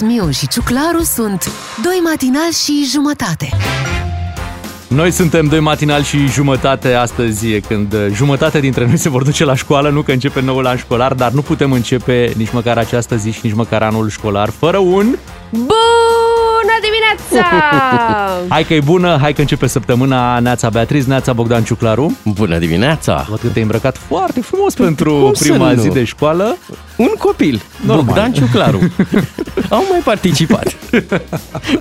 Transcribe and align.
Thomas, 0.00 0.14
Miu 0.14 0.30
și 0.30 0.48
Ciuclaru 0.48 1.02
sunt 1.02 1.50
Doi 1.82 2.00
matinali 2.04 2.52
și 2.52 2.88
jumătate. 2.92 3.48
Noi 4.88 5.10
suntem 5.10 5.46
doi 5.46 5.60
matinal 5.60 6.02
și 6.02 6.26
jumătate 6.26 6.92
astăzi, 6.92 7.60
când 7.60 7.94
jumătate 8.12 8.60
dintre 8.60 8.86
noi 8.86 8.96
se 8.96 9.08
vor 9.08 9.22
duce 9.22 9.44
la 9.44 9.54
școală, 9.54 9.90
nu 9.90 10.02
că 10.02 10.12
începe 10.12 10.40
noul 10.40 10.66
an 10.66 10.76
școlar, 10.76 11.14
dar 11.14 11.30
nu 11.30 11.42
putem 11.42 11.72
începe 11.72 12.32
nici 12.36 12.52
măcar 12.52 12.78
această 12.78 13.16
zi 13.16 13.30
și 13.30 13.40
nici 13.42 13.54
măcar 13.54 13.82
anul 13.82 14.08
școlar 14.08 14.50
fără 14.50 14.78
un... 14.78 15.16
Bună 15.50 16.09
dimineața! 17.28 17.48
Hai 18.54 18.64
că 18.64 18.74
e 18.74 18.80
bună, 18.80 19.18
hai 19.20 19.32
că 19.32 19.40
începe 19.40 19.66
săptămâna 19.66 20.38
Neața 20.38 20.68
Beatriz, 20.68 21.06
Neața 21.06 21.32
Bogdan 21.32 21.64
Ciuclaru. 21.64 22.16
Bună 22.24 22.58
dimineața! 22.58 23.26
Văd 23.28 23.38
că 23.38 23.46
te-ai 23.46 23.62
îmbrăcat 23.62 23.96
foarte 23.96 24.40
frumos 24.40 24.74
pentru 24.74 25.14
Cum 25.14 25.32
să 25.32 25.42
prima 25.48 25.72
nu? 25.72 25.80
zi 25.80 25.88
de 25.88 26.04
școală. 26.04 26.56
Un 26.96 27.12
copil, 27.18 27.62
Normal. 27.86 28.04
Bogdan 28.04 28.32
Ciuclaru. 28.32 28.78
Au 29.68 29.84
mai 29.90 30.00
participat. 30.04 30.76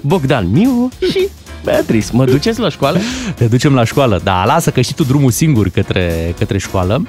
Bogdan 0.01 0.51
Miu 0.51 0.89
și 1.11 1.27
Beatrice. 1.63 2.07
Mă 2.11 2.25
duceți 2.25 2.59
la 2.59 2.69
școală? 2.69 2.99
Te 3.35 3.45
ducem 3.45 3.73
la 3.73 3.83
școală, 3.83 4.21
da, 4.23 4.43
lasă 4.45 4.69
că 4.69 4.81
știi 4.81 4.95
tu 4.95 5.03
drumul 5.03 5.31
singur 5.31 5.69
către, 5.69 6.35
către 6.37 6.57
școală. 6.57 7.01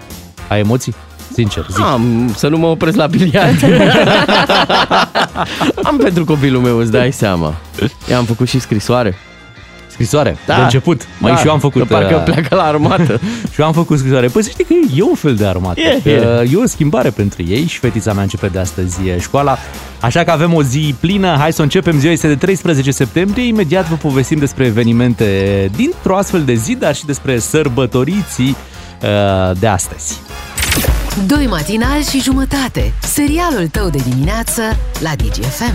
Ai 0.48 0.58
emoții? 0.58 0.94
Sincer, 1.32 1.66
zic. 1.70 1.84
Am, 1.84 2.32
să 2.36 2.48
nu 2.48 2.58
mă 2.58 2.66
opresc 2.66 2.96
la 2.96 3.06
biliard. 3.06 3.62
Am 5.82 5.96
pentru 5.96 6.24
copilul 6.24 6.60
meu, 6.60 6.78
îți 6.78 6.90
dai 6.90 7.12
seama. 7.12 7.54
I-am 8.10 8.24
făcut 8.24 8.48
și 8.48 8.58
scrisoare. 8.58 9.18
Scrisoare, 9.88 10.36
de 10.46 10.52
început. 10.52 11.06
Mai 11.18 11.32
Da, 11.32 11.38
și 11.38 11.46
eu 11.46 11.52
am 11.52 11.58
făcut... 11.58 11.86
Că 11.86 11.94
parcă 11.94 12.14
uh, 12.16 12.22
pleacă 12.22 12.54
la 12.54 12.62
armată. 12.62 13.20
Și 13.52 13.60
eu 13.60 13.66
am 13.66 13.72
făcut 13.72 13.98
scrisoare. 13.98 14.26
Păi 14.26 14.42
să 14.42 14.50
știi 14.50 14.64
că 14.64 14.74
e 14.94 15.02
un 15.02 15.14
fel 15.14 15.34
de 15.34 15.46
armată. 15.46 15.80
E, 15.80 16.00
Că 16.02 16.08
e. 16.08 16.50
e 16.52 16.56
o 16.56 16.66
schimbare 16.66 17.10
pentru 17.10 17.42
ei 17.42 17.66
și 17.66 17.78
fetița 17.78 18.12
mea 18.12 18.22
începe 18.22 18.46
de 18.46 18.58
astăzi 18.58 19.08
e, 19.08 19.18
școala. 19.18 19.58
Așa 20.00 20.24
că 20.24 20.30
avem 20.30 20.54
o 20.54 20.62
zi 20.62 20.94
plină. 21.00 21.36
Hai 21.38 21.52
să 21.52 21.60
o 21.60 21.62
începem. 21.62 21.98
Ziua 21.98 22.12
este 22.12 22.26
de 22.28 22.36
13 22.36 22.90
septembrie. 22.90 23.46
Imediat 23.46 23.88
vă 23.88 23.94
povestim 23.94 24.38
despre 24.38 24.64
evenimente 24.64 25.70
dintr-o 25.76 26.16
astfel 26.16 26.42
de 26.42 26.54
zi, 26.54 26.74
dar 26.74 26.94
și 26.94 27.04
despre 27.06 27.38
sărbătoriții 27.38 28.56
uh, 29.02 29.56
de 29.58 29.66
astăzi. 29.66 30.20
Doi 31.26 31.46
matinali 31.46 32.02
și 32.02 32.20
jumătate. 32.20 32.92
Serialul 33.02 33.68
tău 33.72 33.88
de 33.88 33.98
dimineață 34.10 34.62
la 35.00 35.10
DGFM. 35.16 35.74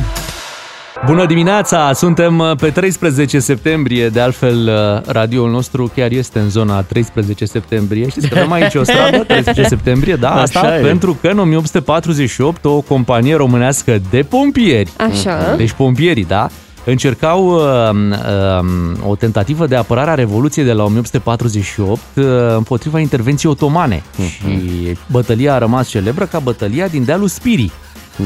Bună 1.05 1.25
dimineața! 1.25 1.93
Suntem 1.93 2.39
uh, 2.39 2.51
pe 2.57 2.69
13 2.69 3.39
septembrie, 3.39 4.09
de 4.09 4.19
altfel 4.19 4.67
uh, 4.67 5.13
radioul 5.13 5.49
nostru 5.49 5.91
chiar 5.95 6.11
este 6.11 6.39
în 6.39 6.49
zona 6.49 6.81
13 6.81 7.45
septembrie. 7.45 8.09
Știți 8.09 8.27
că 8.27 8.37
avem 8.37 8.51
aici 8.51 8.75
o 8.75 8.83
stradă, 8.83 9.17
13 9.27 9.63
septembrie, 9.63 10.15
da, 10.15 10.31
asta 10.41 10.59
Așa 10.59 10.77
e. 10.77 10.81
pentru 10.81 11.17
că 11.21 11.27
în 11.27 11.39
1848 11.39 12.65
o 12.65 12.81
companie 12.81 13.35
românească 13.35 14.01
de 14.09 14.21
pompieri, 14.21 14.91
Așa. 14.97 15.55
deci 15.57 15.71
pompierii, 15.71 16.25
da, 16.25 16.49
încercau 16.85 17.47
uh, 17.47 17.89
uh, 19.01 19.09
o 19.09 19.15
tentativă 19.15 19.67
de 19.67 19.75
apărare 19.75 20.11
a 20.11 20.13
Revoluției 20.13 20.65
de 20.65 20.73
la 20.73 20.83
1848 20.83 21.99
uh, 22.15 22.23
împotriva 22.55 22.99
intervenției 22.99 23.51
otomane. 23.51 24.03
Și 24.17 24.97
bătălia 25.11 25.53
a 25.53 25.57
rămas 25.57 25.87
celebră 25.87 26.25
ca 26.25 26.39
bătălia 26.39 26.87
din 26.87 27.05
dealul 27.05 27.27
Spirii. 27.27 27.71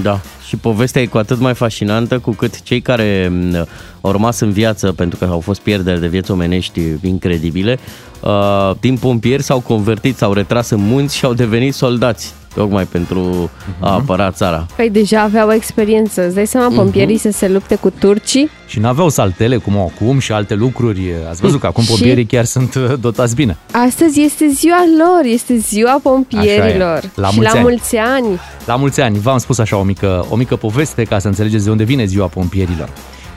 Da, 0.02 0.20
și 0.48 0.56
povestea 0.56 1.02
e 1.02 1.06
cu 1.06 1.18
atât 1.18 1.40
mai 1.40 1.54
fascinantă 1.54 2.20
cu 2.20 2.32
cât 2.32 2.62
cei 2.62 2.82
care 2.82 3.32
m, 3.32 3.68
au 4.02 4.12
rămas 4.12 4.40
în 4.40 4.52
viață, 4.52 4.92
pentru 4.92 5.18
că 5.18 5.26
au 5.26 5.40
fost 5.40 5.60
pierderi 5.60 6.00
de 6.00 6.08
vieți 6.08 6.32
omenești 6.32 6.82
incredibile, 7.02 7.80
uh, 8.22 8.72
din 8.80 8.98
pompieri 8.98 9.44
s-au 9.44 9.60
convertit, 9.60 10.18
s-au 10.18 10.34
retras 10.34 10.70
în 10.70 10.80
munți 10.88 11.16
și 11.16 11.26
au 11.26 11.34
devenit 11.34 11.74
soldați, 11.74 12.34
tocmai 12.56 12.84
pentru 12.84 13.50
a 13.80 13.94
apăra 13.94 14.32
țara. 14.32 14.66
Păi 14.76 14.90
deja 14.90 15.22
aveau 15.22 15.52
experiență. 15.52 16.26
Îți 16.26 16.36
dai 16.36 16.48
seama 16.48 16.76
pompierii 16.76 17.18
să 17.18 17.32
se 17.32 17.48
lupte 17.48 17.76
cu 17.76 17.90
turcii? 18.00 18.50
Și 18.68 18.80
n-aveau 18.80 19.10
saltele 19.10 19.58
cum 19.58 19.78
au 19.78 19.92
acum 19.96 20.20
și 20.20 20.32
alte 20.32 20.54
lucruri. 20.56 21.02
Ați 21.30 21.42
văzut 21.42 21.60
că 21.60 21.66
acum 21.68 21.84
Și- 21.84 21.90
pompierii 21.90 22.26
chiar 22.26 22.46
sunt 22.46 22.76
uh, 22.76 22.94
dotați 23.02 23.36
bine. 23.36 23.58
Astăzi 23.88 24.22
este 24.22 24.48
ziua 24.48 24.84
lor, 24.98 25.24
este 25.34 25.58
ziua 25.58 26.00
pompierilor. 26.04 26.96
Așa 26.98 27.06
e. 27.16 27.22
La 27.22 27.28
și 27.28 27.36
mulți 27.36 27.52
la 27.54 27.60
ani. 27.60 27.62
mulți 27.70 27.96
ani. 27.98 28.40
La 28.66 28.76
mulți 28.76 29.02
ani, 29.02 29.18
v-am 29.20 29.38
spus 29.38 29.58
așa 29.60 29.78
o 29.78 29.84
mică, 29.84 30.26
o 30.30 30.36
mică 30.36 30.56
poveste 30.56 31.04
ca 31.04 31.20
să 31.20 31.28
înțelegeți 31.28 31.64
de 31.64 31.70
unde 31.70 31.84
vine 31.84 32.06
ziua 32.06 32.28
pompierilor. 32.28 32.90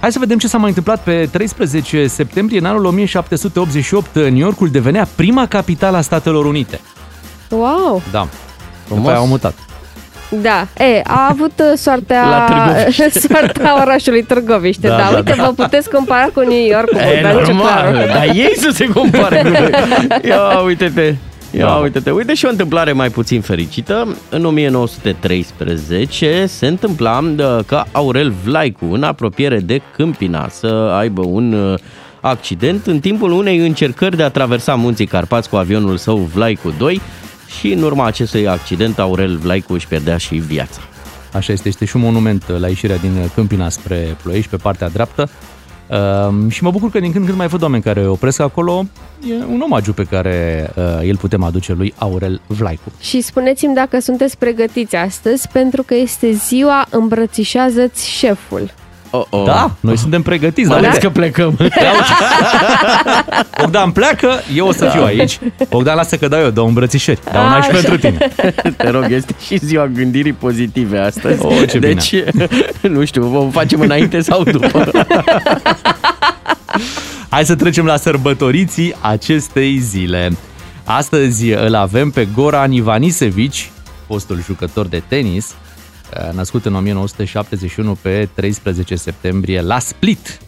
Hai 0.02 0.12
să 0.12 0.18
vedem 0.18 0.38
ce 0.38 0.48
s-a 0.48 0.58
mai 0.58 0.68
întâmplat 0.68 1.02
pe 1.02 1.28
13 1.32 2.06
septembrie 2.06 2.58
în 2.58 2.64
anul 2.64 2.84
1788. 2.84 4.14
New 4.14 4.36
Yorkul 4.36 4.68
devenea 4.68 5.08
prima 5.16 5.46
capitală 5.46 5.96
a 5.96 6.00
Statelor 6.00 6.44
Unite. 6.46 6.80
Wow! 7.50 8.02
Da. 8.10 8.26
Frumos. 8.84 9.02
După 9.02 9.08
aia 9.08 9.18
au 9.18 9.26
mutat. 9.26 9.54
Da, 10.28 10.66
e, 10.84 11.00
a 11.06 11.26
avut 11.30 11.52
uh, 11.58 11.72
soartea, 11.78 12.28
La 12.28 12.44
Târgoviște. 12.44 13.10
soartea 13.28 13.80
orașului 13.80 14.22
Târgoviște. 14.22 14.88
Da, 14.88 14.96
Da, 14.96 15.02
da, 15.10 15.16
Uite, 15.16 15.34
vă 15.36 15.52
puteți 15.56 15.90
compara 15.90 16.26
cu 16.34 16.40
New 16.40 16.66
York, 16.70 16.88
cu 16.90 16.96
E 16.98 17.10
Bogdan 17.12 17.34
normal, 17.34 17.84
Ciuclaru. 17.86 18.06
dar 18.06 18.24
ei 18.34 18.52
să 18.56 18.70
se 18.70 18.86
compare 18.88 19.42
cu 19.42 19.48
noi. 19.48 19.70
Ia 20.28 20.58
uite-te. 20.64 21.14
Ia 21.52 21.64
Da. 21.64 21.74
uite-te. 21.74 22.10
Uite 22.10 22.34
și 22.34 22.44
o 22.44 22.48
întâmplare 22.48 22.92
mai 22.92 23.10
puțin 23.10 23.40
fericită. 23.40 24.16
În 24.28 24.44
1913 24.44 26.46
se 26.46 26.66
întâmpla 26.66 27.18
uh, 27.18 27.58
ca 27.66 27.86
Aurel 27.92 28.32
Vlaicu, 28.44 28.84
în 28.84 29.02
apropiere 29.02 29.58
de 29.58 29.80
Câmpina, 29.96 30.48
să 30.48 30.66
aibă 30.98 31.22
un 31.26 31.52
uh, 31.52 31.78
accident 32.20 32.86
în 32.86 33.00
timpul 33.00 33.30
unei 33.30 33.58
încercări 33.58 34.16
de 34.16 34.22
a 34.22 34.30
traversa 34.30 34.74
munții 34.74 35.06
Carpați 35.06 35.48
cu 35.48 35.56
avionul 35.56 35.96
său 35.96 36.16
Vlaicu 36.16 36.74
2 36.78 37.00
și 37.58 37.72
în 37.72 37.82
urma 37.82 38.06
acestui 38.06 38.48
accident 38.48 38.98
Aurel 38.98 39.36
Vlaicu 39.36 39.72
își 39.72 39.88
pierdea 39.88 40.16
și 40.16 40.34
viața. 40.34 40.80
Așa 41.32 41.52
este, 41.52 41.68
este 41.68 41.84
și 41.84 41.96
un 41.96 42.02
monument 42.02 42.44
la 42.58 42.68
ieșirea 42.68 42.96
din 42.96 43.30
Câmpina 43.34 43.68
spre 43.68 44.16
Ploiești, 44.22 44.50
pe 44.50 44.56
partea 44.56 44.88
dreaptă. 44.88 45.28
Um, 45.90 46.48
și 46.48 46.62
mă 46.62 46.70
bucur 46.70 46.90
că 46.90 46.98
din 46.98 47.12
când 47.12 47.20
în 47.20 47.26
când 47.26 47.38
mai 47.38 47.46
văd 47.46 47.62
oameni 47.62 47.82
care 47.82 48.06
opresc 48.06 48.40
acolo. 48.40 48.84
E 49.28 49.34
un 49.34 49.60
omagiu 49.60 49.92
pe 49.92 50.04
care 50.04 50.70
uh, 50.76 51.08
îl 51.08 51.16
putem 51.16 51.42
aduce 51.42 51.72
lui 51.72 51.94
Aurel 51.96 52.40
Vlaicu. 52.46 52.92
Și 53.00 53.20
spuneți-mi 53.20 53.74
dacă 53.74 54.00
sunteți 54.00 54.38
pregătiți 54.38 54.96
astăzi, 54.96 55.48
pentru 55.48 55.82
că 55.82 55.94
este 55.94 56.30
ziua 56.32 56.86
Îmbrățișează-ți 56.90 58.08
șeful. 58.08 58.70
Oh, 59.14 59.24
oh. 59.30 59.44
Da, 59.44 59.70
noi 59.80 59.98
suntem 59.98 60.22
pregătiți. 60.22 60.68
Mai 60.68 60.80
dar 60.80 60.90
ales 60.90 61.02
uite, 61.02 61.06
că 61.06 61.12
plecăm. 61.12 61.58
Bogdan 63.60 63.90
pleacă, 63.90 64.30
eu 64.54 64.66
o 64.66 64.72
să 64.72 64.88
fiu 64.92 65.02
aici. 65.02 65.38
Bogdan, 65.68 65.96
lasă 65.96 66.16
că 66.16 66.28
dau 66.28 66.40
eu 66.40 66.50
două 66.50 66.68
îmbrățișări. 66.68 67.20
Dau 67.32 67.44
una 67.46 67.62
și 67.62 67.70
Așa. 67.70 67.78
pentru 67.80 67.96
tine. 67.96 68.28
Te 68.76 68.90
rog, 68.90 69.06
este 69.10 69.34
și 69.46 69.58
ziua 69.58 69.86
gândirii 69.86 70.32
pozitive 70.32 70.98
astăzi. 70.98 71.44
Oh, 71.44 71.62
ce 71.68 71.78
bine. 71.78 71.92
deci, 71.92 72.14
nu 72.80 73.04
știu, 73.04 73.22
vom 73.22 73.50
facem 73.50 73.80
înainte 73.80 74.20
sau 74.20 74.42
după. 74.42 74.90
Hai 77.28 77.44
să 77.44 77.54
trecem 77.54 77.84
la 77.84 77.96
sărbătoriții 77.96 78.94
acestei 79.00 79.78
zile. 79.78 80.30
Astăzi 80.84 81.50
îl 81.50 81.74
avem 81.74 82.10
pe 82.10 82.28
Goran 82.34 82.72
Ivanisevici, 82.72 83.70
fostul 84.06 84.42
jucător 84.44 84.86
de 84.86 85.02
tenis, 85.08 85.54
născut 86.34 86.64
în 86.66 86.74
1971 86.74 87.96
pe 88.02 88.28
13 88.34 88.94
septembrie 88.94 89.60
la 89.60 89.78
Split. 89.78 90.38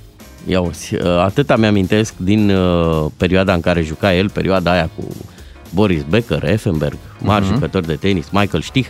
Ia 0.47 0.61
uzi, 0.61 0.95
atâta 1.25 1.57
mi-amintesc 1.57 2.15
din 2.17 2.51
uh, 2.51 3.07
perioada 3.17 3.55
în 3.55 3.61
care 3.61 3.83
juca 3.83 4.15
el, 4.15 4.31
perioada 4.31 4.71
aia 4.73 4.91
cu 4.97 5.05
Boris 5.71 6.03
Becker, 6.09 6.45
Effenberg, 6.45 6.97
mari 7.19 7.45
Mhm. 7.45 7.55
jucători 7.55 7.87
de 7.87 7.95
tenis, 7.95 8.27
Michael 8.31 8.63
Stich, 8.63 8.89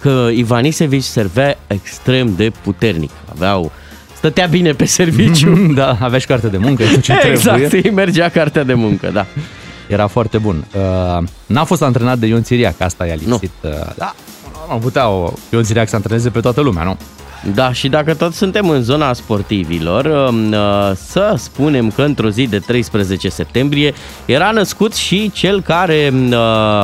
că 0.00 0.28
Ivanisevici 0.34 1.02
servea 1.02 1.58
extrem 1.66 2.34
de 2.36 2.52
puternic. 2.62 3.10
Aveau, 3.30 3.72
stătea 4.16 4.46
bine 4.46 4.72
pe 4.72 4.84
serviciu. 4.84 5.54
Da, 5.74 5.96
avea 6.00 6.18
și 6.18 6.26
carte 6.26 6.46
de 6.48 6.56
muncă, 6.56 6.84
tot 6.92 7.00
ce 7.00 7.12
exact, 7.30 7.58
trebuie. 7.58 7.80
îi 7.84 7.90
mergea 7.90 8.28
cartea 8.28 8.62
de 8.64 8.74
muncă, 8.74 9.10
da. 9.12 9.26
Era 9.88 10.06
foarte 10.06 10.38
bun. 10.38 10.64
Uh, 10.74 11.22
N-a 11.46 11.64
fost 11.64 11.82
antrenat 11.82 12.18
de 12.18 12.26
Ion 12.26 12.42
Țiriac, 12.42 12.80
asta 12.80 13.06
i-a 13.06 13.14
lipsit. 13.14 13.50
Uh, 13.60 13.70
Da, 13.96 14.14
nu 14.70 14.78
putea 14.78 15.08
o 15.08 15.32
Ion 15.52 15.62
Țiriac 15.62 15.88
să 15.88 15.96
antreneze 15.96 16.30
pe 16.30 16.40
toată 16.40 16.60
lumea, 16.60 16.84
nu? 16.84 16.96
Da, 17.54 17.72
și 17.72 17.88
dacă 17.88 18.14
tot 18.14 18.34
suntem 18.34 18.68
în 18.68 18.82
zona 18.82 19.12
sportivilor, 19.12 20.04
um, 20.04 20.52
uh, 20.52 20.92
să 20.94 21.34
spunem 21.38 21.90
că 21.90 22.02
într-o 22.02 22.28
zi 22.28 22.46
de 22.46 22.58
13 22.58 23.28
septembrie 23.28 23.94
era 24.24 24.50
născut 24.50 24.94
și 24.94 25.30
cel 25.34 25.62
care 25.62 26.10
um, 26.12 26.30
uh, 26.30 26.38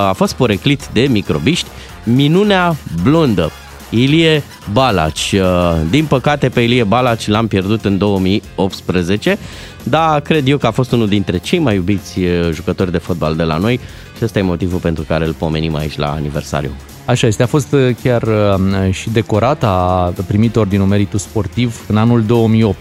a 0.08 0.12
fost 0.16 0.34
poreclit 0.34 0.86
de 0.92 1.00
microbiști, 1.00 1.68
minunea 2.04 2.76
blondă, 3.02 3.50
Ilie 3.90 4.42
Balaci. 4.72 5.32
Uh, 5.32 5.74
Din 5.90 6.04
păcate 6.04 6.48
pe 6.48 6.60
Ilie 6.60 6.84
Balaci 6.84 7.28
l-am 7.28 7.46
pierdut 7.46 7.84
în 7.84 7.98
2018, 7.98 9.38
dar 9.82 10.20
cred 10.20 10.48
eu 10.48 10.58
că 10.58 10.66
a 10.66 10.70
fost 10.70 10.92
unul 10.92 11.08
dintre 11.08 11.38
cei 11.38 11.58
mai 11.58 11.74
iubiți 11.74 12.20
uh, 12.20 12.50
jucători 12.52 12.90
de 12.90 12.98
fotbal 12.98 13.36
de 13.36 13.42
la 13.42 13.56
noi 13.56 13.80
și 14.16 14.24
ăsta 14.24 14.38
e 14.38 14.42
motivul 14.42 14.78
pentru 14.78 15.04
care 15.08 15.26
îl 15.26 15.32
pomenim 15.32 15.74
aici 15.74 15.96
la 15.96 16.12
aniversariu. 16.12 16.70
Așa 17.04 17.26
este, 17.26 17.42
a 17.42 17.46
fost 17.46 17.72
uh, 17.72 17.90
chiar 18.02 18.22
uh, 18.22 18.90
și 18.90 19.10
decorat, 19.10 19.62
a 19.64 20.12
primit 20.26 20.56
Ordinul 20.56 20.86
Meritu 20.86 21.16
Sportiv 21.18 21.80
în 21.88 21.96
anul 21.96 22.22
2008 22.22 22.78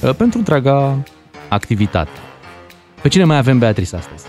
uh, 0.00 0.14
pentru 0.14 0.38
întreaga 0.38 0.96
activitate. 1.48 2.10
Pe 3.02 3.08
cine 3.08 3.24
mai 3.24 3.36
avem, 3.36 3.58
Beatrice, 3.58 3.96
astăzi? 3.96 4.24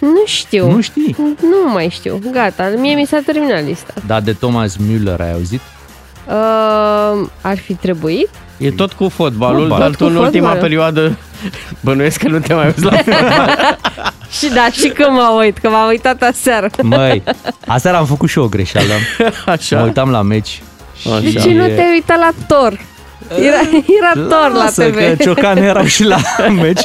Nu 0.00 0.22
știu. 0.24 0.70
Nu 0.70 0.80
știi? 0.80 1.16
Nu 1.40 1.72
mai 1.72 1.88
știu. 1.90 2.20
Gata, 2.32 2.72
mie 2.78 2.94
mi 2.94 3.06
s-a 3.06 3.20
terminat 3.26 3.64
lista. 3.64 3.94
Da, 4.06 4.20
de 4.20 4.32
Thomas 4.32 4.76
Müller 4.76 5.16
ai 5.20 5.32
auzit? 5.32 5.60
Uh, 6.28 7.26
ar 7.40 7.58
fi 7.58 7.74
trebuit? 7.74 8.28
E 8.58 8.70
tot 8.70 8.92
cu 8.92 9.08
fotbalul, 9.08 9.58
Fotbal. 9.60 9.78
dar 9.78 9.88
Tot 9.88 9.96
tu 9.98 10.04
cu 10.04 10.10
în 10.10 10.16
ultima 10.16 10.32
fotbalul. 10.48 10.60
perioadă 10.62 11.16
bănuiesc 11.84 12.18
că 12.20 12.28
nu 12.28 12.38
te 12.38 12.54
mai 12.54 12.64
uiți 12.66 12.82
la 12.84 12.90
fotbal. 12.96 13.78
Și 14.38 14.48
da, 14.54 14.68
și 14.72 14.88
că 14.88 15.10
mă 15.10 15.34
uit, 15.38 15.58
că 15.58 15.68
m-am 15.68 15.88
uitat 15.88 16.22
aseară. 16.22 16.70
Măi, 16.82 17.22
aseară 17.66 17.96
am 17.96 18.06
făcut 18.06 18.28
și 18.28 18.38
eu 18.38 18.44
o 18.44 18.48
greșeală. 18.48 18.92
Mă 19.46 19.52
Așa. 19.52 19.82
uitam 19.82 20.10
la 20.10 20.22
meci. 20.22 20.62
Așa. 21.06 21.20
De 21.20 21.32
ce 21.32 21.52
nu 21.52 21.64
te-ai 21.66 21.90
uitat 21.92 22.18
la 22.18 22.30
Thor? 22.46 22.80
Era, 23.40 23.60
era 24.00 24.26
Thor 24.28 24.50
la 24.52 24.62
Lasă 24.62 24.84
TV. 24.90 24.94
că 24.96 25.14
Ciocane 25.22 25.60
erau 25.60 25.84
și 25.84 26.04
la 26.04 26.16
meci. 26.62 26.80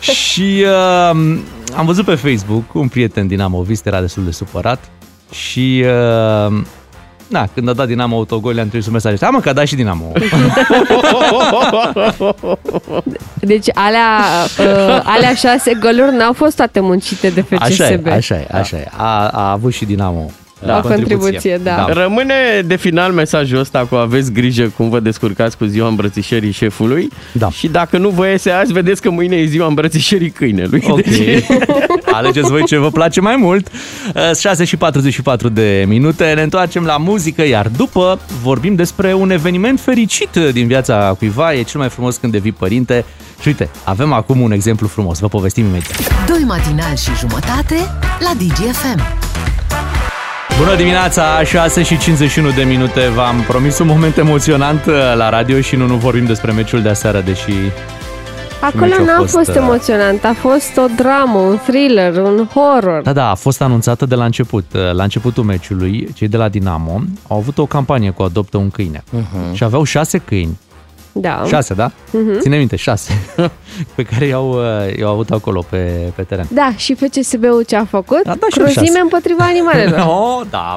și 0.00 0.64
uh, 0.64 1.38
am 1.76 1.84
văzut 1.86 2.04
pe 2.04 2.14
Facebook 2.14 2.74
un 2.74 2.88
prieten 2.88 3.26
dinamovist, 3.26 3.86
era 3.86 4.00
destul 4.00 4.24
de 4.24 4.30
supărat. 4.30 4.84
Și 5.32 5.84
uh, 6.48 6.60
na, 7.28 7.48
când 7.54 7.68
a 7.68 7.72
dat 7.72 7.86
Dinamo 7.86 8.16
autogol, 8.16 8.54
le-am 8.54 8.68
trimis 8.68 8.86
un 8.86 8.92
mesaj. 8.92 9.18
Da, 9.18 9.28
mă, 9.28 9.40
că 9.40 9.48
a 9.48 9.52
dat 9.52 9.66
și 9.66 9.74
Dinamo. 9.74 10.12
Deci 13.40 13.66
alea, 13.74 14.08
uh, 14.58 15.00
alea 15.04 15.34
șase 15.34 15.78
goluri 15.80 16.16
n-au 16.16 16.32
fost 16.32 16.56
toate 16.56 16.80
muncite 16.80 17.28
de 17.28 17.40
FCSB. 17.40 17.60
Așa 17.62 17.88
e, 17.90 18.00
așa 18.10 18.34
e, 18.34 18.46
așa 18.50 18.76
e. 18.76 18.86
A, 18.96 19.28
a 19.28 19.50
avut 19.50 19.72
și 19.72 19.84
Dinamo 19.84 20.30
Da, 20.64 20.76
o 20.84 20.88
contribuție, 20.88 21.60
da. 21.62 21.86
Rămâne 21.88 22.34
de 22.66 22.76
final 22.76 23.12
mesajul 23.12 23.58
ăsta 23.58 23.86
cu 23.90 23.94
aveți 23.94 24.32
grijă 24.32 24.72
cum 24.76 24.88
vă 24.88 25.00
descurcați 25.00 25.56
cu 25.56 25.64
ziua 25.64 25.88
îmbrățișării 25.88 26.50
șefului 26.50 27.08
Da. 27.32 27.50
și 27.50 27.68
dacă 27.68 27.98
nu 27.98 28.08
vă 28.08 28.26
iese 28.28 28.50
azi, 28.50 28.72
vedeți 28.72 29.02
că 29.02 29.10
mâine 29.10 29.36
e 29.36 29.44
ziua 29.44 29.66
îmbrățișării 29.66 30.30
câinelui. 30.30 30.82
Ok. 30.88 31.02
Deci, 31.02 31.44
Alegeți 32.16 32.50
voi 32.50 32.64
ce 32.64 32.76
vă 32.76 32.90
place 32.90 33.20
mai 33.20 33.36
mult. 33.36 33.68
Uh, 34.14 34.36
6 34.36 34.64
și 34.64 34.76
44 34.76 35.48
de 35.48 35.84
minute. 35.86 36.32
Ne 36.34 36.42
întoarcem 36.42 36.84
la 36.84 36.96
muzică, 36.96 37.46
iar 37.46 37.68
după 37.68 38.20
vorbim 38.42 38.74
despre 38.74 39.14
un 39.14 39.30
eveniment 39.30 39.80
fericit 39.80 40.30
din 40.52 40.66
viața 40.66 41.14
cuiva. 41.18 41.52
E 41.52 41.62
cel 41.62 41.80
mai 41.80 41.88
frumos 41.88 42.16
când 42.16 42.32
devii 42.32 42.52
părinte. 42.52 43.04
Și 43.40 43.48
uite, 43.48 43.68
avem 43.84 44.12
acum 44.12 44.40
un 44.40 44.52
exemplu 44.52 44.86
frumos. 44.86 45.18
Vă 45.18 45.28
povestim 45.28 45.64
imediat. 45.64 46.26
Doi 46.26 46.44
matinali 46.46 46.96
și 46.96 47.10
jumătate 47.18 47.74
la 48.18 48.30
DGFM. 48.38 49.02
Bună 50.58 50.76
dimineața, 50.76 51.44
6 51.44 51.82
și 51.82 51.98
51 51.98 52.50
de 52.50 52.62
minute. 52.62 53.08
V-am 53.14 53.44
promis 53.46 53.78
un 53.78 53.86
moment 53.86 54.16
emoționant 54.16 54.86
uh, 54.86 54.94
la 55.16 55.28
radio 55.28 55.60
și 55.60 55.76
nu, 55.76 55.86
nu 55.86 55.94
vorbim 55.94 56.24
despre 56.24 56.52
meciul 56.52 56.82
de 56.82 56.88
aseară, 56.88 57.20
deși 57.20 57.52
Acolo 58.60 58.86
meciul 58.86 59.02
a 59.08 59.12
n-a 59.12 59.18
fost, 59.18 59.30
fost, 59.32 59.48
uh, 59.48 59.54
emoționant, 59.56 60.24
a 60.24 60.32
fost 60.32 60.76
o 60.76 60.84
dramă, 60.96 61.38
un 61.38 61.58
thriller, 61.66 62.16
un 62.16 62.48
horror. 62.54 63.02
Da, 63.02 63.12
da, 63.12 63.30
a 63.30 63.34
fost 63.34 63.62
anunțată 63.62 64.06
de 64.06 64.14
la 64.14 64.24
început. 64.24 64.64
La 64.92 65.02
începutul 65.02 65.44
meciului, 65.44 66.08
cei 66.14 66.28
de 66.28 66.36
la 66.36 66.48
Dinamo 66.48 67.00
au 67.28 67.36
avut 67.36 67.58
o 67.58 67.66
campanie 67.66 68.10
cu 68.10 68.22
Adoptă 68.22 68.56
un 68.56 68.70
câine. 68.70 69.02
Uh-huh. 69.16 69.52
Și 69.52 69.64
aveau 69.64 69.82
șase 69.84 70.18
câini. 70.18 70.58
Da. 71.12 71.42
Șase, 71.46 71.74
da? 71.74 71.90
Uh-huh. 71.90 72.40
Ține 72.40 72.56
minte, 72.56 72.76
șase. 72.76 73.12
pe 73.94 74.02
care 74.02 74.24
i-au, 74.26 74.50
uh, 74.50 74.96
i-au 74.98 75.10
avut 75.12 75.30
acolo 75.30 75.64
pe, 75.70 76.12
pe 76.14 76.22
teren. 76.22 76.46
Da, 76.50 76.72
și 76.76 76.94
FCSB-ul 76.94 77.62
ce 77.66 77.76
a 77.76 77.84
făcut? 77.84 78.20
A 78.26 78.36
dat 78.40 78.50
și 78.50 78.58
el 78.58 78.64
Cruzime 78.64 78.84
șase. 78.86 78.98
împotriva 79.00 79.44
animalelor. 79.44 79.98
Oh, 80.38 80.46
da. 80.50 80.76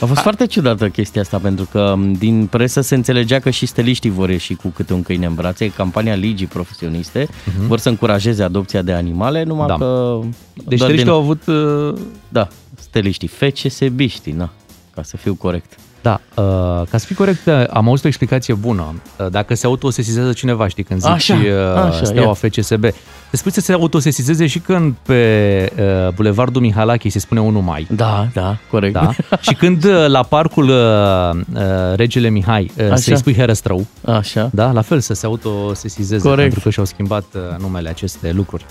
A 0.00 0.06
fost 0.06 0.20
foarte 0.20 0.46
ciudată 0.46 0.88
chestia 0.88 1.20
asta, 1.20 1.38
pentru 1.38 1.68
că 1.70 1.94
m, 1.96 2.12
din 2.12 2.46
presă 2.46 2.80
se 2.80 2.94
înțelegea 2.94 3.38
că 3.38 3.50
și 3.50 3.66
steliștii 3.66 4.10
vor 4.10 4.30
ieși 4.30 4.54
cu 4.54 4.68
câte 4.68 4.92
un 4.92 5.02
câine 5.02 5.26
în 5.26 5.34
brațe. 5.34 5.64
E 5.64 5.68
campania 5.68 6.14
ligii 6.14 6.46
profesioniste. 6.46 7.26
Uh-huh. 7.26 7.66
Vor 7.66 7.78
să 7.78 7.88
încurajeze 7.88 8.42
adopția 8.42 8.82
de 8.82 8.92
animale, 8.92 9.42
numai 9.42 9.66
Da. 9.66 9.74
că... 9.74 10.18
Deci 10.54 10.78
doar 10.78 10.90
steliștii 10.90 11.04
din- 11.04 11.08
au 11.12 11.18
avut... 11.20 11.46
uh, 11.46 11.94
Da, 12.28 12.48
steliștii, 12.80 13.28
FCSB-știi, 13.28 14.32
na, 14.32 14.50
ca 14.94 15.02
să 15.02 15.16
fiu 15.16 15.34
corect. 15.34 15.72
Da, 16.08 16.20
uh, 16.42 16.86
ca 16.90 16.98
să 16.98 17.06
fii 17.06 17.14
corect, 17.14 17.46
uh, 17.46 17.64
am 17.70 17.88
auzit 17.88 18.04
o 18.04 18.08
explicație 18.08 18.54
bună. 18.54 18.94
Uh, 19.18 19.26
Dacă 19.30 19.54
se 19.54 19.66
autosesizează 19.66 20.32
cineva, 20.32 20.68
știi, 20.68 20.82
când 20.82 21.00
zici 21.00 21.10
Așa, 21.10 21.34
uh, 21.34 21.82
așa, 21.82 22.04
steaua 22.04 22.26
ia. 22.26 22.48
FCSB, 22.48 22.84
te 23.30 23.36
spui 23.36 23.52
să 23.52 23.60
se 23.60 23.72
autosesizeze 23.72 24.46
și 24.46 24.58
când 24.58 24.94
pe 25.02 25.72
uh, 25.78 26.12
Bulevardul 26.14 26.60
Mihalache 26.62 27.08
se 27.08 27.18
spune 27.18 27.40
1 27.40 27.60
mai. 27.60 27.86
Da, 27.90 28.28
da, 28.32 28.56
corect. 28.70 28.92
Da? 28.92 29.10
și 29.46 29.54
când 29.54 29.84
uh, 29.84 30.06
la 30.06 30.22
parcul 30.22 30.68
uh, 30.68 31.40
uh, 31.54 31.62
Regele 31.96 32.28
Mihai 32.28 32.70
uh, 32.78 32.84
Așa. 32.84 32.96
să-i 32.96 33.16
spui 33.16 33.34
Herăstrău, 33.34 33.86
Așa. 34.04 34.50
da? 34.52 34.70
la 34.70 34.82
fel 34.82 35.00
să 35.00 35.14
se 35.14 35.26
autosesizeze, 35.26 36.22
Corect. 36.22 36.40
pentru 36.40 36.60
că 36.60 36.70
și-au 36.70 36.84
schimbat 36.84 37.24
uh, 37.34 37.58
numele 37.58 37.88
aceste 37.88 38.32
lucruri. 38.32 38.64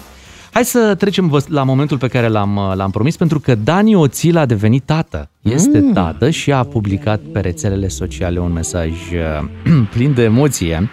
Hai 0.58 0.66
să 0.66 0.96
trecem 0.96 1.28
vă- 1.28 1.44
la 1.48 1.64
momentul 1.64 1.98
pe 1.98 2.08
care 2.08 2.28
l-am, 2.28 2.56
uh, 2.56 2.72
l-am 2.76 2.90
promis, 2.92 3.18
pentru 3.18 3.40
că 3.40 3.56
Dani 3.56 3.96
Oțil 3.96 4.38
a 4.38 4.46
devenit 4.46 4.84
tată. 4.86 5.30
Este 5.42 5.80
Mm. 5.80 5.94
tată 5.94 6.30
și 6.30 6.52
a 6.52 6.64
publicat 6.64 7.20
pe 7.34 7.40
rețelele 7.40 7.88
sociale 7.88 8.40
un 8.40 8.52
mesaj 8.52 8.90
uh, 8.90 9.48
plin 9.94 10.14
de 10.14 10.24
emoție. 10.24 10.90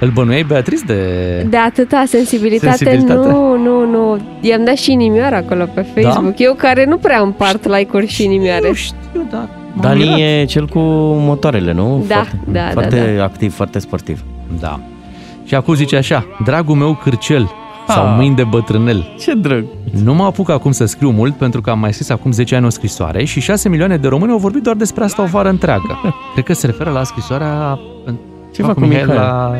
Îl 0.00 0.10
bănuiai, 0.10 0.42
Beatriz, 0.42 0.82
de... 0.82 1.46
De 1.50 1.56
atâta 1.56 2.04
sensibilitate, 2.06 2.76
Sensibilitate. 2.76 3.28
nu, 3.28 3.56
nu, 3.56 3.90
nu. 3.90 4.20
I-am 4.40 4.64
dat 4.64 4.76
și 4.76 4.92
inimioară 4.92 5.34
acolo 5.34 5.64
pe 5.74 5.86
Facebook. 5.94 6.38
Eu 6.38 6.54
care 6.54 6.84
nu 6.84 6.96
prea 6.96 7.20
împart 7.20 7.66
like-uri 7.66 8.06
și 8.06 8.24
inimioare. 8.24 8.68
Nu 8.68 8.74
știu, 8.74 9.26
da. 9.30 9.48
m-am 9.74 9.96
mirat. 9.96 10.08
Dani 10.08 10.22
e 10.22 10.44
cel 10.44 10.66
cu 10.66 10.78
motoarele, 11.18 11.72
nu? 11.72 12.04
Da, 12.08 12.14
foarte, 12.14 12.38
da, 12.46 12.60
da, 12.60 12.70
Foarte 12.70 13.18
activ, 13.22 13.54
foarte 13.54 13.78
sportiv. 13.78 14.24
Da. 14.60 14.80
Și 15.44 15.54
acum 15.54 15.74
zice 15.74 15.96
așa, 15.96 16.26
dragul 16.44 16.74
meu 16.76 16.94
cârcel 17.02 17.50
sau 17.88 18.04
Ah. 18.06 18.14
mâini 18.16 18.34
de 18.34 18.44
bătrânel. 18.44 19.14
Ce 19.18 19.34
drăg! 19.34 19.64
Nu 20.04 20.14
mă 20.14 20.24
apuc 20.24 20.50
acum 20.50 20.72
să 20.72 20.84
scriu 20.84 21.10
mult 21.10 21.34
pentru 21.34 21.60
că 21.60 21.70
am 21.70 21.78
mai 21.78 21.92
scris 21.92 22.08
acum 22.10 22.32
10 22.32 22.56
ani 22.56 22.66
o 22.66 22.68
scrisoare 22.68 23.24
și 23.24 23.40
6 23.40 23.68
milioane 23.68 23.96
de 23.96 24.08
români 24.08 24.32
au 24.32 24.38
vorbit 24.38 24.62
doar 24.62 24.76
despre 24.76 25.04
asta 25.04 25.22
o 25.22 25.26
vară 25.26 25.48
întreagă. 25.48 25.98
Cred 26.32 26.44
că 26.44 26.52
se 26.52 26.66
referă 26.66 26.90
la 26.90 27.02
scrisoarea 27.04 27.78
Ceva 28.52 28.68
cu 28.68 28.80
cu 28.80 28.86
Mihail 28.86 29.06
Mihail. 29.06 29.20
la 29.20 29.52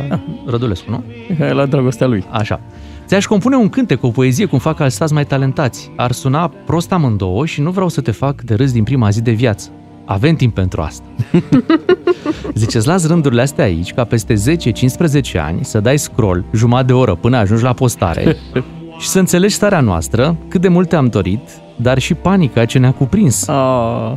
Rădulescu, 0.51 0.91
nu? 0.91 1.03
E 1.47 1.53
la 1.53 1.67
dragostea 1.67 2.07
lui. 2.07 2.25
Așa. 2.31 2.61
Ți-aș 3.07 3.27
compune 3.27 3.57
un 3.57 3.69
cântec, 3.69 4.03
o 4.03 4.09
poezie, 4.09 4.45
cum 4.47 4.59
fac 4.59 4.81
alți 4.81 4.95
stați 4.95 5.13
mai 5.13 5.25
talentați. 5.27 5.91
Ar 5.97 6.13
suna 6.13 6.51
prost 6.67 6.93
amândouă 6.93 7.47
și 7.47 7.61
nu 7.61 7.71
vreau 7.71 7.89
să 7.89 8.01
te 8.01 8.11
fac 8.11 8.41
de 8.43 8.55
râs 8.55 8.73
din 8.73 8.83
prima 8.85 9.11
zi 9.11 9.23
de 9.23 9.31
viață. 9.31 9.69
Avem 10.05 10.35
timp 10.35 10.55
pentru 10.55 10.81
asta. 10.81 11.05
Zice, 12.55 12.77
îți 12.77 12.87
las 12.87 13.07
rândurile 13.07 13.43
astea 13.43 13.65
aici, 13.65 13.93
ca 13.93 14.05
peste 14.05 14.35
10-15 14.35 15.41
ani 15.41 15.65
să 15.65 15.81
dai 15.81 15.99
scroll 15.99 16.45
jumătate 16.55 16.87
de 16.87 16.93
oră 16.93 17.15
până 17.15 17.37
ajungi 17.37 17.63
la 17.63 17.73
postare 17.73 18.37
și 19.03 19.09
să 19.09 19.19
înțelegi 19.19 19.55
starea 19.55 19.81
noastră, 19.81 20.37
cât 20.49 20.61
de 20.61 20.69
mult 20.69 20.89
te-am 20.89 21.07
dorit, 21.07 21.41
dar 21.77 21.99
și 21.99 22.15
panica 22.15 22.65
ce 22.65 22.79
ne-a 22.79 22.93
cuprins. 22.93 23.47
Oh. 23.47 24.13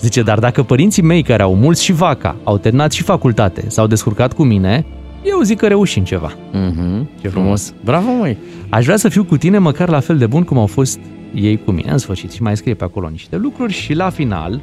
Zice, 0.00 0.22
dar 0.22 0.38
dacă 0.38 0.62
părinții 0.62 1.02
mei 1.02 1.22
care 1.22 1.42
au 1.42 1.54
mulți 1.54 1.84
și 1.84 1.92
vaca, 1.92 2.36
au 2.42 2.58
terminat 2.58 2.92
și 2.92 3.02
facultate, 3.02 3.64
s-au 3.68 3.86
descurcat 3.86 4.32
cu 4.32 4.42
mine, 4.42 4.86
eu 5.24 5.40
zic 5.40 5.58
că 5.58 5.66
reușim 5.66 6.04
ceva. 6.04 6.32
Mm-hmm. 6.32 7.20
Ce 7.20 7.28
frumos. 7.28 7.74
Bravo, 7.84 8.10
măi! 8.10 8.38
Aș 8.68 8.84
vrea 8.84 8.96
să 8.96 9.08
fiu 9.08 9.24
cu 9.24 9.36
tine 9.36 9.58
măcar 9.58 9.88
la 9.88 10.00
fel 10.00 10.18
de 10.18 10.26
bun 10.26 10.42
cum 10.42 10.58
au 10.58 10.66
fost 10.66 10.98
ei 11.34 11.60
cu 11.64 11.70
mine. 11.70 11.90
În 11.90 11.98
sfârșit, 11.98 12.32
și 12.32 12.42
mai 12.42 12.56
scrie 12.56 12.74
pe 12.74 12.84
acolo 12.84 13.08
niște 13.08 13.36
lucruri 13.36 13.72
și 13.72 13.94
la 13.94 14.10
final 14.10 14.60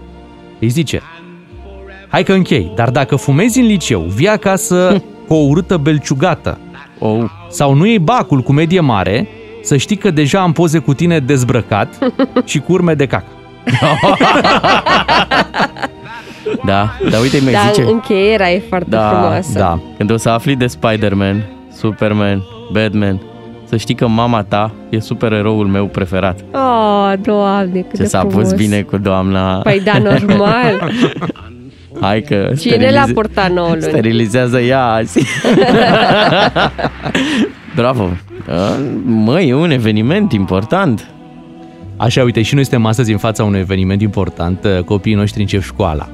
îi 0.61 0.67
zice 0.67 1.01
Hai 2.07 2.23
că 2.23 2.33
închei, 2.33 2.71
dar 2.75 2.89
dacă 2.89 3.15
fumezi 3.15 3.59
în 3.59 3.65
liceu, 3.65 3.99
vii 4.01 4.27
acasă 4.27 5.01
cu 5.27 5.33
o 5.33 5.37
urâtă 5.47 5.77
belciugată 5.77 6.57
Oh. 7.03 7.23
sau 7.49 7.73
nu 7.73 7.85
iei 7.85 7.99
bacul 7.99 8.41
cu 8.41 8.51
medie 8.51 8.79
mare, 8.79 9.27
să 9.63 9.77
știi 9.77 9.95
că 9.95 10.11
deja 10.11 10.41
am 10.41 10.51
poze 10.51 10.79
cu 10.79 10.93
tine 10.93 11.19
dezbrăcat 11.19 11.97
și 12.49 12.59
cu 12.59 12.71
urme 12.71 12.93
de 12.93 13.05
cac. 13.05 13.23
Da, 16.65 16.89
dar 17.09 17.21
uite, 17.21 17.39
mi 17.45 17.51
Dar 17.51 17.61
zice... 17.73 17.81
încheierea 17.89 18.51
e 18.53 18.61
foarte 18.69 18.89
Da, 18.89 19.09
frumoasă. 19.09 19.57
Da, 19.59 19.79
Când 19.97 20.11
o 20.11 20.17
să 20.17 20.29
afli 20.29 20.55
de 20.55 20.67
Spider-Man, 20.67 21.43
Superman, 21.77 22.43
Batman, 22.71 23.21
să 23.71 23.77
știi 23.77 23.95
că 23.95 24.07
mama 24.07 24.43
ta 24.43 24.71
e 24.89 24.99
supereroul 24.99 25.67
meu 25.67 25.85
preferat. 25.85 26.39
Oh, 26.53 27.13
doamne, 27.21 27.79
cât 27.79 27.95
Ce 27.95 28.01
de 28.01 28.05
s-a 28.05 28.19
frumos. 28.19 28.49
pus 28.49 28.53
bine 28.53 28.81
cu 28.81 28.97
doamna. 28.97 29.57
Păi 29.57 29.81
da, 29.83 29.97
normal. 29.97 30.91
Hai 32.01 32.21
că 32.21 32.51
Cine 32.59 32.91
l-a 32.91 33.05
purtat 33.13 33.51
nouă 33.51 33.69
luni? 33.69 33.81
Sterilizează 33.81 34.59
ea 34.59 34.85
azi. 34.85 35.19
Bravo. 37.75 38.09
Da, 38.47 38.77
Măi, 39.05 39.49
e 39.49 39.53
un 39.53 39.71
eveniment 39.71 40.31
important. 40.31 41.09
Așa, 41.97 42.23
uite, 42.23 42.41
și 42.41 42.53
noi 42.53 42.63
suntem 42.63 42.85
astăzi 42.85 43.11
în 43.11 43.17
fața 43.17 43.43
unui 43.43 43.59
eveniment 43.59 44.01
important, 44.01 44.63
uh, 44.63 44.83
copiii 44.83 45.15
noștri 45.15 45.41
încep 45.41 45.61
școala. 45.61 46.07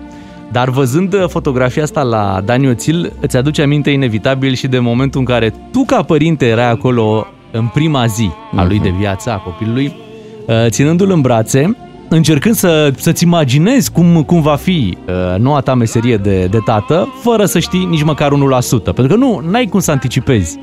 Dar 0.52 0.70
văzând 0.70 1.14
uh, 1.14 1.24
fotografia 1.28 1.84
asta 1.84 2.02
la 2.02 2.42
Dani 2.46 2.70
Oțil, 2.70 3.14
îți 3.20 3.38
aduce 3.38 3.62
aminte 3.62 3.90
inevitabil 3.90 4.54
și 4.54 4.68
de 4.68 4.80
momentul 4.80 5.20
în 5.20 5.26
care 5.26 5.54
tu 5.72 5.84
ca 5.88 6.04
părinte 6.04 6.46
erai 6.46 6.72
acolo 6.72 7.28
în 7.58 7.68
prima 7.74 8.06
zi 8.06 8.30
a 8.56 8.66
lui 8.66 8.80
de 8.80 8.94
viață, 8.98 9.30
a 9.30 9.38
copilului, 9.38 9.96
uh, 10.46 10.56
ținându-l 10.68 11.12
în 11.12 11.22
brațe, 11.22 11.78
încercând 12.10 12.56
să, 12.56 12.92
să-ți 12.96 13.24
imaginezi 13.24 13.92
cum, 13.92 14.24
cum 14.24 14.42
va 14.42 14.56
fi 14.56 14.98
uh, 15.08 15.40
noua 15.40 15.60
ta 15.60 15.74
meserie 15.74 16.18
de, 16.18 16.46
de 16.46 16.60
tată, 16.66 17.14
fără 17.22 17.46
să 17.46 17.60
știi 17.60 17.86
nici 17.86 18.04
măcar 18.04 18.32
1%. 18.32 18.84
Pentru 18.84 19.08
că 19.08 19.16
nu 19.16 19.42
ai 19.54 19.66
cum 19.66 19.80
să 19.80 19.92
anticipezi 19.92 20.60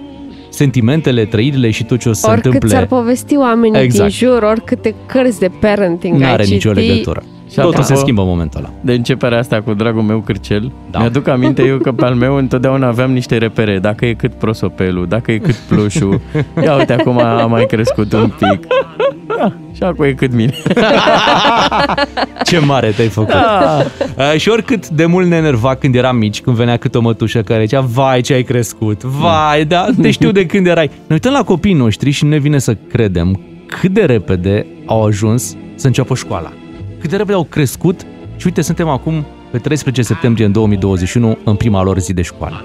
sentimentele, 0.48 1.24
trăirile 1.24 1.70
și 1.70 1.84
tot 1.84 1.98
ce 1.98 2.08
o 2.08 2.12
să 2.12 2.20
se 2.20 2.30
Oricât 2.30 2.44
întâmple. 2.44 2.68
ți-ar 2.68 2.86
povesti 2.86 3.36
oamenii 3.36 3.80
Exact. 3.80 4.08
din 4.10 4.28
jur, 4.28 4.42
oricâte 4.42 4.94
cărți 5.06 5.38
de 5.38 5.50
parenting 5.60 6.18
Nu 6.18 6.24
ai 6.24 6.32
are 6.32 6.44
nicio 6.44 6.72
citi, 6.72 6.86
legătură. 6.86 7.22
Și 7.54 7.60
Totul 7.60 7.74
apropo 7.80 7.94
se 7.94 8.00
schimbă 8.00 8.20
în 8.22 8.28
momentul 8.28 8.60
ăla. 8.60 8.72
De 8.80 8.92
începerea 8.92 9.38
asta 9.38 9.60
cu 9.62 9.74
dragul 9.74 10.02
meu 10.02 10.18
cârcel, 10.18 10.60
Da. 10.62 10.72
da. 10.90 10.98
mi-aduc 10.98 11.28
aminte 11.28 11.62
eu 11.62 11.76
că 11.78 11.92
pe 11.92 12.04
al 12.04 12.14
meu 12.14 12.36
întotdeauna 12.36 12.86
aveam 12.86 13.12
niște 13.12 13.36
repere. 13.36 13.78
Dacă 13.78 14.06
e 14.06 14.12
cât 14.14 14.32
prosopelul, 14.34 15.06
dacă 15.06 15.32
e 15.32 15.38
cât 15.38 15.54
plușul. 15.54 16.20
Ia 16.62 16.74
uite, 16.76 16.92
acum 16.92 17.18
a 17.18 17.46
mai 17.46 17.66
crescut 17.66 18.12
un 18.12 18.32
pic. 18.38 18.66
Da, 19.26 19.52
și 19.72 19.82
acum 19.82 20.04
e 20.04 20.12
cât 20.12 20.32
mine. 20.34 20.54
Ce 22.44 22.58
mare 22.58 22.88
te-ai 22.90 23.08
făcut. 23.08 23.30
Da. 23.32 23.78
Uh, 24.16 24.38
și 24.38 24.48
oricât 24.48 24.88
de 24.88 25.06
mult 25.06 25.26
ne 25.26 25.36
enerva 25.36 25.74
când 25.74 25.94
eram 25.94 26.16
mici, 26.16 26.40
când 26.40 26.56
venea 26.56 26.76
câte 26.76 26.98
o 26.98 27.00
mătușă 27.00 27.42
care 27.42 27.64
zicea, 27.64 27.80
vai 27.80 28.20
ce 28.20 28.32
ai 28.34 28.42
crescut, 28.42 29.02
vai, 29.02 29.64
da, 29.64 29.86
te 30.02 30.10
știu 30.10 30.30
de 30.30 30.46
când 30.46 30.66
erai. 30.66 30.86
Ne 30.86 31.14
uităm 31.14 31.32
la 31.32 31.42
copiii 31.42 31.74
noștri 31.74 32.10
și 32.10 32.24
nu 32.24 32.30
ne 32.30 32.38
vine 32.38 32.58
să 32.58 32.76
credem 32.88 33.40
cât 33.80 33.90
de 33.90 34.04
repede 34.04 34.66
au 34.86 35.04
ajuns 35.04 35.56
să 35.74 35.86
înceapă 35.86 36.14
școala. 36.14 36.52
Cât 37.04 37.12
de 37.12 37.18
repede 37.18 37.36
au 37.36 37.44
crescut 37.44 38.00
și 38.36 38.46
uite, 38.46 38.62
suntem 38.62 38.88
acum 38.88 39.24
pe 39.50 39.58
13 39.58 40.02
septembrie 40.02 40.46
în 40.46 40.52
2021 40.52 41.38
în 41.44 41.54
prima 41.54 41.82
lor 41.82 41.98
zi 41.98 42.12
de 42.12 42.22
școală. 42.22 42.64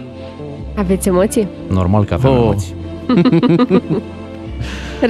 Aveți 0.75 1.08
emoții? 1.08 1.48
Normal 1.67 2.03
că 2.03 2.13
avem 2.13 2.31
Oh. 2.31 2.38
emoții. 2.38 2.74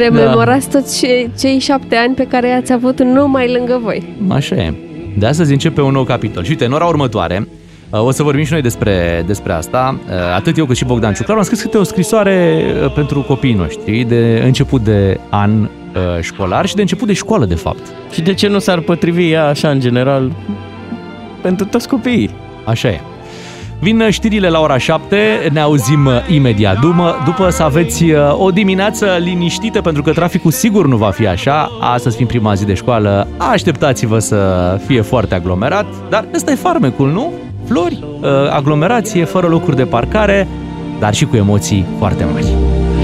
Rememorați 0.01 0.69
da. 0.69 0.79
toți 0.79 0.99
cei, 0.99 1.29
cei 1.39 1.59
șapte 1.59 1.95
ani 1.95 2.15
pe 2.15 2.27
care 2.27 2.47
i-ați 2.47 2.71
avut 2.71 3.03
numai 3.03 3.51
lângă 3.51 3.79
voi. 3.83 4.15
Așa 4.27 4.55
e. 4.55 4.73
De 5.17 5.25
astăzi 5.25 5.51
începe 5.51 5.81
un 5.81 5.91
nou 5.91 6.03
capitol. 6.03 6.43
Și 6.43 6.49
uite, 6.49 6.65
în 6.65 6.71
ora 6.71 6.85
următoare 6.85 7.47
uh, 7.89 8.05
o 8.05 8.11
să 8.11 8.23
vorbim 8.23 8.43
și 8.43 8.51
noi 8.51 8.61
despre, 8.61 9.23
despre 9.27 9.53
asta. 9.53 9.99
Uh, 10.07 10.13
Atât 10.35 10.57
eu 10.57 10.65
cât 10.65 10.75
și 10.75 10.85
Bogdan 10.85 11.13
Ciuclaru 11.13 11.39
am 11.39 11.45
scris 11.45 11.61
câte 11.61 11.77
o 11.77 11.83
scrisoare 11.83 12.63
uh, 12.83 12.93
pentru 12.93 13.21
copiii 13.21 13.53
noștri 13.53 14.03
de 14.03 14.41
început 14.45 14.83
de 14.83 15.19
an 15.29 15.69
uh, 15.95 16.21
școlar 16.21 16.65
și 16.65 16.75
de 16.75 16.81
început 16.81 17.07
de 17.07 17.13
școală, 17.13 17.45
de 17.45 17.55
fapt. 17.55 17.81
și 18.11 18.21
de 18.21 18.33
ce 18.33 18.47
nu 18.47 18.59
s-ar 18.59 18.79
potrivi 18.79 19.31
ea 19.31 19.47
așa 19.47 19.69
în 19.69 19.79
general 19.79 20.31
pentru 21.41 21.65
toți 21.65 21.87
copiii? 21.87 22.29
Așa 22.65 22.87
e. 22.87 23.01
Vin 23.81 24.09
știrile 24.09 24.49
la 24.49 24.59
ora 24.59 24.77
7, 24.77 25.17
ne 25.51 25.59
auzim 25.59 26.05
uh, 26.05 26.13
imediat 26.29 26.79
după, 26.79 27.15
după 27.25 27.49
să 27.49 27.63
aveți 27.63 28.03
uh, 28.03 28.17
o 28.37 28.49
dimineață 28.49 29.17
liniștită 29.19 29.81
pentru 29.81 30.01
că 30.01 30.11
traficul 30.11 30.51
sigur 30.51 30.87
nu 30.87 30.97
va 30.97 31.09
fi 31.09 31.27
așa. 31.27 31.71
Astăzi 31.79 32.15
fiind 32.15 32.29
prima 32.29 32.53
zi 32.53 32.65
de 32.65 32.73
școală, 32.73 33.27
așteptați-vă 33.37 34.19
să 34.19 34.79
fie 34.85 35.01
foarte 35.01 35.35
aglomerat, 35.35 35.85
dar 36.09 36.25
ăsta 36.33 36.51
e 36.51 36.55
farmecul, 36.55 37.11
nu? 37.11 37.31
Flori, 37.67 38.03
uh, 38.21 38.29
aglomerație, 38.51 39.25
fără 39.25 39.47
locuri 39.47 39.75
de 39.75 39.85
parcare, 39.85 40.47
dar 40.99 41.13
și 41.13 41.25
cu 41.25 41.35
emoții 41.35 41.85
foarte 41.97 42.23
mari. 42.23 42.45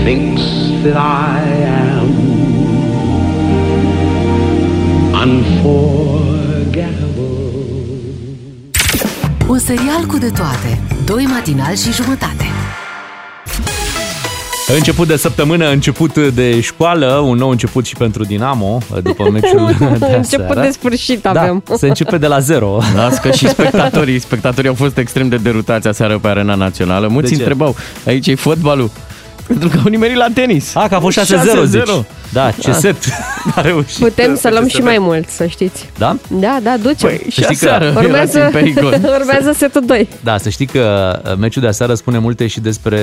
thinks 0.03 0.41
that 0.83 0.95
I 0.95 1.63
am 1.63 2.24
unforgettable. 5.35 6.95
Un 9.47 9.59
serial 9.59 10.03
cu 10.07 10.17
de 10.17 10.29
toate. 10.29 10.79
Doi 11.05 11.23
matinali 11.23 11.77
și 11.77 11.91
jumătate. 11.91 12.45
Început 14.75 15.07
de 15.07 15.15
săptămână, 15.15 15.69
început 15.71 16.17
de 16.17 16.59
școală, 16.61 17.13
un 17.13 17.37
nou 17.37 17.49
început 17.49 17.85
și 17.85 17.95
pentru 17.95 18.23
Dinamo, 18.23 18.77
după 19.03 19.29
meciul 19.33 19.75
de 19.99 20.05
Început 20.15 20.45
aseară. 20.49 20.61
de 20.61 20.69
sfârșit 20.69 21.21
Da, 21.21 21.29
avem. 21.29 21.63
se 21.77 21.87
începe 21.87 22.17
de 22.17 22.27
la 22.27 22.39
zero. 22.39 22.77
Las 22.95 23.17
că 23.17 23.31
și 23.31 23.47
spectatorii, 23.49 24.19
spectatorii 24.19 24.69
au 24.69 24.75
fost 24.75 24.97
extrem 24.97 25.29
de 25.29 25.35
derutați 25.35 25.87
aseară 25.87 26.17
pe 26.17 26.27
arena 26.27 26.55
națională. 26.55 27.07
Mulți 27.07 27.29
De 27.29 27.35
ce? 27.35 27.41
întrebau, 27.41 27.75
aici 28.05 28.27
e 28.27 28.35
fotbalul? 28.35 28.89
Pentru 29.47 29.69
că 29.69 29.77
au 29.83 29.89
nimerit 29.89 30.15
la 30.17 30.27
tenis. 30.33 30.75
A, 30.75 30.87
că 30.87 30.95
a 30.95 30.99
fost 30.99 31.19
6-0, 31.19 31.23
6-0. 31.23 31.65
zici. 31.65 31.81
Da, 32.33 32.51
ce 32.51 32.71
set 32.71 32.95
a 33.55 33.61
reușit. 33.61 33.97
Putem 33.99 34.35
să 34.35 34.49
luăm 34.49 34.63
și 34.67 34.73
FCSB. 34.75 34.83
mai 34.85 34.97
mult, 34.99 35.29
să 35.29 35.45
știți. 35.45 35.89
Da? 35.97 36.17
Da, 36.27 36.59
da, 36.63 36.77
ducem. 36.77 37.09
Păi, 37.09 37.21
și 37.29 37.41
știi 37.41 37.55
că 37.55 37.65
aseară 37.65 37.93
urmează, 37.95 38.37
erați 38.37 38.37
în 38.37 38.49
pericol. 38.61 38.99
urmează 39.19 39.51
setul 39.57 39.85
2. 39.85 40.07
Da, 40.23 40.37
să 40.37 40.49
știi 40.49 40.65
că 40.65 41.19
uh, 41.25 41.37
meciul 41.37 41.61
de 41.61 41.67
aseară 41.67 41.93
spune 41.93 42.17
multe 42.17 42.47
și 42.47 42.59
despre 42.59 42.99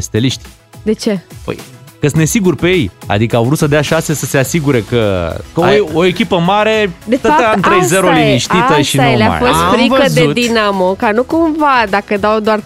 steliști. 0.00 0.40
De 0.82 0.92
ce? 0.92 1.18
Păi, 1.44 1.58
că 2.00 2.06
sunt 2.08 2.20
nesiguri 2.20 2.56
pe 2.56 2.68
ei. 2.68 2.90
Adică 3.06 3.36
au 3.36 3.44
vrut 3.44 3.58
să 3.58 3.66
dea 3.66 3.80
șase 3.80 4.14
să 4.14 4.26
se 4.26 4.38
asigure 4.38 4.84
că, 4.88 5.34
că 5.54 5.60
Ai- 5.60 5.78
o, 5.78 5.98
o 5.98 6.04
echipă 6.04 6.38
mare 6.38 6.90
De 7.04 7.16
stătea 7.16 7.36
fapt, 7.36 7.54
în 7.54 7.62
3-0 7.62 7.80
asta 7.80 8.18
e, 8.18 8.24
liniștită 8.24 8.56
asta 8.56 8.80
și 8.82 8.96
nu 8.96 9.02
e, 9.02 9.16
le-a 9.16 9.28
mai... 9.28 9.38
fost 9.38 9.52
Am 9.52 9.72
frică 9.72 9.96
văzut. 10.02 10.34
de 10.34 10.40
Dinamo, 10.40 10.84
ca 10.92 11.10
nu 11.10 11.22
cumva 11.22 11.84
dacă 11.90 12.16
dau 12.16 12.40
doar 12.40 12.60
3-0 12.60 12.64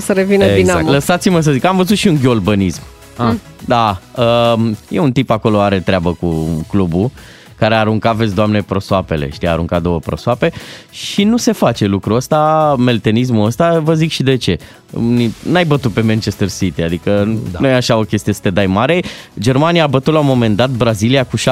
să 0.00 0.12
revină 0.12 0.44
Exact. 0.44 0.60
Dinamo. 0.60 0.90
Lăsați-mă 0.90 1.40
să 1.40 1.52
zic, 1.52 1.64
am 1.64 1.76
văzut 1.76 1.96
și 1.96 2.08
un 2.08 2.18
ghiolbănism. 2.22 2.80
Ah. 3.16 3.34
Da, 3.66 3.98
um, 4.54 4.76
e 4.88 4.98
un 4.98 5.12
tip 5.12 5.30
acolo, 5.30 5.60
are 5.60 5.80
treabă 5.80 6.16
cu 6.20 6.48
clubul, 6.68 7.10
care 7.58 7.74
a 7.74 7.78
aruncat, 7.78 8.16
vezi, 8.16 8.34
doamne, 8.34 8.62
prosoapele, 8.62 9.30
știi, 9.30 9.48
a 9.48 9.50
aruncat 9.50 9.82
două 9.82 9.98
prosoape 9.98 10.52
și 10.90 11.24
nu 11.24 11.36
se 11.36 11.52
face 11.52 11.86
lucrul 11.86 12.16
ăsta, 12.16 12.74
meltenismul 12.78 13.46
ăsta, 13.46 13.78
vă 13.78 13.94
zic 13.94 14.10
și 14.10 14.22
de 14.22 14.36
ce. 14.36 14.58
N-ai 15.42 15.64
bătut 15.64 15.92
pe 15.92 16.00
Manchester 16.00 16.50
City, 16.50 16.82
adică 16.82 17.38
da. 17.52 17.58
nu 17.60 17.66
e 17.66 17.74
așa 17.74 17.96
o 17.96 18.02
chestie 18.02 18.32
să 18.32 18.40
te 18.42 18.50
dai 18.50 18.66
mare. 18.66 19.02
Germania 19.40 19.84
a 19.84 19.86
bătut 19.86 20.12
la 20.12 20.18
un 20.18 20.26
moment 20.26 20.56
dat 20.56 20.70
Brazilia 20.70 21.24
cu 21.24 21.36
7-0 21.36 21.42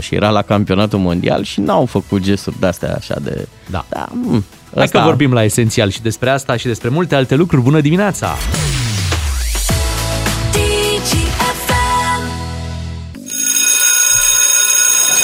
și 0.00 0.14
era 0.14 0.30
la 0.30 0.42
campionatul 0.42 0.98
mondial 0.98 1.42
și 1.42 1.60
n-au 1.60 1.86
făcut 1.86 2.22
gesturi 2.22 2.60
de-astea 2.60 2.94
așa 2.94 3.14
de... 3.22 3.48
Da. 3.70 3.84
da 3.88 4.08
mm, 4.12 4.44
Hai 4.74 4.84
ăsta- 4.84 4.98
că 4.98 5.04
vorbim 5.04 5.32
la 5.32 5.44
esențial 5.44 5.90
și 5.90 6.02
despre 6.02 6.30
asta 6.30 6.56
și 6.56 6.66
despre 6.66 6.88
multe 6.88 7.14
alte 7.14 7.34
lucruri. 7.34 7.62
Bună 7.62 7.80
dimineața! 7.80 8.34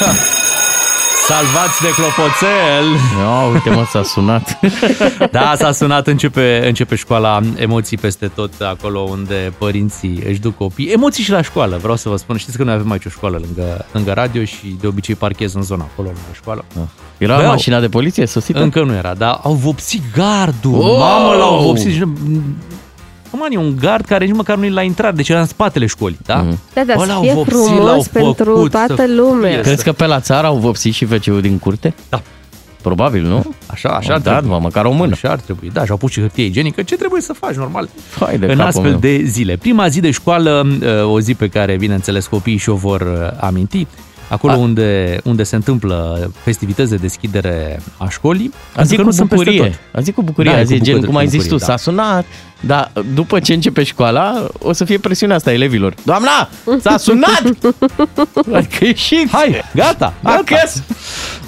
Salvați 1.28 1.80
de 1.82 1.88
clopoțel! 1.88 2.86
Ia, 3.18 3.52
uite 3.52 3.70
mă, 3.70 3.84
s-a 3.90 4.02
sunat. 4.02 4.58
Da, 5.30 5.54
s-a 5.56 5.72
sunat, 5.72 6.06
începe, 6.06 6.62
începe 6.66 6.94
școala, 6.94 7.40
emoții 7.56 7.96
peste 7.96 8.26
tot 8.26 8.52
acolo 8.60 9.00
unde 9.00 9.52
părinții 9.58 10.22
își 10.26 10.40
duc 10.40 10.56
copii. 10.56 10.86
Emoții 10.86 11.24
și 11.24 11.30
la 11.30 11.42
școală, 11.42 11.76
vreau 11.76 11.96
să 11.96 12.08
vă 12.08 12.16
spun. 12.16 12.36
Știți 12.36 12.56
că 12.56 12.64
noi 12.64 12.74
avem 12.74 12.90
aici 12.90 13.04
o 13.04 13.08
școală 13.08 13.40
lângă, 13.44 13.86
lângă 13.92 14.12
radio 14.12 14.44
și 14.44 14.76
de 14.80 14.86
obicei 14.86 15.14
parchez 15.14 15.54
în 15.54 15.62
zona 15.62 15.86
acolo, 15.92 16.08
lângă 16.08 16.30
școală. 16.34 16.64
Era 17.18 17.36
Băi, 17.36 17.46
mașina 17.46 17.80
de 17.80 17.88
poliție 17.88 18.26
sosită? 18.26 18.62
Încă 18.62 18.82
nu 18.82 18.94
era, 18.94 19.14
dar 19.14 19.40
au 19.42 19.52
vopsit 19.52 20.02
gardul. 20.14 20.74
Oh! 20.74 20.98
Mamă, 20.98 21.34
l-au 21.34 21.62
vopsit. 21.62 22.06
Și 23.32 23.38
nu- 23.38 23.44
Acum 23.44 23.62
e 23.62 23.66
un 23.66 23.76
gard 23.80 24.04
care 24.04 24.24
nici 24.24 24.34
măcar 24.34 24.56
nu 24.56 24.64
e 24.64 24.70
la 24.70 24.82
intrare, 24.82 25.14
deci 25.16 25.28
era 25.28 25.40
în 25.40 25.46
spatele 25.46 25.86
școlii, 25.86 26.18
da? 26.26 26.36
Mhm. 26.36 26.58
Da, 26.74 26.82
da, 26.84 26.94
Bă, 26.96 27.00
să 27.00 27.06
l-au 27.12 27.22
fie 27.22 27.32
vopsit, 27.32 27.54
l-au 27.54 27.64
frumos 27.76 28.06
pentru 28.08 28.44
făcut 28.54 28.70
toată 28.70 28.94
să 28.94 29.04
lumea. 29.08 29.50
fie. 29.50 29.60
Crezi 29.60 29.84
că 29.84 29.92
pe 29.92 30.06
la 30.06 30.20
țară 30.20 30.46
au 30.46 30.56
vopsit 30.56 30.94
și 30.94 31.04
wc 31.10 31.40
din 31.40 31.58
curte? 31.58 31.94
Da. 32.08 32.22
Probabil, 32.82 33.22
nu? 33.22 33.54
Așa, 33.66 33.88
așa 33.88 34.08
Au 34.10 34.14
ar 34.14 34.20
dat, 34.20 34.32
trebui. 34.38 34.50
mă, 34.50 34.58
măcar 34.62 34.84
o 34.84 34.90
mână. 34.92 35.12
Așa 35.12 35.28
ar 35.30 35.38
trebui. 35.40 35.70
Da, 35.72 35.84
și 35.84 35.90
au 35.90 35.96
pus 35.96 36.10
și 36.10 36.20
hârtie 36.20 36.44
igienică. 36.44 36.82
Ce 36.82 36.96
trebuie 36.96 37.20
să 37.20 37.32
faci, 37.32 37.54
normal? 37.54 37.88
Hai 38.20 38.38
de 38.38 38.44
în 38.46 38.50
capul 38.50 38.64
astfel 38.66 38.90
meu. 38.90 38.98
de 38.98 39.22
zile. 39.24 39.56
Prima 39.56 39.88
zi 39.88 40.00
de 40.00 40.10
școală, 40.10 40.66
uh, 41.04 41.10
o 41.12 41.20
zi 41.20 41.34
pe 41.34 41.48
care, 41.48 41.76
bineînțeles, 41.76 42.26
copiii 42.26 42.56
și-o 42.56 42.74
vor 42.74 43.00
uh, 43.00 43.36
aminti, 43.40 43.86
acolo 44.32 44.52
A- 44.52 44.56
unde, 44.56 45.20
unde 45.24 45.42
se 45.42 45.56
întâmplă 45.56 46.30
festivități 46.42 46.90
de 46.90 46.96
deschidere 46.96 47.80
a 47.96 48.08
școlii. 48.08 48.50
A 48.54 48.74
pentru 48.74 48.88
zis 48.88 48.96
că 48.96 49.02
cu 49.02 49.08
nu 49.08 49.14
sunt 49.14 49.28
peste 49.28 49.44
bucurie. 49.44 49.68
tot. 49.70 49.78
A 49.92 50.00
zis 50.00 50.14
cu 50.14 50.22
bucurie. 50.22 50.50
Da, 50.50 50.56
a 50.56 50.60
e 50.60 50.64
zis 50.64 50.78
cu 50.78 50.84
gen, 50.84 50.94
bucurie, 50.94 51.08
cum 51.10 51.16
ai 51.18 51.24
cu 51.24 51.30
zis 51.30 51.42
tu, 51.42 51.48
bucurie, 51.48 51.66
s-a 51.66 51.76
sunat. 51.76 52.24
Dar 52.60 52.92
după 53.14 53.40
ce 53.40 53.52
începe 53.52 53.82
școala, 53.82 54.46
o 54.58 54.72
să 54.72 54.84
fie 54.84 54.98
presiunea 54.98 55.36
asta 55.36 55.50
a 55.50 55.52
elevilor. 55.52 55.94
Doamna, 56.04 56.48
s-a 56.80 56.96
sunat! 56.96 57.42
adică 58.52 58.84
ieșiți! 58.84 59.32
Hai, 59.32 59.62
gata, 59.74 60.12
gata. 60.22 60.38
Acasă! 60.38 60.82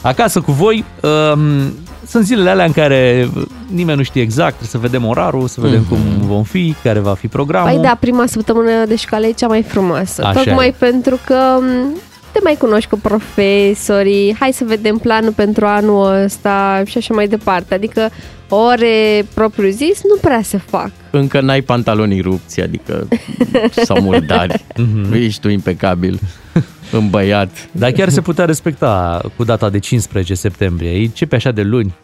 Acasă 0.01 0.41
cu 0.41 0.53
voi. 0.53 0.85
Um, 1.01 1.73
sunt 2.07 2.25
zilele 2.25 2.51
alea 2.51 2.65
în 2.65 2.73
care 2.73 3.29
nimeni 3.67 3.97
nu 3.99 4.03
știe 4.05 4.23
exact, 4.23 4.57
trebuie 4.57 4.69
să 4.69 4.79
vedem 4.79 5.05
orarul, 5.09 5.49
să 5.49 5.61
vedem 5.61 5.83
cum 5.89 5.99
vom 6.21 6.43
fi, 6.43 6.75
care 6.83 6.99
va 6.99 7.15
fi 7.15 7.27
programul. 7.29 7.71
Păi 7.71 7.83
da, 7.83 7.97
prima 8.01 8.27
săptămână 8.27 8.85
de 8.89 8.97
școală 8.97 9.27
e 9.27 9.33
cea 9.33 9.47
mai 9.47 9.63
frumoasă. 9.63 10.25
Așa 10.25 10.43
Tocmai 10.43 10.67
e. 10.69 10.75
pentru 10.79 11.19
că 11.25 11.39
m, 11.61 11.99
te 12.35 12.41
mai 12.43 12.57
cunoști 12.59 12.89
cu 12.91 12.99
profesorii, 12.99 14.37
hai 14.39 14.53
să 14.53 14.65
vedem 14.65 14.97
planul 14.99 15.33
pentru 15.33 15.67
anul 15.67 16.23
ăsta 16.25 16.83
și 16.87 16.99
așa 16.99 17.15
mai 17.15 17.29
departe. 17.29 17.75
Adică 17.75 18.09
ore 18.49 19.27
propriu 19.35 19.69
zis 19.69 20.01
nu 20.03 20.17
prea 20.21 20.43
se 20.43 20.59
fac. 20.59 20.91
Încă 21.11 21.41
n-ai 21.41 21.61
pantalonii 21.61 22.21
rupți, 22.21 22.61
adică 22.61 23.09
sau 23.89 24.01
murdari. 24.01 24.65
Ești 25.13 25.41
tu 25.41 25.49
impecabil, 25.49 26.21
îmbăiat. 27.01 27.69
Dar 27.73 27.91
chiar 27.91 28.09
se 28.09 28.21
putea 28.21 28.45
respecta 28.45 29.21
cu 29.37 29.45
data 29.45 29.71
de 29.71 29.79
15 29.79 30.35
septembrie. 30.35 30.91
Ei 30.91 31.05
începe 31.05 31.35
așa 31.37 31.51
de 31.51 31.63
luni. 31.63 31.95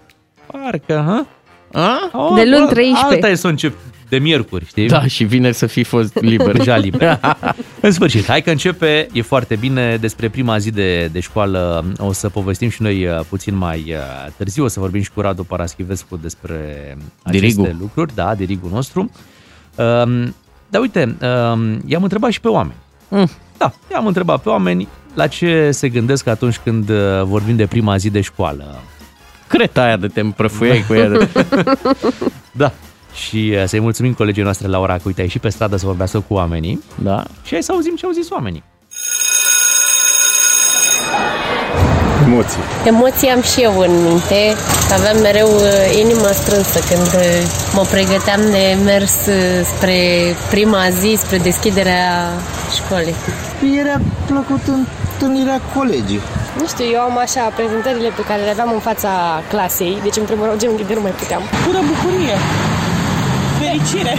Parcă, 0.47 1.05
ha? 1.07 1.27
A? 1.73 2.11
O, 2.13 2.35
De 2.35 2.43
luni 2.45 2.67
bă, 2.67 2.73
13. 2.73 3.07
Alta 3.15 3.29
e 3.29 3.35
să 3.35 3.47
încep 3.49 3.75
de 4.11 4.19
miercuri, 4.19 4.67
știi? 4.67 4.89
Da, 4.89 5.07
și 5.07 5.25
vineri 5.25 5.55
să 5.55 5.67
fi 5.67 5.83
fost 5.83 6.21
liber. 6.21 6.57
Deja 6.57 6.77
liber. 6.77 7.21
În 7.81 7.93
sfârșit, 7.93 8.27
hai 8.27 8.43
că 8.43 8.51
începe, 8.51 9.07
e 9.13 9.23
foarte 9.23 9.57
bine. 9.57 9.97
Despre 9.97 10.29
prima 10.29 10.59
zi 10.59 10.71
de, 10.71 11.07
de 11.07 11.21
școală 11.21 11.85
o 11.99 12.13
să 12.13 12.29
povestim 12.29 12.69
și 12.69 12.83
noi 12.83 13.07
uh, 13.07 13.21
puțin 13.29 13.55
mai 13.57 13.85
uh, 13.89 14.33
târziu. 14.37 14.65
O 14.65 14.69
să 14.69 14.81
vorbim 14.81 15.03
și 15.03 15.11
cu 15.11 15.21
Radu 15.21 15.45
Paraschivescu 15.45 16.17
despre 16.17 16.57
aceste 17.23 17.47
Dirigu. 17.47 17.77
lucruri. 17.81 18.15
Da, 18.15 18.35
dirigul 18.35 18.71
nostru. 18.73 19.01
Um, 19.75 20.35
dar 20.69 20.81
uite, 20.81 21.03
um, 21.03 21.83
i-am 21.87 22.03
întrebat 22.03 22.31
și 22.31 22.41
pe 22.41 22.49
oameni. 22.49 22.77
Mm. 23.09 23.29
Da, 23.59 23.73
i-am 23.91 24.07
întrebat 24.07 24.43
pe 24.43 24.49
oameni 24.49 24.89
la 25.15 25.27
ce 25.27 25.71
se 25.71 25.89
gândesc 25.89 26.27
atunci 26.27 26.59
când 26.65 26.89
uh, 26.89 27.23
vorbim 27.23 27.57
de 27.57 27.67
prima 27.67 27.97
zi 27.97 28.11
de 28.11 28.21
școală. 28.21 28.81
creta 29.47 29.83
aia 29.83 29.97
de 29.97 30.07
te 30.07 30.21
împrăfuiai 30.21 30.85
cu 30.87 30.95
ea. 30.95 31.09
De... 31.09 31.29
Da. 32.53 32.73
Și 33.29 33.55
uh, 33.57 33.65
să-i 33.67 33.81
mulțumim 33.81 34.13
colegii 34.13 34.43
noastre 34.43 34.69
Laura 34.69 34.95
că 34.95 35.03
uite, 35.05 35.21
a 35.21 35.25
ieșit 35.25 35.41
pe 35.41 35.49
stradă 35.49 35.77
să 35.77 35.87
vorbească 35.87 36.21
cu 36.29 36.35
oamenii 36.35 36.83
Da. 36.95 37.23
și 37.43 37.53
hai 37.53 37.63
să 37.63 37.73
auzim 37.73 37.95
ce 37.97 38.07
au 38.07 38.13
zis 38.13 38.31
oamenii. 38.31 38.63
Emoții. 42.27 42.63
Emoții 42.87 43.29
am 43.29 43.43
și 43.43 43.61
eu 43.61 43.79
în 43.79 44.03
minte. 44.03 44.41
Aveam 44.93 45.17
mereu 45.21 45.49
uh, 45.49 45.99
inima 46.03 46.31
strânsă 46.41 46.79
când 46.91 47.11
uh, 47.23 47.27
mă 47.75 47.85
pregăteam 47.91 48.41
de 48.51 48.77
mers 48.85 49.15
uh, 49.27 49.67
spre 49.75 49.99
prima 50.51 50.83
zi, 51.01 51.11
spre 51.25 51.39
deschiderea 51.39 52.07
școlii. 52.77 53.15
Era 53.83 53.97
plăcut 54.27 54.63
întâlnirea 54.79 55.61
colegii. 55.77 56.21
Nu 56.59 56.67
știu, 56.67 56.85
eu 56.93 57.01
am 57.01 57.19
așa 57.19 57.41
prezentările 57.41 58.09
pe 58.17 58.23
care 58.29 58.43
le 58.43 58.51
aveam 58.51 58.71
în 58.73 58.83
fața 58.89 59.11
clasei, 59.49 59.99
deci 60.03 60.17
îmi 60.17 60.27
tremurau 60.27 60.57
genunchii 60.59 60.87
de 60.87 60.95
nu 60.95 61.01
mai 61.01 61.15
puteam. 61.21 61.43
Pură 61.65 61.81
bucurie. 61.91 62.37
Fericire. 63.71 64.17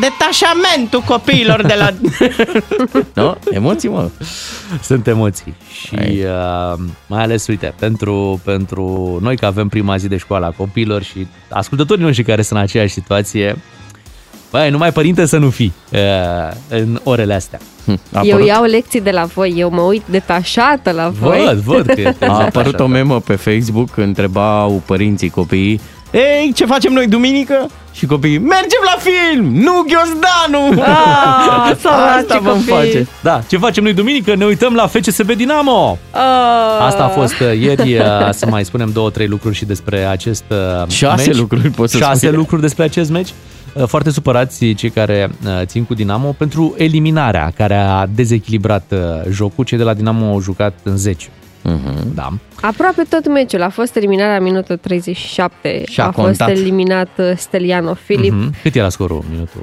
Detașamentul 0.00 1.00
copiilor 1.00 1.66
de 1.66 1.74
la... 1.78 1.90
nu? 3.22 3.36
Emoții, 3.50 3.88
mă. 3.88 4.10
Sunt 4.82 5.06
emoții 5.06 5.54
și 5.72 5.96
Hai. 5.96 6.24
uh, 6.24 6.78
mai 7.06 7.22
ales, 7.22 7.46
uite, 7.46 7.74
pentru, 7.78 8.40
pentru 8.44 9.18
noi 9.22 9.36
că 9.36 9.46
avem 9.46 9.68
prima 9.68 9.96
zi 9.96 10.08
de 10.08 10.16
școală 10.16 10.46
a 10.46 10.50
copiilor 10.50 11.02
și 11.02 11.26
ascultătorii 11.48 12.04
noștri 12.04 12.24
care 12.24 12.42
sunt 12.42 12.58
în 12.58 12.64
aceeași 12.64 12.92
situație, 12.92 13.56
băi, 14.50 14.70
numai 14.70 14.92
părinte 14.92 15.26
să 15.26 15.36
nu 15.36 15.50
fii 15.50 15.72
uh, 15.92 15.98
în 16.68 17.00
orele 17.02 17.34
astea. 17.34 17.58
A 18.12 18.20
Eu 18.24 18.30
apărut, 18.32 18.46
iau 18.46 18.64
lecții 18.64 19.00
de 19.00 19.10
la 19.10 19.24
voi, 19.24 19.54
eu 19.56 19.70
mă 19.70 19.80
uit 19.80 20.02
detașată 20.06 20.90
la 20.90 21.12
voi. 21.20 21.42
Văd, 21.44 21.58
văd 21.58 21.86
că 21.86 22.00
e 22.00 22.14
a 22.20 22.32
apărut 22.32 22.80
o 22.80 22.86
memă 22.86 23.20
pe 23.20 23.34
Facebook, 23.36 23.96
întrebau 23.96 24.82
părinții 24.86 25.30
copiii 25.30 25.80
Ei, 26.10 26.52
ce 26.54 26.64
facem 26.66 26.92
noi 26.92 27.06
duminică? 27.06 27.70
Și 27.92 28.06
copiii, 28.06 28.38
mergem 28.38 28.80
la 28.84 28.96
film! 29.00 29.54
Nu 29.54 29.72
Ghiozdanu! 29.86 30.82
Ah, 30.82 31.76
săraci 31.82 32.18
Asta 32.20 32.38
vom 32.42 32.52
copii. 32.52 32.72
face. 32.72 33.06
Da, 33.22 33.42
ce 33.48 33.56
facem 33.56 33.82
noi 33.82 33.94
duminică? 33.94 34.34
Ne 34.34 34.44
uităm 34.44 34.74
la 34.74 34.86
FCSB 34.86 35.32
Dinamo! 35.32 35.98
Ah. 36.10 36.20
Asta 36.86 37.02
a 37.04 37.08
fost 37.08 37.40
uh, 37.40 37.60
ieri, 37.60 37.94
uh, 37.98 38.04
să 38.30 38.46
mai 38.46 38.64
spunem 38.64 38.90
două, 38.92 39.10
trei 39.10 39.26
lucruri 39.26 39.54
și 39.54 39.64
despre 39.64 40.04
acest 40.04 40.44
uh, 40.48 40.88
Șase 40.90 41.26
meci. 41.26 41.36
lucruri 41.36 41.68
poți 41.70 41.92
să 41.92 41.98
Șase 41.98 42.26
spui. 42.26 42.36
lucruri 42.36 42.60
despre 42.62 42.84
acest 42.84 43.10
meci. 43.10 43.28
Uh, 43.74 43.84
Foarte 43.86 44.10
supărați 44.10 44.72
cei 44.72 44.90
care 44.90 45.30
uh, 45.44 45.60
țin 45.64 45.84
cu 45.84 45.94
Dinamo 45.94 46.32
pentru 46.38 46.74
eliminarea 46.76 47.52
care 47.56 47.74
a 47.74 48.06
dezechilibrat 48.06 48.92
uh, 48.92 48.98
jocul. 49.30 49.64
Cei 49.64 49.78
de 49.78 49.84
la 49.84 49.94
Dinamo 49.94 50.26
au 50.26 50.40
jucat 50.40 50.74
în 50.82 50.96
10. 50.96 51.28
Mhm. 51.62 52.14
Da. 52.14 52.32
Aproape 52.60 53.02
tot 53.08 53.28
meciul. 53.28 53.62
A 53.62 53.68
fost 53.68 53.96
eliminarea 53.96 54.40
minutul 54.40 54.76
37. 54.76 55.82
Și 55.88 56.00
a 56.00 56.04
a 56.04 56.10
fost 56.10 56.26
contat. 56.26 56.48
eliminat 56.48 57.08
uh, 57.18 57.32
Steliano 57.36 57.94
Filip. 57.94 58.32
Mhm. 58.32 58.54
Cât 58.62 58.74
era 58.74 58.88
scorul? 58.88 59.24
Minutul 59.30 59.60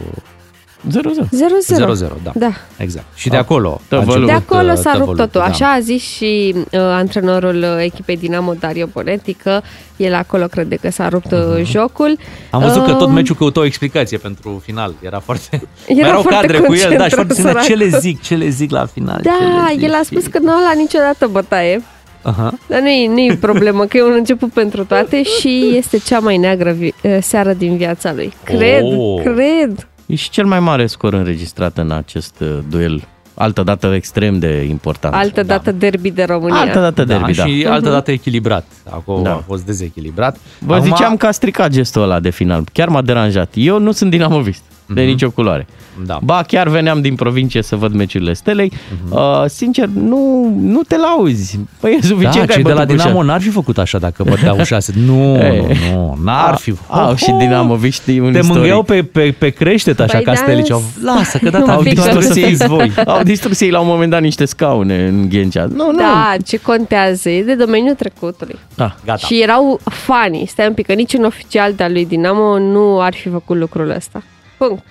0-0. 0.89 0.91
0-0. 0.91 2.07
0-0, 2.09 2.23
da. 2.23 2.31
Da. 2.35 2.51
Exact. 2.77 3.05
Și 3.15 3.29
de 3.29 3.37
acolo 3.37 3.81
a 3.81 3.81
tăvălut. 3.87 4.15
început, 4.29 4.47
De 4.47 4.53
acolo 4.53 4.71
uh, 4.71 4.77
s-a 4.77 4.91
rupt 4.91 4.97
tăvălutul, 5.05 5.25
totul. 5.25 5.39
da. 5.41 5.45
Așa 5.45 5.71
a 5.71 5.79
zis 5.79 6.01
și 6.03 6.53
uh, 6.55 6.79
antrenorul 6.79 7.55
uh, 7.55 7.83
echipei 7.83 8.17
Dinamo, 8.17 8.53
Dario 8.59 8.85
Bonetti, 8.93 9.33
că 9.33 9.61
el 9.97 10.13
acolo 10.13 10.45
crede 10.45 10.75
că 10.75 10.91
s-a 10.91 11.09
rupt 11.09 11.31
uh, 11.31 11.39
jocul. 11.63 12.09
Mhm. 12.09 12.21
Am 12.51 12.61
văzut 12.61 12.85
că 12.85 12.91
tot 12.93 13.07
Uh, 13.07 13.13
meciul 13.13 13.35
căuta 13.35 13.59
o 13.59 13.65
explicație 13.65 14.17
pentru 14.17 14.61
final. 14.65 14.93
Era 15.01 15.19
foarte... 15.19 15.61
Era 15.87 15.99
mai 15.99 16.09
erau 16.09 16.21
foarte 16.21 16.47
cadre 16.47 16.59
cu 16.67 16.73
el, 16.73 16.95
da, 16.97 17.07
și 17.07 17.15
concentrat, 17.15 17.25
foarte 17.25 17.33
ținea, 17.33 17.53
ce 17.61 17.73
le 17.73 17.83
săracul. 17.83 17.99
zic, 17.99 18.21
ce 18.21 18.35
le 18.35 18.49
zic 18.49 18.71
la 18.71 18.85
final. 18.85 19.15
ce 19.23 19.29
Da, 19.29 19.67
le 19.67 19.73
zic, 19.73 19.83
el 19.83 19.93
a 19.93 20.01
știi? 20.03 20.17
spus 20.21 20.31
că 20.31 20.39
nu 20.39 20.49
a 20.51 20.59
luat 20.59 20.75
niciodată 20.75 21.27
bătaie. 21.31 21.81
Aha. 22.21 22.53
Dar 22.67 22.79
nu 22.79 22.87
e, 22.89 23.07
nu 23.07 23.19
e 23.19 23.37
problemă, 23.41 23.85
că 23.85 23.97
e 23.97 24.03
un 24.03 24.13
început 24.17 24.51
pentru 24.51 24.85
toate 24.85 25.23
și 25.23 25.73
este 25.75 25.97
cea 25.97 26.19
mai 26.19 26.37
neagră 26.37 26.71
vi- 26.71 26.93
uh, 27.03 27.17
seară 27.21 27.53
din 27.53 27.77
viața 27.77 28.13
lui. 28.13 28.33
Cred, 28.43 28.81
Oh. 28.83 29.21
cred. 29.23 29.87
E 30.05 30.15
și 30.15 30.29
cel 30.29 30.45
mai 30.45 30.59
mare 30.59 30.85
scor 30.87 31.13
înregistrat 31.13 31.77
în 31.77 31.91
acest 31.91 32.35
uh, 32.39 32.57
duel. 32.69 33.07
Altă 33.33 33.63
dată 33.63 33.93
extrem 33.93 34.39
de 34.39 34.63
important. 34.69 35.13
Altă 35.13 35.43
dată 35.43 35.71
derby 35.71 36.11
de 36.11 36.23
România. 36.23 36.59
Altă 36.59 36.79
dată 36.79 37.03
derby, 37.03 37.33
da. 37.33 37.45
Și 37.45 37.65
altă 37.69 37.89
dată 37.89 38.11
echilibrat. 38.11 38.65
Acolo 38.89 39.21
Da. 39.21 39.31
a 39.33 39.43
fost 39.47 39.65
dezechilibrat. 39.65 40.37
Vă 40.59 40.73
Acum- 40.75 40.83
ziceam 40.85 41.17
că 41.17 41.25
a 41.25 41.31
stricat 41.31 41.71
gestul 41.71 42.01
ăla 42.01 42.19
de 42.19 42.29
final. 42.29 42.63
Chiar 42.73 42.87
m-a 42.87 43.01
deranjat. 43.01 43.51
Eu 43.53 43.79
nu 43.79 43.91
sunt 43.91 44.09
dinamovist. 44.09 44.61
De 44.87 45.01
nicio 45.01 45.29
culoare. 45.29 45.67
Da. 46.05 46.19
Ba, 46.23 46.43
chiar 46.47 46.67
veneam 46.67 47.01
din 47.01 47.15
provincie 47.15 47.61
să 47.61 47.75
văd 47.75 47.93
meciurile 47.93 48.33
Stelei. 48.33 48.71
Uh, 49.09 49.43
sincer, 49.47 49.87
nu, 49.87 50.53
nu 50.61 50.81
te 50.81 50.97
lauzi. 50.97 51.59
Păi 51.79 51.91
e 52.01 52.05
suficient 52.05 52.33
Da, 52.33 52.45
că 52.45 52.51
ai 52.51 52.55
cei 52.55 52.63
de 52.63 52.69
la 52.69 52.75
bătut 52.75 52.89
cu 52.89 52.95
Dinamo 52.95 53.15
șase. 53.15 53.25
n-ar 53.27 53.41
fi 53.41 53.49
făcut 53.49 53.77
așa 53.77 53.97
dacă 53.97 54.23
băteau 54.23 54.63
șase. 54.73 54.93
Nu, 55.05 55.35
Ei. 55.43 55.77
nu, 55.91 55.95
nu, 55.95 56.17
n-ar 56.23 56.55
fi. 56.55 56.73
Au 56.87 57.15
și 57.15 57.31
dinamoviștii 57.39 58.19
un 58.19 58.31
Te 58.31 58.37
istoric. 58.37 58.57
mângheau 58.61 58.83
pe, 58.83 59.03
pe, 59.03 59.35
pe 59.37 59.49
creștet 59.49 59.99
așa 59.99 60.15
Păi 60.15 60.23
ca 60.23 60.31
da, 60.31 60.37
stelici. 60.37 60.69
Lasă 61.03 61.37
că 61.37 61.49
data 61.49 61.71
un 61.77 61.83
pic 61.83 61.93
viitoare 61.93 62.17
o 62.17 62.21
să 62.21 62.27
că- 62.27 62.33
fiți 62.47 62.67
voi. 62.67 62.91
Au 63.05 63.23
distrus 63.23 63.61
ei 63.61 63.69
la 63.69 63.79
un 63.79 63.87
moment 63.87 64.11
dat 64.11 64.21
niște 64.21 64.45
scaune 64.45 65.07
în 65.07 65.29
Ghencea. 65.29 65.63
Nu, 65.65 65.91
nu. 65.91 65.97
Da, 65.97 66.35
ce 66.45 66.57
contează, 66.57 67.29
e 67.29 67.43
de 67.43 67.55
domeniul 67.55 67.95
trecutului. 67.95 68.55
Da. 68.75 68.95
Gata. 69.05 69.25
Și 69.27 69.41
erau 69.41 69.79
fani, 69.83 70.45
stai 70.47 70.67
un 70.67 70.73
pic, 70.73 70.85
că 70.85 70.93
niciun 70.93 71.23
oficial 71.23 71.73
de-al 71.73 71.91
lui 71.91 72.05
Dinamo 72.05 72.57
nu 72.59 73.01
ar 73.01 73.13
fi 73.13 73.29
făcut 73.29 73.57
lucrul 73.57 73.89
ăsta. 73.89 74.23
Punct. 74.57 74.83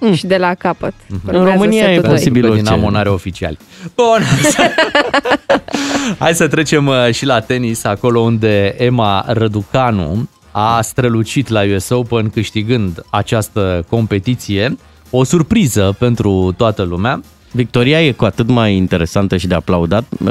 Mm. 0.00 0.14
Și 0.14 0.26
de 0.26 0.36
la 0.36 0.54
capăt. 0.54 0.94
Mhm. 1.06 1.20
Urmează 1.26 1.46
În 1.46 1.52
România 1.52 1.80
setul 1.84 1.96
e 1.96 2.00
doi. 2.00 2.10
posibil. 2.10 2.42
Că 2.42 2.48
orice. 2.48 2.62
Dinamo 2.62 2.90
n-are 2.90 3.08
oficiali. 3.08 3.58
Bun. 3.94 4.22
Hai 6.18 6.34
să 6.34 6.48
trecem 6.48 6.86
uh, 6.86 7.08
și 7.12 7.24
la 7.26 7.40
tenis, 7.40 7.84
acolo 7.84 8.20
unde 8.20 8.74
Emma 8.78 9.24
Răducanu 9.26 10.28
a 10.50 10.80
strălucit 10.80 11.48
la 11.48 11.60
US 11.74 11.88
Open 11.88 12.30
câștigând 12.30 13.04
această 13.10 13.84
competiție. 13.88 14.76
O 15.10 15.24
surpriză 15.24 15.96
pentru 15.98 16.54
toată 16.56 16.82
lumea. 16.82 17.20
Victoria 17.50 18.02
e 18.02 18.12
cu 18.12 18.24
atât 18.24 18.48
mai 18.48 18.74
interesantă 18.76 19.36
și 19.36 19.46
de 19.46 19.54
aplaudat, 19.54 20.04
uh, 20.24 20.30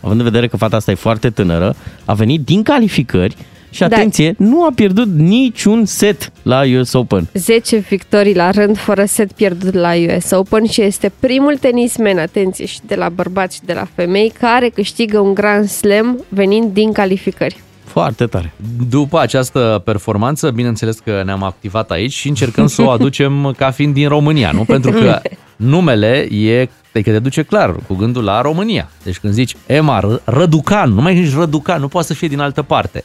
având 0.00 0.18
în 0.18 0.22
vedere 0.22 0.48
că 0.48 0.56
fata 0.56 0.76
asta 0.76 0.90
e 0.90 0.94
foarte 0.94 1.30
tânără, 1.30 1.74
a 2.04 2.12
venit 2.14 2.40
din 2.44 2.62
calificări 2.62 3.36
și, 3.72 3.80
Da. 3.80 3.86
atenție, 3.86 4.34
nu 4.38 4.64
a 4.64 4.70
pierdut 4.74 5.08
niciun 5.14 5.84
set 5.84 6.32
la 6.42 6.62
US 6.78 6.92
Open. 6.92 7.28
10 7.34 7.76
victorii 7.76 8.34
la 8.34 8.50
rând 8.50 8.78
fără 8.78 9.04
set 9.04 9.32
pierdut 9.32 9.74
la 9.74 9.90
US 9.94 10.30
Open 10.30 10.66
și 10.66 10.82
este 10.82 11.12
primul 11.20 11.56
tenismen, 11.56 12.18
atenție, 12.18 12.66
și 12.66 12.78
de 12.86 12.94
la 12.94 13.08
bărbați 13.08 13.54
și 13.54 13.60
de 13.64 13.72
la 13.72 13.86
femei, 13.94 14.32
care 14.40 14.68
câștigă 14.68 15.18
un 15.18 15.34
Grand 15.34 15.68
Slam 15.68 16.24
venind 16.28 16.72
din 16.72 16.92
calificări. 16.92 17.60
Foarte 17.84 18.26
tare. 18.26 18.52
După 18.88 19.20
această 19.20 19.82
performanță, 19.84 20.50
bineînțeles 20.50 20.98
că 20.98 21.22
ne-am 21.24 21.42
activat 21.42 21.90
aici 21.90 22.12
și 22.12 22.28
încercăm 22.28 22.66
să 22.66 22.82
o 22.82 22.90
aducem 22.96 23.54
ca 23.56 23.70
fiind 23.70 23.94
din 23.94 24.08
România, 24.08 24.50
nu? 24.50 24.64
Pentru 24.64 24.90
că 24.90 25.20
numele 25.56 26.28
e, 26.30 26.68
adică 26.94 27.10
te 27.10 27.18
duce 27.18 27.42
clar 27.42 27.74
cu 27.86 27.94
gândul 27.94 28.24
la 28.24 28.40
România. 28.40 28.90
Deci 29.02 29.18
când 29.18 29.32
zici 29.32 29.56
Emma 29.66 30.00
R- 30.00 30.24
Răducan, 30.24 30.90
nu 30.90 31.00
mai 31.02 31.22
zici 31.24 31.34
Răducan, 31.34 31.80
nu 31.80 31.88
poate 31.88 32.06
să 32.06 32.14
fie 32.14 32.28
din 32.28 32.40
altă 32.40 32.62
parte. 32.62 33.04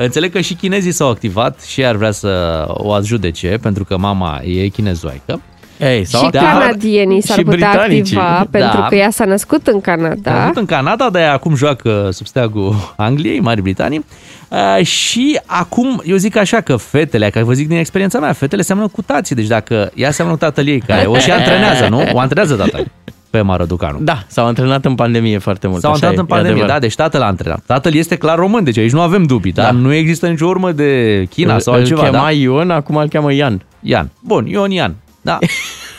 Înțeleg 0.00 0.32
că 0.32 0.40
și 0.40 0.54
chinezii 0.54 0.92
s-au 0.92 1.08
activat 1.10 1.60
și 1.60 1.84
ar 1.84 1.94
vrea 1.96 2.10
să 2.10 2.64
o 2.68 2.92
adjudece, 2.92 3.58
pentru 3.62 3.84
că 3.84 3.96
mama 3.96 4.40
e 4.44 4.66
chinezoaică. 4.68 5.40
Ei, 5.78 6.04
și 6.04 6.28
canadienii 6.32 7.20
s-ar 7.22 7.38
și 7.38 7.44
putea 7.44 7.70
britanicii. 7.70 8.16
activa, 8.16 8.46
pentru 8.50 8.80
Da. 8.80 8.86
că 8.88 8.94
ea 8.94 9.10
s-a 9.10 9.24
născut 9.24 9.66
în 9.66 9.80
Canada. 9.80 10.14
Da. 10.30 10.42
Avut 10.42 10.56
în 10.56 10.64
Canada, 10.66 11.08
dar 11.10 11.22
ea 11.22 11.32
acum 11.32 11.54
joacă 11.54 12.08
sub 12.12 12.26
steagul 12.26 12.74
Angliei, 12.96 13.40
Marii 13.40 13.62
Britanii. 13.62 14.04
Uh, 14.48 14.84
și 14.86 15.40
acum, 15.46 16.02
eu 16.04 16.16
zic 16.16 16.36
așa 16.36 16.60
că 16.60 16.76
fetele, 16.76 17.30
că 17.30 17.40
vă 17.44 17.52
zic 17.52 17.68
din 17.68 17.76
experiența 17.78 18.18
mea, 18.18 18.32
fetele 18.32 18.62
seamănă 18.62 18.88
cu 18.88 19.02
tații. 19.02 19.34
Deci 19.34 19.46
dacă 19.46 19.90
ea 19.94 20.10
seamănă 20.10 20.36
cu 20.36 20.44
tatăl 20.44 20.66
ei, 20.68 20.80
care 20.86 21.06
o 21.06 21.18
și 21.18 21.30
antrenează, 21.30 21.86
nu? 21.88 22.02
O 22.12 22.18
antrenează 22.18 22.54
tatăl 22.54 22.86
pe 23.30 23.40
Maraducanu. 23.40 23.98
Da, 24.00 24.22
s-au 24.26 24.46
antrenat 24.46 24.84
în 24.84 24.94
pandemie 24.94 25.38
foarte 25.38 25.66
mult. 25.66 25.80
S-au 25.80 25.92
așa 25.92 26.06
antrenat 26.06 26.16
e, 26.16 26.20
în 26.32 26.36
e 26.36 26.40
pandemie, 26.40 26.66
da, 26.66 26.74
adevărat. 26.74 26.80
deci 26.82 26.94
tatăl 26.94 27.22
a 27.22 27.26
antrenat. 27.26 27.60
Tatăl 27.66 27.94
este 27.94 28.16
clar 28.16 28.38
român, 28.38 28.64
deci 28.64 28.78
aici 28.78 28.92
nu 28.92 29.00
avem 29.00 29.22
dubii, 29.22 29.52
da? 29.52 29.62
Da. 29.62 29.70
Nu 29.70 29.92
există 29.92 30.26
nicio 30.26 30.46
urmă 30.46 30.72
de 30.72 31.24
China 31.30 31.58
sau 31.58 31.72
Îl 31.74 31.78
altceva, 31.80 32.02
chema 32.02 32.22
da? 32.22 32.30
Ion, 32.30 32.70
acum 32.70 32.96
îl 32.96 33.08
cheamă 33.08 33.32
Ian. 33.32 33.62
Ian. 33.80 34.10
Bun, 34.20 34.46
Ion 34.46 34.70
Ian. 34.70 34.94
Da. 35.20 35.38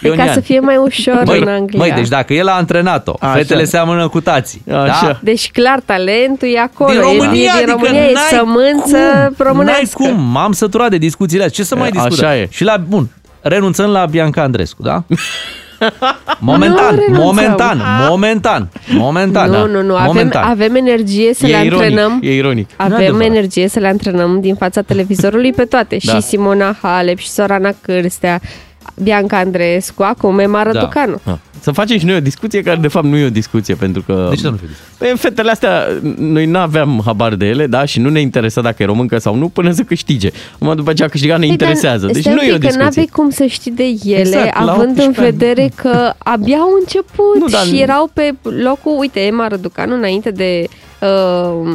Pe 0.02 0.08
Ion 0.08 0.18
ca 0.18 0.24
Ian. 0.24 0.34
să 0.34 0.40
fie 0.40 0.60
mai 0.60 0.76
ușor 0.78 1.22
Măi, 1.26 1.40
în 1.40 1.48
Anglia. 1.48 1.80
măi, 1.80 1.92
deci 1.92 2.08
dacă 2.08 2.34
el 2.34 2.48
a 2.48 2.52
antrenat-o, 2.52 3.14
Așa. 3.20 3.32
fetele 3.34 3.64
seamănă 3.64 4.08
cu 4.08 4.22
tații. 4.22 4.62
Așa. 4.72 5.06
Da? 5.08 5.20
Deci 5.22 5.52
clar, 5.52 5.80
talentul 5.86 6.48
e 6.48 6.60
acolo. 6.60 6.90
Din 6.92 7.00
e- 7.00 7.04
România, 7.04 7.30
e, 7.42 7.42
din 7.42 7.50
adică 7.50 7.72
România, 7.72 8.02
e 8.02 8.12
n-ai 8.14 8.24
sămânță 8.40 8.98
cum, 9.38 9.46
românească. 9.46 9.96
N-ai 10.04 10.12
cum, 10.14 10.22
m-am 10.24 10.52
săturat 10.52 10.90
de 10.90 10.98
discuțiile 10.98 11.44
astea. 11.44 11.64
Ce 11.64 11.70
să 11.70 11.76
mai 11.76 11.88
E, 11.88 11.92
discutăm? 11.92 12.28
așa 12.28 12.38
e. 12.38 12.48
Și 12.52 12.64
la, 12.64 12.78
bun, 12.88 13.10
renunțăm 13.42 13.90
la 13.90 14.06
Bianca 14.06 14.42
Andrescu, 14.42 14.82
da? 14.84 15.04
Momentan, 16.40 16.96
Nu 16.96 17.00
renunțăm. 17.02 17.24
momentan, 17.24 17.82
momentan, 18.10 18.70
momentan, 18.92 19.50
nu, 19.50 19.56
da. 19.58 19.66
nu, 19.66 19.82
nu, 19.82 19.94
avem, 19.96 20.06
momentan. 20.06 20.44
avem 20.44 20.76
energie 20.76 21.34
să 21.34 21.48
E 21.48 21.50
le 21.52 21.66
ironic, 21.66 21.84
antrenăm. 21.86 22.20
e 22.24 22.36
ironic. 22.36 22.70
Avem 22.76 22.94
adevărat. 22.98 23.28
energie 23.28 23.68
să 23.68 23.80
le 23.80 23.88
antrenăm 23.88 24.40
din 24.42 24.56
fața 24.56 24.82
televizorului 24.82 25.54
pe 25.54 25.66
toate. 25.66 25.98
Da. 26.04 26.14
Și 26.14 26.22
Simona 26.22 26.76
Halep, 26.82 27.18
și 27.18 27.30
Sorana 27.30 27.70
Cârstea, 27.82 28.42
Bianca 29.04 29.38
Andreescu, 29.38 30.04
acum 30.04 30.40
Emma 30.40 30.64
Răducanu. 30.64 31.20
Da. 31.26 31.40
să 31.60 31.72
facem 31.72 31.98
și 31.98 32.06
noi 32.06 32.16
o 32.16 32.20
discuție 32.20 32.62
care 32.62 32.78
de 32.78 32.88
fapt 32.88 33.06
nu 33.06 33.18
e 33.18 33.26
o 33.26 33.30
discuție, 33.30 33.76
pentru 33.76 34.02
că... 34.06 34.26
De 34.30 34.36
ce 34.36 34.42
să 34.42 34.50
nu 34.50 34.56
fie 34.56 34.68
discuție? 34.68 34.96
Păi, 34.98 35.18
fetele 35.18 35.52
astea, 35.52 35.88
noi 36.18 36.46
nu 36.46 36.58
aveam 36.60 37.02
habar 37.06 37.36
de 37.36 37.46
ele, 37.46 37.68
da, 37.68 37.86
și 37.86 38.00
nu 38.00 38.10
ne 38.10 38.20
interesa 38.20 38.62
dacă 38.62 38.84
e 38.84 38.86
româncă 38.86 39.18
sau 39.18 39.36
nu, 39.36 39.48
până 39.50 39.72
să 39.72 39.82
câștige. 39.82 40.30
Numai 40.60 40.76
după 40.76 40.94
ce 40.94 41.04
a 41.04 41.08
câștigat 41.08 41.40
ne 41.40 41.46
Păi, 41.48 41.56
dar 41.58 41.68
interesează. 41.68 42.06
Deci 42.06 42.22
stai 42.22 42.34
nu 42.34 42.40
un 42.42 42.48
e 42.48 42.50
o 42.50 42.54
pic, 42.54 42.60
că 42.62 42.66
discuție. 42.66 42.84
n-aveai 42.84 43.10
cum 43.14 43.30
să 43.30 43.46
știi 43.46 43.72
de 43.72 43.84
ele, 44.04 44.20
Exact, 44.20 44.64
la 44.64 44.72
având 44.72 44.90
18 44.98 45.02
în 45.02 45.14
ani. 45.26 45.38
vedere 45.38 45.72
că 45.76 46.14
abia 46.18 46.58
au 46.58 46.70
început 46.80 47.36
Nu, 47.40 47.46
dar- 47.48 47.66
și 47.66 47.82
erau 47.82 48.10
pe 48.14 48.34
locul, 48.64 48.96
uite, 49.00 49.20
Emma 49.20 49.48
Răducanu, 49.48 49.96
înainte 49.96 50.32
de, 50.32 50.64
uh, 51.02 51.68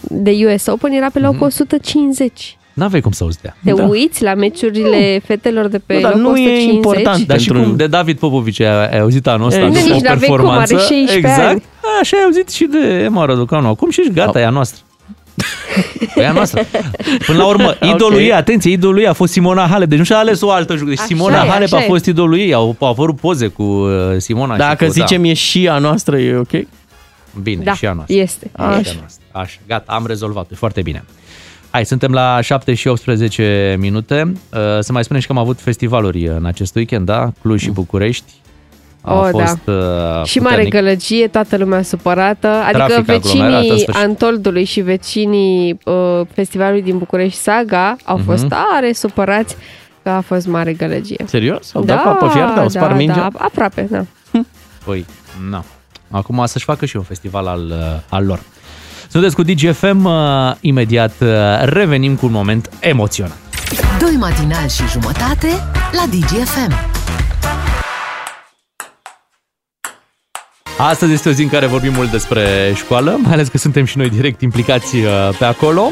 de 0.00 0.32
US 0.54 0.66
Open, 0.66 0.92
era 0.92 1.08
pe 1.12 1.18
Mhm. 1.18 1.28
locul 1.28 1.46
150. 1.46 2.56
N-aveai 2.72 3.00
cum 3.00 3.10
să 3.12 3.24
auzi 3.24 3.38
de 3.40 3.42
ea. 3.46 3.56
Te 3.74 3.80
Da. 3.82 3.88
uiți 3.88 4.22
la 4.22 4.34
meciurile 4.34 5.20
fetelor 5.26 5.66
de 5.68 5.78
pe 5.78 5.94
Nu, 5.94 6.00
dar 6.00 6.10
locul 6.14 6.30
nu 6.30 6.36
e 6.38 6.42
150? 6.42 6.74
important. 6.74 7.26
Dar 7.26 7.38
și 7.40 7.46
Pentru- 7.46 7.64
cum 7.64 7.76
de 7.76 7.86
David 7.86 8.18
Popovici 8.18 8.60
ai, 8.60 8.88
ai 8.88 8.98
auzit 9.00 9.26
anul 9.26 9.46
ăsta 9.46 9.60
Ei, 9.60 9.66
după 9.66 9.78
nici 9.78 9.88
o 9.88 9.92
n-avei 9.92 10.28
cum, 10.28 10.36
performanță. 10.36 10.74
are 10.74 10.82
16 10.82 11.16
exact. 11.16 11.48
ani. 11.48 11.62
Așa 12.00 12.16
ai 12.16 12.22
auzit 12.24 12.48
și 12.50 12.64
de 12.64 12.78
Emma 13.02 13.24
Răducanu. 13.24 13.68
Acum 13.68 13.90
și 13.90 14.10
gata, 14.14 14.40
e 14.40 14.44
a 14.46 14.50
noastră. 14.50 14.80
E 16.16 16.26
a 16.28 16.32
noastră. 16.32 16.62
Până 17.26 17.38
la 17.38 17.46
urmă, 17.46 17.74
idolul 17.94 18.14
Ok. 18.18 18.20
ei, 18.20 18.32
atenție, 18.32 18.70
idolul 18.72 18.98
ei 18.98 19.06
a 19.06 19.12
fost 19.12 19.32
Simona 19.32 19.66
Halep. 19.66 19.88
Deci 19.88 19.98
nu 19.98 20.04
și-a 20.04 20.18
ales 20.18 20.40
o 20.40 20.50
altă 20.50 20.72
jucătoare. 20.76 20.88
Deci 20.90 20.98
Așa 20.98 21.06
Simona 21.06 21.44
e, 21.44 21.48
Halep 21.48 21.72
a 21.72 21.76
așa 21.76 21.84
e. 21.84 21.88
fost 21.88 22.06
idolul 22.06 22.38
ei. 22.38 22.52
Au, 22.54 22.76
au 22.78 22.88
apărut 22.88 23.16
poze 23.20 23.46
cu 23.46 23.62
uh, 23.62 23.90
Simona. 24.16 24.52
și 24.52 24.58
Dacă 24.58 24.84
cu, 24.84 24.90
zicem 24.90 25.24
e 25.24 25.32
și 25.32 25.68
a 25.68 25.78
noastră, 25.78 26.18
e 26.18 26.36
ok? 26.36 26.50
Da. 26.50 26.58
Bine, 27.42 27.62
Da, 27.64 27.74
și 27.74 27.86
a 27.86 27.92
noastră. 27.92 28.16
este. 28.16 28.50
Așa. 28.56 28.68
Și 28.70 28.74
a 28.74 28.78
Așa. 28.78 28.94
noastră. 28.98 29.24
Așa, 29.32 29.56
gata, 29.66 29.92
am 29.92 30.06
rezolvat 30.06 30.50
e 30.50 30.54
foarte 30.54 30.82
bine. 30.82 31.04
Hai, 31.72 31.86
suntem 31.86 32.12
la 32.12 32.40
7 32.40 32.74
și 32.74 32.88
18 32.88 33.76
minute. 33.78 34.32
Uh, 34.52 34.58
Să 34.80 34.92
mai 34.92 35.04
spunem 35.04 35.20
și 35.20 35.26
că 35.26 35.32
am 35.32 35.38
avut 35.38 35.60
festivaluri 35.60 36.26
în 36.26 36.44
acest 36.44 36.74
weekend, 36.74 37.06
da? 37.06 37.32
Cluj 37.42 37.62
și 37.62 37.70
București. 37.70 38.32
A 39.00 39.14
Oh, 39.14 39.28
da. 39.32 39.44
fost 39.44 39.58
uh, 39.66 40.24
Și 40.24 40.38
mare 40.38 40.54
puternic. 40.62 40.72
gălăgie, 40.72 41.28
toată 41.28 41.56
lumea 41.56 41.82
supărată. 41.82 42.46
Adică 42.48 42.72
Trafic 42.84 43.08
aglomerat 43.08 43.14
în 43.14 43.20
vecinii 43.60 43.80
sfârșit. 43.80 44.02
Antoldului 44.04 44.64
și 44.64 44.80
vecinii 44.80 45.78
uh, 45.84 46.20
festivalului 46.34 46.82
din 46.82 46.98
București 46.98 47.38
Saga 47.40 47.96
au 48.04 48.16
Mhm. 48.16 48.24
fost 48.24 48.44
tare 48.46 48.92
supărați 48.92 49.56
că 50.02 50.08
a 50.08 50.20
fost 50.20 50.46
mare 50.46 50.72
gălăgie. 50.72 51.24
Serios? 51.26 51.74
Au 51.74 51.82
dat 51.84 52.02
cu 52.02 52.08
apă 52.08 52.28
fiartă? 52.28 52.60
Au 52.60 52.68
spart 52.68 52.88
da, 52.90 52.96
mingea? 52.96 53.14
da, 53.14 53.28
aproape, 53.44 53.88
da. 53.90 54.04
Păi, 54.84 55.06
nu. 55.50 55.64
Acum 56.10 56.42
să-și 56.46 56.64
facă 56.64 56.84
și 56.86 56.96
un 56.96 57.02
festival 57.02 57.46
al, 57.46 57.66
uh, 57.70 57.76
al 58.08 58.24
lor. 58.26 58.40
Sunteți 59.12 59.34
cu 59.34 59.42
DGFM, 59.42 60.04
uh, 60.04 60.54
imediat 60.60 61.12
uh, 61.20 61.28
revenim 61.62 62.16
cu 62.16 62.26
un 62.26 62.32
moment 62.32 62.70
emoționant. 62.80 63.38
Doi 64.00 64.16
matinali 64.18 64.70
și 64.70 64.82
jumătate 64.88 65.48
la 65.92 66.04
DGFM. 66.10 66.72
Astăzi 70.78 71.12
este 71.12 71.28
o 71.28 71.32
zi 71.32 71.42
în 71.42 71.48
care 71.48 71.66
vorbim 71.66 71.92
mult 71.92 72.10
despre 72.10 72.72
școală, 72.74 73.18
mai 73.22 73.32
ales 73.32 73.48
că 73.48 73.58
suntem 73.58 73.84
și 73.84 73.98
noi 73.98 74.10
direct 74.10 74.40
implicați 74.40 74.96
uh, 74.96 75.04
pe 75.38 75.44
acolo. 75.44 75.90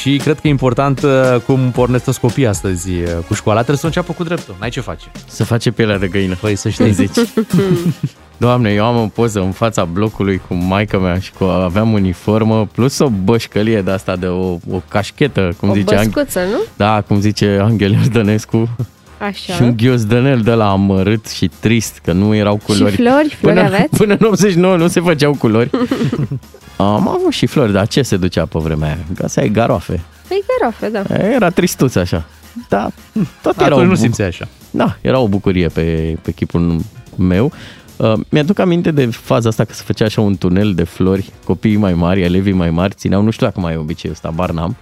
Și 0.00 0.16
cred 0.16 0.40
că 0.40 0.46
e 0.46 0.50
important 0.50 1.02
uh, 1.02 1.40
cum 1.46 1.70
pornesc 1.70 2.04
toți 2.04 2.20
copiii 2.20 2.46
astăzi 2.46 2.90
uh, 2.90 3.08
cu 3.28 3.34
școala. 3.34 3.58
Trebuie 3.58 3.78
să 3.78 3.86
înceapă 3.86 4.12
cu 4.12 4.24
dreptul. 4.24 4.56
N-ai 4.60 4.70
ce 4.70 4.80
face. 4.80 5.10
Să 5.28 5.44
face 5.44 5.70
pielea 5.70 5.98
de 5.98 6.08
găină. 6.08 6.34
Păi 6.40 6.56
să 6.56 6.68
știi. 6.68 6.92
zici. 6.92 7.16
Doamne, 8.36 8.70
eu 8.72 8.84
am 8.84 8.96
o 8.96 9.06
poză 9.06 9.40
în 9.40 9.50
fața 9.52 9.84
blocului 9.84 10.40
cu 10.48 10.54
maica 10.54 10.98
mea 10.98 11.18
și 11.18 11.32
cu 11.38 11.44
aveam 11.44 11.92
uniformă 11.92 12.68
plus 12.72 12.98
o 12.98 13.08
bășcălie 13.08 13.82
de 13.82 13.90
asta 13.90 14.16
de 14.16 14.26
o, 14.26 14.44
o 14.70 14.82
cașchetă, 14.88 15.52
cum 15.60 15.68
o 15.70 15.74
zice 15.74 15.94
Ang- 15.94 16.10
băscuță, 16.12 16.40
nu? 16.40 16.58
Da, 16.76 17.00
cum 17.06 17.20
zice 17.20 17.58
Angel 17.62 17.92
Iordănescu. 17.92 18.68
Așa. 19.20 19.52
Și 19.54 19.62
un 19.62 19.76
ghiozdănel 19.76 20.40
de 20.40 20.52
la 20.52 20.70
amărât 20.70 21.26
și 21.28 21.50
trist, 21.60 21.98
că 22.04 22.12
nu 22.12 22.34
erau 22.34 22.60
culori. 22.64 22.90
Și 22.94 22.96
flori? 22.96 23.28
Flori 23.28 23.54
până, 23.54 23.60
aveți? 23.66 23.96
până 24.02 24.16
în 24.18 24.26
89 24.26 24.76
nu 24.76 24.88
se 24.88 25.00
făceau 25.00 25.34
culori. 25.34 25.70
Am 26.76 27.08
avut 27.08 27.32
și 27.32 27.46
flori, 27.46 27.72
dar 27.72 27.86
ce 27.86 28.02
se 28.02 28.16
ducea 28.16 28.44
pe 28.46 28.58
vremea 28.58 28.88
aia? 28.88 28.98
Ca 29.16 29.26
să 29.28 29.40
ai 29.40 29.48
garoafe. 29.48 30.00
Păi 30.28 30.42
garofe, 30.60 30.88
da. 30.88 31.14
Era 31.34 31.50
tristuț 31.50 31.94
așa. 31.94 32.24
Da, 32.68 32.90
tot 33.42 33.56
era 33.56 33.64
Atunci 33.64 33.80
o 33.80 33.84
nu 33.84 33.88
bu- 33.90 33.94
simțeai 33.96 34.28
așa. 34.28 34.48
Da, 34.70 34.96
era 35.00 35.18
o 35.18 35.28
bucurie 35.28 35.68
pe, 35.68 36.16
pe 36.22 36.30
chipul 36.32 36.80
meu. 37.16 37.52
Uh, 37.96 38.12
mi-aduc 38.28 38.58
aminte 38.58 38.90
de 38.90 39.06
faza 39.06 39.48
asta 39.48 39.64
că 39.64 39.72
se 39.72 39.82
făcea 39.86 40.04
așa 40.04 40.20
un 40.20 40.36
tunel 40.38 40.74
de 40.74 40.84
flori, 40.84 41.30
copiii 41.44 41.76
mai 41.76 41.94
mari, 41.94 42.22
elevii 42.22 42.52
mai 42.52 42.70
mari, 42.70 42.94
țineau, 42.94 43.22
nu 43.22 43.30
știu 43.30 43.46
dacă 43.46 43.60
mai 43.60 43.72
e 43.72 43.76
obiceiul 43.76 44.16
ăsta, 44.16 44.30
bar 44.34 44.50
n-am. 44.50 44.76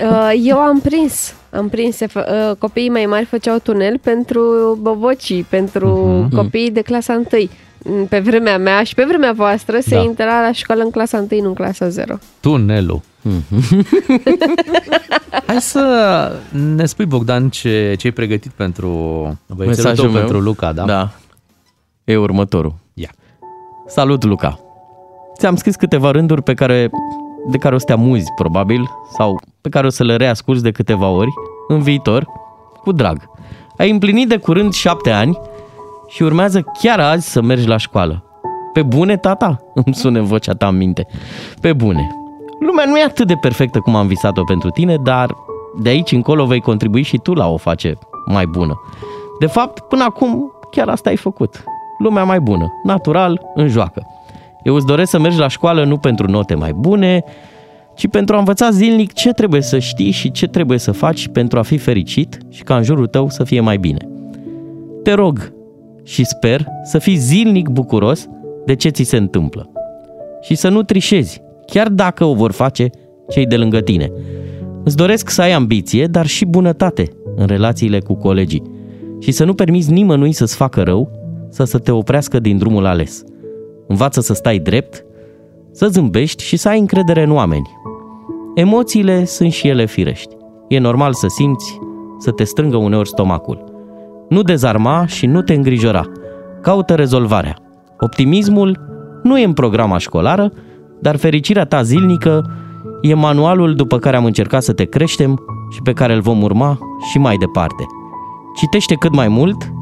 Uh, 0.00 0.32
Eu 0.44 0.58
am 0.58 0.80
prins, 0.80 1.34
am 1.50 1.68
prins, 1.68 1.96
se 1.96 2.06
fă, 2.06 2.48
uh, 2.50 2.56
copiii 2.58 2.88
mai 2.88 3.04
mari 3.06 3.24
făceau 3.24 3.58
tunel 3.58 3.98
pentru 3.98 4.40
bobocii, 4.80 5.42
pentru 5.48 5.88
Mhm. 6.26 6.34
copiii 6.36 6.70
de 6.70 6.80
clasa 6.80 7.12
1. 7.32 7.48
Mm, 7.84 8.06
Pe 8.06 8.18
vremea 8.18 8.58
mea 8.58 8.82
și 8.82 8.94
pe 8.94 9.04
vremea 9.08 9.32
voastră 9.32 9.78
se 9.80 9.94
Da. 9.94 10.02
intra 10.02 10.40
la 10.46 10.52
școală 10.52 10.82
în 10.82 10.90
clasa 10.90 11.26
1, 11.30 11.40
nu 11.42 11.48
în 11.48 11.54
clasa 11.54 11.88
0. 11.88 12.18
Tunelul. 12.40 13.00
Hai 15.46 15.60
să 15.60 16.32
ne 16.76 16.84
spui, 16.86 17.04
Bogdan, 17.06 17.48
ce, 17.48 17.94
ce 17.98 18.06
ai 18.06 18.12
pregătit 18.12 18.50
pentru 18.50 18.88
băiețelul 19.46 19.94
tău, 19.96 20.10
pentru 20.10 20.38
Luca, 20.40 20.72
da? 20.72 20.84
Da. 20.84 21.10
E 22.06 22.16
următorul. 22.16 22.74
Ia. 22.94 23.10
Salut, 23.86 24.24
Luca. 24.24 24.58
Ți-am 25.38 25.56
scris 25.56 25.76
câteva 25.76 26.10
rânduri 26.10 26.42
pe 26.42 26.54
care, 26.54 26.90
de 27.46 27.58
care 27.58 27.74
o 27.74 27.78
să 27.78 27.84
te 27.84 27.92
amuzi, 27.92 28.32
probabil, 28.36 28.90
sau 29.16 29.40
pe 29.60 29.68
care 29.68 29.86
o 29.86 29.90
să 29.90 30.04
le 30.04 30.16
reasculți 30.16 30.62
de 30.62 30.70
câteva 30.70 31.08
ori 31.08 31.30
în 31.68 31.80
viitor, 31.80 32.26
cu 32.82 32.92
drag. 32.92 33.30
Ai 33.76 33.90
împlinit 33.90 34.28
de 34.28 34.36
curând 34.36 34.72
șapte 34.72 35.10
ani 35.10 35.38
și 36.08 36.22
urmează 36.22 36.64
chiar 36.80 37.00
azi 37.00 37.30
să 37.30 37.42
mergi 37.42 37.66
la 37.66 37.76
școală. 37.76 38.24
Pe 38.72 38.82
bune, 38.82 39.16
tata? 39.16 39.60
Îmi 39.84 39.94
sune 39.94 40.20
vocea 40.20 40.52
ta 40.52 40.66
în 40.66 40.76
minte. 40.76 41.06
Pe 41.60 41.72
bune. 41.72 42.10
Lumea 42.60 42.84
nu 42.84 42.98
e 42.98 43.02
atât 43.02 43.26
de 43.26 43.36
perfectă 43.36 43.78
cum 43.78 43.94
am 43.94 44.06
visat-o 44.06 44.44
pentru 44.44 44.70
tine, 44.70 44.96
dar 44.96 45.36
de 45.78 45.88
aici 45.88 46.12
încolo 46.12 46.46
vei 46.46 46.60
contribui 46.60 47.02
și 47.02 47.18
tu 47.18 47.34
la 47.34 47.44
a 47.44 47.48
o 47.48 47.56
face 47.56 47.98
mai 48.26 48.46
bună. 48.46 48.80
De 49.38 49.46
fapt, 49.46 49.80
până 49.80 50.04
acum, 50.04 50.52
chiar 50.70 50.88
asta 50.88 51.08
ai 51.08 51.16
făcut. 51.16 51.64
Lumea 51.98 52.24
mai 52.24 52.40
bună, 52.40 52.72
natural, 52.84 53.40
în 53.54 53.68
joacă. 53.68 54.06
Eu 54.62 54.74
îți 54.74 54.86
doresc 54.86 55.10
să 55.10 55.18
mergi 55.18 55.38
la 55.38 55.48
școală 55.48 55.84
nu 55.84 55.96
pentru 55.96 56.30
note 56.30 56.54
mai 56.54 56.72
bune, 56.72 57.24
ci 57.94 58.08
pentru 58.08 58.34
a 58.34 58.38
învăța 58.38 58.70
zilnic 58.70 59.12
ce 59.12 59.30
trebuie 59.32 59.60
să 59.60 59.78
știi 59.78 60.10
și 60.10 60.30
ce 60.30 60.46
trebuie 60.46 60.78
să 60.78 60.92
faci 60.92 61.28
pentru 61.28 61.58
a 61.58 61.62
fi 61.62 61.78
fericit 61.78 62.38
și 62.48 62.62
ca 62.62 62.76
în 62.76 62.82
jurul 62.82 63.06
tău 63.06 63.28
să 63.28 63.44
fie 63.44 63.60
mai 63.60 63.76
bine. 63.76 64.08
Te 65.02 65.12
rog 65.12 65.52
și 66.02 66.24
sper 66.24 66.66
să 66.84 66.98
fii 66.98 67.16
zilnic 67.16 67.68
bucuros 67.68 68.28
de 68.64 68.74
ce 68.74 68.88
ți 68.88 69.02
se 69.02 69.16
întâmplă. 69.16 69.70
Și 70.42 70.54
să 70.54 70.68
nu 70.68 70.82
trișezi, 70.82 71.42
chiar 71.66 71.88
dacă 71.88 72.24
o 72.24 72.34
vor 72.34 72.52
face 72.52 72.90
cei 73.28 73.46
de 73.46 73.56
lângă 73.56 73.80
tine. 73.80 74.12
Îți 74.84 74.96
doresc 74.96 75.30
să 75.30 75.42
ai 75.42 75.52
ambiție, 75.52 76.06
dar 76.06 76.26
și 76.26 76.44
bunătate 76.44 77.08
în 77.36 77.46
relațiile 77.46 78.00
cu 78.00 78.14
colegii 78.14 78.62
și 79.20 79.32
să 79.32 79.44
nu 79.44 79.54
permiți 79.54 79.92
nimănui 79.92 80.32
să-ți 80.32 80.56
facă 80.56 80.82
rău, 80.82 81.10
să, 81.56 81.64
să 81.64 81.78
te 81.78 81.90
oprească 81.90 82.38
din 82.38 82.58
drumul 82.58 82.86
ales. 82.86 83.22
Învață 83.86 84.20
să 84.20 84.34
stai 84.34 84.58
drept, 84.58 85.04
să 85.72 85.86
zâmbești 85.86 86.42
și 86.42 86.56
să 86.56 86.68
ai 86.68 86.78
încredere 86.78 87.22
în 87.22 87.30
oameni. 87.30 87.70
Emoțiile 88.54 89.24
sunt 89.24 89.52
și 89.52 89.68
ele 89.68 89.86
firești. 89.86 90.36
E 90.68 90.78
normal 90.78 91.12
să 91.12 91.26
simți, 91.28 91.78
să 92.18 92.30
te 92.30 92.44
strângă 92.44 92.76
uneori 92.76 93.08
stomacul. 93.08 93.64
Nu 94.28 94.42
dezarma 94.42 95.06
și 95.06 95.26
nu 95.26 95.42
te 95.42 95.54
îngrijora. 95.54 96.04
Caută 96.62 96.94
rezolvarea. 96.94 97.56
Optimismul 98.00 98.78
nu 99.22 99.38
e 99.38 99.44
în 99.44 99.52
programa 99.52 99.98
școlară, 99.98 100.52
dar 101.00 101.16
fericirea 101.16 101.64
ta 101.64 101.82
zilnică 101.82 102.50
e 103.02 103.14
manualul 103.14 103.74
după 103.74 103.98
care 103.98 104.16
am 104.16 104.24
încercat 104.24 104.62
să 104.62 104.72
te 104.72 104.84
creștem 104.84 105.40
și 105.70 105.82
pe 105.82 105.92
care 105.92 106.14
îl 106.14 106.20
vom 106.20 106.42
urma 106.42 106.78
și 107.10 107.18
mai 107.18 107.36
departe. 107.36 107.84
Citește 108.54 108.94
cât 108.94 109.14
mai 109.14 109.28
mult, 109.28 109.74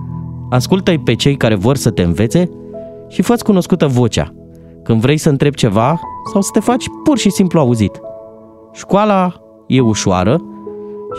ascultă-i 0.55 0.99
pe 0.99 1.15
cei 1.15 1.37
care 1.37 1.55
vor 1.55 1.77
să 1.77 1.91
te 1.91 2.03
învețe 2.03 2.51
și 3.09 3.23
fă 3.23 3.35
cunoscută 3.43 3.87
vocea 3.87 4.35
când 4.83 5.01
vrei 5.01 5.17
să 5.17 5.29
întrebi 5.29 5.57
ceva 5.57 6.01
sau 6.33 6.41
să 6.41 6.51
te 6.53 6.61
faci 6.61 6.85
pur 7.05 7.19
și 7.19 7.31
simplu 7.31 7.61
auzit. 7.61 8.01
Școala 8.73 9.35
e 9.67 9.81
ușoară 9.81 10.41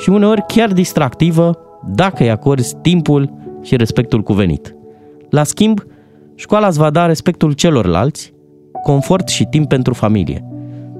și 0.01 0.09
uneori 0.09 0.43
chiar 0.47 0.73
distractivă 0.73 1.57
dacă 1.87 2.23
îi 2.23 2.29
acorzi 2.29 2.75
timpul 2.81 3.33
și 3.61 3.75
respectul 3.75 4.21
cuvenit. 4.21 4.75
La 5.29 5.43
schimb, 5.43 5.79
școala 6.35 6.67
îți 6.67 6.77
va 6.77 6.89
da 6.89 7.05
respectul 7.05 7.51
celorlalți, 7.51 8.33
confort 8.83 9.27
și 9.27 9.45
timp 9.45 9.67
pentru 9.67 9.93
familie, 9.93 10.45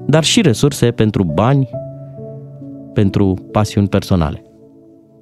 dar 0.06 0.24
și 0.24 0.40
resurse 0.40 0.90
pentru 0.90 1.24
bani, 1.24 1.68
pentru 2.92 3.34
pasiuni 3.52 3.88
personale. 3.88 4.42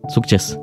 Succes! 0.07 0.59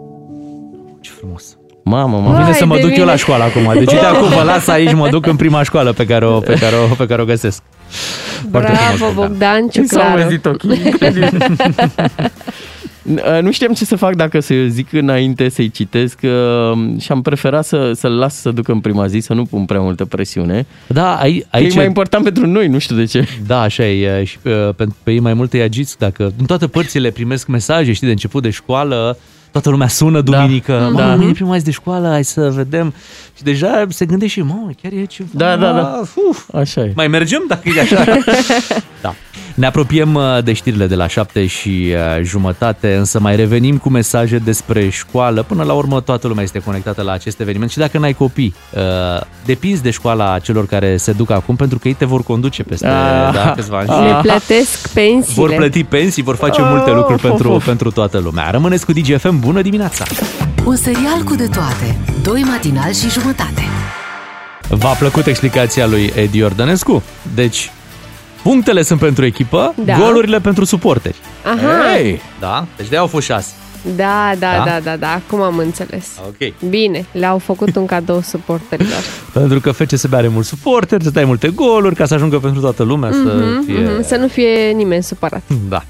Ce 1.00 1.12
frumos. 1.12 1.61
Mamă, 1.84 2.16
Mă 2.18 2.22
mamă. 2.22 2.32
vine 2.34 2.44
Vai 2.44 2.54
să 2.54 2.66
mă 2.66 2.76
de 2.76 2.82
duc 2.82 2.90
eu 2.90 2.96
mine. 2.98 3.12
la 3.12 3.16
școală 3.16 3.44
acum. 3.44 3.74
Deci 3.74 3.92
uite 3.92 4.06
acum 4.06 4.28
vă 4.30 4.44
las 4.44 4.68
aici, 4.68 4.94
mă 4.94 5.10
duc 5.10 5.26
în 5.26 5.36
prima 5.36 5.64
școală 5.64 5.92
pe 5.92 6.06
care 6.06 6.26
o, 6.26 6.40
pe 6.40 6.54
care 6.54 6.76
o, 6.92 6.94
pe 6.96 7.06
care 7.06 7.22
o 7.22 7.26
găsesc. 7.26 7.62
Foarte 8.52 8.72
frumos, 8.72 8.98
Bravo, 8.98 9.14
Bogdan. 9.22 9.62
Bogdan 9.62 9.70
S-au 9.70 9.84
Ciuclaru. 9.84 10.22
umezit 10.22 10.46
ochii, 10.46 10.82
incredibil. 10.86 11.38
Nu 13.42 13.52
știam 13.52 13.74
ce 13.74 13.86
să 13.86 13.96
fac 13.96 14.16
dacă 14.16 14.40
să 14.40 14.54
zic 14.68 14.94
înainte 14.94 15.50
să-i 15.50 15.70
citesc 15.70 16.20
uh, 16.24 17.00
și 17.00 17.12
am 17.12 17.22
preferat 17.22 17.66
să, 17.66 17.92
să-l 17.96 18.12
las 18.18 18.36
să 18.42 18.52
ducă 18.52 18.72
în 18.72 18.80
prima 18.80 19.08
zi, 19.08 19.20
să 19.20 19.34
nu 19.34 19.46
pun 19.46 19.66
prea 19.66 19.80
multă 19.80 20.06
presiune. 20.06 20.66
Da, 20.88 21.16
ai, 21.16 21.38
Că 21.40 21.58
aici 21.58 21.74
e 21.74 21.78
mai 21.78 21.86
important 21.86 22.24
pentru 22.24 22.48
noi, 22.48 22.68
nu 22.68 22.78
știu 22.78 22.96
de 22.96 23.06
ce. 23.06 23.28
Da, 23.48 23.62
așa 23.62 23.86
e. 23.86 24.20
e, 24.20 24.24
Și 24.24 24.38
pe, 24.42 24.50
pe, 24.76 24.86
pe 25.04 25.12
ei 25.12 25.20
mai 25.20 25.34
multe 25.34 25.58
îi 25.58 25.64
agiți 25.64 25.98
dacă 25.98 26.34
în 26.40 26.46
toate 26.46 26.68
părțile 26.68 27.10
primesc 27.10 27.48
mesaje, 27.48 27.94
știi, 27.94 28.06
de 28.08 28.14
început 28.14 28.44
de 28.44 28.50
școală, 28.50 29.18
toată 29.52 29.70
lumea 29.70 29.88
sună 29.88 30.22
duminică, 30.22 30.74
da, 30.96 31.02
Da. 31.02 31.08
da. 31.08 31.16
mâine 31.16 31.32
prima 31.32 31.58
zi 31.58 31.64
de 31.64 31.72
școală, 31.72 32.08
hai 32.08 32.24
să 32.24 32.50
vedem. 32.50 32.94
Și 33.42 33.48
deja 33.48 33.86
se 33.90 34.06
gândește 34.06 34.40
și, 34.40 34.46
mă, 34.46 34.70
chiar 34.82 34.92
e 34.92 35.06
ceva. 35.06 35.30
Da, 35.34 35.56
da, 35.56 35.72
da. 35.72 36.02
Uf, 36.30 36.44
Așa 36.54 36.82
e. 36.82 36.92
mai 36.96 37.08
mergem 37.08 37.44
dacă 37.48 37.70
e 37.76 37.80
așa? 37.82 38.06
da. 39.02 39.14
Ne 39.56 39.66
apropiem 39.66 40.14
uh, 40.16 40.24
de 40.44 40.54
știrile 40.54 40.88
de 40.88 40.96
la 40.96 41.08
șapte 41.08 41.46
și 41.46 41.94
uh, 41.94 42.24
jumătate, 42.24 42.96
însă 42.96 43.20
mai 43.20 43.36
revenim 43.36 43.78
cu 43.78 43.90
mesaje 43.90 44.38
despre 44.38 44.90
școală. 44.90 45.44
Până 45.44 45.64
la 45.64 45.74
urmă 45.74 46.02
toată 46.02 46.28
lumea 46.28 46.44
este 46.44 46.60
conectată 46.60 47.02
la 47.02 47.12
acest 47.12 47.40
eveniment 47.40 47.72
și 47.72 47.78
dacă 47.78 47.98
n-ai 47.98 48.14
copii, 48.14 48.54
uh, 48.74 48.82
depinzi 49.46 49.82
de 49.82 49.90
școala 49.90 50.40
celor 50.40 50.66
care 50.66 50.98
se 50.98 51.12
duc 51.12 51.30
acum 51.32 51.56
pentru 51.56 51.80
că 51.80 51.88
ei 51.88 51.94
te 51.94 52.06
vor 52.06 52.24
conduce 52.24 52.64
peste 52.64 52.88
Ah. 52.88 53.34
da, 53.34 53.52
câțiva 53.56 53.84
ani. 53.88 54.08
Le 54.08 54.20
plătesc 54.22 54.88
pensiile. 54.94 55.48
Vor 55.48 55.56
plăti 55.56 55.84
pensii, 55.84 56.24
vor 56.24 56.36
face 56.36 56.62
multe 56.62 56.92
lucruri 56.92 57.22
pentru, 57.22 57.62
pentru 57.66 57.92
toată 57.92 58.18
lumea. 58.20 58.50
Rămâneți 58.50 58.86
cu 58.86 58.92
DGFM, 58.92 59.40
bună 59.40 59.62
dimineața! 59.62 60.06
Un 60.66 60.76
serial 60.76 61.24
cu 61.26 61.36
de 61.36 61.48
toate. 61.48 61.98
Doi 62.24 62.42
matinali 62.42 62.94
și 62.94 63.10
jumătate. 63.10 63.62
V-a 64.70 64.90
plăcut 64.94 65.26
explicația 65.26 65.88
lui 65.88 66.12
Edi 66.16 66.38
Iordănescu? 66.38 67.04
Deci, 67.36 67.72
punctele 68.44 68.82
sunt 68.82 69.00
pentru 69.00 69.26
echipă, 69.26 69.74
Da. 69.86 69.94
golurile 69.98 70.40
pentru 70.40 70.64
suporteri. 70.66 71.16
Aha, 71.46 71.94
Hey! 71.94 72.22
Da? 72.40 72.66
Deci 72.78 72.88
de 72.90 72.98
au 72.98 73.08
fost 73.08 73.26
șase. 73.26 73.52
da, 73.96 74.32
da, 74.40 74.52
Da? 74.58 74.64
da, 74.66 74.80
da, 74.84 74.96
da, 74.98 75.12
acum 75.12 75.42
am 75.42 75.58
înțeles. 75.58 76.08
Ok. 76.28 76.70
Bine, 76.70 77.06
le-au 77.12 77.38
făcut 77.38 77.76
un 77.76 77.86
cadou 77.86 78.22
suporterilor. 78.22 79.00
Pentru 79.34 79.60
că 79.60 79.72
FCSB 79.72 80.14
are 80.14 80.28
mulți 80.28 80.50
suporteri, 80.50 81.04
să 81.04 81.10
dai 81.10 81.26
multe 81.26 81.48
goluri 81.48 81.96
ca 81.96 82.06
să 82.06 82.14
ajungă 82.14 82.40
pentru 82.40 82.62
toată 82.62 82.84
lumea 82.84 83.12
să 83.12 83.44
fie... 83.66 83.80
Mhm, 83.80 84.04
Să 84.08 84.16
nu 84.16 84.28
fie 84.28 84.72
nimeni 84.76 85.04
supărat. 85.04 85.42
Da. 85.70 85.84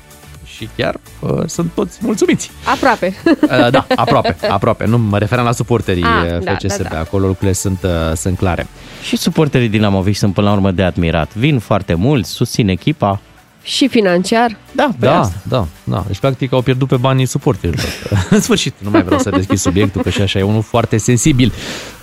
Și 0.61 0.69
chiar 0.75 0.95
uh, 1.19 1.43
sunt 1.45 1.71
toți 1.75 1.97
mulțumiți. 2.01 2.51
Aproape. 2.65 3.15
Uh, 3.25 3.69
da, 3.69 3.85
aproape, 3.95 4.35
aproape. 4.49 4.85
Nu 4.85 4.97
mă 4.97 5.17
referam 5.17 5.45
la 5.45 5.51
suporterii 5.51 6.03
Ah, 6.03 6.23
uh, 6.37 6.43
da, 6.43 6.53
FCSB. 6.55 6.81
da, 6.81 6.89
da. 6.89 6.99
Acolo 6.99 7.25
lucrurile 7.25 7.53
sunt, 7.53 7.83
uh, 7.83 7.89
sunt 8.15 8.37
clare. 8.37 8.67
Și 9.03 9.17
suporterii 9.17 9.69
Dinamovici 9.69 10.15
sunt 10.15 10.33
până 10.33 10.47
la 10.47 10.53
urmă 10.53 10.71
de 10.71 10.83
admirat. 10.83 11.35
Vin 11.35 11.59
foarte 11.59 11.93
mulți, 11.93 12.29
susțin 12.31 12.67
echipa. 12.67 13.19
Și 13.63 13.87
financiar. 13.87 14.57
Da, 14.71 14.89
pe 14.99 15.05
Da, 15.05 15.19
asta. 15.19 15.35
da, 15.43 15.67
da. 15.83 16.03
Deci, 16.07 16.19
practic, 16.19 16.53
au 16.53 16.61
pierdut 16.61 16.87
pe 16.87 16.95
banii 16.95 17.25
suporterilor. 17.25 17.85
în 18.29 18.39
sfârșit, 18.41 18.73
nu 18.77 18.89
mai 18.89 19.03
vreau 19.03 19.19
să 19.19 19.29
deschid 19.29 19.57
subiectul, 19.57 20.01
că 20.01 20.09
și 20.09 20.21
așa 20.21 20.39
e 20.39 20.41
unul 20.43 20.61
foarte 20.61 20.97
sensibil. 20.97 21.53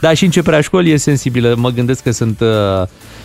Da, 0.01 0.15
și 0.15 0.25
începerea 0.25 0.61
școlii 0.61 0.93
e 0.93 0.97
sensibilă. 0.97 1.55
Mă 1.57 1.71
gândesc 1.71 2.03
că 2.03 2.11
sunt, 2.11 2.41
uh, 2.41 2.49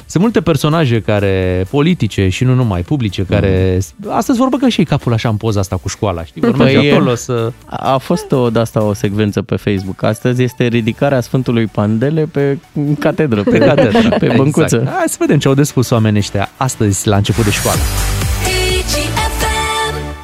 sunt 0.06 0.24
multe 0.24 0.42
personaje 0.42 1.02
care, 1.02 1.66
politice 1.70 2.30
și 2.30 2.44
nu 2.44 2.54
numai, 2.54 2.82
publice, 2.82 3.26
care... 3.30 3.80
Astăzi 4.10 4.38
vorbă 4.38 4.58
că 4.58 4.68
și 4.68 4.80
ei 4.80 4.86
capul 4.86 5.14
așa 5.14 5.30
în 5.30 5.36
poza 5.36 5.60
asta 5.60 5.76
cu 5.76 5.88
școala, 5.88 6.24
știi? 6.24 6.42
Vor 6.46 6.56
merge 6.56 6.78
Păi, 6.78 6.92
acolo 6.92 7.16
să... 7.16 7.52
A 7.66 7.94
a 7.94 7.98
fost 7.98 8.32
o, 8.32 8.50
de 8.50 8.60
asta 8.60 8.84
o 8.84 8.94
secvență 8.94 9.42
pe 9.42 9.56
Facebook. 9.56 10.04
Astăzi 10.04 10.44
este 10.44 10.68
ridicarea 10.68 11.22
Sfântului 11.22 11.66
Pandele 11.66 12.26
pe 12.32 12.58
catedră, 13.00 13.44
pe, 13.44 13.58
catedră. 13.58 14.10
pe 14.20 14.34
băncuță. 14.38 14.76
Exact. 14.76 14.96
Hai 14.96 15.06
să 15.08 15.16
vedem 15.20 15.40
ce 15.40 15.48
au 15.48 15.54
de 15.54 15.64
spus 15.64 15.90
oamenii 15.90 16.20
ăștia 16.20 16.50
astăzi 16.58 17.08
la 17.08 17.16
început 17.16 17.44
de 17.44 17.52
școală. 17.52 17.80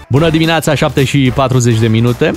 Bună 0.09 0.29
dimineața, 0.29 0.75
7 0.75 1.03
și 1.03 1.31
40 1.35 1.79
de 1.79 1.87
minute. 1.87 2.33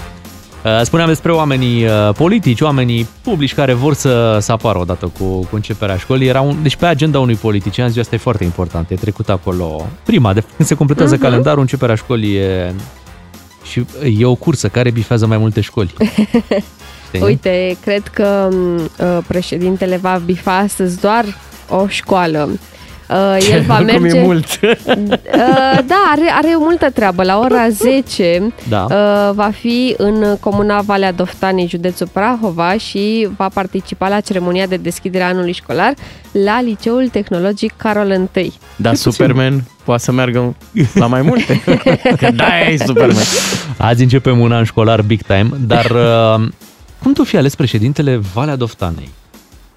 Uh, 0.65 0.81
Spuneam 0.83 1.09
despre 1.09 1.33
oamenii 1.33 1.85
uh, 1.85 2.15
politici, 2.17 2.61
oamenii 2.61 3.07
publici 3.23 3.55
care 3.55 3.73
vor 3.73 3.95
să, 3.95 4.39
să 4.41 4.53
apară 4.53 4.79
odată 4.79 5.13
cu, 5.19 5.25
cu 5.25 5.55
începerea 5.55 5.97
școlii. 5.97 6.29
Era 6.29 6.41
un, 6.41 6.57
deci 6.63 6.77
pe 6.77 6.87
agenda 6.87 7.19
unui 7.19 7.35
politician, 7.35 7.89
ziua 7.89 8.03
asta 8.03 8.15
e 8.15 8.19
foarte 8.19 8.45
important, 8.45 8.91
e 8.91 8.95
trecut 8.95 9.29
acolo 9.29 9.87
prima, 10.05 10.33
de 10.33 10.45
când 10.57 10.69
se 10.69 10.75
completează 10.75 11.17
uh-huh. 11.17 11.21
calendarul, 11.21 11.61
începerea 11.61 11.95
școlii 11.95 12.37
e, 12.37 12.75
și 13.63 13.85
e 14.19 14.25
o 14.25 14.35
cursă 14.35 14.69
care 14.69 14.91
bifează 14.91 15.27
mai 15.27 15.39
multe 15.39 15.61
școli. 15.61 15.95
Știi? 17.07 17.23
Uite, 17.23 17.77
cred 17.81 18.03
că 18.09 18.49
m, 18.51 18.77
uh, 18.77 19.19
președintele 19.27 19.97
va 19.97 20.21
bifa 20.25 20.57
astăzi 20.57 21.01
doar 21.01 21.25
o 21.69 21.87
școală. 21.89 22.49
Uh, 23.13 23.37
El 23.53 23.63
va 23.63 23.77
Cum 23.77 23.85
merge... 23.85 24.17
e 24.19 24.23
mult. 24.23 24.47
Uh, 25.33 25.79
da, 25.87 26.11
are, 26.13 26.33
are 26.35 26.55
multă 26.59 26.91
treabă. 26.91 27.23
La 27.23 27.39
ora 27.39 27.69
10 28.05 28.53
Da. 28.69 28.87
uh, 28.91 29.35
va 29.35 29.51
fi 29.61 29.95
în 29.99 30.37
comuna 30.41 30.81
Valea 30.81 31.13
Doftani, 31.13 31.67
județul 31.69 32.09
Prahova 32.13 32.77
și 32.77 33.29
va 33.37 33.49
participa 33.55 34.09
la 34.09 34.21
ceremonia 34.21 34.67
de 34.67 34.77
deschidere 34.77 35.25
a 35.25 35.29
anului 35.29 35.53
școlar 35.53 35.95
la 36.33 36.61
Liceul 36.61 37.09
Tehnologic 37.09 37.73
Carol 37.77 38.29
I. 38.35 38.53
Dar 38.77 38.95
Superman 38.95 39.65
poate 39.85 40.03
să 40.03 40.13
meargă 40.13 40.55
la 40.95 41.07
mai 41.07 41.23
multe. 41.23 41.63
Că 42.19 42.31
da, 42.35 42.59
e 42.71 42.77
Superman. 42.87 43.25
Azi 43.77 44.03
începem 44.03 44.39
un 44.41 44.53
an 44.53 44.65
școlar 44.65 45.03
big 45.03 45.23
time, 45.23 45.49
dar 45.67 45.85
uh, 45.91 46.49
cum 47.03 47.13
tu 47.13 47.25
fi 47.25 47.37
ales 47.37 47.55
președintele 47.55 48.21
Valea 48.35 48.57
Doftanei? 48.57 49.09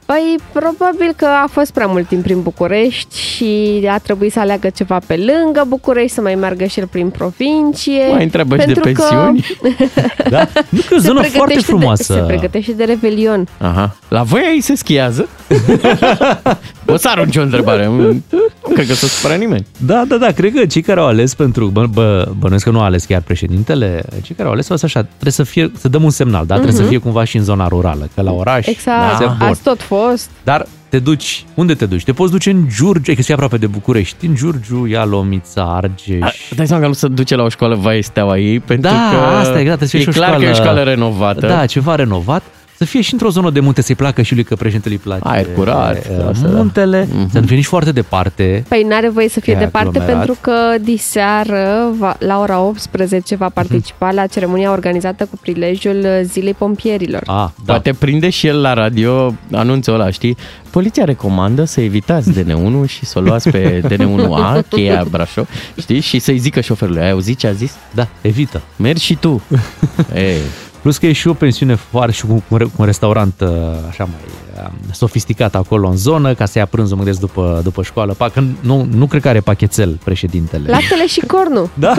Păi, 0.05 0.35
probabil 0.51 1.13
că 1.15 1.25
a 1.43 1.47
fost 1.51 1.71
prea 1.73 1.85
mult 1.85 2.07
timp 2.07 2.23
prin 2.23 2.41
București 2.41 3.19
și 3.19 3.81
a 3.91 3.97
trebuit 3.97 4.31
să 4.31 4.39
aleagă 4.39 4.69
ceva 4.69 4.99
pe 5.07 5.15
lângă 5.15 5.63
București, 5.67 6.11
să 6.13 6.21
mai 6.21 6.35
meargă 6.35 6.65
și 6.65 6.79
el 6.79 6.87
prin 6.87 7.09
provincie. 7.09 8.07
Mai 8.11 8.23
întreabă 8.23 8.57
și 8.59 8.65
de 8.65 8.73
pentru 8.73 8.93
că 8.93 9.01
pensiuni. 9.07 9.45
Da? 10.29 10.47
Nu 10.69 10.79
că 10.87 10.95
o 10.95 10.99
se 10.99 11.07
zonă 11.07 11.19
pregătește 11.19 11.37
foarte 11.37 11.53
de- 11.53 11.61
frumoasă. 11.61 12.13
se 12.13 12.19
pregătește 12.19 12.71
de 12.71 12.83
Revelion. 12.83 13.47
Aha. 13.57 13.95
La 14.07 14.23
voi 14.23 14.41
aici 14.49 14.63
se 14.63 14.75
schiază? 14.75 15.27
o 16.85 16.97
să 16.97 17.09
arunci 17.11 17.35
o 17.35 17.41
întrebare. 17.41 17.85
Nu 17.87 18.73
cred 18.73 18.87
că 18.87 18.93
să 18.93 19.07
supără 19.07 19.37
nimeni. 19.39 19.65
Da, 19.77 20.03
da, 20.07 20.15
da, 20.17 20.31
cred 20.31 20.53
că 20.53 20.65
cei 20.65 20.81
care 20.81 20.99
au 20.99 21.05
ales 21.07 21.33
pentru, 21.33 21.65
bă, 21.67 21.85
bă, 21.93 22.27
bănuiesc 22.39 22.63
că 22.63 22.69
nu 22.71 22.79
au 22.79 22.85
ales 22.85 23.05
chiar 23.05 23.21
președintele, 23.21 24.03
cei 24.23 24.35
care 24.35 24.47
au 24.47 24.53
ales 24.53 24.69
au 24.69 24.75
zis 24.75 24.85
așa, 24.85 25.01
trebuie 25.01 25.31
să 25.31 25.43
fie, 25.43 25.71
să 25.77 25.87
dăm 25.87 26.03
un 26.03 26.09
semnal, 26.09 26.45
da? 26.45 26.53
Trebuie 26.53 26.75
să 26.75 26.83
fie 26.83 26.97
cumva 26.97 27.23
și 27.23 27.37
în 27.37 27.43
zona 27.43 27.67
rurală, 27.67 28.09
că 28.15 28.21
la 28.21 28.31
oraș, 28.31 28.67
Exact, 28.67 29.17
se 29.17 29.25
da. 29.39 29.45
ați 29.45 29.61
tot 29.61 29.81
fost. 29.81 29.93
Dar 30.43 30.65
te 30.89 30.99
duci, 30.99 31.45
unde 31.53 31.73
te 31.73 31.85
duci? 31.85 32.03
Te 32.03 32.13
poți 32.13 32.31
duce 32.31 32.49
în 32.49 32.67
Giurgiu, 32.75 33.11
e 33.11 33.15
că 33.15 33.21
e 33.27 33.33
aproape 33.33 33.57
de 33.57 33.67
București, 33.67 34.25
în 34.25 34.35
Giurgiu, 34.35 34.85
Ialomița, 34.85 35.61
Argeș. 35.75 36.19
A, 36.21 36.31
Dai 36.55 36.67
seama 36.67 36.81
că 36.81 36.87
nu 36.87 36.93
se 36.93 37.07
duce 37.07 37.35
la 37.35 37.43
o 37.43 37.49
școală 37.49 37.75
vai 37.75 38.01
steaua 38.03 38.37
ei, 38.37 38.59
pentru 38.59 38.89
Da, 38.89 39.09
că 39.11 39.17
asta 39.35 39.57
e, 39.57 39.61
exact, 39.61 39.77
trebuie 39.77 39.87
să 39.87 39.97
fie 39.97 39.99
e 39.99 40.01
și 40.03 40.09
o 40.09 40.11
clar 40.11 40.29
că 40.37 40.43
e 40.43 40.49
o 40.49 40.53
școală- 40.53 40.69
școală 40.71 40.89
renovată. 40.89 41.47
Da, 41.47 41.65
ceva 41.65 41.95
renovat. 41.95 42.43
Să 42.77 42.85
fie 42.85 43.01
și 43.01 43.13
într-o 43.13 43.29
zonă 43.29 43.49
de 43.49 43.59
munte, 43.59 43.81
să-i 43.81 43.95
placă 43.95 44.21
și 44.21 44.33
lui 44.33 44.43
că 44.43 44.55
președintele 44.55 44.93
îi 44.93 44.99
place. 44.99 45.21
Aer 45.23 45.47
curat, 45.55 45.97
uh, 45.97 46.27
asta, 46.29 46.47
da. 46.47 46.55
Muntele, 46.55 47.07
să 47.31 47.39
nu 47.39 47.45
fie 47.45 47.55
nici 47.55 47.65
foarte 47.65 47.91
departe. 47.91 48.63
Păi 48.67 48.83
n-are 48.83 49.09
voie 49.09 49.29
să 49.29 49.39
fie 49.39 49.53
E 49.53 49.57
departe 49.57 49.87
aglomerat. 49.87 50.15
pentru 50.15 50.37
că 50.41 50.53
diseară, 50.81 51.91
va, 51.97 52.15
la 52.19 52.39
ora 52.39 52.59
18, 52.59 53.35
va 53.35 53.49
participa 53.49 54.11
la 54.11 54.25
ceremonia 54.25 54.71
organizată 54.71 55.25
cu 55.25 55.37
prilejul 55.41 56.05
Zilei 56.23 56.53
Pompierilor. 56.53 57.21
Ah, 57.25 57.35
da. 57.35 57.73
Poate 57.73 57.93
prinde 57.93 58.29
și 58.29 58.47
el 58.47 58.61
la 58.61 58.73
radio 58.73 59.35
anunțul 59.51 59.93
ăla, 59.93 60.09
știi? 60.09 60.37
Poliția 60.69 61.03
recomandă 61.03 61.63
să 61.63 61.81
evitați 61.81 62.31
DN1 62.31 62.87
și 62.87 63.05
să 63.05 63.19
o 63.19 63.21
luați 63.21 63.49
pe 63.49 63.81
DN1A, 63.89 64.67
cheia 64.69 65.05
Brașov, 65.09 65.47
știi? 65.79 65.99
Și 65.99 66.19
să-i 66.19 66.37
zică 66.37 66.61
șoferului, 66.61 67.01
ai 67.01 67.11
auzit 67.11 67.37
ce 67.37 67.47
a 67.47 67.51
zis? 67.51 67.75
Da, 67.93 68.07
evită. 68.21 68.61
Mergi 68.75 69.03
și 69.03 69.15
tu. 69.15 69.41
Ei, 70.15 70.37
Plus 70.85 70.97
că 70.97 71.05
e 71.05 71.11
și 71.11 71.27
o 71.27 71.33
pensiune 71.33 71.75
foarte 71.75 72.11
și 72.11 72.25
cu, 72.25 72.33
cu 72.33 72.43
un 72.47 72.57
re- 72.57 72.63
cu 72.63 72.71
un 72.75 72.85
restaurant 72.85 73.33
uh, 73.41 73.49
așa 73.89 74.03
mai 74.03 74.19
uh, 74.63 74.69
sofisticat 74.91 75.55
acolo 75.55 75.87
în 75.87 75.97
zonă, 75.97 76.33
ca 76.33 76.45
să 76.45 76.57
ia 76.57 76.65
prânzul, 76.65 76.97
mă 76.97 77.03
gândesc, 77.03 77.19
după, 77.25 77.59
după 77.63 77.83
școală. 77.83 78.13
Pa, 78.13 78.29
că 78.29 78.41
nu, 78.59 78.87
nu 78.91 79.05
cred 79.05 79.21
că 79.21 79.27
are 79.27 79.39
pachetel 79.39 79.99
președintele. 80.03 80.69
Laptele 80.69 81.07
și 81.07 81.19
cornul. 81.19 81.69
Da? 81.79 81.93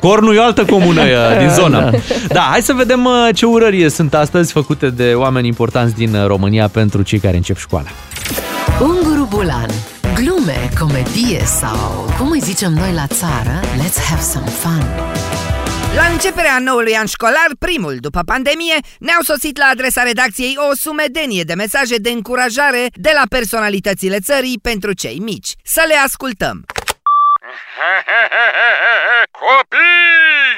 Cornul 0.00 0.34
e 0.34 0.38
o 0.38 0.42
altă 0.42 0.64
comună 0.64 1.00
uh, 1.02 1.38
din 1.38 1.48
zonă. 1.48 1.90
Da, 2.28 2.40
hai 2.40 2.60
să 2.60 2.72
vedem 2.72 3.04
uh, 3.04 3.28
ce 3.34 3.46
urări 3.46 3.90
sunt 3.90 4.14
astăzi 4.14 4.52
făcute 4.52 4.90
de 4.90 5.12
oameni 5.14 5.46
importanți 5.46 5.94
din 5.94 6.14
uh, 6.14 6.26
România 6.26 6.68
pentru 6.68 7.02
cei 7.02 7.18
care 7.18 7.36
încep 7.36 7.56
școala. 7.56 7.88
Unguru 8.80 9.26
Bulan. 9.30 9.70
Glume, 10.14 10.70
comedie 10.78 11.42
sau, 11.44 12.10
cum 12.18 12.30
îi 12.30 12.40
zicem 12.40 12.72
noi 12.72 12.92
la 12.94 13.06
țară, 13.06 13.60
let's 13.60 14.02
have 14.08 14.22
some 14.22 14.46
fun. 14.46 14.84
La 15.96 16.04
începerea 16.04 16.58
noului 16.58 16.96
an 16.96 17.06
școlar, 17.06 17.50
primul 17.58 17.96
după 17.96 18.20
pandemie, 18.26 18.78
ne-au 18.98 19.20
sosit 19.20 19.58
la 19.58 19.66
adresa 19.66 20.02
redacției 20.02 20.54
o 20.56 20.74
sumedenie 20.74 21.42
de 21.42 21.54
mesaje 21.54 21.96
de 21.96 22.10
încurajare 22.10 22.86
de 22.92 23.10
la 23.14 23.22
personalitățile 23.28 24.18
țării 24.18 24.58
pentru 24.62 24.92
cei 24.92 25.18
mici. 25.18 25.50
Să 25.64 25.84
le 25.86 25.94
ascultăm! 25.94 26.56
Copii! 29.40 30.54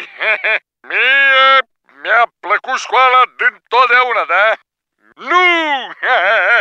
Mie 0.88 1.68
mi-a 2.02 2.24
plăcut 2.40 2.78
școala 2.78 3.20
din 3.36 3.54
totdeauna, 3.68 4.24
da? 4.34 4.46
Nu! 5.30 5.46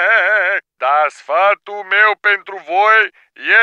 Dar 0.83 1.05
sfatul 1.19 1.81
meu 1.95 2.11
pentru 2.21 2.55
voi 2.65 3.01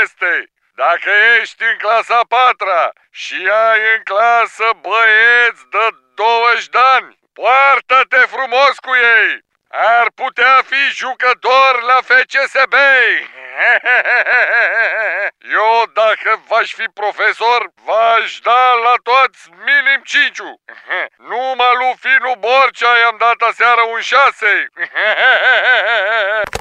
este 0.03 0.54
Dacă 0.77 1.11
ești 1.41 1.63
în 1.63 1.77
clasa 1.79 2.19
a 2.19 2.25
patra 2.29 2.93
și 3.11 3.35
ai 3.35 3.81
în 3.97 4.03
clasă 4.03 4.71
băieți 4.81 5.63
de 5.71 5.89
20 6.15 6.69
de 6.69 6.79
ani, 6.95 7.19
poartă-te 7.33 8.17
frumos 8.17 8.79
cu 8.87 8.95
ei! 8.95 9.43
Ar 9.69 10.07
putea 10.15 10.63
fi 10.67 10.95
jucător 10.95 11.83
la 11.83 11.99
FCSB! 12.09 12.75
Eu, 15.59 15.83
dacă 15.93 16.43
v-aș 16.49 16.75
fi 16.75 16.85
profesor, 16.95 17.71
v-aș 17.85 18.39
da 18.39 18.75
la 18.85 18.95
toți 19.03 19.51
minim 19.51 20.01
5 20.05 20.39
Numai 21.29 21.75
lui 21.79 21.95
Finu 22.01 22.35
Borcea 22.39 22.99
i-am 22.99 23.17
dat 23.19 23.49
aseară 23.49 23.83
un 23.83 24.01
6 24.01 24.69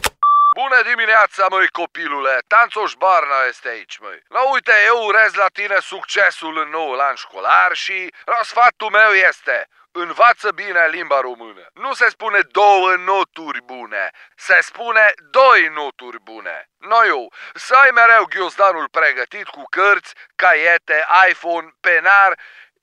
Bună 0.54 0.82
dimineața, 0.82 1.46
măi, 1.50 1.68
copilule! 1.68 2.38
Tanțoș 2.48 2.94
Barna 2.94 3.44
este 3.48 3.68
aici, 3.68 3.98
măi. 3.98 4.24
La 4.28 4.52
uite, 4.52 4.74
eu 4.86 5.06
urez 5.06 5.34
la 5.34 5.48
tine 5.54 5.78
succesul 5.80 6.58
în 6.58 6.70
noul 6.70 7.00
an 7.00 7.16
școlar 7.16 7.74
și 7.74 8.14
răsfatul 8.26 8.90
meu 8.90 9.12
este 9.12 9.68
Învață 9.96 10.52
bine 10.52 10.88
limba 10.88 11.20
română. 11.20 11.68
Nu 11.74 11.94
se 11.94 12.10
spune 12.10 12.40
două 12.40 12.96
noturi 12.96 13.62
bune, 13.62 14.12
se 14.36 14.60
spune 14.62 15.14
doi 15.30 15.68
noturi 15.74 16.20
bune. 16.20 16.70
Noi 16.78 17.08
eu, 17.08 17.34
să 17.54 17.74
ai 17.74 17.90
mereu 17.94 18.26
ghiozdanul 18.26 18.90
pregătit 18.90 19.48
cu 19.48 19.64
cărți, 19.70 20.14
caiete, 20.36 21.06
iPhone, 21.30 21.70
penar 21.80 22.40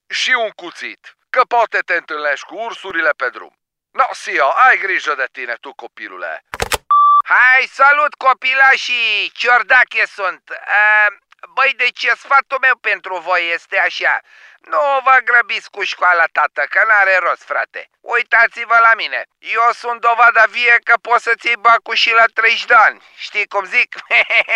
și 0.08 0.30
un 0.30 0.50
cuțit. 0.50 1.16
Că 1.30 1.40
poate 1.48 1.78
te 1.78 1.94
întâlnești 1.94 2.46
cu 2.46 2.54
ursurile 2.54 3.10
pe 3.10 3.28
drum. 3.28 3.54
No, 3.90 4.04
Sio, 4.12 4.52
ai 4.68 4.78
grijă 4.78 5.14
de 5.14 5.26
tine, 5.32 5.54
tu 5.60 5.72
copilule. 5.72 6.44
Hai, 7.32 7.66
salut 7.72 8.14
copilașii! 8.14 9.30
Ciordache 9.34 10.06
sunt! 10.06 10.42
Uh, 10.50 11.16
băi, 11.54 11.74
deci 11.76 12.06
sfatul 12.16 12.58
meu 12.60 12.76
pentru 12.76 13.16
voi 13.16 13.50
este 13.52 13.78
așa. 13.78 14.20
Nu 14.60 15.00
vă 15.04 15.18
grăbiți 15.24 15.70
cu 15.70 15.82
școala, 15.82 16.24
tată, 16.32 16.66
că 16.70 16.84
n-are 16.86 17.18
rost, 17.22 17.42
frate. 17.42 17.88
Uitați-vă 18.00 18.78
la 18.82 18.94
mine. 18.94 19.22
Eu 19.38 19.70
sunt 19.72 20.00
dovada 20.00 20.44
vie 20.48 20.78
că 20.84 20.94
poți 21.02 21.22
să-ți 21.22 21.46
iei 21.46 21.56
bacul 21.56 21.94
și 21.94 22.12
la 22.12 22.24
30 22.34 22.64
de 22.64 22.74
ani. 22.74 23.02
Știi 23.16 23.46
cum 23.46 23.64
zic? 23.64 23.94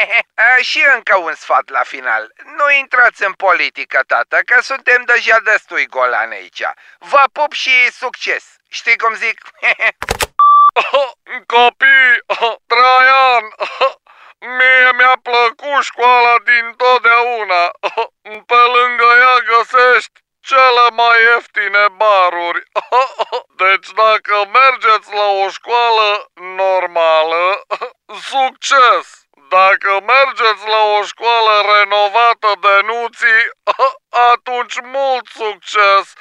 și 0.70 0.84
încă 0.94 1.16
un 1.16 1.34
sfat 1.34 1.68
la 1.68 1.82
final. 1.82 2.32
Nu 2.44 2.70
intrați 2.70 3.24
în 3.24 3.32
politică, 3.32 4.00
tată, 4.06 4.40
că 4.46 4.60
suntem 4.60 5.02
deja 5.04 5.38
destui 5.38 5.86
golani 5.86 6.34
aici. 6.34 6.62
Vă 6.98 7.22
pup 7.32 7.52
și 7.52 7.90
succes. 7.90 8.44
Știi 8.68 8.98
cum 8.98 9.14
zic? 9.14 9.40
Copii, 11.52 12.12
Traian, 12.70 13.44
mie 14.58 14.90
mi-a 14.96 15.16
plăcut 15.22 15.82
școala 15.82 16.34
din 16.44 16.74
totdeauna. 16.76 17.62
Pe 18.46 18.60
lângă 18.74 19.08
ea 19.24 19.36
găsești 19.50 20.22
cele 20.40 20.86
mai 20.92 21.22
ieftine 21.22 21.86
baruri. 21.96 22.62
Deci 23.56 23.88
dacă 24.02 24.36
mergeți 24.52 25.14
la 25.14 25.26
o 25.44 25.48
școală 25.48 26.30
normală, 26.34 27.60
succes! 28.30 29.22
Dacă 29.48 30.00
mergeți 30.00 30.68
la 30.68 30.82
o 30.98 31.02
școală 31.02 31.72
renovată 31.74 32.52
de 32.60 32.80
nuții, 32.82 33.42
atunci 34.30 34.76
mult 34.82 35.26
succes! 35.26 36.12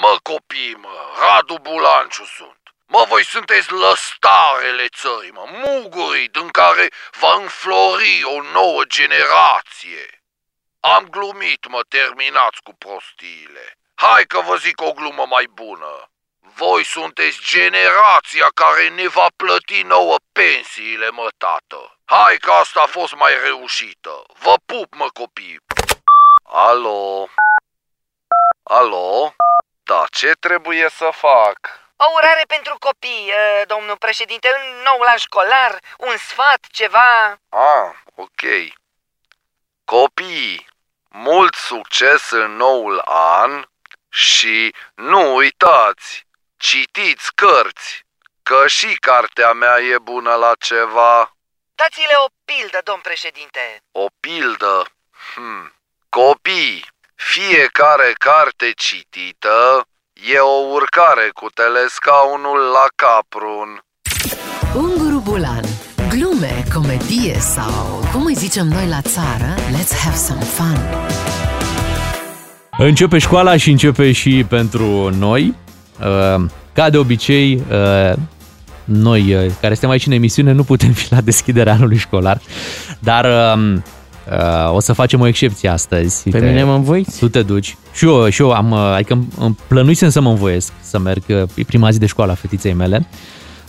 Mă, 0.00 0.18
copii, 0.22 0.74
mă, 0.74 0.96
Radu 1.18 1.58
Bulanciu 1.58 2.24
sunt. 2.24 2.62
Mă, 2.86 3.04
voi 3.08 3.24
sunteți 3.24 3.72
lăstarele 3.72 4.88
țării, 4.96 5.30
mă, 5.30 5.44
mugurii 5.50 6.28
din 6.28 6.48
care 6.48 6.88
va 7.20 7.34
înflori 7.34 8.22
o 8.24 8.42
nouă 8.42 8.84
generație. 8.84 10.22
Am 10.80 11.08
glumit, 11.08 11.68
mă, 11.68 11.80
terminați 11.88 12.62
cu 12.62 12.74
prostiile. 12.74 13.78
Hai 13.94 14.24
că 14.24 14.40
vă 14.40 14.56
zic 14.56 14.80
o 14.80 14.92
glumă 14.92 15.26
mai 15.26 15.46
bună. 15.52 16.10
Voi 16.40 16.84
sunteți 16.84 17.38
generația 17.50 18.48
care 18.54 18.88
ne 18.88 19.08
va 19.08 19.26
plăti 19.36 19.82
nouă 19.82 20.16
pensiile, 20.32 21.08
mă, 21.10 21.28
tată. 21.38 21.98
Hai 22.04 22.36
că 22.36 22.50
asta 22.50 22.80
a 22.80 22.86
fost 22.86 23.14
mai 23.14 23.32
reușită. 23.44 24.24
Vă 24.38 24.54
pup, 24.66 24.94
mă, 24.94 25.08
copii. 25.12 25.60
Alo? 26.42 27.28
Alo? 28.62 29.34
Da, 29.90 30.04
ce 30.10 30.32
trebuie 30.32 30.88
să 30.88 31.08
fac? 31.12 31.58
O 31.96 32.04
urare 32.14 32.44
pentru 32.46 32.76
copii, 32.78 33.32
uh, 33.32 33.62
domnul 33.66 33.96
președinte, 33.96 34.48
în 34.48 34.82
noul 34.82 35.06
an 35.06 35.16
școlar, 35.16 35.78
un 35.98 36.16
sfat, 36.16 36.66
ceva... 36.70 37.40
Ah, 37.48 37.94
ok. 38.14 38.42
Copii, 39.84 40.68
mult 41.08 41.54
succes 41.54 42.30
în 42.30 42.56
noul 42.56 42.98
an 43.44 43.64
și 44.08 44.74
nu 44.94 45.34
uitați, 45.34 46.26
citiți 46.56 47.34
cărți, 47.34 48.04
că 48.42 48.66
și 48.66 48.94
cartea 48.94 49.52
mea 49.52 49.78
e 49.78 49.98
bună 49.98 50.34
la 50.34 50.52
ceva. 50.58 51.36
Dați-le 51.74 52.14
o 52.24 52.28
pildă, 52.44 52.80
domn 52.84 53.00
președinte. 53.00 53.82
O 53.92 54.06
pildă? 54.20 54.86
Hmm. 55.34 55.74
Copii, 56.08 56.86
fiecare 57.18 58.08
carte 58.18 58.72
citită 58.76 59.56
e 60.34 60.38
o 60.38 60.58
urcare 60.76 61.26
cu 61.34 61.46
telescaunul 61.60 62.60
la 62.76 62.86
caprun. 63.02 63.70
Unguru 64.84 65.20
Bulan 65.28 65.64
Glume, 66.08 66.64
comedie 66.74 67.38
sau, 67.38 68.08
cum 68.12 68.24
îi 68.24 68.34
zicem 68.34 68.66
noi 68.66 68.86
la 68.88 69.00
țară, 69.00 69.54
let's 69.76 69.92
have 70.04 70.16
some 70.16 70.40
fun. 70.40 70.78
Începe 72.78 73.18
școala 73.18 73.56
și 73.56 73.70
începe 73.70 74.12
și 74.12 74.44
pentru 74.48 75.10
noi. 75.18 75.54
Uh, 76.00 76.44
Ca 76.72 76.90
de 76.90 76.98
obicei, 76.98 77.62
uh, 77.70 78.12
noi 78.84 79.34
uh, 79.34 79.52
care 79.60 79.72
suntem 79.72 79.90
aici 79.90 80.06
în 80.06 80.12
emisiune 80.12 80.52
nu 80.52 80.64
putem 80.64 80.92
fi 80.92 81.12
la 81.12 81.20
deschiderea 81.20 81.72
anului 81.72 81.96
școlar, 81.96 82.40
dar 82.98 83.54
um, 83.54 83.82
uh, 84.32 84.74
o 84.74 84.80
să 84.80 84.92
facem 84.92 85.20
o 85.20 85.26
excepție 85.26 85.68
astăzi. 85.68 86.30
Pe 86.30 86.38
mine 86.48 86.64
mă 86.64 86.74
învoiți? 86.74 87.18
Tu 87.18 87.28
te 87.28 87.42
duci. 87.42 87.76
Și 87.92 88.04
eu, 88.06 88.28
și 88.28 88.42
eu 88.42 88.50
am, 88.52 88.70
uh, 88.70 88.78
adică 88.78 89.12
îmi- 89.12 89.26
îmi 89.38 89.56
plănuisem 89.68 90.08
să 90.10 90.20
mă 90.20 90.30
învoiesc 90.30 90.72
să 90.80 90.98
merg, 90.98 91.22
uh, 91.28 91.36
e 91.54 91.62
prima 91.66 91.90
zi 91.90 91.98
de 91.98 92.06
școală 92.06 92.32
a 92.32 92.34
fetiței 92.34 92.72
mele. 92.72 93.06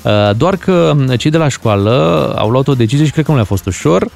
Uh, 0.03 0.35
Doar 0.37 0.55
că 0.55 0.95
cei 1.17 1.31
de 1.31 1.37
la 1.37 1.47
școală 1.47 2.33
au 2.37 2.49
luat 2.49 2.67
o 2.67 2.73
decizie 2.75 3.05
și 3.05 3.11
cred 3.11 3.25
că 3.25 3.31
nu 3.31 3.37
le-a 3.37 3.45
fost 3.45 3.65
ușor. 3.65 4.07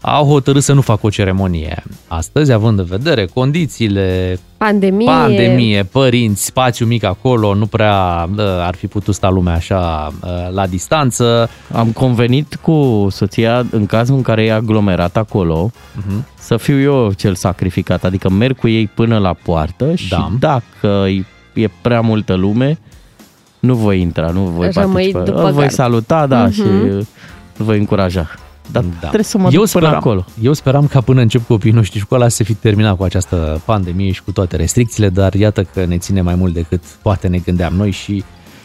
Au 0.00 0.24
hotărât 0.26 0.62
să 0.62 0.72
nu 0.72 0.80
facă 0.80 1.06
o 1.06 1.08
ceremonie 1.10 1.82
astăzi, 2.08 2.52
având 2.52 2.78
în 2.78 2.84
vedere 2.84 3.26
condițiile, 3.34 4.38
Pandemie. 4.56 5.06
pandemie, 5.06 5.82
părinți, 5.82 6.44
spațiu 6.44 6.86
mic 6.86 7.04
acolo, 7.04 7.54
nu 7.54 7.66
prea 7.66 8.28
uh, 8.36 8.44
ar 8.44 8.74
fi 8.74 8.86
putut 8.86 9.14
sta 9.14 9.28
lumea 9.28 9.54
așa 9.54 10.12
uh, 10.24 10.30
la 10.52 10.66
distanță. 10.66 11.48
Am 11.72 11.88
convenit 11.90 12.54
cu 12.62 13.06
soția 13.10 13.66
în 13.70 13.86
cazul 13.86 14.14
în 14.16 14.22
care 14.22 14.44
e 14.44 14.52
aglomerat 14.52 15.16
acolo 15.16 15.70
Mhm. 15.94 16.26
să 16.38 16.56
fiu 16.56 16.80
eu 16.80 17.12
cel 17.12 17.34
sacrificat, 17.34 18.04
adică 18.04 18.28
merg 18.30 18.58
cu 18.58 18.68
ei 18.68 18.86
până 18.86 19.18
la 19.18 19.32
poartă 19.42 19.94
și 19.94 20.08
Da. 20.08 20.30
dacă 20.38 21.06
e 21.54 21.68
prea 21.82 22.00
multă 22.00 22.34
lume, 22.34 22.78
nu 23.58 23.74
voi 23.74 24.00
intra, 24.00 24.30
nu 24.30 24.40
voi 24.40 24.68
Rămâi 24.72 24.92
participa. 24.92 25.20
după 25.22 25.38
Îl 25.44 25.52
voi 25.52 25.60
gard. 25.60 25.72
saluta, 25.74 26.26
da, 26.26 26.42
Mhm. 26.42 26.52
și 26.52 26.60
îl 26.60 27.06
voi 27.56 27.78
încuraja. 27.78 28.26
Dar 28.72 28.82
Da. 28.82 28.98
trebuie 28.98 29.22
să 29.22 29.38
mă 29.38 29.48
eu 29.52 29.60
duc 29.60 29.70
până 29.70 29.84
speram, 29.84 29.94
acolo. 29.94 30.24
Eu 30.42 30.52
speram 30.52 30.86
ca 30.86 31.00
până 31.00 31.20
încep 31.20 31.46
copiii 31.46 31.72
noștri 31.72 31.98
școala 31.98 32.28
să 32.28 32.44
fi 32.44 32.54
terminat 32.54 32.96
cu 32.96 33.02
această 33.02 33.62
pandemie 33.64 34.12
și 34.12 34.22
cu 34.22 34.32
toate 34.32 34.56
restricțiile, 34.56 35.08
dar 35.08 35.34
iată 35.34 35.62
că 35.62 35.84
ne 35.84 35.98
ține 35.98 36.20
mai 36.20 36.34
mult 36.34 36.54
decât 36.54 36.82
poate 37.02 37.28
ne 37.28 37.38
gândeam 37.38 37.74
noi 37.74 37.90
și 37.90 38.24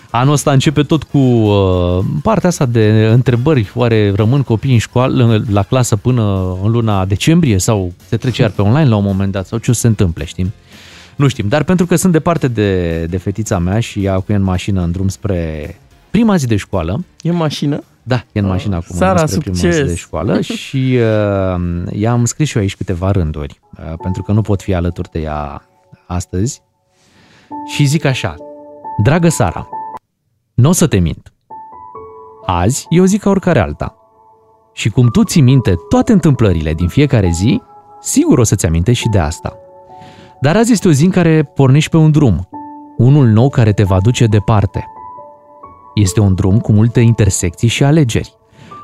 anul 0.10 0.34
ăsta 0.34 0.52
începe 0.52 0.84
tot 0.84 1.04
cu 1.04 1.18
uh, 1.18 2.06
partea 2.24 2.50
asta 2.50 2.66
de 2.66 3.10
întrebări. 3.12 3.72
Oare 3.76 4.12
rămân 4.16 4.42
copiii 4.42 4.74
în 4.74 4.80
școală, 4.80 5.44
la 5.50 5.64
clasă 5.64 5.96
până 5.96 6.56
în 6.64 6.72
luna 6.72 7.06
decembrie 7.06 7.58
sau 7.58 7.94
se 8.08 8.18
trece 8.18 8.42
iar 8.42 8.52
pe 8.52 8.62
online 8.62 8.90
la 8.90 8.96
un 8.96 9.04
moment 9.04 9.32
dat 9.32 9.48
sau 9.48 9.58
ce 9.58 9.72
o 9.72 9.74
să 9.74 9.80
se 9.80 9.88
întâmple, 9.88 10.26
știm? 10.26 10.52
Nu 11.16 11.28
știm, 11.28 11.48
dar 11.48 11.64
pentru 11.64 11.86
că 11.86 11.96
sunt 11.96 12.12
departe 12.12 12.48
de, 12.48 13.04
de 13.06 13.18
fetița 13.18 13.60
mea 13.60 13.80
și 13.80 14.04
ea 14.04 14.16
cu 14.16 14.26
ea 14.28 14.38
în 14.38 14.44
mașină 14.44 14.82
în 14.82 14.92
drum 14.92 15.08
spre 15.08 15.76
prima 16.10 16.36
zi 16.36 16.48
de 16.48 16.56
școală. 16.56 17.04
E 17.22 17.30
în 17.30 17.36
mașină? 17.36 17.84
Da, 18.04 18.24
e 18.32 18.40
în 18.40 18.46
mașină 18.46 18.76
acum 18.76 18.96
Sara, 18.96 19.26
spre 19.26 19.40
prima 19.40 19.56
succes! 19.56 19.76
zi 19.76 19.84
de 19.84 19.96
școală 19.96 20.42
și 20.62 21.00
uh, 21.00 21.62
i-am 21.92 22.26
scris 22.26 22.48
și 22.48 22.56
eu 22.56 22.62
aici 22.62 22.76
câteva 22.76 23.12
rânduri, 23.12 23.60
uh, 23.78 23.94
pentru 24.02 24.22
că 24.22 24.32
nu 24.32 24.42
pot 24.42 24.62
fi 24.62 24.74
alături 24.74 25.12
de 25.12 25.20
ea 25.20 25.68
astăzi. 26.08 26.62
Și 27.66 27.86
zic 27.86 28.06
așa, 28.06 28.36
dragă 29.04 29.30
Sara, 29.30 29.70
nu 30.54 30.70
o 30.70 30.72
să 30.72 30.88
te 30.88 30.98
mint. 30.98 31.34
Azi 32.46 32.86
e 32.90 33.02
o 33.02 33.06
zi 33.06 33.18
ca 33.18 33.30
oricare 33.30 33.60
alta. 33.60 33.98
Și 34.74 34.90
cum 34.90 35.10
tu 35.10 35.24
ții 35.24 35.42
minte 35.42 35.74
toate 35.90 36.12
întâmplările 36.12 36.74
din 36.74 36.88
fiecare 36.88 37.30
zi, 37.30 37.62
sigur 38.02 38.40
o 38.40 38.44
să-ți 38.44 38.66
amintești 38.66 39.04
și 39.04 39.10
de 39.10 39.20
asta. 39.20 39.58
Dar 40.42 40.56
azi 40.56 40.72
este 40.72 40.88
o 40.88 40.92
zi 40.92 41.06
în 41.06 41.12
care 41.12 41.44
pornești 41.44 41.90
pe 41.90 41.98
un 41.98 42.12
drum, 42.12 42.50
unul 42.98 43.28
nou 43.28 43.50
care 43.50 43.74
te 43.74 43.84
va 43.84 44.00
duce 44.00 44.26
departe. 44.26 44.93
Este 45.96 46.20
un 46.20 46.36
drum 46.36 46.60
cu 46.60 46.72
multe 46.72 47.00
intersecții 47.00 47.68
și 47.68 47.84
alegeri. 47.84 48.38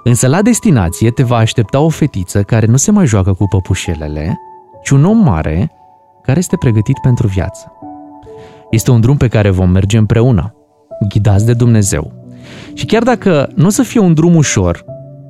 Însă 0.03 0.28
la 0.28 0.41
destinație 0.41 1.12
te 1.12 1.24
va 1.24 1.38
aștepta 1.38 1.80
o 1.80 1.89
fetiță 1.89 2.43
care 2.43 2.66
nu 2.66 2.78
se 2.78 2.91
mai 2.91 3.05
joacă 3.05 3.34
cu 3.34 3.47
păpușelele, 3.47 4.39
ci 4.84 4.89
un 4.89 5.05
om 5.05 5.18
mare 5.18 5.72
care 6.22 6.39
este 6.39 6.57
pregătit 6.57 6.99
pentru 7.01 7.28
viață. 7.28 7.72
Este 8.72 8.91
un 8.91 9.01
drum 9.01 9.18
pe 9.18 9.28
care 9.28 9.49
vom 9.49 9.70
merge 9.70 9.97
împreună, 9.97 10.55
ghidați 11.10 11.45
de 11.45 11.53
Dumnezeu. 11.53 12.12
Și 12.74 12.86
chiar 12.86 13.03
dacă 13.03 13.49
nu 13.55 13.66
o 13.66 13.70
să 13.70 13.84
fie 13.84 13.99
un 13.99 14.14
drum 14.14 14.36
ușor, 14.36 14.86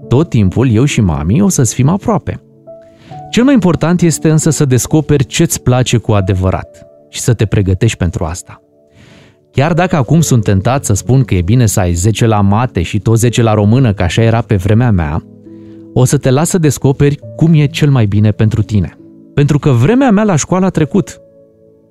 tot 0.07 0.29
timpul 0.29 0.71
eu 0.71 0.83
și 0.83 1.01
mami 1.01 1.41
o 1.41 1.49
să-ți 1.49 1.73
fim 1.73 1.89
aproape. 1.89 2.41
Cel 3.31 3.43
mai 3.43 3.53
important 3.53 4.01
este 4.01 4.29
însă 4.29 4.49
să 4.49 4.65
descoperi 4.65 5.25
ce-ți 5.25 5.61
place 5.61 5.97
cu 5.97 6.11
adevărat 6.11 6.85
și 7.09 7.19
să 7.19 7.33
te 7.33 7.45
pregătești 7.45 7.97
pentru 7.97 8.25
asta. 8.25 8.61
Chiar 9.51 9.73
dacă 9.73 9.95
acum 9.95 10.21
sunt 10.21 10.43
tentat 10.43 10.85
să 10.85 10.93
spun 10.93 11.23
că 11.23 11.35
e 11.35 11.41
bine 11.41 11.65
să 11.65 11.79
ai 11.79 11.93
10 11.93 12.25
la 12.25 12.41
mate 12.41 12.81
și 12.81 12.99
tot 12.99 13.17
10 13.17 13.41
la 13.41 13.53
română, 13.53 13.93
că 13.93 14.03
așa 14.03 14.21
era 14.21 14.41
pe 14.41 14.55
vremea 14.55 14.91
mea, 14.91 15.23
o 15.93 16.03
să 16.03 16.17
te 16.17 16.29
las 16.29 16.49
să 16.49 16.57
descoperi 16.57 17.19
cum 17.35 17.53
e 17.53 17.65
cel 17.65 17.89
mai 17.89 18.05
bine 18.05 18.31
pentru 18.31 18.61
tine. 18.61 18.97
Pentru 19.33 19.59
că 19.59 19.69
vremea 19.69 20.11
mea 20.11 20.23
la 20.23 20.35
școală 20.35 20.65
a 20.65 20.69
trecut, 20.69 21.21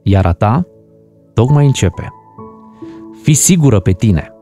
iar 0.03 0.27
a 0.27 0.33
ta 0.33 0.67
tocmai 1.35 1.67
începe. 1.67 2.09
Fii 3.23 3.35
sigură 3.35 3.81
pe 3.81 3.93
tine. 3.93 4.33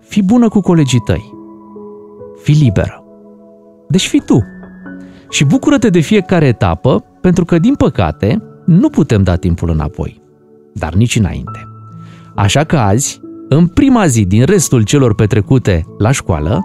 Fii 0.00 0.22
bună 0.22 0.48
cu 0.48 0.60
colegii 0.60 1.00
tăi. 1.00 1.34
Fii 2.42 2.54
liberă. 2.54 3.04
Deci 3.88 4.08
fii 4.08 4.22
tu. 4.26 4.42
Și 5.30 5.44
bucură-te 5.44 5.90
de 5.90 6.00
fiecare 6.00 6.46
etapă, 6.46 7.04
pentru 7.20 7.44
că, 7.44 7.58
din 7.58 7.74
păcate, 7.74 8.42
nu 8.64 8.90
putem 8.90 9.22
da 9.22 9.36
timpul 9.36 9.70
înapoi, 9.70 10.22
dar 10.72 10.94
nici 10.94 11.16
înainte. 11.16 11.75
Așa 12.36 12.64
că 12.64 12.76
azi, 12.78 13.20
în 13.48 13.66
prima 13.66 14.06
zi 14.06 14.24
din 14.24 14.44
restul 14.44 14.82
celor 14.82 15.14
petrecute 15.14 15.84
la 15.98 16.10
școală, 16.10 16.60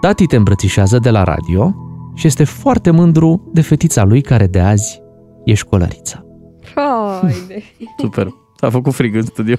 tati 0.00 0.26
te 0.26 0.36
îmbrățișează 0.36 0.98
de 0.98 1.10
la 1.10 1.22
radio 1.22 1.74
și 2.14 2.26
este 2.26 2.44
foarte 2.44 2.90
mândru 2.90 3.50
de 3.52 3.60
fetița 3.60 4.04
lui 4.04 4.20
care 4.20 4.46
de 4.46 4.60
azi 4.60 5.00
e 5.44 5.54
școlăriță. 5.54 6.26
Haide. 6.74 7.62
Super. 8.02 8.28
S-a 8.60 8.70
făcut 8.70 8.94
frig 8.94 9.14
în 9.14 9.24
studio. 9.24 9.56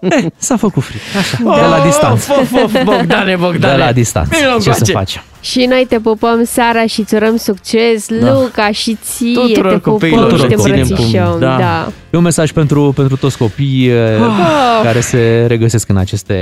Eh, 0.00 0.26
s-a 0.36 0.56
făcut 0.56 0.82
frig, 0.82 1.00
așa, 1.18 1.36
de 1.42 1.66
la 1.76 1.84
distanță. 1.84 2.32
Of, 2.40 2.52
of, 2.52 2.62
of, 2.62 2.82
Bogdane, 2.84 3.36
Bogdane. 3.36 3.76
De 3.76 3.82
la 3.84 3.92
distanță. 3.92 4.30
Vino 4.38 4.52
Ce 4.58 4.60
să 4.60 4.68
încoace. 4.68 4.92
facem? 4.92 5.22
Și 5.40 5.64
noi 5.68 5.86
te 5.88 5.98
pupăm 5.98 6.44
seara 6.44 6.86
și 6.86 7.00
îți 7.00 7.14
urăm 7.14 7.36
succes, 7.36 8.06
Da. 8.20 8.32
Luca 8.32 8.70
și 8.70 8.98
ție, 9.02 9.34
Tuturor 9.34 9.72
te 9.72 9.78
copiilor 9.80 10.22
pupăm 10.22 10.38
și 10.38 10.42
te 10.42 10.48
le 10.48 10.62
ținem 10.62 10.80
îmbrățișăm. 10.80 11.24
pumn. 11.28 11.40
Da. 11.40 11.56
Da. 11.58 11.88
E 12.10 12.16
un 12.16 12.22
mesaj 12.22 12.50
pentru, 12.52 12.92
pentru 12.96 13.16
toți 13.16 13.38
copiii 13.38 13.90
Ah. 13.92 14.80
care 14.82 15.00
se 15.00 15.44
regăsesc 15.48 15.88
în 15.88 15.96
aceste 15.96 16.36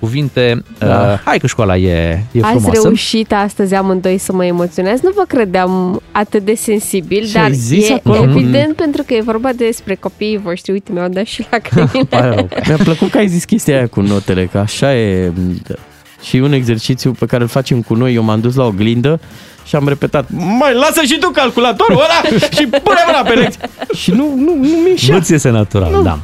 cuvinte. 0.00 0.62
Da. 0.78 0.86
Uh, 1.12 1.18
hai 1.24 1.38
că 1.38 1.46
școala 1.46 1.76
e, 1.76 1.88
e 2.32 2.40
Ați 2.42 2.50
frumoasă. 2.50 2.80
reușit 2.82 3.32
astăzi 3.32 3.74
amândoi 3.74 4.18
să 4.18 4.32
mă 4.32 4.44
emoționați. 4.44 5.00
Nu 5.04 5.10
vă 5.14 5.22
credeam 5.28 6.02
atât 6.12 6.44
de 6.44 6.54
sensibil, 6.54 7.24
Ce 7.26 7.32
dar 7.32 7.44
ai 7.44 7.52
zis 7.52 7.88
e 7.88 7.92
acolo? 7.92 8.22
evident 8.22 8.76
pentru 8.76 9.02
că 9.06 9.14
e 9.14 9.20
vorba 9.24 9.50
despre 9.56 9.94
copiii 9.94 10.40
voștri. 10.44 10.72
Uite, 10.72 10.92
mi-au 10.92 11.08
dat 11.08 11.24
și 11.24 11.46
lacrimile. 11.50 12.04
Pare 12.08 12.34
rău. 12.34 12.48
Mi-a 12.66 12.76
plăcut 12.76 13.10
că 13.10 13.18
ai 13.18 13.28
zis 13.28 13.44
chestia 13.44 13.76
aia 13.76 13.86
cu 13.86 14.00
notele, 14.00 14.48
că 14.52 14.58
așa 14.58 14.94
e... 14.96 15.32
Și 16.22 16.36
un 16.36 16.52
exercițiu 16.52 17.12
pe 17.12 17.26
care 17.26 17.42
îl 17.42 17.48
facem 17.48 17.82
cu 17.82 17.94
noi, 17.94 18.14
eu 18.14 18.22
m-am 18.22 18.40
dus 18.40 18.54
la 18.54 18.64
oglindă 18.64 19.20
și 19.64 19.76
am 19.76 19.88
repetat, 19.88 20.26
mai 20.58 20.74
lasă 20.74 21.02
și 21.02 21.18
tu 21.18 21.28
calculatorul 21.28 21.96
ăla 21.96 22.36
și 22.56 22.66
pune 22.66 23.00
mâna 23.06 23.22
pe 23.24 23.34
lecție. 23.34 23.68
Și 23.94 24.10
nu, 24.10 24.34
nu, 24.36 24.54
nu 24.54 24.76
mi 24.76 25.08
Nu 25.08 25.20
ți 25.20 25.32
iese 25.32 25.50
natural, 25.50 26.02
da. 26.02 26.18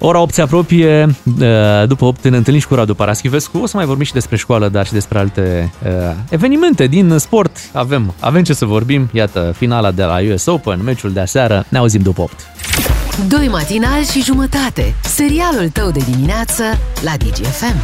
Ora 0.00 0.20
8 0.20 0.34
se 0.34 0.40
apropie, 0.40 1.04
uh, 1.40 1.86
după 1.86 2.04
8 2.04 2.28
ne 2.28 2.36
întâlnim 2.36 2.62
și 2.62 2.68
cu 2.68 2.74
Radu 2.74 2.94
Paraschivescu, 2.94 3.58
o 3.58 3.66
să 3.66 3.76
mai 3.76 3.86
vorbim 3.86 4.04
și 4.04 4.12
despre 4.12 4.36
școală, 4.36 4.68
dar 4.68 4.86
și 4.86 4.92
despre 4.92 5.18
alte 5.18 5.72
uh, 5.84 5.90
evenimente 6.30 6.86
din 6.86 7.18
sport. 7.18 7.56
Avem, 7.72 8.14
avem 8.20 8.42
ce 8.42 8.52
să 8.52 8.64
vorbim, 8.64 9.08
iată, 9.12 9.54
finala 9.56 9.90
de 9.90 10.02
la 10.02 10.18
US 10.32 10.46
Open, 10.46 10.80
meciul 10.84 11.12
de 11.12 11.20
aseară, 11.20 11.64
ne 11.68 11.78
auzim 11.78 12.00
după 12.00 12.20
8. 12.20 12.34
Doi 13.28 13.48
matinali 13.48 14.04
și 14.04 14.22
jumătate. 14.22 14.94
Serialul 15.02 15.68
tău 15.72 15.90
de 15.90 16.00
dimineață 16.10 16.62
la 17.02 17.12
DGFM. 17.16 17.76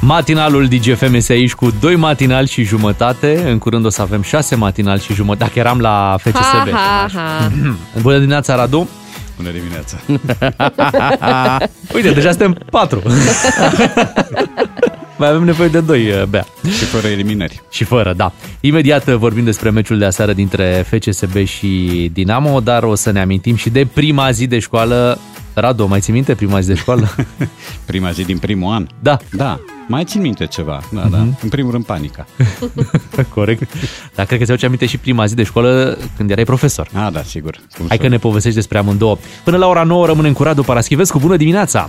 Matinalul 0.00 0.66
DGFM 0.66 1.14
este 1.14 1.32
aici 1.32 1.52
cu 1.52 1.70
2 1.80 1.96
matinali 1.96 2.48
și 2.48 2.62
jumătate, 2.62 3.50
în 3.50 3.58
curând 3.58 3.84
o 3.84 3.88
să 3.88 4.02
avem 4.02 4.22
6 4.22 4.54
matinali 4.54 5.00
și 5.00 5.14
jumătate, 5.14 5.44
dacă 5.44 5.58
eram 5.58 5.80
la 5.80 6.16
FCSB. 6.18 6.72
Ha, 6.72 6.72
ha, 6.72 7.08
ha. 7.14 7.50
Bună 8.02 8.16
dimineața, 8.16 8.54
Radu! 8.54 8.88
Bună 9.36 9.50
dimineața! 9.50 9.96
Uite, 11.94 12.10
deja 12.10 12.30
suntem 12.30 12.58
4. 12.70 13.02
Mai 15.18 15.28
avem 15.28 15.42
nevoie 15.42 15.68
de 15.68 15.80
2, 15.80 16.26
Bea. 16.28 16.46
Și 16.78 16.84
fără 16.84 17.06
eliminări. 17.06 17.62
Și 17.70 17.84
fără, 17.84 18.12
da. 18.12 18.32
Imediat 18.60 19.08
uh, 19.08 19.14
vorbim 19.14 19.44
despre 19.44 19.70
meciul 19.70 19.98
de 19.98 20.04
aseară 20.04 20.32
dintre 20.32 20.86
FCSB 20.90 21.44
și 21.44 22.10
Dinamo, 22.12 22.60
dar 22.60 22.82
o 22.82 22.94
să 22.94 23.10
ne 23.10 23.20
amintim 23.20 23.56
și 23.56 23.70
de 23.70 23.86
prima 23.92 24.30
zi 24.30 24.46
de 24.46 24.58
școală. 24.58 25.18
Radu, 25.60 25.86
mai 25.86 26.00
ții 26.00 26.12
minte 26.12 26.34
prima 26.34 26.60
zi 26.60 26.66
de 26.66 26.74
școală? 26.74 27.14
Prima 27.86 28.10
zi 28.10 28.24
din 28.24 28.38
primul 28.38 28.72
an? 28.72 28.86
Da. 29.02 29.16
Da, 29.32 29.60
mai 29.88 30.04
țin 30.04 30.20
minte 30.20 30.46
ceva. 30.46 30.80
Da, 30.92 31.00
da. 31.00 31.16
Mhm. 31.16 31.38
În 31.42 31.48
primul 31.48 31.70
rând 31.70 31.84
panica. 31.84 32.26
Corect. 33.34 33.72
Dar 34.14 34.26
cred 34.26 34.38
că 34.38 34.44
ți-au 34.44 34.56
aminte 34.62 34.86
și 34.86 34.98
prima 34.98 35.26
zi 35.26 35.34
de 35.34 35.42
școală 35.42 35.98
când 36.16 36.30
erai 36.30 36.44
profesor. 36.44 36.88
Ah, 36.92 37.08
da, 37.12 37.22
sigur. 37.22 37.56
Cum 37.76 37.86
Hai 37.88 37.96
să- 37.96 38.02
că 38.02 38.08
ne 38.08 38.18
povestești 38.18 38.56
despre 38.58 38.78
amândouă. 38.78 39.18
Până 39.44 39.56
la 39.56 39.66
ora 39.66 39.82
9 39.82 40.06
rămânem 40.06 40.32
cu 40.32 40.42
Radu 40.42 40.62
Paraschivescu. 40.62 41.18
Bună 41.18 41.36
dimineața! 41.36 41.86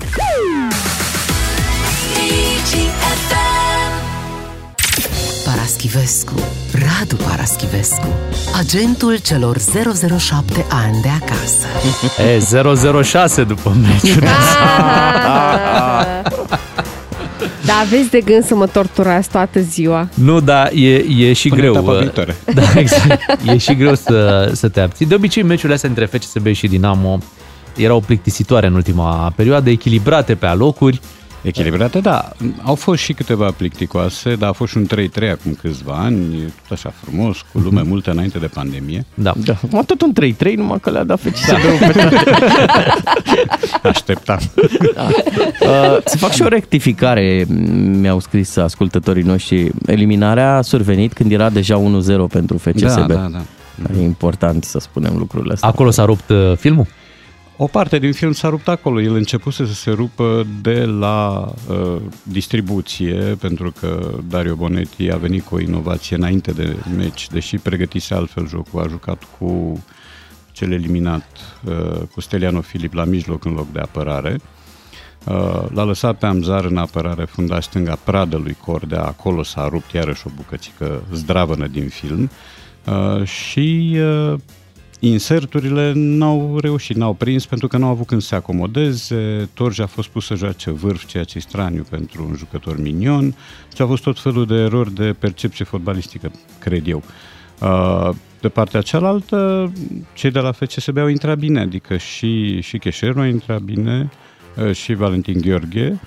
Paraschivescu, 5.92 6.34
Radu 6.72 7.16
Paraschivescu, 7.16 8.08
agentul 8.60 9.18
celor 9.18 9.58
007 10.20 10.66
ani 10.70 11.02
de 11.02 11.10
acasă. 11.22 11.66
E 12.94 13.04
006 13.04 13.44
după 13.44 13.76
meciul 13.82 14.20
de 14.20 14.26
Da, 17.66 17.74
aveți 17.86 18.10
de 18.10 18.22
gând 18.26 18.44
să 18.46 18.56
mă 18.56 18.68
torturați 18.68 19.30
toată 19.30 19.60
ziua. 19.60 20.10
Nu, 20.14 20.39
da, 20.39 20.70
e, 20.70 20.96
e 21.28 21.34
și 21.34 21.48
Până 21.50 21.62
greu. 21.62 21.74
etapa 21.74 21.92
uh, 21.92 22.00
viitoare. 22.00 22.36
Da, 22.54 22.62
exact. 22.76 23.20
E 23.46 23.58
și 23.58 23.76
greu 23.76 23.96
să, 23.96 24.50
să 24.54 24.70
te 24.70 24.80
abții. 24.82 25.06
De 25.06 25.16
obicei, 25.16 25.44
meciurile 25.44 25.74
astea 25.74 25.89
între 25.89 26.06
FCSB 26.06 26.48
și 26.48 26.68
Dinamo 26.68 27.18
erau 27.76 28.00
plictisitoare 28.00 28.68
în 28.68 28.74
ultima 28.74 29.34
perioadă, 29.36 29.70
echilibrate 29.70 30.36
pe 30.36 30.46
alocuri. 30.46 31.02
Echilibrate, 31.42 32.00
da. 32.00 32.30
Au 32.64 32.76
fost 32.76 33.02
și 33.02 33.14
câteva 33.14 33.52
plicticoase, 33.52 34.36
dar 34.36 34.50
a 34.50 34.52
fost 34.52 34.72
și 34.72 34.78
un 34.78 34.88
3-3 34.88 35.32
acum 35.32 35.58
câțiva 35.62 35.94
ani, 35.94 36.26
tot 36.39 36.78
așa 36.78 36.94
frumos, 37.04 37.38
cu 37.52 37.60
lume 37.60 37.82
multă 37.82 38.12
înainte 38.12 38.39
de 38.39 38.48
pandemie. 38.48 39.06
Da. 39.14 39.34
Da. 39.46 39.58
Mă, 39.70 39.84
tot 39.84 40.02
un 40.02 40.14
3-3, 40.52 40.56
numai 40.56 40.80
că 40.80 40.89
le-a 40.89 41.04
dat 41.04 41.20
FCSB-ul 41.20 41.78
pe 41.80 41.92
toate. 41.92 42.26
Așteptam. 43.84 44.39
Da. 44.96 45.08
Uh, 45.62 45.98
să 46.06 46.18
fac 46.18 46.32
și 46.32 46.42
o 46.42 46.48
rectificare, 46.48 47.46
mi-au 48.00 48.20
scris 48.20 48.58
ascultătorii 48.58 49.24
noștri. 49.24 49.72
Eliminarea 49.86 50.56
a 50.56 50.62
survenit 50.62 51.14
când 51.14 51.32
era 51.32 51.50
deja 51.50 51.82
1-0 51.82 51.82
pentru 52.30 52.58
FCSB. 52.58 52.82
Da, 52.82 53.06
da, 53.06 53.28
da. 53.32 53.42
E 54.00 54.04
important 54.04 54.64
să 54.64 54.80
spunem 54.80 55.18
lucrurile 55.18 55.54
astea. 55.54 55.70
Acolo 55.70 55.89
s-a 55.89 56.06
rupt 56.06 56.30
uh, 56.30 56.54
filmul? 56.58 56.88
O 57.64 57.68
parte 57.68 57.99
din 57.99 58.14
film 58.14 58.32
s-a 58.32 58.49
rupt 58.49 58.68
acolo. 58.68 59.01
El 59.01 59.14
începuse 59.14 59.66
să 59.66 59.74
se 59.74 59.91
rupă 59.91 60.47
de 60.62 60.86
la 60.86 61.51
uh, 61.70 62.01
distribuție, 62.24 63.16
pentru 63.16 63.74
că 63.80 64.12
Dario 64.28 64.55
Bonetti 64.55 65.12
a 65.12 65.18
venit 65.18 65.43
cu 65.43 65.55
o 65.55 65.59
inovație 65.59 66.16
înainte 66.16 66.51
de 66.51 66.76
meci, 66.97 67.28
deși 67.28 67.57
pregătise 67.57 68.14
altfel 68.14 68.47
jocul. 68.47 68.82
A 68.82 68.88
jucat 68.88 69.24
cu 69.39 69.84
cel 70.51 70.72
eliminat, 70.72 71.28
uh, 71.66 72.01
cu 72.14 72.22
Steliano 72.22 72.62
Filip 72.62 72.93
la 72.93 73.03
mijloc 73.03 73.45
în 73.45 73.53
loc 73.53 73.72
de 73.72 73.80
apărare. 73.80 74.39
Uh, 75.26 75.64
l-a 75.74 75.84
lăsat 75.84 76.18
pe 76.18 76.26
Amzar 76.26 76.66
în 76.66 76.78
apărare 76.78 77.26
fundaș 77.26 77.64
stânga 77.64 77.97
pradă 78.03 78.38
lui 78.38 78.57
Cordea, 78.66 79.03
acolo 79.03 79.43
s-a 79.43 79.68
rupt 79.68 79.91
iarăși 79.91 80.28
o 80.28 80.30
bucățică 80.36 81.03
zdravănă 81.14 81.68
din 81.68 81.88
film. 81.88 82.30
Uh, 82.86 83.26
și 83.26 83.97
uh, 83.99 84.39
inserturile 85.10 85.91
n-au 85.95 86.58
reușit, 86.62 86.95
n-au 86.95 87.14
prins 87.14 87.45
pentru 87.45 87.68
că 87.68 87.78
n-au 87.78 87.89
avut 87.89 88.08
când 88.08 88.22
să 88.22 88.28
se 88.28 88.36
acomodeze. 88.36 89.49
Torj 89.54 89.80
a 89.80 89.86
fost 89.86 90.08
pus 90.08 90.26
să 90.26 90.36
joace 90.36 90.72
vârf, 90.72 91.06
ceea 91.06 91.24
ce 91.24 91.38
e 91.38 91.41
straniu 91.41 91.86
pentru 91.89 92.26
un 92.30 92.36
jucător 92.36 92.82
minion 92.82 93.36
și 93.76 93.82
a 93.82 93.86
fost 93.86 94.04
tot 94.04 94.20
felul 94.20 94.45
de 94.45 94.56
erori 94.56 94.93
de 94.93 95.16
percepție 95.20 95.66
fotbalistică, 95.66 96.32
cred 96.60 96.88
eu. 96.88 97.04
Uh, 97.62 98.10
De 98.41 98.49
partea 98.49 98.82
cealaltă, 98.82 99.72
cei 100.14 100.32
de 100.32 100.39
la 100.39 100.52
FCSB 100.52 100.97
au 100.97 101.08
intrat 101.08 101.38
bine, 101.38 101.60
adică 101.60 101.97
și, 101.97 102.62
și 102.62 102.78
Cheșeru 102.78 103.20
a 103.20 103.28
intrat 103.28 103.62
bine, 103.62 104.10
uh, 104.58 104.76
și 104.76 104.93
Valentin 104.93 105.41
Gheorghe, 105.41 105.99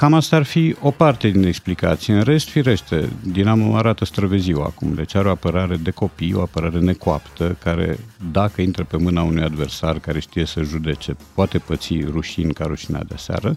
Cam 0.00 0.14
asta 0.14 0.36
ar 0.36 0.42
fi 0.42 0.76
o 0.80 0.90
parte 0.90 1.28
din 1.28 1.42
explicație. 1.42 2.14
În 2.14 2.22
rest, 2.22 2.48
firește, 2.48 3.08
Dinamo 3.22 3.76
arată 3.76 4.04
străveziu 4.04 4.60
acum, 4.60 4.94
deci 4.94 5.14
are 5.14 5.28
o 5.28 5.30
apărare 5.30 5.76
de 5.76 5.90
copii, 5.90 6.34
o 6.34 6.40
apărare 6.40 6.78
necoaptă, 6.78 7.56
care, 7.62 7.98
dacă 8.30 8.62
intră 8.62 8.84
pe 8.84 8.96
mâna 8.96 9.22
unui 9.22 9.42
adversar 9.42 9.98
care 9.98 10.20
știe 10.20 10.44
să 10.44 10.62
judece, 10.62 11.16
poate 11.34 11.58
păți 11.58 11.98
rușini 12.10 12.52
ca 12.52 12.64
rușinea 12.64 13.02
de 13.08 13.14
seară. 13.16 13.56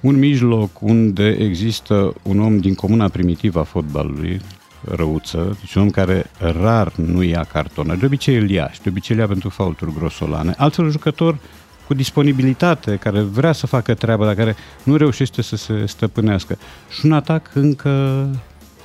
un 0.00 0.18
mijloc 0.18 0.82
unde 0.82 1.28
există 1.28 2.14
un 2.22 2.40
om 2.40 2.58
din 2.58 2.74
comuna 2.74 3.08
primitivă 3.08 3.60
a 3.60 3.64
fotbalului, 3.64 4.40
răuță, 4.84 5.56
deci 5.60 5.74
un 5.74 5.82
om 5.82 5.90
care 5.90 6.30
rar 6.38 6.92
nu 6.96 7.22
ia 7.22 7.44
cartonă. 7.44 7.94
De 7.94 8.06
obicei 8.06 8.36
îl 8.36 8.50
ia 8.50 8.70
și 8.70 8.80
de 8.82 8.88
obicei 8.88 9.16
îl 9.16 9.20
ia 9.20 9.28
pentru 9.28 9.48
faulturi 9.48 9.92
grosolane. 9.94 10.54
Altfel 10.56 10.84
un 10.84 10.90
jucător 10.90 11.38
cu 11.86 11.94
disponibilitate, 11.94 12.96
care 12.96 13.20
vrea 13.20 13.52
să 13.52 13.66
facă 13.66 13.94
treaba, 13.94 14.24
dar 14.24 14.34
care 14.34 14.56
nu 14.82 14.96
reușește 14.96 15.42
să 15.42 15.56
se 15.56 15.84
stăpânească. 15.86 16.58
Și 16.90 17.06
un 17.06 17.12
atac 17.12 17.50
încă, 17.54 18.26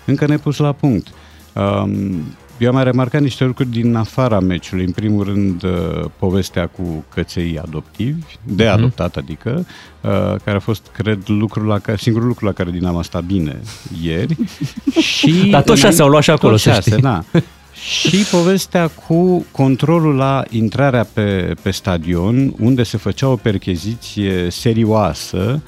încă 0.06 0.26
nepus 0.28 0.58
la 0.58 0.72
punct. 0.72 1.08
Um, 1.54 2.24
eu 2.58 2.68
am 2.70 2.74
mai 2.76 2.84
remarcat 2.84 3.22
niște 3.22 3.43
lucruri 3.43 3.70
din 3.70 3.95
afara 3.95 4.39
meciului. 4.39 4.86
În 4.86 4.91
primul 4.91 5.24
rând, 5.24 5.64
uh, 5.64 6.06
povestea 6.20 6.68
cu 6.68 7.06
căței 7.14 7.60
adoptivi, 7.60 8.22
de 8.43 8.64
Mhm. 8.64 8.74
adoptat, 8.74 9.16
adică, 9.16 9.66
uh, 10.02 10.10
care 10.43 10.56
a 10.56 10.60
fost, 10.60 10.88
cred, 10.93 11.22
lucrul 11.26 11.66
la 11.68 11.80
care, 11.80 11.97
singurul 11.97 12.28
lucru 12.28 12.45
la 12.45 12.52
care 12.52 12.72
Dinamo 12.72 12.99
a 12.99 13.02
stat 13.04 13.24
bine 13.24 13.60
ieri. 14.02 14.36
și 15.16 15.47
Dar 15.52 15.62
tot 15.64 15.78
șase 15.78 16.02
au 16.02 16.08
luat 16.10 16.24
și 16.24 16.30
acolo, 16.30 16.52
tot 16.52 16.62
să 16.62 16.70
șase, 16.70 16.89
știi. 16.89 17.02
da. 17.02 17.24
Și 17.84 18.17
povestea 18.32 18.88
cu 18.88 19.45
controlul 19.51 20.15
la 20.15 20.43
intrarea 20.49 21.07
pe, 21.13 21.53
pe 21.61 21.71
stadion, 21.71 22.53
unde 22.59 22.84
se 22.84 22.97
făcea 22.97 23.27
o 23.27 23.36
percheziție 23.36 24.49
serioasă, 24.49 25.61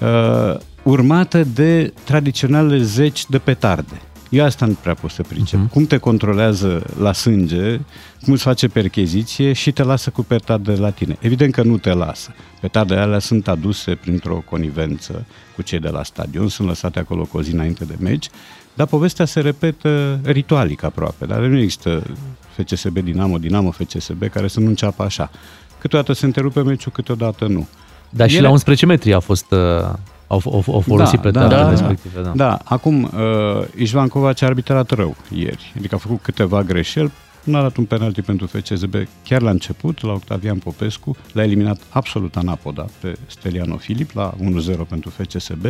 uh, 0.00 0.58
urmată 0.82 1.44
de 1.54 1.92
tradiționale 2.04 2.82
zeci 2.82 3.26
de 3.28 3.38
petarde. 3.38 4.00
Eu 4.28 4.44
asta 4.44 4.66
nu 4.66 4.76
prea 4.82 4.94
pot 4.94 5.10
să 5.10 5.22
pricep. 5.22 5.66
Uh-huh. 5.66 5.70
Cum 5.70 5.86
te 5.86 5.96
controlează 5.96 6.82
la 6.98 7.12
sânge, 7.12 7.80
cum 8.22 8.32
îți 8.32 8.42
face 8.42 8.68
percheziție 8.68 9.52
și 9.52 9.72
te 9.72 9.82
lasă 9.82 10.10
cu 10.10 10.22
petarde 10.22 10.72
la 10.72 10.90
tine. 10.90 11.16
Evident 11.20 11.52
că 11.52 11.62
nu 11.62 11.78
te 11.78 11.92
lasă. 11.92 12.34
Petardele 12.60 13.00
alea 13.00 13.18
sunt 13.18 13.48
aduse 13.48 13.94
printr-o 13.94 14.42
conivență 14.48 15.26
cu 15.54 15.62
cei 15.62 15.78
de 15.78 15.88
la 15.88 16.02
stadion, 16.02 16.48
sunt 16.48 16.68
lăsate 16.68 16.98
acolo 16.98 17.24
cu 17.24 17.36
o 17.36 17.42
zi 17.42 17.52
înainte 17.52 17.84
de 17.84 17.94
meci, 17.98 18.28
dar 18.76 18.86
povestea 18.86 19.24
se 19.24 19.40
repetă 19.40 20.20
ritualic 20.24 20.82
aproape, 20.82 21.26
dar 21.26 21.40
nu 21.40 21.58
există 21.58 22.02
FCSB 22.56 22.98
Dinamo, 22.98 23.38
Dinamo 23.38 23.70
FCSB 23.70 24.28
care 24.28 24.48
să 24.48 24.60
nu 24.60 24.66
înceapă 24.66 25.02
așa. 25.02 25.30
Câteodată 25.78 26.12
se 26.12 26.24
întrerupe 26.24 26.62
meciul, 26.62 26.92
câteodată 26.92 27.46
nu. 27.46 27.66
Dar 28.10 28.28
și 28.28 28.36
Ele- 28.36 28.46
la 28.46 28.52
11 28.52 28.86
metri 28.86 29.14
a 29.14 29.20
fost, 29.20 29.50
uh, 29.50 29.58
au, 30.26 30.42
au, 30.44 30.64
au 30.66 30.80
folosit 30.80 31.20
da, 31.20 31.20
pe 31.20 31.30
da, 31.30 31.70
respective. 31.70 32.22
Da. 32.22 32.32
Da, 32.34 32.58
acum 32.64 33.02
uh, 33.02 33.10
Ișvan 33.76 34.08
Covaci 34.08 34.42
a 34.42 34.46
arbitrat 34.46 34.90
rău 34.90 35.16
ieri, 35.34 35.72
adică 35.78 35.94
a 35.94 35.98
făcut 35.98 36.22
câteva 36.22 36.62
greșeli, 36.62 37.12
nu 37.44 37.56
a 37.56 37.62
dat 37.62 37.76
un 37.76 37.84
penalti 37.84 38.22
pentru 38.22 38.46
FCSB 38.46 38.94
chiar 39.24 39.42
la 39.42 39.50
început, 39.50 40.02
la 40.02 40.12
Octavian 40.12 40.58
Popescu, 40.58 41.16
l-a 41.32 41.42
eliminat 41.42 41.80
absolut 41.88 42.36
anapoda 42.36 42.86
pe 43.00 43.16
Steliano 43.26 43.76
Filip 43.76 44.10
la 44.14 44.34
1-0 44.38 44.88
pentru 44.88 45.10
FCSB 45.10 45.66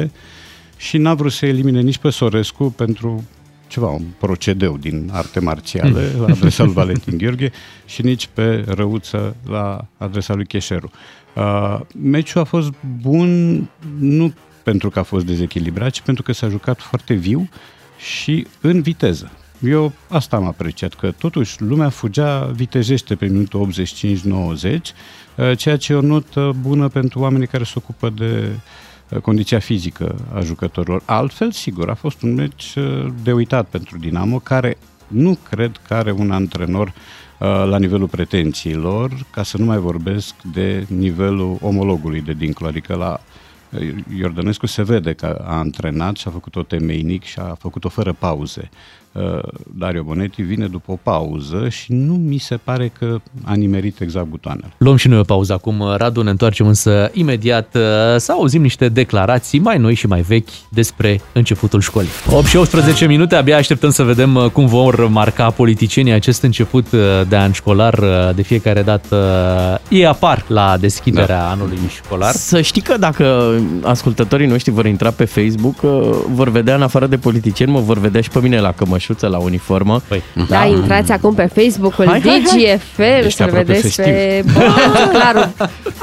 și 0.77 0.99
n-a 0.99 1.14
vrut 1.14 1.33
să 1.33 1.47
elimine 1.47 1.81
nici 1.81 1.99
pe 1.99 2.11
Sorescu 2.11 2.70
pentru 2.70 3.24
ceva, 3.66 3.89
un 3.89 4.05
procedeu 4.18 4.77
din 4.77 5.11
arte 5.12 5.41
marțiale 5.41 6.12
la 6.18 6.24
adresa 6.24 6.64
lui 6.64 6.72
Valentin 6.72 7.16
Gheorghe 7.16 7.51
și 7.87 8.03
nici 8.03 8.29
pe 8.33 8.64
Răuță 8.68 9.37
la 9.49 9.87
adresa 9.97 10.35
lui 10.35 10.47
Cheșeru. 10.47 10.91
Uh, 11.35 11.81
meciul 12.03 12.41
a 12.41 12.45
fost 12.45 12.72
bun 13.01 13.59
nu 13.99 14.33
pentru 14.62 14.91
că 14.91 14.99
a 14.99 15.03
fost 15.03 15.27
dezechilibrat, 15.27 15.91
ci 15.91 16.01
pentru 16.01 16.22
că 16.22 16.33
s-a 16.33 16.49
jucat 16.49 16.81
foarte 16.81 17.14
viu 17.14 17.49
și 17.99 18.47
în 18.61 18.83
viteză. 18.83 19.31
Eu 19.61 19.93
asta 20.09 20.37
am 20.37 20.45
apreciat, 20.45 20.95
că 20.95 21.11
totuși 21.11 21.62
lumea 21.62 21.89
fugea 21.89 22.45
vitejește 22.45 23.14
pe 23.14 23.27
minutul 23.27 23.68
85-90, 23.72 24.95
uh, 25.37 25.57
ceea 25.57 25.77
ce 25.77 25.93
e 25.93 25.97
o 25.97 26.01
notă 26.01 26.55
bună 26.61 26.89
pentru 26.89 27.20
oamenii 27.20 27.47
care 27.47 27.64
se 27.64 27.72
ocupă 27.77 28.11
de 28.16 28.49
uh, 28.53 28.57
condiția 29.22 29.59
fizică 29.59 30.14
a 30.34 30.40
jucătorilor. 30.40 31.02
Altfel, 31.04 31.50
sigur, 31.50 31.90
a 31.90 31.94
fost 31.94 32.22
un 32.22 32.34
meci 32.34 32.74
uh, 32.76 33.07
de 33.22 33.32
uitat 33.32 33.66
pentru 33.66 33.98
Dinamo, 33.98 34.38
care 34.38 34.78
nu 35.07 35.38
cred 35.48 35.80
că 35.86 35.94
are 35.94 36.12
un 36.12 36.30
antrenor 36.30 36.86
uh, 36.88 37.46
la 37.46 37.78
nivelul 37.78 38.09
pretențiilor, 38.09 39.26
ca 39.30 39.42
să 39.42 39.59
nu 39.59 39.64
mai 39.64 39.78
vorbesc 39.78 40.34
de 40.52 40.86
nivelul 40.88 41.59
omologului 41.61 42.20
de 42.20 42.32
dincolo, 42.32 42.68
adică 42.68 42.94
la 42.94 43.20
uh, 43.70 43.94
Iordănescu 44.18 44.66
se 44.66 44.82
vede 44.82 45.12
că 45.12 45.44
a 45.44 45.59
antrenat 45.59 46.16
și 46.16 46.28
a 46.28 46.30
făcut-o 46.30 46.62
temeinic 46.62 47.24
și 47.24 47.38
a 47.38 47.57
făcut-o 47.59 47.88
fără 47.88 48.12
pauze. 48.12 48.70
Uh, 49.19 49.39
Dario 49.75 50.03
Bonetti 50.03 50.43
vine 50.43 50.67
după 50.67 50.93
o 50.93 50.99
pauză 51.03 51.69
și 51.69 51.93
nu 51.93 52.14
mi 52.14 52.39
se 52.39 52.57
pare 52.57 52.93
că 52.99 53.21
a 53.45 53.55
nimerit 53.55 54.01
exact 54.01 54.27
butoanele. 54.27 54.73
Luăm 54.79 54.97
și 54.97 55.09
noi 55.09 55.19
o 55.19 55.23
pauză 55.23 55.53
acum, 55.53 55.95
Radu, 55.97 56.23
ne 56.23 56.31
întoarcem 56.31 56.67
însă 56.67 57.11
imediat 57.12 57.75
uh, 57.75 57.83
să 58.17 58.33
auzim 58.33 58.62
niște 58.62 58.89
declarații 58.89 59.59
mai 59.59 59.79
noi 59.79 59.95
și 59.95 60.07
mai 60.07 60.21
vechi 60.21 60.49
despre 60.69 61.21
începutul 61.33 61.81
școlii. 61.81 62.09
8 62.31 62.47
și 62.47 62.57
18 62.57 63.07
minute, 63.07 63.35
abia 63.35 63.57
așteptăm 63.57 63.91
să 63.91 64.03
vedem 64.03 64.35
uh, 64.35 64.45
cum 64.45 64.67
vor 64.67 65.09
marca 65.09 65.51
politicienii 65.51 66.12
acest 66.12 66.43
început 66.43 66.93
uh, 66.93 67.01
de 67.29 67.37
an 67.37 67.53
școlar. 67.53 67.99
Uh, 67.99 68.35
De 68.35 68.43
fiecare 68.43 68.83
dată 68.83 69.17
uh, 69.91 69.99
ei 69.99 70.07
apar 70.07 70.45
la 70.49 70.77
deschiderea 70.81 71.39
da. 71.39 71.51
anului 71.51 71.79
școlar. 71.89 72.33
Să 72.33 72.61
știi 72.61 72.83
că 72.83 72.97
dacă 72.99 73.55
ascultătorii 73.83 74.47
noștri 74.47 74.73
vor 74.73 74.87
intra 74.87 75.11
pe 75.11 75.25
Facebook, 75.25 75.83
uh, 75.83 75.91
vor 76.33 76.49
vedea 76.49 76.75
în 76.75 76.83
afară 76.83 77.07
de 77.07 77.17
politicieni, 77.17 77.73
mă 77.73 77.81
vor 77.81 77.99
vedea 77.99 78.21
și 78.21 78.29
pe 78.29 78.41
mine 78.41 78.61
la 78.61 78.73
cămășuță, 79.07 79.26
la 79.26 79.38
uniformă. 79.38 80.00
Păi. 80.09 80.22
Da, 80.48 80.64
intrați 80.64 81.12
acum 81.12 81.34
pe 81.34 81.50
Facebook-ul 81.54 82.07
Hai, 82.07 82.20
hai, 82.20 82.42
hai. 82.50 82.76
DGFM 82.76 83.00
Ești 83.24 83.30
să-l 83.36 83.46
aproape 83.46 83.66
vedeți 83.66 83.82
festiv. 83.94 84.04
pe 84.04 84.44
Clarul 85.12 85.50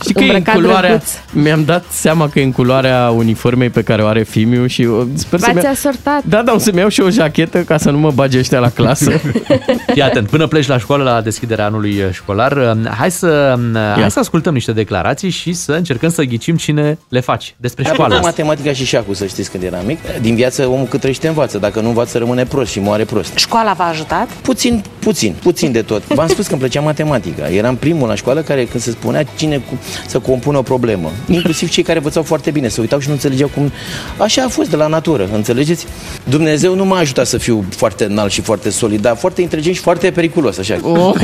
Știi 0.01 0.13
că 0.13 0.19
e 0.23 0.23
în 0.23 0.35
îmbrăcat 0.35 0.55
culoarea, 0.55 0.89
drăguț. 0.89 1.09
mi-am 1.31 1.63
dat 1.63 1.83
seama 1.89 2.29
că 2.29 2.39
e 2.39 2.43
în 2.43 2.51
culoarea 2.51 3.09
uniformei 3.09 3.69
pe 3.69 3.81
care 3.81 4.01
o 4.01 4.07
are 4.07 4.23
Fimiu 4.23 4.65
și 4.65 4.81
uh, 4.81 5.05
sper 5.13 5.39
să-mi 5.39 5.53
V-ați 5.53 5.65
ia... 5.65 5.71
asortat. 5.71 6.23
Da, 6.25 6.41
da, 6.41 6.53
o 6.53 6.57
să-mi 6.57 6.77
iau 6.77 6.87
și 6.87 7.01
o 7.01 7.09
jachetă 7.09 7.59
ca 7.59 7.77
să 7.77 7.89
nu 7.89 7.97
mă 7.97 8.11
bage 8.11 8.37
ăștia 8.39 8.59
la 8.59 8.69
clasă. 8.69 9.11
Fii 9.93 10.01
atent, 10.01 10.29
până 10.29 10.47
pleci 10.47 10.67
la 10.67 10.77
școală 10.77 11.03
la 11.03 11.21
deschiderea 11.21 11.65
anului 11.65 12.03
școlar, 12.11 12.51
uh, 12.51 12.89
hai 12.97 13.11
să, 13.11 13.55
uh, 13.73 13.79
hai 13.99 14.11
să 14.11 14.19
ascultăm 14.19 14.53
niște 14.53 14.71
declarații 14.71 15.29
și 15.29 15.53
să 15.53 15.71
încercăm 15.71 16.09
să 16.09 16.23
ghicim 16.23 16.55
cine 16.55 16.97
le 17.09 17.19
faci 17.19 17.55
despre 17.57 17.85
Am 17.87 17.93
școală. 17.93 18.13
făcut 18.13 18.25
matematica 18.27 18.73
și 18.73 18.85
șacul, 18.85 19.13
să 19.13 19.25
știți, 19.25 19.51
când 19.51 19.63
eram 19.63 19.85
mic. 19.85 19.99
Din 20.21 20.35
viață, 20.35 20.67
omul 20.67 20.85
cât 20.85 20.99
trăiește 20.99 21.27
învață. 21.27 21.57
Dacă 21.57 21.79
nu 21.79 21.87
învață, 21.87 22.17
rămâne 22.17 22.43
prost 22.43 22.71
și 22.71 22.79
moare 22.79 22.92
prost. 23.01 23.37
Școala 23.37 23.73
v-a 23.73 23.83
ajutat? 23.83 24.27
Puțin, 24.29 24.83
puțin, 24.99 25.35
puțin 25.41 25.71
de 25.71 25.81
tot. 25.81 26.07
V-am 26.07 26.27
spus 26.27 26.45
că 26.45 26.51
îmi 26.51 26.61
plăcea 26.61 26.81
matematica. 26.81 27.47
Eram 27.47 27.75
primul 27.75 28.07
la 28.07 28.15
școală 28.15 28.41
care, 28.41 28.65
când 28.65 28.83
se 28.83 28.91
spunea 28.91 29.23
cine 29.23 29.57
cu, 29.57 29.79
să 30.07 30.19
compună 30.19 30.57
o 30.57 30.61
problemă, 30.61 31.11
inclusiv 31.27 31.69
cei 31.69 31.83
care 31.83 31.97
învățau 31.97 32.23
foarte 32.23 32.51
bine, 32.51 32.67
se 32.67 32.81
uitau 32.81 32.99
și 32.99 33.07
nu 33.07 33.13
înțelegeau 33.13 33.49
cum... 33.55 33.71
Așa 34.17 34.43
a 34.43 34.47
fost 34.47 34.69
de 34.69 34.75
la 34.75 34.87
natură, 34.87 35.29
înțelegeți? 35.33 35.85
Dumnezeu 36.23 36.75
nu 36.75 36.85
m-a 36.85 36.97
ajutat 36.97 37.27
să 37.27 37.37
fiu 37.37 37.65
foarte 37.69 38.03
înalt 38.03 38.31
și 38.31 38.41
foarte 38.41 38.69
solid, 38.69 39.01
dar 39.01 39.15
foarte 39.15 39.41
inteligent 39.41 39.75
și 39.75 39.81
foarte 39.81 40.11
periculos, 40.11 40.57
așa. 40.57 40.77
Oh. 40.81 41.13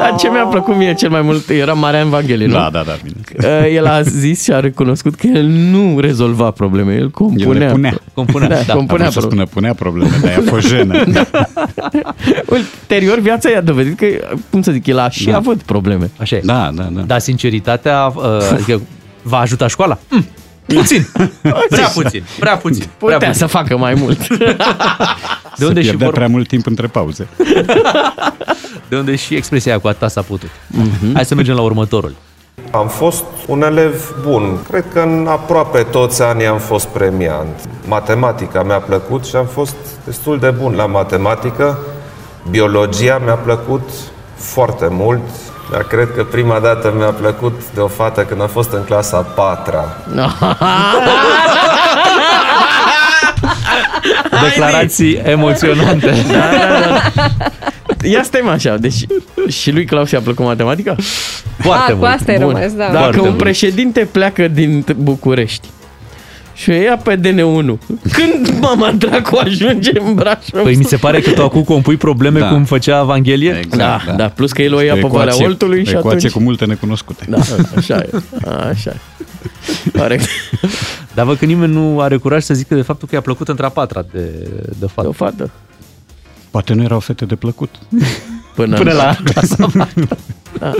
Dar 0.00 0.14
ce 0.18 0.28
mi-a 0.28 0.44
plăcut 0.44 0.76
mie 0.76 0.94
cel 0.94 1.10
mai 1.10 1.22
mult 1.22 1.48
era 1.48 1.72
Marian 1.72 2.08
Vangheli, 2.08 2.46
nu? 2.46 2.52
Da, 2.52 2.68
da, 2.72 2.82
da, 2.86 2.96
bine. 3.02 3.16
Uh, 3.38 3.74
El 3.78 3.86
a 3.86 4.02
zis 4.02 4.42
și 4.42 4.52
a 4.52 4.60
recunoscut 4.60 5.14
că 5.14 5.26
el 5.26 5.46
nu 5.46 5.98
rezolva 6.00 6.50
probleme, 6.50 6.94
el 6.94 7.10
compunea. 7.10 7.46
El 7.46 7.58
le 7.58 7.70
punea. 7.72 8.00
Compunea, 8.14 8.48
da, 8.48 8.62
da. 8.66 8.74
Compunea 8.86 9.06
Am 9.06 9.10
vrut 9.12 9.22
să 9.22 9.28
probleme. 9.28 9.48
spună, 9.50 9.54
punea 9.54 9.74
probleme, 9.74 10.16
dar 10.22 10.30
ea 10.30 10.38
a 10.38 10.50
fost 10.50 10.66
jenă. 10.66 11.04
Ulterior, 12.56 13.18
viața 13.18 13.48
i-a 13.50 13.60
dovedit 13.60 13.96
că, 13.98 14.06
cum 14.50 14.62
să 14.62 14.72
zic, 14.72 14.86
el 14.86 14.98
a 14.98 15.08
și 15.10 15.24
Da. 15.26 15.36
avut 15.36 15.62
probleme. 15.62 16.10
Așa 16.18 16.36
e. 16.36 16.40
Da, 16.44 16.70
da, 16.74 16.82
da. 16.82 17.00
Dar 17.00 17.18
sinceritatea, 17.18 18.12
uh, 18.14 18.22
adică 18.52 18.80
va 19.22 19.38
ajuta 19.38 19.66
școala? 19.66 19.98
Mm, 20.08 20.24
puțin. 20.66 21.06
Prea 21.68 21.86
puțin. 21.94 22.22
Prea 22.38 22.56
puțin. 22.56 22.78
Prea 22.84 22.90
Putea 22.98 23.16
puțin. 23.18 23.32
să 23.32 23.46
facă 23.46 23.76
mai 23.76 23.94
mult. 23.94 24.26
De 25.58 25.64
unde, 25.66 25.80
se 25.80 25.86
și 25.86 25.88
pierdea 25.88 26.06
vor... 26.06 26.14
prea 26.14 26.28
mult 26.28 26.48
timp 26.48 26.66
între 26.66 26.86
pauze. 26.86 27.26
de 28.88 28.96
unde 28.96 29.16
și 29.16 29.34
expresia 29.34 29.70
aia 29.72 29.80
cu 29.80 29.88
atâta 29.88 30.08
s-a 30.08 30.22
putut. 30.22 30.50
Hai 31.14 31.24
să 31.24 31.34
mergem 31.34 31.54
la 31.54 31.60
următorul. 31.60 32.14
Am 32.70 32.88
fost 32.88 33.24
un 33.46 33.62
elev 33.62 34.14
bun. 34.22 34.58
Cred 34.70 34.84
că 34.92 35.00
în 35.00 35.26
aproape 35.30 35.82
toți 35.82 36.22
anii 36.22 36.46
am 36.46 36.58
fost 36.58 36.86
premiant. 36.86 37.60
Matematica 37.86 38.62
mi-a 38.62 38.78
plăcut 38.78 39.24
și 39.24 39.36
am 39.36 39.46
fost 39.46 39.74
destul 40.04 40.38
de 40.38 40.50
bun 40.50 40.74
la 40.74 40.86
matematică. 40.86 41.78
Biologia 42.50 43.20
mi-a 43.24 43.34
plăcut 43.34 43.90
foarte 44.36 44.86
mult, 44.90 45.28
dar 45.70 45.82
cred 45.82 46.08
că 46.16 46.24
prima 46.24 46.58
dată 46.58 46.92
mi-a 46.96 47.10
plăcut 47.10 47.60
de 47.74 47.80
o 47.80 47.86
fată 47.86 48.24
când 48.24 48.40
am 48.40 48.48
fost 48.48 48.72
în 48.72 48.84
clasa 48.84 49.16
a 49.16 49.20
patra. 49.20 49.84
Declarații 54.42 55.14
emoționante. 55.24 56.24
Da, 56.28 56.34
da, 56.34 57.00
da. 57.16 57.32
Ia 58.02 58.22
stai 58.22 58.40
mă 58.44 58.50
așa, 58.50 58.76
deci 58.76 59.06
și 59.48 59.70
lui 59.70 59.84
Claus 59.84 60.10
i-a 60.10 60.20
plăcut 60.20 60.44
matematica? 60.44 60.96
Foarte 61.58 61.90
A, 61.90 61.94
cu 61.94 61.98
mult. 61.98 62.10
asta 62.12 62.32
ai 62.32 62.38
Bun. 62.38 62.48
rămas, 62.52 62.72
da. 62.72 62.84
Dacă 62.84 62.96
Foarte 62.98 63.18
un 63.20 63.26
mult. 63.26 63.36
președinte 63.38 64.08
pleacă 64.12 64.48
din 64.48 64.84
București 64.96 65.68
Și 66.54 66.70
o 66.70 66.72
ia 66.72 66.96
pe 66.96 67.16
DN1. 67.16 67.78
Când 68.12 68.58
mama 68.60 68.90
dracu 68.92 69.36
ajunge 69.36 69.90
în 69.98 70.14
Brașov? 70.14 70.62
Păi 70.62 70.74
mi 70.76 70.84
se 70.84 70.96
pare 70.96 71.20
că 71.20 71.30
tu 71.30 71.42
acum 71.42 71.62
compui 71.62 71.96
probleme 71.96 72.38
Da. 72.40 72.48
cum 72.48 72.64
făcea 72.64 73.00
Evanghelie. 73.00 73.60
Da, 73.76 74.00
da, 74.16 74.28
plus 74.28 74.52
că 74.52 74.62
el 74.62 74.74
o 74.74 74.80
ia 74.80 74.92
O 74.92 74.96
pe 74.96 75.00
Valea 75.00 75.22
ecuație- 75.22 75.46
Oltului 75.46 75.84
și 75.86 75.94
o 75.94 75.98
ecuație 75.98 76.18
atunci... 76.18 76.32
cu 76.32 76.40
multe 76.40 76.64
necunoscute. 76.64 77.24
Da, 77.28 77.38
așa 77.76 77.96
e. 77.96 78.10
Așa 78.70 78.90
e. 78.90 79.98
Corect. 79.98 80.24
Dar 81.14 81.24
văd 81.26 81.36
că 81.38 81.44
nimeni 81.44 81.72
nu 81.72 82.00
are 82.00 82.16
curaj 82.16 82.42
să 82.42 82.54
zică 82.54 82.74
de 82.74 82.82
faptul 82.82 83.08
că 83.08 83.14
i-a 83.14 83.20
plăcut 83.20 83.48
între 83.48 83.66
a 83.66 83.68
patra 83.68 84.04
de, 84.12 84.20
de 84.78 84.86
fată. 84.86 85.02
De 85.02 85.06
o 85.06 85.12
fată. 85.12 85.50
Poate 86.52 86.72
nu 86.74 86.82
erau 86.82 87.00
fete 87.00 87.24
de 87.24 87.34
plăcut. 87.34 87.74
Până, 88.54 88.76
Până 88.76 88.92
la 88.92 89.16
clasa 89.24 89.66
patru. 89.78 90.08
Da. 90.58 90.72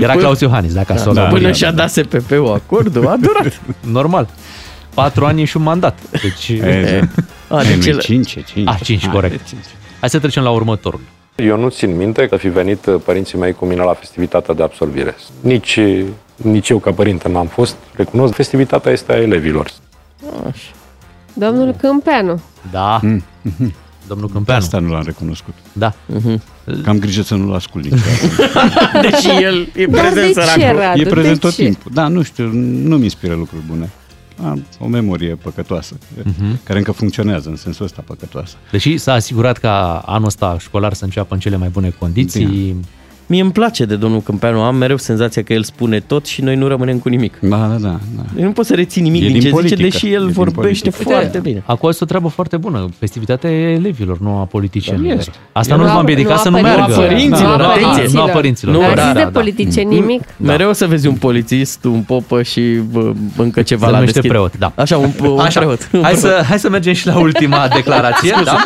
Era 0.00 0.12
Claus 0.14 0.40
Iohannis, 0.40 0.72
dacă 0.72 0.92
a 0.92 0.94
Da, 0.96 1.00
sunat. 1.02 1.30
Până 1.30 1.52
și-a 1.52 1.70
dat 1.72 1.90
SPP-ul 1.90 2.52
acordul, 2.52 3.06
a 3.08 3.16
durat. 3.16 3.60
Normal. 3.98 4.28
Patru 4.94 5.24
ani 5.26 5.44
și 5.44 5.56
un 5.56 5.62
mandat. 5.62 5.98
Deci... 6.22 6.48
Exact. 6.48 7.08
A, 7.48 7.62
Ei, 7.62 7.66
deci 7.68 7.76
nu-i 7.84 7.88
el- 7.88 8.00
cinci, 8.00 8.34
e 8.34 8.40
cinci. 8.42 8.68
A, 8.68 8.74
cinci, 8.82 9.02
Hai, 9.04 9.12
corect. 9.12 9.36
de 9.36 9.42
cinci. 9.48 9.64
Hai 10.00 10.10
să 10.10 10.18
trecem 10.18 10.42
la 10.42 10.50
următorul. 10.50 11.00
Eu 11.36 11.58
nu 11.58 11.68
țin 11.68 11.96
minte 11.96 12.28
că 12.28 12.36
fi 12.36 12.48
venit 12.48 12.86
uh, 12.86 12.94
părinții 13.04 13.38
mei 13.38 13.52
cu 13.52 13.64
mine 13.64 13.82
la 13.82 13.92
festivitatea 13.92 14.54
de 14.54 14.62
absolvire. 14.62 15.14
Nici, 15.40 15.78
nici 16.36 16.68
eu 16.68 16.78
ca 16.78 16.90
părinte 16.92 17.28
n-am 17.28 17.46
fost. 17.46 17.76
Recunosc, 17.94 18.34
festivitatea 18.34 18.92
este 18.92 19.12
a 19.12 19.16
elevilor. 19.16 19.70
Domnul 21.32 21.74
Câmpeanu. 21.80 22.40
Da. 22.70 23.00
Domnul 24.08 24.28
Câmpeanu. 24.28 24.60
Asta 24.62 24.78
nu 24.78 24.92
l-am 24.92 25.02
recunoscut. 25.04 25.54
Da. 25.72 25.94
Că 26.82 26.88
am 26.90 26.98
grijă 26.98 27.22
să 27.22 27.34
nu-l 27.34 27.54
ascult 27.54 27.84
niciodată. 27.84 29.00
Deși 29.10 29.42
el 29.42 29.68
e 29.74 29.86
Dar 29.86 30.00
prezent 30.00 30.34
de 30.34 30.40
ce, 30.40 30.46
săracul. 30.46 30.78
Radu? 30.80 31.00
e 31.00 31.04
prezent 31.04 31.34
de 31.34 31.40
tot 31.40 31.54
ce? 31.54 31.62
timpul. 31.64 31.90
Da, 31.94 32.08
nu 32.08 32.22
știu, 32.22 32.50
nu-mi 32.52 33.02
inspiră 33.02 33.34
lucruri 33.34 33.62
bune. 33.68 33.90
Am 34.44 34.64
o 34.80 34.86
memorie 34.86 35.34
păcătoasă, 35.34 35.94
Mhm. 36.22 36.58
care 36.64 36.78
încă 36.78 36.92
funcționează 36.92 37.48
în 37.48 37.56
sensul 37.56 37.84
ăsta 37.84 38.02
păcătoasă. 38.06 38.54
Deși 38.70 38.96
s-a 38.96 39.12
asigurat 39.12 39.58
ca 39.58 40.02
anul 40.06 40.26
ăsta 40.26 40.56
școlar 40.60 40.92
să 40.92 41.04
înceapă 41.04 41.34
în 41.34 41.40
cele 41.40 41.56
mai 41.56 41.68
bune 41.68 41.94
condiții. 41.98 42.76
Mie 43.28 43.40
îmi 43.42 43.52
place 43.52 43.84
de 43.84 43.96
domnul 43.96 44.20
Câmpeanu, 44.20 44.60
am 44.60 44.76
mereu 44.76 44.96
senzația 44.96 45.42
că 45.42 45.52
el 45.52 45.62
spune 45.62 46.00
tot 46.00 46.26
și 46.26 46.42
noi 46.42 46.56
nu 46.56 46.66
rămânem 46.68 46.98
cu 46.98 47.08
nimic. 47.08 47.38
Da, 47.40 47.56
da, 47.56 47.76
da. 47.80 47.98
da. 48.16 48.22
Eu 48.38 48.44
nu 48.44 48.50
pot 48.52 48.66
să 48.66 48.74
rețin 48.74 49.02
nimic 49.02 49.20
E 49.22 49.24
din 49.24 49.32
din 49.32 49.40
ce 49.42 49.48
politică. 49.50 49.76
zice, 49.82 49.88
deși 49.90 50.06
E 50.06 50.10
el 50.10 50.22
din 50.24 50.32
vorbește 50.32 50.60
politică. 50.90 51.10
foarte 51.10 51.38
bine. 51.38 51.62
Acum 51.66 51.88
este 51.88 52.04
o 52.04 52.06
treabă 52.06 52.28
foarte 52.28 52.56
bună. 52.56 52.88
Festivitatea 52.98 53.50
e 53.50 53.72
elevilor, 53.72 54.18
nu 54.18 54.36
a 54.38 54.44
politicienilor. 54.44 55.18
Este. 55.18 55.30
Asta 55.52 55.76
Nu 55.76 55.82
nu 55.82 55.88
a- 55.90 55.92
va 55.92 55.98
împiedica 55.98 56.28
nu 56.28 56.34
a 56.34 56.38
să 56.38 56.48
nu 56.48 56.56
părinților. 56.60 56.86
meargă. 56.88 57.00
Nu 57.00 57.02
a 57.02 57.06
părinților, 57.06 57.56
Da, 57.56 57.62
da, 57.80 57.88
atenție. 57.88 58.18
Nu 58.18 58.22
a 58.22 58.26
părinților. 58.28 58.74
Nu, 58.74 58.80
Dar 58.80 58.94
Da, 58.94 59.02
zis 59.02 59.12
da, 59.12 59.18
de 59.18 59.24
da. 59.24 59.38
politicieni 59.38 59.94
nimic. 59.94 60.22
Mereu 60.36 60.68
o 60.68 60.72
să 60.72 60.86
vezi 60.86 61.06
un 61.06 61.14
polițist, 61.14 61.84
un 61.84 62.00
popă 62.00 62.42
și 62.42 62.60
bă, 62.92 63.12
încă 63.36 63.62
ceva 63.62 63.84
Se 63.86 63.90
la 63.92 63.98
numește 63.98 64.20
deschid. 64.20 64.30
preot, 64.30 64.58
da. 64.58 64.72
Așa, 64.74 64.96
un, 64.98 65.10
un 65.30 65.38
Așa, 65.38 65.60
preot. 65.60 65.88
hai 66.02 66.14
să, 66.14 66.42
hai 66.48 66.58
să 66.58 66.68
mergem 66.68 66.92
și 66.92 67.06
la 67.06 67.18
ultima 67.18 67.68
declarație. 67.76 68.34
da? 68.44 68.56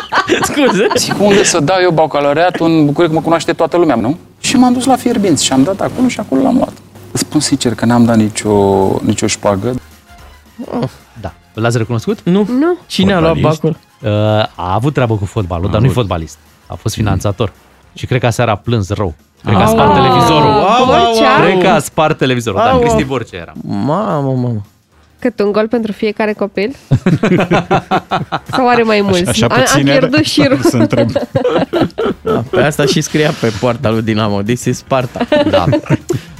Scuze. 0.41 0.87
Și 1.05 1.11
cu 1.11 1.23
unde 1.23 1.43
să 1.43 1.59
dau 1.59 1.77
eu 1.83 1.91
bacalaureatul 1.91 2.65
în 2.69 2.85
București, 2.85 3.07
că 3.13 3.19
mă 3.19 3.21
cunoaște 3.21 3.51
toată 3.53 3.77
lumea, 3.77 3.95
nu? 3.95 4.17
Și 4.41 4.55
m-am 4.55 4.73
dus 4.73 4.85
la 4.85 4.95
Fierbinți 4.95 5.43
și 5.45 5.53
am 5.53 5.63
dat 5.63 5.81
acolo 5.81 6.07
și 6.07 6.19
acolo 6.19 6.41
l-am 6.41 6.55
luat. 6.55 6.73
Îți 7.11 7.21
spun 7.23 7.39
sincer 7.39 7.75
că 7.75 7.85
n-am 7.85 8.05
dat 8.05 8.15
nicio, 8.17 8.53
nicio 9.03 9.27
șpagă. 9.27 9.73
Da. 11.21 11.33
L-ați 11.53 11.77
recunoscut? 11.77 12.21
Nu. 12.23 12.45
Nu. 12.59 12.77
Cine 12.85 13.13
a 13.13 13.19
luat 13.19 13.33
Fotbalist? 13.33 13.61
bacul? 13.61 13.77
Uh, 14.01 14.09
a 14.55 14.73
avut 14.73 14.93
treabă 14.93 15.15
cu 15.17 15.25
fotbalul, 15.25 15.67
A 15.67 15.69
dar 15.71 15.79
nu-i 15.79 15.89
avut. 15.89 16.01
fotbalist. 16.01 16.37
A 16.67 16.75
fost 16.75 16.95
finanțator. 16.95 17.53
Și 17.93 18.05
cred 18.05 18.19
că 18.19 18.25
aseară 18.25 18.51
a 18.51 18.55
plâns 18.55 18.89
rău. 18.89 19.13
Cred 19.43 19.55
că 19.55 19.61
a 19.61 19.65
Au. 19.65 19.71
spart 19.71 19.89
Ah, 19.89 19.95
televizorul. 19.95 20.51
Borcea? 20.85 21.41
Cred 21.41 21.61
că 21.63 21.67
a 21.69 21.79
spart 21.79 22.17
televizorul. 22.17 22.59
Da, 22.59 22.69
Au. 22.71 22.79
Cristi 22.79 23.03
Borcea 23.03 23.37
era. 23.37 23.51
Mamă, 23.63 24.31
mamă. 24.31 24.61
Cât 25.21 25.39
un 25.39 25.51
gol 25.51 25.67
pentru 25.67 25.91
fiecare 25.91 26.33
copil? 26.33 26.75
Sau 28.55 28.67
are 28.67 28.83
mai 28.83 29.01
mulți? 29.01 29.29
Așa 29.29 29.47
a, 29.49 29.55
a 29.55 29.59
puțin 29.59 29.87
era? 29.87 29.97
pierdut 29.97 30.25
șirul. 30.25 30.59
Să 30.61 30.77
întreb. 30.77 31.11
Da, 32.21 32.43
pe 32.51 32.61
asta 32.61 32.85
și 32.85 33.01
scria 33.01 33.31
pe 33.41 33.51
poarta 33.59 33.89
lui 33.89 34.01
Dinamo, 34.01 34.41
this 34.41 34.65
is 34.65 34.77
Sparta. 34.77 35.27
Da. 35.49 35.65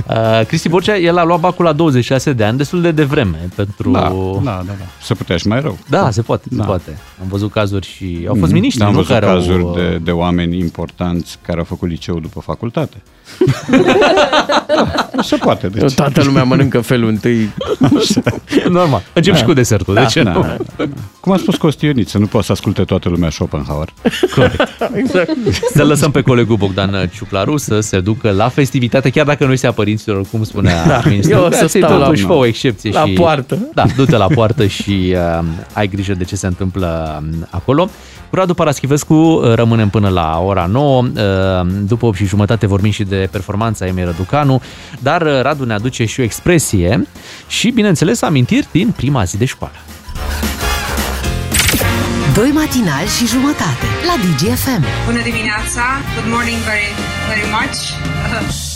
Uh, 0.10 0.46
Cristi 0.48 0.70
Borcea, 0.70 0.98
el 0.98 1.18
a 1.18 1.24
luat 1.24 1.40
bacul 1.40 1.66
la 1.66 1.74
26 1.74 2.34
de 2.34 2.44
ani, 2.44 2.58
destul 2.58 2.82
de 2.82 2.92
devreme 2.92 3.50
pentru... 3.56 3.92
Da, 3.92 4.00
da, 4.00 4.42
da, 4.44 4.62
da. 4.80 4.86
Se 5.02 5.14
putea 5.14 5.38
și 5.38 5.48
mai 5.48 5.62
rău. 5.62 5.78
Da, 5.90 6.12
se 6.12 6.22
poate, 6.22 6.44
Da. 6.50 6.62
se 6.64 6.68
poate. 6.68 6.98
Am 7.22 7.28
văzut 7.30 7.52
cazuri 7.52 7.88
și 7.88 8.26
au 8.28 8.36
fost 8.40 8.52
miniștri, 8.52 8.80
Da, 8.80 8.86
am 8.86 8.92
nu? 8.92 8.98
văzut 8.98 9.14
Care 9.14 9.26
cazuri 9.26 9.62
au, 9.62 9.74
de, 9.76 10.00
de 10.04 10.12
oameni 10.12 10.58
importanți 10.60 11.38
care 11.46 11.58
au 11.60 11.64
făcut 11.66 11.90
liceu 11.90 12.20
după 12.20 12.40
facultate. 12.40 13.02
Se 15.22 15.36
poate, 15.36 15.68
deci. 15.68 15.94
Toată 15.94 16.24
lumea 16.24 16.44
mănâncă 16.44 16.82
felul 16.82 17.10
întâi. 17.10 17.50
Normal. 18.70 19.02
Încep 19.14 19.36
și 19.36 19.44
cu 19.44 19.54
desertul, 19.54 19.94
de 19.94 20.06
ce 20.10 20.24
da, 20.24 20.32
nu? 20.32 20.42
da, 20.42 20.58
da. 20.78 20.86
Cum 21.20 21.32
a 21.32 21.38
spus 21.38 21.56
Costioniță, 21.56 22.18
nu 22.18 22.26
poate 22.26 22.46
să 22.46 22.52
asculte 22.52 22.84
toată 22.84 23.10
lumea 23.10 23.30
Schopenhauer. 23.30 23.94
Corect. 24.36 24.68
Exact. 24.94 25.30
Să 25.74 25.84
lăsăm 25.84 26.12
pe 26.12 26.22
colegul 26.22 26.56
Bogdan 26.58 27.10
Ciuclaru 27.14 27.58
să 27.58 27.80
se 27.80 28.00
ducă 28.00 28.32
la 28.32 28.48
festivitate, 28.50 29.10
chiar 29.10 29.26
dacă 29.26 29.46
nu 29.46 29.52
este 29.52 29.68
a 29.68 29.72
părinților, 30.04 30.26
cum 30.32 30.44
spunea 30.44 30.86
Da, 30.88 31.02
ministrul. 31.10 31.38
eu 31.38 31.46
o 31.46 31.52
să 31.52 31.60
Da, 31.62 31.68
stau 31.68 31.98
la- 32.00 32.06
totuși 32.06 32.24
fă 32.26 32.34
o 32.34 32.46
excepție 32.46 32.92
la 32.92 33.06
și... 33.06 33.12
poartă. 33.14 33.58
Da, 33.74 33.86
du-te 33.96 34.18
la 34.18 34.28
poartă 34.28 34.66
și 34.66 35.16
uh, 35.40 35.44
ai 35.74 35.88
grijă 35.88 36.14
de 36.14 36.24
ce 36.24 36.36
se 36.36 36.48
întâmplă 36.48 37.22
um, 37.32 37.48
acolo. 37.50 37.90
Cu 38.30 38.36
Radu 38.38 38.54
Paraschivescu 38.54 39.14
uh, 39.14 39.54
rămânem 39.54 39.90
până 39.90 40.10
la 40.10 40.40
ora 40.46 40.66
9. 40.66 41.02
Uh, 41.02 41.12
după 41.88 42.06
8 42.06 42.18
și 42.18 42.26
jumătate 42.26 42.68
vorbim 42.68 42.92
și 42.92 43.04
de 43.04 43.28
performanța 43.32 43.86
Emir 43.86 44.06
Răducanu, 44.06 44.62
dar 45.00 45.22
uh, 45.22 45.42
Radu 45.42 45.66
ne 45.66 45.74
aduce 45.74 46.06
și 46.06 46.20
o 46.20 46.24
expresie 46.24 47.08
și, 47.48 47.70
bineînțeles, 47.70 48.22
amintiri 48.22 48.68
din 48.72 48.94
prima 48.96 49.24
zi 49.24 49.38
de 49.38 49.46
școală. 49.46 49.74
Doi 52.34 52.50
matinali 52.54 53.08
și 53.18 53.28
jumătate 53.28 53.86
la 54.08 54.16
DGFM. 54.24 54.84
Bună 55.06 55.22
dimineața! 55.24 55.84
Good 56.16 56.34
morning 56.34 56.58
very, 56.70 56.92
very 57.28 57.46
much! 57.52 57.78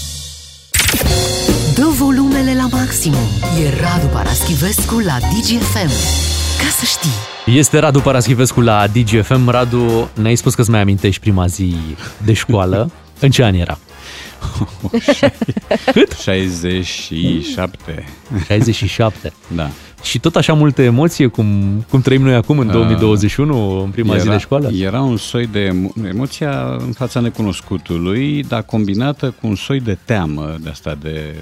Dă 1.75 1.87
volumele 1.97 2.53
la 2.55 2.67
maximum. 2.77 3.27
E 3.63 3.69
Radu 3.81 4.05
Paraschivescu 4.13 4.99
la 4.99 5.17
DGFM. 5.19 5.89
Ca 6.61 6.69
să 6.79 6.85
știi. 6.85 7.55
Este 7.57 7.79
Radu 7.79 7.99
Paraschivescu 7.99 8.61
la 8.61 8.87
DGFM. 8.87 9.49
Radu, 9.49 10.09
ne-ai 10.13 10.35
spus 10.35 10.55
că 10.55 10.61
îți 10.61 10.69
mai 10.69 10.81
amintești 10.81 11.21
prima 11.21 11.47
zi 11.47 11.75
de 12.25 12.33
școală. 12.33 12.91
În 13.19 13.29
ce 13.31 13.43
an 13.43 13.53
era? 13.53 13.77
Cât? 15.93 16.11
67. 16.11 18.05
67. 18.45 19.33
Da. 19.55 19.69
Și 20.03 20.19
tot 20.19 20.35
așa 20.35 20.53
multă 20.53 20.81
emoție 20.81 21.27
cum, 21.27 21.47
cum 21.89 22.01
trăim 22.01 22.21
noi 22.21 22.35
acum 22.35 22.59
în 22.59 22.67
Uh, 22.67 22.73
2021, 22.73 23.81
în 23.83 23.89
prima 23.89 24.13
era, 24.13 24.23
zi 24.23 24.29
de 24.29 24.37
școală? 24.37 24.71
Era 24.71 25.01
un 25.01 25.17
soi 25.17 25.47
de 25.47 25.69
emo- 25.69 26.07
emoția 26.09 26.75
în 26.79 26.91
fața 26.91 27.19
necunoscutului, 27.19 28.43
dar 28.43 28.63
combinată 28.63 29.35
cu 29.41 29.47
un 29.47 29.55
soi 29.55 29.79
de 29.79 29.97
teamă 30.05 30.55
de 30.61 30.69
asta 30.69 30.97
de 31.01 31.35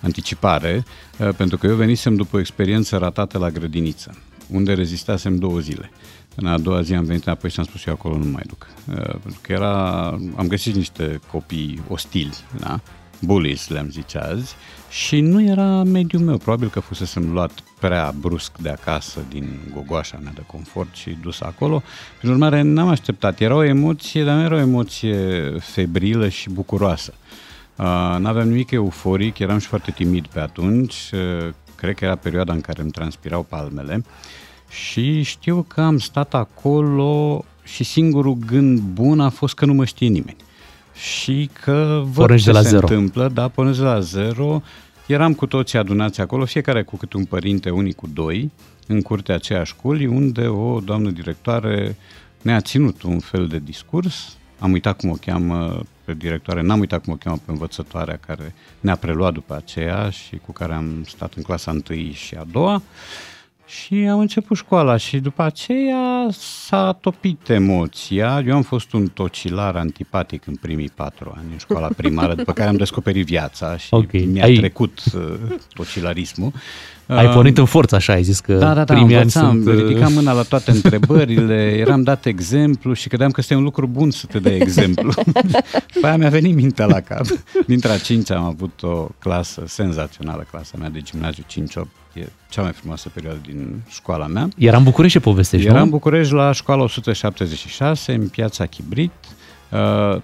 anticipare, 0.00 0.84
uh, 1.18 1.28
pentru 1.36 1.56
că 1.58 1.66
eu 1.66 1.74
venisem 1.74 2.14
după 2.14 2.36
o 2.36 2.40
experiență 2.40 2.96
ratată 2.96 3.38
la 3.38 3.50
grădiniță, 3.50 4.14
unde 4.50 4.72
rezistasem 4.72 5.36
două 5.38 5.58
zile. 5.58 5.90
În 6.36 6.46
a 6.46 6.58
doua 6.58 6.82
zi 6.82 6.94
am 6.94 7.04
venit 7.04 7.24
înapoi 7.24 7.50
și 7.50 7.58
am 7.60 7.66
spus 7.66 7.86
eu 7.86 7.92
acolo 7.92 8.16
nu 8.16 8.30
mai 8.30 8.42
duc. 8.46 8.66
Uh, 8.88 8.94
Pentru 8.96 9.40
că 9.40 9.52
era, 9.52 10.06
am 10.36 10.46
găsit 10.48 10.74
niște 10.74 11.20
copii 11.30 11.82
ostili, 11.88 12.34
da? 12.58 12.80
bullies 13.20 13.68
le-am 13.68 13.88
zice 13.90 14.18
azi, 14.18 14.54
și 14.90 15.20
nu 15.20 15.42
era 15.42 15.82
mediul 15.82 16.22
meu. 16.22 16.36
Probabil 16.36 16.68
că 16.68 16.80
fusesem 16.80 17.32
luat 17.32 17.50
prea 17.80 18.14
brusc 18.20 18.58
de 18.58 18.68
acasă 18.68 19.20
din 19.28 19.58
gogoașa 19.72 20.18
mea 20.22 20.32
de 20.34 20.42
confort 20.46 20.94
și 20.94 21.18
dus 21.22 21.40
acolo. 21.40 21.82
Prin 22.18 22.30
urmare, 22.30 22.62
n-am 22.62 22.88
așteptat. 22.88 23.40
Era 23.40 23.54
o 23.54 23.64
emoție, 23.64 24.24
dar 24.24 24.36
nu 24.36 24.42
era 24.42 24.54
o 24.54 24.58
emoție 24.58 25.16
febrilă 25.58 26.28
și 26.28 26.50
bucuroasă. 26.50 27.14
Uh, 27.76 27.84
n-aveam 28.18 28.48
nimic 28.48 28.70
euforic, 28.70 29.38
eram 29.38 29.58
și 29.58 29.66
foarte 29.66 29.90
timid 29.90 30.26
pe 30.26 30.40
atunci. 30.40 30.94
Uh, 31.12 31.52
cred 31.74 31.94
că 31.94 32.04
era 32.04 32.16
perioada 32.16 32.52
în 32.52 32.60
care 32.60 32.82
îmi 32.82 32.90
transpirau 32.90 33.42
palmele. 33.42 34.04
Și 34.74 35.22
știu 35.22 35.64
că 35.68 35.80
am 35.80 35.98
stat 35.98 36.34
acolo 36.34 37.44
și 37.64 37.84
singurul 37.84 38.36
gând 38.46 38.78
bun 38.78 39.20
a 39.20 39.28
fost 39.28 39.54
că 39.54 39.64
nu 39.64 39.74
mă 39.74 39.84
știe 39.84 40.08
nimeni. 40.08 40.36
Și 40.94 41.50
că 41.62 42.00
văd 42.04 42.14
Pornești 42.14 42.46
ce 42.46 42.52
de 42.52 42.56
la 42.56 42.62
se 42.62 42.68
zero. 42.68 42.86
întâmplă, 42.86 43.28
da, 43.28 43.48
pornesc 43.48 43.78
de 43.78 43.84
la 43.84 44.00
zero. 44.00 44.62
Eram 45.06 45.34
cu 45.34 45.46
toții 45.46 45.78
adunați 45.78 46.20
acolo, 46.20 46.44
fiecare 46.44 46.82
cu 46.82 46.96
câte 46.96 47.16
un 47.16 47.24
părinte, 47.24 47.70
unii 47.70 47.92
cu 47.92 48.06
doi, 48.12 48.50
în 48.86 49.02
curtea 49.02 49.34
aceea 49.34 49.62
școlii, 49.64 50.06
unde 50.06 50.46
o 50.46 50.80
doamnă 50.80 51.10
directoare 51.10 51.96
ne-a 52.42 52.60
ținut 52.60 53.02
un 53.02 53.18
fel 53.18 53.46
de 53.46 53.58
discurs. 53.64 54.36
Am 54.58 54.72
uitat 54.72 55.00
cum 55.00 55.10
o 55.10 55.14
cheamă 55.20 55.82
pe 56.04 56.14
directoare, 56.14 56.62
n-am 56.62 56.78
uitat 56.80 57.04
cum 57.04 57.12
o 57.12 57.16
cheamă 57.16 57.36
pe 57.44 57.50
învățătoarea 57.50 58.18
care 58.26 58.54
ne-a 58.80 58.96
preluat 58.96 59.32
după 59.32 59.54
aceea 59.54 60.10
și 60.10 60.36
cu 60.36 60.52
care 60.52 60.74
am 60.74 61.04
stat 61.06 61.34
în 61.34 61.42
clasa 61.42 61.70
întâi 61.70 62.12
și 62.12 62.34
a 62.34 62.46
doua. 62.52 62.82
Și 63.66 63.94
am 63.94 64.18
început 64.18 64.56
școala 64.56 64.96
și 64.96 65.18
după 65.18 65.42
aceea 65.42 66.26
s-a 66.30 66.98
topit 67.00 67.48
emoția. 67.48 68.42
Eu 68.46 68.54
am 68.54 68.62
fost 68.62 68.92
un 68.92 69.06
tocilar 69.06 69.76
antipatic 69.76 70.46
în 70.46 70.54
primii 70.54 70.90
patru 70.94 71.32
ani 71.36 71.46
în 71.52 71.58
școala 71.58 71.88
primară, 71.96 72.34
după 72.34 72.52
care 72.52 72.68
am 72.68 72.76
descoperit 72.76 73.26
viața 73.26 73.76
și 73.76 73.86
Ok. 73.90 74.12
mi-a 74.12 74.44
Ai- 74.44 74.54
trecut 74.56 74.98
uh, 75.14 75.34
tocilarismul. 75.74 76.52
Ai 77.06 77.28
pornit 77.28 77.58
în 77.58 77.64
forță, 77.64 77.94
așa, 77.94 78.12
ai 78.12 78.22
zis 78.22 78.40
că 78.40 78.54
da, 78.54 78.74
da, 78.74 78.84
da, 78.84 78.94
primii 78.94 79.14
ani 79.16 79.30
învățam, 79.34 79.62
sunt... 79.62 79.66
uh, 79.66 79.84
ridicam 79.86 80.12
mâna 80.12 80.32
la 80.32 80.42
toate 80.42 80.70
întrebările, 80.70 81.76
eram 81.78 82.02
dat 82.02 82.26
exemplu 82.26 82.92
și 82.92 83.08
credeam 83.08 83.30
că 83.30 83.36
este 83.40 83.54
un 83.54 83.62
lucru 83.62 83.86
bun 83.86 84.10
să 84.10 84.26
te 84.26 84.38
dai 84.38 84.56
exemplu. 84.56 85.12
După 85.94 86.06
aia 86.06 86.16
mi-a 86.16 86.28
venit 86.28 86.54
mintea 86.54 86.86
la 86.86 87.00
cap. 87.00 87.26
Dintre 87.66 87.90
a 87.90 87.98
cinci 87.98 88.30
am 88.30 88.44
avut 88.44 88.82
o 88.82 89.08
clasă 89.18 89.62
senzațională, 89.66 90.46
clasa 90.50 90.76
mea 90.78 90.88
de 90.88 91.00
gimnaziu 91.00 91.44
5-8, 91.82 91.86
e 92.14 92.28
cea 92.48 92.62
mai 92.62 92.72
frumoasă 92.72 93.08
perioadă 93.08 93.38
din 93.46 93.82
școala 93.88 94.26
mea. 94.26 94.48
Era 94.56 94.76
în 94.76 94.82
București 94.82 95.18
ce 95.18 95.24
povestești, 95.24 95.66
Era 95.66 95.76
nu? 95.76 95.82
în 95.82 95.90
București 95.90 96.32
la 96.32 96.52
școala 96.52 96.82
176, 96.82 98.12
în 98.12 98.28
piața 98.28 98.66
Chibrit. 98.66 99.12
Uh, 99.70 100.20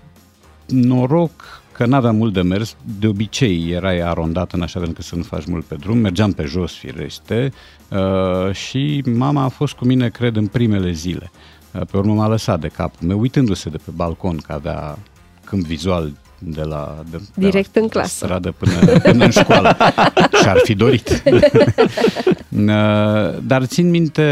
noroc 0.66 1.62
că 1.72 1.86
n-aveam 1.86 2.16
mult 2.16 2.32
de 2.32 2.42
mers, 2.42 2.76
de 2.98 3.06
obicei 3.06 3.70
erai 3.70 4.00
arondat 4.00 4.52
în 4.52 4.62
așa 4.62 4.78
fel 4.78 4.88
încât 4.88 5.04
să 5.04 5.16
nu 5.16 5.22
faci 5.22 5.46
mult 5.46 5.64
pe 5.64 5.74
drum, 5.74 5.98
mergeam 5.98 6.32
pe 6.32 6.44
jos 6.44 6.72
firește 6.72 7.52
uh, 7.88 8.54
și 8.54 9.02
mama 9.14 9.42
a 9.42 9.48
fost 9.48 9.74
cu 9.74 9.84
mine, 9.84 10.08
cred, 10.08 10.36
în 10.36 10.46
primele 10.46 10.92
zile. 10.92 11.30
Uh, 11.72 11.80
pe 11.90 11.96
urmă 11.96 12.14
m-a 12.14 12.28
lăsat 12.28 12.60
de 12.60 12.68
capul 12.68 13.06
meu, 13.06 13.20
uitându-se 13.20 13.68
de 13.68 13.76
pe 13.76 13.90
balcon 13.94 14.36
că 14.36 14.52
avea 14.52 14.98
câmp 15.44 15.64
vizual 15.64 16.12
de 16.42 16.62
la, 16.62 17.04
de, 17.10 17.16
de 17.16 17.46
Direct 17.46 17.74
la 17.74 17.80
în 17.80 17.88
clasă. 17.88 18.24
stradă 18.24 18.54
până, 18.58 18.98
până 18.98 19.24
în 19.24 19.30
școală. 19.30 19.76
Și-ar 20.42 20.60
fi 20.64 20.74
dorit. 20.74 21.22
Uh, 22.50 22.66
Dar 23.46 23.64
țin 23.64 23.90
minte 23.90 24.22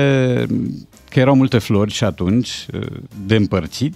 că 1.11 1.21
erau 1.21 1.35
multe 1.35 1.59
flori 1.59 1.91
și 1.93 2.05
atunci, 2.05 2.67
uh, 2.75 2.87
de 3.27 3.35
împărțit. 3.37 3.95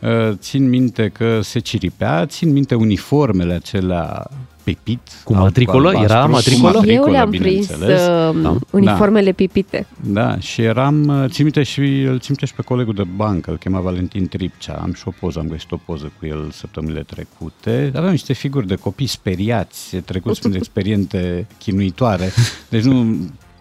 Uh, 0.00 0.32
Țin 0.34 0.68
minte 0.68 1.08
că 1.08 1.40
se 1.40 1.58
ciripea, 1.58 2.26
țin 2.26 2.52
minte 2.52 2.74
uniformele 2.74 3.52
acelea 3.54 4.26
pepit. 4.66 5.00
Cu 5.24 5.32
matricolă? 5.34 5.88
alb, 5.88 6.02
Era 6.02 6.20
albastru, 6.22 6.54
cu 6.54 6.60
matricolă? 6.60 6.92
Eu 6.92 7.10
le-am 7.10 7.30
prins 7.30 7.42
bineînțeles. 7.66 8.00
uh, 8.06 8.42
Da. 8.42 8.56
uniformele 8.70 9.32
pipite. 9.32 9.86
Da, 10.04 10.38
și 10.38 10.62
eram, 10.62 11.06
uh, 11.08 11.24
țin 11.30 11.44
minte 11.44 11.62
și, 11.62 11.80
îl 11.80 12.18
țin 12.18 12.26
minte 12.28 12.46
și 12.46 12.54
pe 12.54 12.62
colegul 12.62 12.94
de 12.94 13.02
bancă, 13.16 13.50
îl 13.50 13.56
chema 13.56 13.80
Valentin 13.80 14.28
Tripcea, 14.28 14.78
am 14.82 14.92
și 14.92 15.02
o 15.06 15.10
poză, 15.20 15.38
am 15.38 15.48
găsit 15.48 15.72
o 15.72 15.76
poză 15.76 16.12
cu 16.18 16.26
el 16.26 16.50
săptămânile 16.52 17.00
trecute. 17.02 17.92
Aveam 17.96 18.10
niște 18.10 18.32
figuri 18.32 18.66
de 18.66 18.74
copii 18.74 19.06
speriați, 19.06 19.96
trecuți 19.96 20.40
prin 20.42 20.54
experiențe 20.54 21.46
chinuitoare, 21.58 22.30
deci 22.68 22.82
nu, 22.82 23.16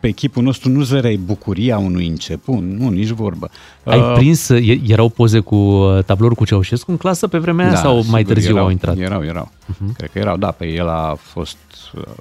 pe 0.06 0.12
echipul 0.12 0.44
nostru 0.44 0.70
nu 0.70 0.82
zăreai 0.82 1.16
bucuria 1.16 1.78
unui 1.78 2.08
început, 2.08 2.62
nu, 2.62 2.90
nici 2.90 3.10
vorbă. 3.10 3.50
Ai 3.84 4.00
Uh, 4.00 4.14
prins, 4.16 4.50
e- 4.50 4.82
erau 4.88 5.10
poze 5.10 5.40
cu 5.40 5.56
uh, 5.56 6.04
tablouri 6.04 6.36
cu 6.36 6.46
Ceaușescu 6.46 6.92
în 6.92 6.98
clasă 6.98 7.28
pe 7.28 7.38
vremea 7.38 7.68
aia 7.68 7.76
sau 7.76 7.96
mai 7.96 8.04
sigur, 8.04 8.34
târziu 8.34 8.52
erau, 8.52 8.64
au 8.64 8.70
intrat? 8.70 8.98
Erau, 8.98 9.24
erau. 9.24 9.52
Uh-huh. 9.72 9.96
Cred 9.98 10.10
că 10.12 10.20
erau, 10.20 10.38
da, 10.38 10.52
pe 10.52 10.66
el 10.66 10.88
a 10.88 11.18
fost 11.20 11.58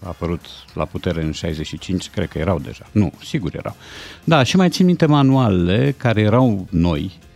a 0.02 0.08
apărut 0.08 0.40
la 0.74 0.84
putere 0.84 1.22
în 1.22 1.32
65, 1.32 2.10
cred 2.10 2.28
că 2.28 2.38
erau 2.38 2.58
deja. 2.58 2.86
Nu, 2.92 3.12
sigur 3.24 3.50
erau. 3.54 3.76
Da, 4.24 4.42
și 4.42 4.56
mai 4.56 4.68
țin 4.68 4.86
minte 4.86 5.06
manualele 5.06 5.94
care 5.96 6.20
erau 6.20 6.66
noi 6.70 7.10
uh, 7.18 7.33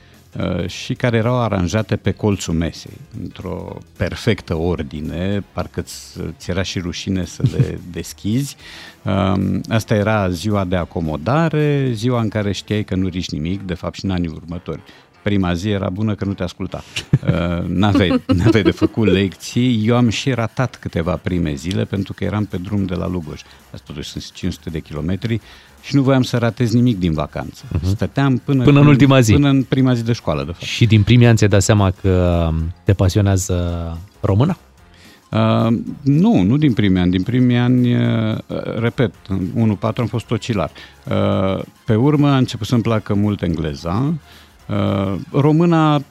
și 0.66 0.94
care 0.94 1.16
erau 1.16 1.40
aranjate 1.40 1.96
pe 1.96 2.10
colțul 2.10 2.54
mesei, 2.54 2.96
într-o 3.22 3.78
perfectă 3.96 4.56
ordine, 4.56 5.44
parcă 5.52 5.80
ți, 5.80 6.18
ți 6.38 6.50
era 6.50 6.62
și 6.62 6.78
rușine 6.78 7.24
să 7.24 7.42
le 7.56 7.80
deschizi. 7.92 8.56
Um, 9.02 9.60
Asta 9.68 9.94
era 9.94 10.28
ziua 10.28 10.64
de 10.64 10.76
acomodare, 10.76 11.90
ziua 11.92 12.20
în 12.20 12.28
care 12.28 12.52
știai 12.52 12.84
că 12.84 12.94
nu 12.94 13.08
riști 13.08 13.34
nimic, 13.34 13.62
de 13.62 13.74
fapt 13.74 13.94
și 13.94 14.04
în 14.04 14.10
anii 14.10 14.28
următori. 14.34 14.80
Prima 15.22 15.54
zi 15.54 15.68
era 15.68 15.88
bună 15.88 16.14
că 16.14 16.24
nu 16.24 16.34
te 16.34 16.42
asculta. 16.42 16.84
Uh, 17.26 17.64
N-aveai, 17.66 18.22
n-aveai 18.38 18.62
de 18.62 18.70
făcut 18.70 19.06
lecții. 19.06 19.86
Eu 19.86 19.96
am 19.96 20.08
și 20.08 20.30
ratat 20.30 20.76
câteva 20.76 21.16
prime 21.16 21.54
zile 21.54 21.84
pentru 21.84 22.12
că 22.12 22.24
eram 22.24 22.44
pe 22.44 22.56
drum 22.56 22.84
de 22.84 22.94
la 22.94 23.06
Lugoj. 23.06 23.40
Asta 23.72 23.84
totuși 23.86 24.08
sunt 24.10 24.30
500 24.32 24.70
de 24.70 24.80
kilometri 24.80 25.40
și 25.82 25.94
nu 25.94 26.02
voiam 26.02 26.22
să 26.22 26.36
ratez 26.36 26.72
nimic 26.72 26.98
din 26.98 27.12
vacanță. 27.12 27.64
Uh-huh. 27.66 27.82
Stăteam 27.82 28.36
până, 28.44 28.62
Până 28.64 28.78
în 28.78 28.84
când- 28.84 28.96
ultima 29.00 29.20
zi. 29.20 29.32
Până 29.32 29.48
în 29.48 29.62
prima 29.62 29.94
zi 29.94 30.04
de 30.04 30.12
școală, 30.12 30.40
de 30.44 30.50
fapt. 30.52 30.62
Și 30.64 30.86
din 30.86 31.02
primii 31.02 31.26
ani 31.26 31.36
ți-ai 31.36 31.48
dat 31.48 31.62
seama 31.62 31.90
că 32.00 32.48
te 32.84 32.92
pasionează 32.92 33.98
româna? 34.20 34.56
Uh, 35.30 35.78
nu, 36.02 36.42
nu 36.42 36.56
din 36.56 36.72
primii 36.72 37.00
ani. 37.00 37.10
Din 37.10 37.22
primii 37.22 37.56
ani, 37.56 37.94
uh, 37.94 38.38
repet, 38.78 39.14
în 39.28 39.76
1-4 39.78 39.80
am 39.96 40.06
fost 40.06 40.30
ocilar. 40.30 40.70
Uh, 41.04 41.62
pe 41.84 41.94
urmă 41.94 42.28
a 42.28 42.36
început 42.36 42.66
să-mi 42.66 42.82
placă 42.82 43.14
mult 43.14 43.42
engleza. 43.42 44.14
Uh, 44.68 45.14
româna 45.32 46.02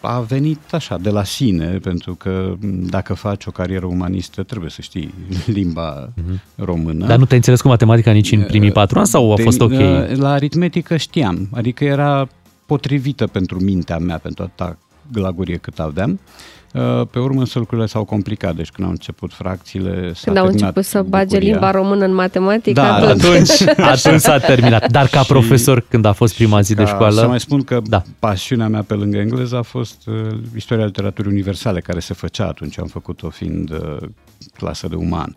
a 0.00 0.20
venit 0.20 0.58
așa, 0.72 0.98
de 0.98 1.10
la 1.10 1.24
sine, 1.24 1.66
pentru 1.82 2.14
că 2.14 2.54
m, 2.60 2.86
dacă 2.86 3.14
faci 3.14 3.46
o 3.46 3.50
carieră 3.50 3.86
umanistă, 3.86 4.42
trebuie 4.42 4.70
să 4.70 4.80
știi 4.82 5.14
limba 5.58 6.12
română. 6.54 7.06
Dar 7.06 7.18
nu 7.18 7.24
te-ai 7.24 7.36
înțeles 7.38 7.60
cu 7.60 7.68
matematica 7.68 8.10
nici 8.12 8.32
în 8.32 8.42
primii 8.42 8.72
patru 8.72 8.98
ani 8.98 9.06
sau 9.06 9.32
a 9.32 9.36
De- 9.36 9.42
fost 9.42 9.60
ok? 9.60 9.70
uh, 9.70 9.78
La 10.16 10.30
aritmetică 10.30 10.96
știam, 10.96 11.48
adică 11.52 11.84
era 11.84 12.28
potrivită 12.66 13.26
pentru 13.26 13.60
mintea 13.60 13.98
mea, 13.98 14.18
pentru 14.18 14.42
atâta 14.42 14.78
glagurie 15.12 15.56
cât 15.56 15.78
aveam. 15.78 16.10
Uh, 16.10 16.18
Pe 17.10 17.18
urmă 17.18 17.40
însă 17.40 17.58
lucrurile 17.58 17.86
s-au 17.86 18.04
complicat, 18.04 18.54
deci 18.54 18.70
când 18.70 18.86
au 18.86 18.92
început 18.92 19.32
fracțiile 19.32 20.12
s-a 20.12 20.20
Când 20.24 20.36
au 20.36 20.44
terminat 20.44 20.68
început 20.68 20.84
să 20.84 21.02
bage 21.02 21.24
bucuria. 21.24 21.52
limba 21.52 21.70
română 21.70 22.04
în 22.04 22.14
matematică, 22.14 22.80
Da, 22.80 22.94
Atunci, 22.94 23.78
atunci 23.78 24.20
s-a 24.28 24.38
terminat. 24.38 24.90
Dar 24.90 25.06
ca 25.06 25.20
Și 25.22 25.26
profesor, 25.26 25.84
când 25.88 26.04
a 26.04 26.12
fost 26.12 26.34
prima 26.34 26.60
zi 26.60 26.74
de 26.74 26.82
Ca 26.82 26.88
școală... 26.88 27.20
Să 27.20 27.26
mai 27.26 27.40
spun 27.40 27.62
că 27.62 27.80
da. 27.86 28.02
pasiunea 28.18 28.68
mea 28.68 28.82
pe 28.82 28.94
lângă 28.94 29.18
engleză 29.18 29.56
a 29.56 29.62
fost 29.62 30.06
uh, 30.06 30.14
istoria 30.56 30.84
literaturii 30.84 31.30
universale, 31.30 31.80
care 31.80 32.00
se 32.00 32.14
făcea 32.14 32.46
atunci, 32.46 32.78
am 32.78 32.86
făcut-o 32.86 33.28
fiind 33.28 33.70
uh, 33.70 33.96
clasă 34.56 34.88
de 34.88 34.94
uman. 34.94 35.34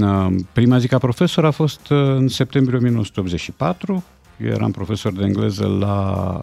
Uh, 0.00 0.26
prima 0.52 0.78
zi 0.78 0.88
ca 0.88 0.98
profesor 0.98 1.44
a 1.44 1.50
fost 1.50 1.90
uh, 1.90 1.98
în 1.98 2.28
septembrie 2.28 2.76
1984. 2.78 4.04
Eu 4.44 4.48
eram 4.48 4.70
profesor 4.70 5.12
de 5.12 5.24
engleză 5.24 5.66
la 5.66 6.40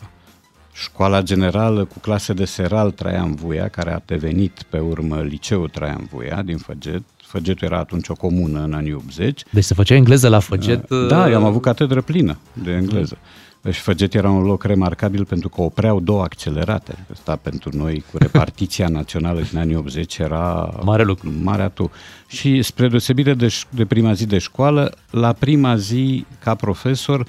școala 0.75 1.21
generală 1.21 1.85
cu 1.85 1.99
clase 1.99 2.33
de 2.33 2.45
seral 2.45 2.91
Traian 2.91 3.35
Vuia, 3.35 3.67
care 3.67 3.93
a 3.93 4.01
devenit 4.05 4.63
pe 4.69 4.79
urmă 4.79 5.21
liceul 5.21 5.69
Traian 5.69 6.07
Vuia 6.11 6.41
din 6.41 6.57
Făget. 6.57 7.01
Făgetul 7.17 7.67
era 7.67 7.77
atunci 7.77 8.07
o 8.07 8.13
comună 8.13 8.63
în 8.63 8.73
anii 8.73 8.93
80. 8.93 9.43
Deci 9.51 9.63
se 9.63 9.73
făcea 9.73 9.95
engleză 9.95 10.29
la 10.29 10.39
Făget? 10.39 10.89
Da, 11.07 11.29
eu 11.29 11.35
am 11.35 11.43
avut 11.43 11.61
catedră 11.61 12.01
plină 12.01 12.37
de 12.53 12.71
engleză. 12.71 13.17
Deci 13.61 13.75
Făget 13.77 14.13
era 14.13 14.29
un 14.29 14.43
loc 14.43 14.63
remarcabil 14.63 15.25
pentru 15.25 15.49
că 15.49 15.61
opreau 15.61 15.99
două 15.99 16.21
accelerate. 16.23 17.05
Asta 17.11 17.35
pentru 17.35 17.69
noi, 17.73 18.03
cu 18.11 18.17
repartiția 18.17 18.87
națională 18.99 19.41
din 19.49 19.57
anii 19.57 19.75
80, 19.75 20.17
era 20.17 20.73
mare 20.83 21.03
lucru. 21.03 21.33
Mare 21.43 21.61
atu. 21.61 21.91
Și 22.27 22.61
spre 22.61 22.87
deosebire 22.87 23.33
de, 23.33 23.47
ș- 23.47 23.69
de 23.69 23.85
prima 23.85 24.13
zi 24.13 24.25
de 24.25 24.37
școală, 24.37 24.91
la 25.09 25.33
prima 25.33 25.75
zi 25.75 26.25
ca 26.39 26.55
profesor, 26.55 27.27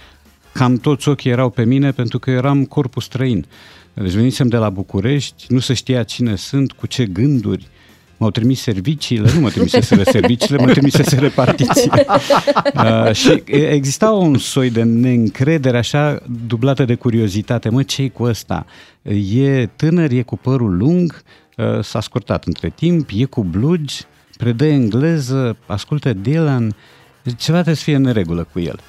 cam 0.57 0.77
toți 0.77 1.09
ochii 1.09 1.31
erau 1.31 1.51
pe 1.51 1.65
mine 1.65 1.91
pentru 1.91 2.19
că 2.19 2.31
eu 2.31 2.37
eram 2.37 2.65
corpul 2.65 3.03
străin. 3.03 3.47
Deci 3.95 4.13
venisem 4.13 4.49
de 4.49 4.57
la 4.57 4.71
București, 4.71 5.45
nu 5.49 5.59
se 5.59 5.75
știa 5.75 6.03
cine 6.03 6.37
sunt, 6.37 6.73
cu 6.73 6.87
ce 6.87 7.07
gânduri. 7.07 7.69
M-au 8.17 8.31
trimis 8.31 8.61
serviciile, 8.61 9.31
nu 9.35 9.41
mă 9.41 9.51
trimiseseră 9.51 10.03
serviciile, 10.19 10.65
mă 10.65 10.71
trimisese 10.71 11.19
repartiția. 11.19 11.93
Uh, 12.75 13.13
și 13.13 13.43
exista 13.47 14.11
un 14.11 14.39
soi 14.39 14.71
de 14.71 14.83
neîncredere 14.83 15.79
așa 15.79 16.23
dublată 16.47 16.85
de 16.85 16.95
curiozitate. 16.95 17.69
Mă, 17.69 17.83
ce 17.83 18.09
cu 18.09 18.23
ăsta? 18.23 18.67
E 19.35 19.67
tânăr, 19.67 20.11
e 20.11 20.23
cu 20.23 20.37
părul 20.37 20.77
lung, 20.77 21.23
uh, 21.57 21.85
s-a 21.85 22.01
scurtat 22.01 22.45
între 22.45 22.73
timp, 22.75 23.11
e 23.15 23.25
cu 23.25 23.45
blugi, 23.45 24.03
predă 24.39 24.65
engleză, 24.65 25.57
ascultă 25.67 26.13
Dylan, 26.13 26.77
ceva 27.37 27.57
trebuie 27.57 27.75
să 27.75 27.83
fie 27.83 27.95
în 27.95 28.03
neregulă 28.03 28.47
cu 28.53 28.61
el. 28.61 28.81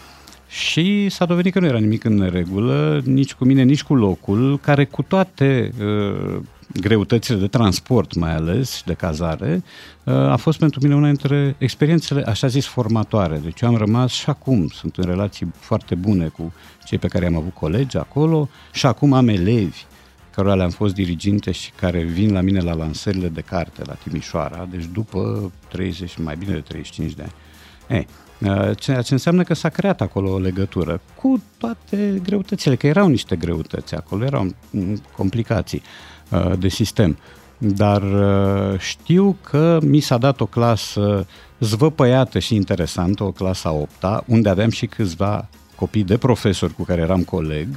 Și 0.47 1.09
s-a 1.09 1.25
dovedit 1.25 1.53
că 1.53 1.59
nu 1.59 1.65
era 1.65 1.77
nimic 1.77 2.03
în 2.03 2.15
neregulă, 2.15 3.01
nici 3.05 3.33
cu 3.33 3.45
mine, 3.45 3.63
nici 3.63 3.83
cu 3.83 3.95
locul, 3.95 4.59
care 4.59 4.85
cu 4.85 5.01
toate 5.01 5.71
uh, 5.79 6.39
greutățile 6.73 7.37
de 7.37 7.47
transport 7.47 8.15
mai 8.15 8.35
ales 8.35 8.75
și 8.75 8.83
de 8.83 8.93
cazare, 8.93 9.63
uh, 10.03 10.13
a 10.13 10.35
fost 10.35 10.59
pentru 10.59 10.79
mine 10.81 10.95
una 10.95 11.05
dintre 11.05 11.55
experiențele, 11.57 12.23
așa 12.23 12.47
zis, 12.47 12.65
formatoare. 12.65 13.37
Deci 13.43 13.61
eu 13.61 13.69
am 13.69 13.75
rămas 13.75 14.11
și 14.11 14.29
acum, 14.29 14.67
sunt 14.67 14.95
în 14.95 15.03
relații 15.03 15.51
foarte 15.55 15.95
bune 15.95 16.27
cu 16.27 16.53
cei 16.85 16.97
pe 16.97 17.07
care 17.07 17.25
am 17.25 17.35
avut 17.35 17.53
colegi 17.53 17.97
acolo 17.97 18.49
și 18.73 18.85
acum 18.85 19.13
am 19.13 19.27
elevi 19.27 19.85
cărora 20.31 20.55
le-am 20.55 20.69
fost 20.69 20.93
diriginte 20.93 21.51
și 21.51 21.71
care 21.71 22.03
vin 22.03 22.33
la 22.33 22.41
mine 22.41 22.59
la 22.59 22.73
lansările 22.73 23.27
de 23.27 23.41
carte 23.41 23.81
la 23.85 23.93
Timișoara, 23.93 24.67
deci 24.71 24.85
după 24.93 25.51
30, 25.69 26.17
mai 26.17 26.35
bine 26.35 26.53
de 26.53 26.59
35 26.59 27.13
de 27.13 27.21
ani. 27.21 27.33
Ei, 27.87 28.07
uh, 28.09 28.26
ceea 28.75 29.01
ce 29.01 29.13
înseamnă 29.13 29.43
că 29.43 29.53
s-a 29.53 29.69
creat 29.69 30.01
acolo 30.01 30.31
o 30.31 30.39
legătură 30.39 31.01
cu 31.15 31.43
toate 31.57 32.21
greutățile, 32.23 32.75
că 32.75 32.88
erau 32.88 33.07
niște 33.07 33.35
greutăți 33.35 33.95
acolo, 33.95 34.25
erau 34.25 34.55
mm, 34.69 35.01
complicații 35.15 35.81
uh, 36.29 36.51
de 36.59 36.67
sistem. 36.67 37.17
Dar 37.57 38.01
uh, 38.01 38.79
știu 38.79 39.38
că 39.41 39.79
mi 39.81 39.99
s-a 39.99 40.17
dat 40.17 40.39
o 40.39 40.45
clasă 40.45 41.27
zvăpăiată 41.59 42.39
și 42.39 42.55
interesantă, 42.55 43.23
o 43.23 43.31
clasă 43.31 43.67
a 43.67 43.71
8 43.71 43.91
unde 44.25 44.49
aveam 44.49 44.69
și 44.69 44.85
câțiva 44.85 45.47
copii 45.75 46.03
de 46.03 46.17
profesori 46.17 46.73
cu 46.73 46.83
care 46.83 47.01
eram 47.01 47.23
coleg, 47.23 47.67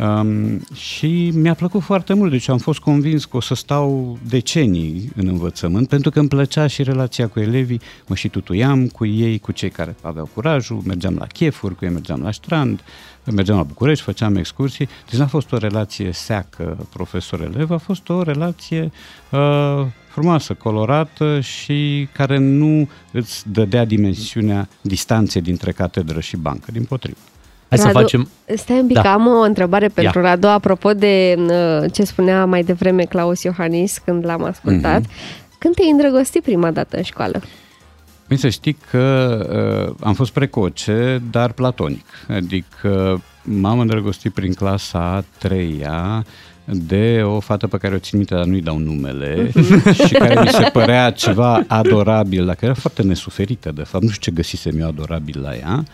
Um, 0.00 0.60
și 0.74 1.30
mi-a 1.34 1.54
plăcut 1.54 1.82
foarte 1.82 2.14
mult, 2.14 2.30
deci 2.30 2.48
am 2.48 2.58
fost 2.58 2.78
convins 2.78 3.24
că 3.24 3.36
o 3.36 3.40
să 3.40 3.54
stau 3.54 4.18
decenii 4.28 5.12
în 5.16 5.26
învățământ, 5.26 5.88
pentru 5.88 6.10
că 6.10 6.18
îmi 6.18 6.28
plăcea 6.28 6.66
și 6.66 6.82
relația 6.82 7.28
cu 7.28 7.40
elevii, 7.40 7.80
mă 8.06 8.14
și 8.14 8.28
tutuiam 8.28 8.86
cu 8.86 9.06
ei, 9.06 9.38
cu 9.38 9.52
cei 9.52 9.70
care 9.70 9.96
aveau 10.02 10.30
curajul, 10.34 10.82
mergeam 10.84 11.16
la 11.18 11.26
chefuri, 11.26 11.74
cu 11.74 11.84
ei 11.84 11.90
mergeam 11.90 12.22
la 12.22 12.32
strand, 12.32 12.80
mergeam 13.24 13.56
la 13.56 13.62
București, 13.62 14.04
făceam 14.04 14.36
excursii, 14.36 14.88
deci 15.10 15.18
n-a 15.18 15.26
fost 15.26 15.52
o 15.52 15.56
relație 15.56 16.12
seacă 16.12 16.86
profesor-elev, 16.92 17.70
a 17.70 17.78
fost 17.78 18.08
o 18.08 18.22
relație 18.22 18.90
uh, 19.30 19.86
frumoasă, 20.08 20.54
colorată 20.54 21.40
și 21.40 22.08
care 22.12 22.38
nu 22.38 22.88
îți 23.12 23.50
dădea 23.50 23.84
dimensiunea 23.84 24.68
distanței 24.80 25.42
dintre 25.42 25.72
catedră 25.72 26.20
și 26.20 26.36
bancă, 26.36 26.72
din 26.72 26.84
potrivă. 26.84 27.18
Hai 27.70 27.78
Radu, 27.78 27.92
să 27.92 27.98
facem... 27.98 28.28
Stai 28.56 28.78
un 28.80 28.86
pic, 28.86 29.00
Da. 29.00 29.12
am 29.12 29.26
o 29.26 29.40
întrebare 29.40 29.88
pentru 29.88 30.20
Ia. 30.20 30.28
Radu, 30.28 30.46
apropo 30.46 30.92
de 30.92 31.36
uh, 31.38 31.92
ce 31.92 32.04
spunea 32.04 32.44
mai 32.44 32.62
devreme 32.62 33.02
Claus 33.04 33.42
Iohannis 33.42 33.98
când 34.04 34.24
l-am 34.24 34.44
ascultat. 34.44 35.00
Mhm. 35.00 35.10
Când 35.58 35.74
te-ai 35.74 35.90
îndrăgostit 35.90 36.42
prima 36.42 36.70
dată 36.70 36.96
în 36.96 37.02
școală? 37.02 37.42
Păi 38.26 38.36
să 38.36 38.48
știi 38.48 38.76
că 38.90 39.88
uh, 39.88 39.94
am 40.06 40.14
fost 40.14 40.32
precoce, 40.32 41.22
dar 41.30 41.52
platonic. 41.52 42.06
Adică 42.28 43.22
m-am 43.42 43.78
îndrăgostit 43.78 44.32
prin 44.32 44.52
clasa 44.52 44.98
a 44.98 45.24
treia 45.38 46.24
de 46.64 47.22
o 47.24 47.40
fată 47.40 47.66
pe 47.66 47.76
care 47.76 47.94
o 47.94 47.98
țin 47.98 48.18
minte, 48.18 48.34
dar 48.34 48.44
nu-i 48.44 48.60
dau 48.60 48.78
numele, 48.78 49.50
și 50.06 50.12
care 50.12 50.40
mi 50.40 50.48
se 50.48 50.70
părea 50.72 51.10
ceva 51.10 51.64
adorabil, 51.66 52.46
dacă 52.46 52.64
era 52.64 52.74
foarte 52.74 53.02
nesuferită, 53.02 53.72
de 53.72 53.82
fapt, 53.82 54.04
nu 54.04 54.10
știu 54.10 54.30
ce 54.30 54.36
găsisem 54.36 54.80
eu 54.80 54.88
adorabil 54.88 55.40
la 55.40 55.56
ea. 55.56 55.84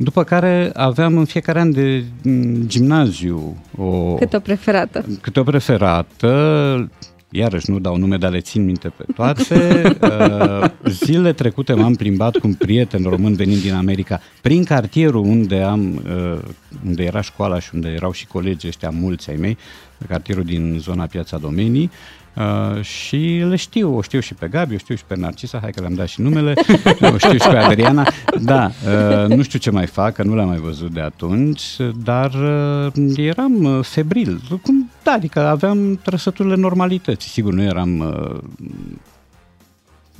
După 0.00 0.24
care 0.24 0.70
aveam 0.74 1.16
în 1.16 1.24
fiecare 1.24 1.60
an 1.60 1.72
de 1.72 2.04
mm, 2.22 2.66
gimnaziu 2.66 3.56
o, 3.76 4.14
Cât 4.14 4.32
o 4.32 4.38
preferată? 4.40 5.04
câte 5.20 5.40
o 5.40 5.42
preferată, 5.42 6.90
iarăși 7.30 7.70
nu 7.70 7.78
dau 7.78 7.96
nume, 7.96 8.16
dar 8.16 8.30
le 8.30 8.40
țin 8.40 8.64
minte 8.64 8.88
pe 8.88 9.04
toate. 9.14 9.56
Uh, 10.02 10.64
Zile 10.90 11.32
trecute 11.32 11.72
m-am 11.72 11.94
plimbat 11.94 12.36
cu 12.36 12.46
un 12.46 12.54
prieten 12.54 13.02
român 13.02 13.34
venind 13.34 13.60
din 13.60 13.72
America 13.74 14.20
prin 14.42 14.64
cartierul 14.64 15.24
unde 15.24 15.60
am, 15.62 16.02
uh, 16.34 16.38
unde 16.86 17.02
era 17.04 17.20
școala 17.20 17.58
și 17.60 17.70
unde 17.74 17.88
erau 17.88 18.12
și 18.12 18.26
colegii 18.26 18.68
ăștia 18.68 18.90
mulți 18.90 19.30
ai 19.30 19.36
mei, 19.36 19.56
cartierul 20.08 20.44
din 20.44 20.76
zona 20.80 21.06
Piața 21.06 21.38
Domenii. 21.38 21.90
Uh, 22.38 22.82
și 22.82 23.44
le 23.48 23.56
știu, 23.56 23.96
o 23.96 24.02
știu 24.02 24.20
și 24.20 24.34
pe 24.34 24.48
Gabi, 24.48 24.74
o 24.74 24.78
știu 24.78 24.94
și 24.94 25.04
pe 25.06 25.16
Narcisa, 25.16 25.58
hai 25.62 25.70
că 25.70 25.80
le-am 25.80 25.94
dat 25.94 26.06
și 26.06 26.20
numele, 26.20 26.54
o 27.14 27.18
știu 27.18 27.38
și 27.38 27.48
pe 27.48 27.56
Adriana. 27.56 28.08
Da, 28.40 28.70
uh, 29.24 29.36
nu 29.36 29.42
știu 29.42 29.58
ce 29.58 29.70
mai 29.70 29.86
fac, 29.86 30.14
că 30.14 30.22
nu 30.22 30.34
le-am 30.34 30.48
mai 30.48 30.58
văzut 30.58 30.92
de 30.92 31.00
atunci, 31.00 31.62
dar 32.04 32.34
uh, 32.94 33.16
eram 33.16 33.64
uh, 33.64 33.84
febril. 33.84 34.40
Cum, 34.62 34.90
da, 35.02 35.12
adică 35.12 35.46
aveam 35.46 36.00
trăsăturile 36.02 36.54
normalității. 36.54 37.30
Sigur, 37.30 37.52
nu 37.52 37.62
eram 37.62 37.98
uh, 37.98 38.40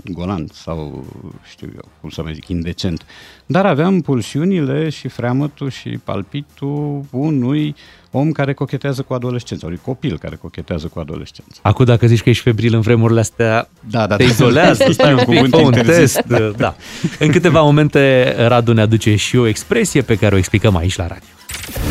golan 0.04 0.46
sau, 0.52 1.04
știu 1.50 1.68
eu, 1.74 1.88
cum 2.00 2.10
să 2.10 2.22
mai 2.22 2.34
zic, 2.34 2.48
indecent. 2.48 3.06
Dar 3.46 3.66
aveam 3.66 4.00
pulsiunile 4.00 4.88
și 4.88 5.08
freamătul 5.08 5.70
și 5.70 5.88
palpitul 6.04 7.04
unui 7.10 7.74
om 8.10 8.32
care 8.32 8.52
cochetează 8.52 9.02
cu 9.02 9.14
adolescența, 9.14 9.66
unui 9.66 9.80
copil 9.84 10.18
care 10.18 10.36
cochetează 10.40 10.86
cu 10.86 10.98
adolescența. 11.00 11.58
Acum 11.62 11.84
dacă 11.84 12.06
zici 12.06 12.22
că 12.22 12.28
ești 12.28 12.42
febril 12.42 12.74
în 12.74 12.80
vremurile 12.80 13.20
astea, 13.20 13.68
da, 13.90 14.06
da, 14.06 14.16
te 14.16 14.22
da. 14.24 14.28
izolează, 14.30 14.84
stai 14.92 15.12
un 15.12 15.18
Un 15.18 15.24
pic, 15.24 15.34
cuvânt 15.34 15.52
fă 15.54 15.56
un 15.56 15.64
interzis. 15.64 16.12
test. 16.12 16.26
Da. 16.56 16.74
În 17.18 17.30
câteva 17.30 17.60
momente 17.62 18.34
Radu 18.46 18.72
ne 18.72 18.80
aduce 18.80 19.16
și 19.16 19.36
o 19.36 19.46
expresie 19.46 20.02
pe 20.02 20.16
care 20.16 20.34
o 20.34 20.38
explicăm 20.38 20.76
aici 20.76 20.96
la 20.96 21.06
radio. 21.06 21.28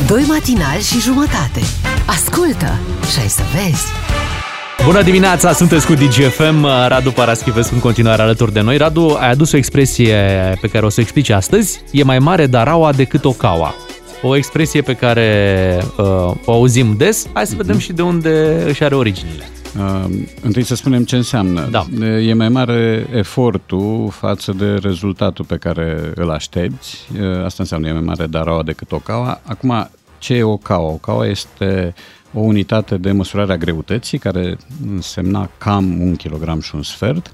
Doi 0.08 0.24
matinali 0.28 0.82
și 0.82 1.00
jumătate. 1.00 1.62
Ascultă 2.06 2.80
și 3.12 3.20
ai 3.20 3.28
să 3.28 3.42
vezi. 3.54 3.86
Bună 4.86 5.02
dimineața, 5.02 5.54
sunteți 5.54 5.86
cu 5.86 5.94
DGFM, 5.94 6.68
Radu 6.88 7.12
Paraschivescu 7.12 7.74
în 7.74 7.80
continuare 7.80 8.22
alături 8.22 8.54
de 8.54 8.62
noi. 8.62 8.78
Radu, 8.78 9.18
ai 9.20 9.30
adus 9.30 9.52
o 9.52 9.58
expresie 9.58 10.16
pe 10.62 10.68
care 10.68 10.86
o 10.86 10.90
să 10.90 10.96
o 11.00 11.02
explici 11.02 11.30
astăzi. 11.30 11.82
E 11.92 12.04
mai 12.04 12.20
mare 12.20 12.46
daraua 12.48 12.92
decât 12.94 13.26
o 13.26 13.32
caua. 13.32 13.76
O 14.22 14.36
expresie 14.36 14.82
pe 14.82 14.94
care 14.94 15.82
uh, 15.98 16.06
o 16.46 16.52
auzim 16.52 16.96
des. 16.98 17.28
Hai 17.34 17.46
să 17.46 17.56
vedem 17.56 17.78
și 17.78 17.94
de 17.94 18.02
unde 18.02 18.64
își 18.68 18.84
are 18.84 18.96
originile. 18.96 19.44
Uh, 19.78 20.06
întâi 20.42 20.64
să 20.64 20.76
spunem 20.76 21.04
ce 21.04 21.16
înseamnă. 21.16 21.68
Da. 21.72 21.86
E 22.06 22.34
mai 22.34 22.50
mare 22.50 23.08
efortul 23.14 24.10
față 24.12 24.52
de 24.52 24.74
rezultatul 24.74 25.46
pe 25.46 25.58
care 25.58 26.12
îl 26.16 26.30
aștepți. 26.30 27.08
Uh, 27.22 27.44
Asta 27.44 27.56
înseamnă 27.58 27.88
e 27.88 27.92
mai 27.92 28.02
mare 28.02 28.26
daraua 28.26 28.64
decât 28.64 28.92
o 28.92 28.98
caua. 28.98 29.42
Acum, 29.44 29.90
ce 30.18 30.34
e 30.34 30.44
o 30.44 30.58
caua? 30.58 30.90
O 30.92 30.98
caua 30.98 31.28
este 31.28 31.94
o 32.34 32.40
unitate 32.40 32.98
de 32.98 33.12
măsurare 33.12 33.54
a 33.54 33.58
greutății, 33.58 34.18
care 34.18 34.58
însemna 34.96 35.50
cam 35.58 36.02
un 36.02 36.16
kilogram 36.16 36.62
și 36.62 36.76
un 36.76 36.84
sfert. 36.84 37.34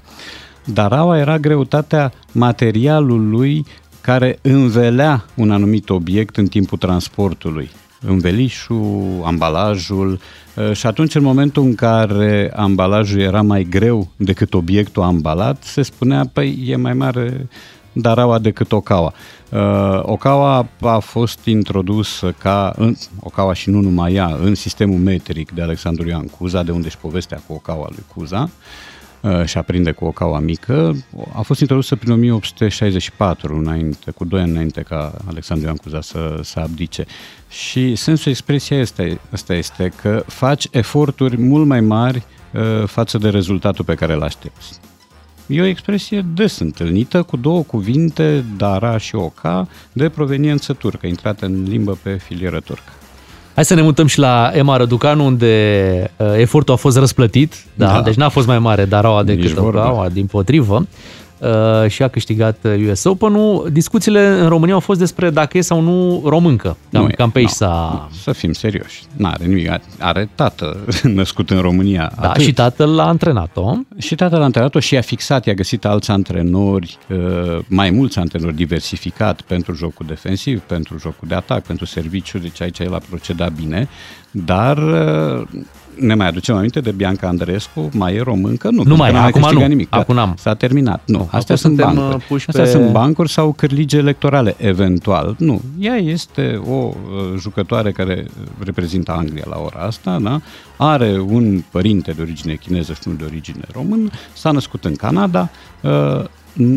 Daraua 0.64 1.18
era 1.18 1.38
greutatea 1.38 2.12
materialului 2.32 3.66
care 4.04 4.38
învelea 4.42 5.24
un 5.34 5.50
anumit 5.50 5.90
obiect 5.90 6.36
în 6.36 6.46
timpul 6.46 6.78
transportului. 6.78 7.70
Învelișul, 8.00 9.22
ambalajul 9.24 10.18
uh, 10.56 10.72
și 10.72 10.86
atunci 10.86 11.14
în 11.14 11.22
momentul 11.22 11.62
în 11.62 11.74
care 11.74 12.52
ambalajul 12.56 13.20
era 13.20 13.42
mai 13.42 13.66
greu 13.70 14.08
decât 14.16 14.54
obiectul 14.54 15.02
ambalat, 15.02 15.62
se 15.62 15.82
spunea, 15.82 16.30
păi 16.32 16.64
e 16.66 16.76
mai 16.76 16.92
mare 16.92 17.48
daraua 17.92 18.38
decât 18.38 18.72
ocaua. 18.72 19.12
Uh, 19.50 20.00
ocaua 20.02 20.68
a 20.80 20.98
fost 20.98 21.44
introdusă 21.44 22.34
ca, 22.38 22.72
în, 22.76 22.94
ocaua 23.20 23.52
și 23.52 23.70
nu 23.70 23.80
numai 23.80 24.14
ea, 24.14 24.38
în 24.42 24.54
sistemul 24.54 24.98
metric 24.98 25.50
de 25.50 25.62
Alexandru 25.62 26.08
Ioan 26.08 26.26
Cuza, 26.26 26.62
de 26.62 26.70
unde 26.70 26.88
și 26.88 26.98
povestea 26.98 27.42
cu 27.46 27.52
ocaua 27.52 27.86
lui 27.90 28.04
Cuza, 28.14 28.42
uh, 28.42 28.48
și 29.44 29.58
aprinde 29.58 29.90
cu 29.90 30.04
o 30.04 30.10
caua 30.10 30.38
mică, 30.38 30.96
a 31.32 31.40
fost 31.40 31.60
introdusă 31.60 31.96
prin 31.96 32.12
1864, 32.12 33.56
înainte, 33.56 34.10
cu 34.10 34.24
doi 34.24 34.40
ani 34.40 34.50
înainte 34.50 34.82
ca 34.82 35.12
Alexandru 35.26 35.66
Ioan 35.66 35.76
Cuza 35.76 36.00
să, 36.00 36.40
să 36.42 36.60
abdice. 36.60 37.04
Și 37.48 37.94
sensul 37.94 38.30
expresiei 38.30 38.80
este, 38.80 39.20
asta 39.30 39.54
este 39.54 39.92
că 40.00 40.24
faci 40.26 40.68
eforturi 40.70 41.40
mult 41.40 41.66
mai 41.66 41.80
mari 41.80 42.22
uh, 42.52 42.86
față 42.86 43.18
de 43.18 43.28
rezultatul 43.28 43.84
pe 43.84 43.94
care 43.94 44.12
îl 44.12 44.22
aștepți. 44.22 44.80
E 45.46 45.60
o 45.60 45.64
expresie 45.64 46.24
des 46.34 46.58
întâlnită 46.58 47.22
cu 47.22 47.36
două 47.36 47.62
cuvinte, 47.62 48.44
dara 48.56 48.98
și 48.98 49.14
oca, 49.14 49.68
de 49.92 50.08
proveniență 50.08 50.72
turcă, 50.72 51.06
intrată 51.06 51.46
în 51.46 51.62
limbă 51.62 51.98
pe 52.02 52.16
filieră 52.16 52.60
turcă. 52.60 52.92
Hai 53.54 53.64
să 53.64 53.74
ne 53.74 53.82
mutăm 53.82 54.06
și 54.06 54.18
la 54.18 54.50
Emma 54.54 54.76
Răducanu, 54.76 55.24
unde 55.24 56.10
uh, 56.16 56.26
efortul 56.36 56.74
a 56.74 56.76
fost 56.76 56.96
răsplătit, 56.96 57.54
da, 57.74 57.86
Da. 57.86 58.00
deci 58.00 58.14
n-a 58.14 58.28
fost 58.28 58.46
mai 58.46 58.58
mare 58.58 58.84
daraua 58.84 59.22
Nici 59.22 59.34
decât 59.36 59.50
vorbă. 59.56 59.78
ocaua, 59.78 60.08
din 60.08 60.26
potrivă. 60.26 60.86
Uh, 61.38 61.90
și 61.90 62.02
a 62.02 62.08
câștigat 62.08 62.56
uh, 62.62 62.88
US 62.90 63.04
Open-ul. 63.04 63.68
Discuțiile 63.72 64.26
în 64.26 64.48
România 64.48 64.74
au 64.74 64.80
fost 64.80 64.98
despre 64.98 65.30
dacă 65.30 65.58
e 65.58 65.60
sau 65.60 65.80
nu 65.80 66.22
româncă. 66.24 66.76
Cam, 66.92 67.02
Nu 67.02 67.08
e, 67.08 67.12
cam 67.12 67.30
pe 67.30 67.38
aici 67.38 67.48
nu, 67.48 67.54
s-a... 67.54 68.08
Să 68.22 68.32
fim 68.32 68.52
serioși. 68.52 69.02
N-are 69.16 69.44
nimic. 69.44 69.70
Are 69.98 70.30
tată 70.34 70.84
născut 71.02 71.50
în 71.50 71.60
România. 71.60 72.12
Da, 72.20 72.28
atât. 72.28 72.42
și 72.42 72.52
tatăl 72.52 72.94
l-a 72.94 73.06
antrenat-o. 73.06 73.74
Și 73.98 74.14
tatăl 74.14 74.40
a 74.40 74.44
antrenat-o 74.44 74.80
și 74.80 74.96
a 74.96 75.00
fixat, 75.00 75.46
i-a 75.46 75.54
găsit 75.54 75.84
alți 75.84 76.10
antrenori, 76.10 76.98
uh, 77.08 77.58
mai 77.68 77.90
mulți 77.90 78.18
antrenori 78.18 78.54
diversificat 78.54 79.40
pentru 79.40 79.74
jocul 79.74 80.06
defensiv, 80.06 80.60
pentru 80.60 80.98
jocul 80.98 81.28
de 81.28 81.34
atac, 81.34 81.62
pentru 81.62 81.84
serviciu, 81.84 82.38
deci 82.38 82.60
aici 82.60 82.78
el 82.78 82.94
a 82.94 83.00
procedat 83.08 83.52
bine, 83.52 83.88
dar 84.30 84.76
uh, 84.78 85.46
ne 85.98 86.14
mai 86.14 86.26
aducem 86.26 86.56
aminte 86.56 86.80
de 86.80 86.90
Bianca 86.90 87.28
Andreescu, 87.28 87.88
mai 87.92 88.14
e 88.14 88.20
româncă? 88.22 88.68
Nu, 88.70 88.76
pentru 88.76 88.96
mai 88.96 89.10
că 89.10 89.16
e, 89.16 89.18
n-a 89.18 89.24
acum 89.24 89.40
câștigat 89.40 89.62
nu, 89.62 89.68
nimic. 89.68 89.90
Da, 89.90 89.96
acum 89.96 90.14
n-am. 90.14 90.34
S-a 90.38 90.54
terminat. 90.54 91.02
Nu, 91.06 91.16
Nu, 91.18 91.22
astea 91.32 91.38
acum 91.38 91.56
sunt 91.56 91.76
suntem, 91.76 91.94
bancuri. 91.94 92.16
uh, 92.16 92.24
puși 92.28 92.48
Astea 92.48 92.64
pe- 92.64 92.70
sunt 92.70 92.90
bancuri 92.90 93.30
sau 93.30 93.52
cârlige 93.52 93.96
electorale, 93.96 94.54
eventual. 94.58 95.34
Nu, 95.38 95.60
ea 95.78 95.94
este 95.96 96.60
o 96.68 96.74
uh, 96.74 96.92
jucătoare 97.38 97.92
care 97.92 98.26
reprezintă 98.64 99.12
Anglia 99.12 99.44
la 99.50 99.60
ora 99.64 99.78
asta, 99.80 100.18
da? 100.22 100.40
are 100.76 101.20
un 101.20 101.62
părinte 101.70 102.12
de 102.12 102.22
origine 102.22 102.54
chineză 102.54 102.92
și 102.92 103.00
nu 103.04 103.12
de 103.14 103.24
origine 103.24 103.64
română, 103.72 104.08
s-a 104.32 104.50
născut 104.50 104.84
în 104.84 104.94
Canada, 104.94 105.50
uh, 105.80 105.90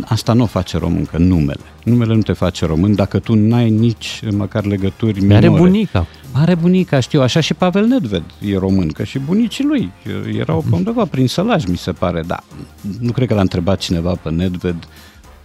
Asta 0.05 0.33
nu 0.33 0.43
o 0.43 0.45
face 0.45 0.77
româncă, 0.77 1.17
numele. 1.17 1.59
Numele 1.83 2.13
nu 2.13 2.21
te 2.21 2.33
face 2.33 2.65
român 2.65 2.95
dacă 2.95 3.19
tu 3.19 3.33
n-ai 3.35 3.69
nici 3.69 4.21
măcar 4.31 4.65
legături 4.65 5.19
minore. 5.19 5.37
Are 5.37 5.49
bunica. 5.49 6.05
Are 6.31 6.55
bunica, 6.55 6.99
știu, 6.99 7.21
așa 7.21 7.39
și 7.39 7.53
Pavel 7.53 7.85
Nedved 7.85 8.23
e 8.39 8.57
român, 8.57 8.87
că 8.87 9.03
și 9.03 9.19
bunicii 9.19 9.63
lui 9.63 9.91
erau 10.37 10.65
pe 10.69 10.75
undeva 10.75 11.05
prin 11.05 11.27
Sălaj, 11.27 11.65
mi 11.65 11.77
se 11.77 11.91
pare, 11.91 12.23
da. 12.27 12.43
Nu 12.99 13.11
cred 13.11 13.27
că 13.27 13.33
l-a 13.33 13.41
întrebat 13.41 13.79
cineva 13.79 14.15
pe 14.21 14.29
Nedved 14.29 14.87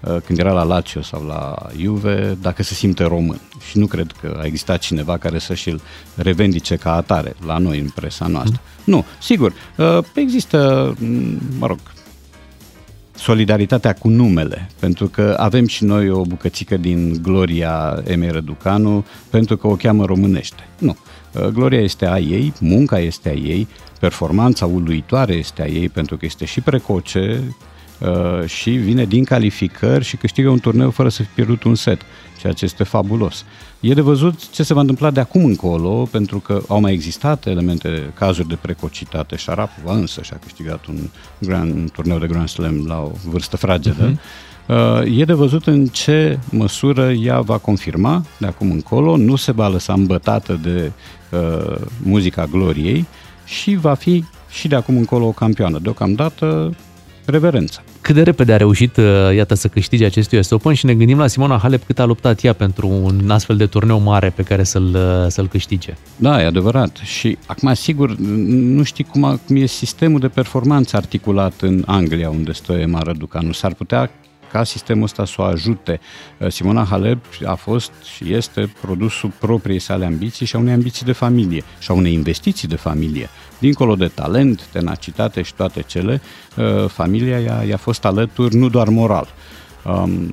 uh, 0.00 0.16
când 0.24 0.38
era 0.38 0.52
la 0.52 0.62
Lazio 0.62 1.02
sau 1.02 1.24
la 1.26 1.54
Juve, 1.76 2.38
dacă 2.40 2.62
se 2.62 2.74
simte 2.74 3.04
român. 3.04 3.40
Și 3.70 3.78
nu 3.78 3.86
cred 3.86 4.12
că 4.20 4.38
a 4.40 4.44
existat 4.44 4.78
cineva 4.78 5.16
care 5.16 5.38
să 5.38 5.54
și-l 5.54 5.80
revendice 6.14 6.76
ca 6.76 6.94
atare 6.94 7.34
la 7.46 7.58
noi 7.58 7.78
în 7.78 7.88
presa 7.94 8.26
noastră. 8.26 8.60
Nu, 8.84 9.04
sigur, 9.20 9.52
uh, 9.76 9.98
există, 10.14 10.94
m, 10.98 11.38
mă 11.58 11.66
rog, 11.66 11.78
solidaritatea 13.22 13.94
cu 13.94 14.08
numele, 14.08 14.70
pentru 14.78 15.06
că 15.06 15.36
avem 15.38 15.66
și 15.66 15.84
noi 15.84 16.10
o 16.10 16.22
bucățică 16.22 16.76
din 16.76 17.18
Gloria 17.22 18.02
Emei 18.04 18.30
Răducanu, 18.30 19.04
pentru 19.30 19.56
că 19.56 19.66
o 19.66 19.74
cheamă 19.74 20.04
românește. 20.04 20.68
Nu. 20.78 20.96
Uh, 21.32 21.46
Gloria 21.46 21.80
este 21.80 22.06
a 22.06 22.18
ei, 22.18 22.52
munca 22.60 22.98
este 22.98 23.28
a 23.28 23.32
ei, 23.32 23.68
performanța 24.00 24.66
uluitoare 24.66 25.32
este 25.32 25.62
a 25.62 25.66
ei, 25.66 25.88
pentru 25.88 26.16
că 26.16 26.24
este 26.24 26.44
și 26.44 26.60
precoce, 26.60 27.54
uh, 28.02 28.46
și 28.46 28.70
vine 28.70 29.04
din 29.04 29.24
calificări 29.24 30.04
și 30.04 30.16
câștigă 30.16 30.48
un 30.48 30.58
turneu 30.58 30.90
fără 30.90 31.08
să 31.08 31.22
fi 31.22 31.28
pierdut 31.34 31.62
un 31.62 31.74
set, 31.74 32.00
ceea 32.40 32.52
ce 32.52 32.64
este 32.64 32.84
fabulos. 32.84 33.44
E 33.80 33.94
de 33.94 34.00
văzut 34.00 34.50
ce 34.50 34.62
se 34.62 34.74
va 34.74 34.80
întâmpla 34.80 35.10
de 35.10 35.20
acum 35.20 35.44
încolo, 35.44 36.08
pentru 36.10 36.38
că 36.38 36.62
au 36.68 36.80
mai 36.80 36.92
existat 36.92 37.46
elemente, 37.46 38.12
cazuri 38.14 38.48
de 38.48 38.58
precocitate. 38.60 39.36
Sharapova 39.36 39.94
însă 39.94 40.22
și-a 40.22 40.38
câștigat 40.42 40.86
un, 40.86 40.98
grand, 41.38 41.74
un 41.74 41.88
turneu 41.92 42.18
de 42.18 42.26
Grand 42.26 42.48
Slam 42.48 42.84
la 42.86 43.00
o 43.00 43.10
vârstă 43.30 43.56
fragedă. 43.56 44.12
Uh-huh. 44.12 44.18
E 45.18 45.24
de 45.24 45.32
văzut 45.32 45.66
în 45.66 45.86
ce 45.86 46.38
măsură 46.50 47.12
ea 47.12 47.40
va 47.40 47.58
confirma 47.58 48.24
de 48.38 48.46
acum 48.46 48.70
încolo, 48.70 49.16
nu 49.16 49.36
se 49.36 49.52
va 49.52 49.68
lăsa 49.68 49.92
îmbătată 49.92 50.60
de 50.62 50.92
uh, 51.30 51.76
muzica 52.02 52.46
gloriei 52.46 53.06
și 53.44 53.74
va 53.74 53.94
fi 53.94 54.24
și 54.50 54.68
de 54.68 54.74
acum 54.74 54.96
încolo 54.96 55.26
o 55.26 55.32
campioană. 55.32 55.78
Deocamdată 55.78 56.74
reverență. 57.24 57.82
Cât 58.00 58.14
de 58.14 58.22
repede 58.22 58.52
a 58.52 58.56
reușit, 58.56 58.96
uh, 58.96 59.04
iată, 59.34 59.54
să 59.54 59.68
câștige 59.68 60.04
acest 60.04 60.32
US 60.32 60.50
Open 60.50 60.74
și 60.74 60.86
ne 60.86 60.94
gândim 60.94 61.18
la 61.18 61.26
Simona 61.26 61.58
Halep 61.58 61.84
cât 61.84 61.98
a 61.98 62.04
luptat 62.04 62.42
ea 62.42 62.52
pentru 62.52 62.88
un 62.88 63.30
astfel 63.30 63.56
de 63.56 63.66
turneu 63.66 64.00
mare 64.00 64.30
pe 64.30 64.42
care 64.42 64.62
să-l, 64.62 64.94
uh, 64.94 65.26
să-l 65.28 65.48
câștige. 65.48 65.94
Da, 66.16 66.42
e 66.42 66.46
adevărat. 66.46 66.96
Și 66.96 67.38
acum, 67.46 67.74
sigur, 67.74 68.16
nu 68.16 68.82
știi 68.82 69.04
cum, 69.04 69.24
a, 69.24 69.38
cum 69.46 69.56
e 69.56 69.66
sistemul 69.66 70.20
de 70.20 70.28
performanță 70.28 70.96
articulat 70.96 71.60
în 71.60 71.82
Anglia, 71.86 72.30
unde 72.30 72.52
stă 72.52 72.72
Emma 72.72 73.00
Răducanu. 73.02 73.52
S-ar 73.52 73.74
putea 73.74 74.10
ca 74.52 74.64
sistemul 74.64 75.02
ăsta 75.02 75.24
să 75.24 75.34
o 75.38 75.42
ajute. 75.42 76.00
Uh, 76.38 76.50
Simona 76.50 76.84
Halep 76.84 77.24
a 77.46 77.54
fost 77.54 77.92
și 78.14 78.34
este 78.34 78.72
produsul 78.80 79.32
propriei 79.38 79.78
sale 79.78 80.04
ambiții 80.04 80.46
și 80.46 80.56
a 80.56 80.58
unei 80.58 80.72
ambiții 80.72 81.04
de 81.04 81.12
familie 81.12 81.62
și 81.78 81.90
a 81.90 81.94
unei 81.94 82.12
investiții 82.12 82.68
de 82.68 82.76
familie. 82.76 83.28
Dincolo 83.58 83.94
de 83.94 84.06
talent, 84.06 84.68
tenacitate 84.72 85.42
și 85.42 85.54
toate 85.54 85.82
cele, 85.82 86.20
uh, 86.56 86.88
familia 86.88 87.38
i-a, 87.38 87.62
i-a 87.62 87.76
fost 87.76 88.04
alături 88.04 88.56
nu 88.56 88.68
doar 88.68 88.88
moral. 88.88 89.28
Um, 89.84 90.32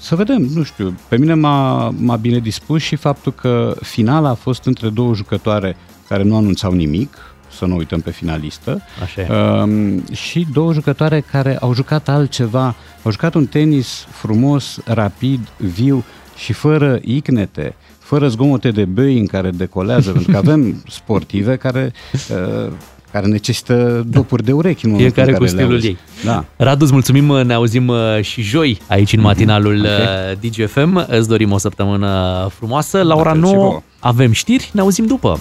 să 0.00 0.16
vedem, 0.16 0.42
nu 0.42 0.62
știu, 0.62 0.98
pe 1.08 1.16
mine 1.16 1.34
m-a, 1.34 1.90
m-a 1.90 2.16
bine 2.16 2.38
dispus 2.38 2.82
și 2.82 2.96
faptul 2.96 3.32
că 3.32 3.76
finala 3.80 4.28
a 4.28 4.34
fost 4.34 4.64
între 4.64 4.88
două 4.88 5.14
jucătoare 5.14 5.76
care 6.08 6.22
nu 6.22 6.36
anunțau 6.36 6.72
nimic, 6.72 7.16
să 7.56 7.64
nu 7.64 7.76
uităm 7.76 8.00
pe 8.00 8.10
finalistă, 8.10 8.82
Așa 9.02 9.20
e. 9.20 9.60
um, 9.62 10.04
și 10.12 10.46
două 10.52 10.72
jucătoare 10.72 11.24
care 11.30 11.56
au 11.60 11.74
jucat 11.74 12.08
altceva, 12.08 12.74
au 13.02 13.10
jucat 13.10 13.34
un 13.34 13.46
tenis 13.46 14.06
frumos, 14.10 14.78
rapid, 14.84 15.40
viu 15.56 16.04
și 16.36 16.52
fără 16.52 16.98
icnete, 17.04 17.74
fără 17.98 18.28
zgomote 18.28 18.70
de 18.70 18.84
băi 18.84 19.18
în 19.18 19.26
care 19.26 19.50
decolează, 19.50 20.10
pentru 20.10 20.30
că 20.30 20.36
avem 20.36 20.82
sportive 20.98 21.56
care, 21.56 21.92
uh, 22.12 22.72
care 23.12 23.26
necesită 23.26 24.04
dopuri 24.08 24.44
de 24.44 24.52
urechi 24.52 24.84
în 24.84 24.90
momentul 24.90 25.14
Fiecare 25.14 25.32
în 25.32 25.38
care 25.38 25.50
cu 25.50 25.56
le 25.56 25.60
stilul 25.60 25.72
auzi. 25.74 25.86
ei. 25.86 25.96
Da. 26.24 26.44
Radu, 26.56 26.84
îți 26.84 26.92
mulțumim, 26.92 27.24
ne 27.46 27.52
auzim 27.54 27.88
uh, 27.88 27.96
și 28.20 28.42
joi 28.42 28.78
aici 28.88 29.12
în 29.12 29.20
matinalul 29.20 29.76
Ok. 29.78 29.84
okay. 29.84 30.38
DGFM. 30.40 31.04
Îți 31.08 31.28
dorim 31.28 31.52
o 31.52 31.58
săptămână 31.58 32.46
frumoasă. 32.56 33.02
La 33.02 33.14
ora 33.14 33.30
fel 33.32 33.44
și 33.44 33.52
9 33.52 33.54
vouă. 33.64 33.82
avem 34.00 34.32
știri, 34.32 34.70
ne 34.72 34.80
auzim 34.80 35.06
după. 35.06 35.38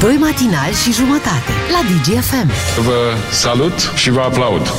Doi 0.00 0.14
matinali 0.14 0.74
și 0.84 0.92
jumătate 0.92 1.52
la 1.72 1.80
DGFM. 1.88 2.50
Vă 2.82 3.14
salut 3.30 3.92
și 3.96 4.10
vă 4.10 4.20
aplaud. 4.20 4.72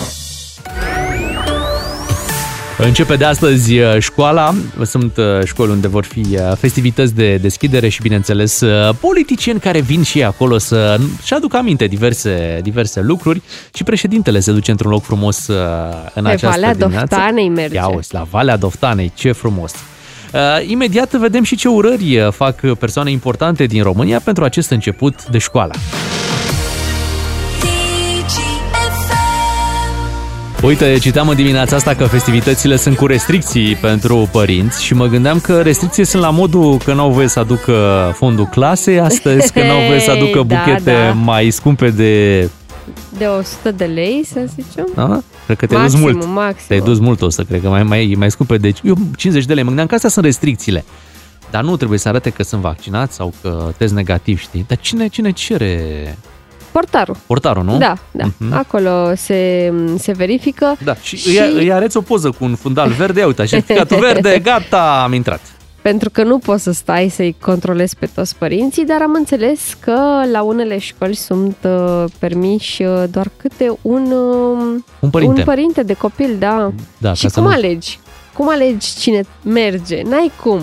Începe 2.78 3.16
de 3.16 3.26
astăzi 3.26 3.80
uh, 3.80 4.00
școala. 4.00 4.54
Sunt 4.84 5.18
uh, 5.18 5.26
școli 5.46 5.72
unde 5.72 5.88
vor 5.88 6.04
fi 6.04 6.20
uh, 6.20 6.52
festivități 6.58 7.16
de 7.16 7.36
deschidere 7.36 7.90
și, 7.90 8.02
bineînțeles, 8.02 8.60
uh, 8.60 8.96
politicieni 9.00 9.60
care 9.60 9.80
vin 9.80 10.04
și 10.04 10.18
ei 10.18 10.24
acolo 10.24 10.58
să-și 10.58 11.34
aducă 11.34 11.58
aminte 11.58 11.86
diverse, 11.86 12.60
diverse 12.64 13.02
lucruri 13.02 13.42
și 13.74 13.84
președintele 13.84 14.40
se 14.40 14.52
duce 14.52 14.72
într-un 14.72 14.92
loc 14.92 15.04
frumos 15.04 15.48
uh, 15.48 15.56
în 16.14 16.24
Pe 16.24 16.30
această 16.30 16.48
Valea 16.50 16.74
dimineață. 16.74 17.16
Doftanei 17.16 17.50
merge. 17.50 17.76
Ia 17.76 17.88
uzi, 17.88 18.14
la 18.14 18.28
Valea 18.30 18.58
Doftanei, 18.58 19.12
ce 19.16 19.32
frumos! 19.32 19.72
Uh, 20.34 20.70
imediat 20.70 21.12
vedem 21.12 21.44
și 21.44 21.56
ce 21.56 21.68
urări 21.68 22.20
uh, 22.20 22.32
fac 22.32 22.74
persoane 22.80 23.12
importante 23.12 23.66
din 23.66 23.84
România 23.84 24.20
pentru 24.24 24.44
acest 24.44 24.70
început 24.70 25.26
de 25.26 25.38
școală. 25.38 25.74
Uite, 30.64 30.98
citam 31.02 31.28
în 31.30 31.36
dimineața 31.36 31.76
asta 31.76 31.94
că 31.94 32.06
festivitățile 32.06 32.76
sunt 32.76 32.96
cu 32.98 33.06
restricții 33.06 33.76
pentru 33.76 34.30
părinți 34.32 34.84
și 34.84 34.94
mă 34.94 35.06
gândeam 35.06 35.40
că 35.40 35.62
restricții 35.62 36.06
sunt 36.06 36.22
la 36.22 36.30
modul 36.30 36.78
că 36.78 36.94
n-au 36.94 37.12
voie 37.12 37.28
să 37.28 37.40
aducă 37.40 37.74
fondul 38.16 38.46
clasei 38.46 39.00
astăzi, 39.00 39.52
că 39.54 39.60
n-au 39.60 39.86
voie 39.88 40.00
să 40.00 40.12
aducă 40.12 40.44
Da, 40.48 40.56
buchete 40.56 40.92
da. 40.92 41.14
mai 41.14 41.50
scumpe 41.50 41.90
de... 41.90 42.50
De 43.18 43.26
100 43.26 43.72
de 43.72 43.86
lei, 43.86 44.26
să 44.34 44.40
zicem? 44.56 44.88
Da? 44.96 45.22
Cred 45.46 45.58
că 45.58 45.66
te-ai 45.66 45.82
dus 45.84 45.94
Maximum, 45.94 46.16
mult. 46.16 46.28
maximum. 46.34 46.66
Te-ai 46.68 46.80
dus 46.82 47.00
mult 47.00 47.22
o 47.22 47.30
să 47.30 47.44
cred 47.44 47.62
că 47.62 47.70
mai, 47.70 47.84
mai, 47.84 48.14
mai 48.18 48.32
scumpe 48.32 48.58
de... 48.58 48.74
Eu 48.84 48.96
50 49.18 49.46
de 49.46 49.54
lei. 49.54 49.62
Mă 49.62 49.68
gândeam 49.68 49.88
că 49.88 49.96
astea 49.96 50.10
sunt 50.10 50.26
restricțiile. 50.26 50.86
Dar 51.52 51.64
nu 51.64 51.78
trebuie 51.78 52.00
să 52.00 52.08
arate 52.10 52.30
că 52.30 52.44
sunt 52.44 52.62
vaccinați 52.62 53.16
sau 53.16 53.34
că 53.42 53.72
test 53.78 53.94
negativ, 53.94 54.40
știi? 54.40 54.66
Dar 54.68 54.78
cine, 54.78 55.08
cine 55.08 55.32
cere 55.32 56.18
Portarul. 56.72 57.18
portarul, 57.26 57.64
nu? 57.64 57.78
Da, 57.78 57.98
da. 58.12 58.26
Mhm. 58.38 58.54
Acolo 58.54 59.12
se, 59.16 59.74
se 59.98 60.12
verifică. 60.12 60.76
Da, 60.84 60.96
și, 60.96 61.18
și... 61.18 61.28
Îi, 61.28 61.54
îi 61.58 61.72
arăți 61.72 61.98
o 61.98 62.02
poză 62.02 62.30
cu 62.32 62.44
un 62.44 62.56
fundal 62.56 62.90
verde, 62.90 63.20
ia 63.20 63.26
uite, 63.26 63.46
certificatul 63.46 63.98
verde, 64.12 64.40
gata, 64.44 65.02
am 65.04 65.14
intrat. 65.14 65.42
Pentru 65.82 66.10
că 66.10 66.24
nu 66.24 66.38
poți 66.38 66.64
să 66.64 66.72
stai 66.72 67.10
să-i 67.10 67.36
controlezi 67.42 67.96
pe 67.96 68.10
toți 68.16 68.36
părinții, 68.36 68.86
dar 68.86 69.02
am 69.02 69.14
înțeles 69.14 69.78
că 69.80 70.22
la 70.32 70.42
unele 70.42 70.78
școli 70.78 71.16
sunt 71.16 71.56
uh, 71.64 72.04
permiși 72.20 72.84
uh, 72.84 73.04
doar 73.12 73.28
câte 73.38 73.78
un, 73.82 74.12
uh, 74.12 74.82
Un 75.00 75.10
părinte. 75.10 75.40
un 75.40 75.46
părinte 75.46 75.84
de 75.84 75.94
copil, 75.94 76.36
da. 76.40 76.72
Da, 76.98 77.14
și 77.14 77.24
ca 77.24 77.30
să 77.30 77.40
cum 77.40 77.50
nu- 77.50 77.56
alegi? 77.56 78.00
Cum 78.34 78.50
alegi 78.50 78.96
cine 78.96 79.22
merge? 79.44 80.02
N-ai 80.02 80.32
cum. 80.44 80.58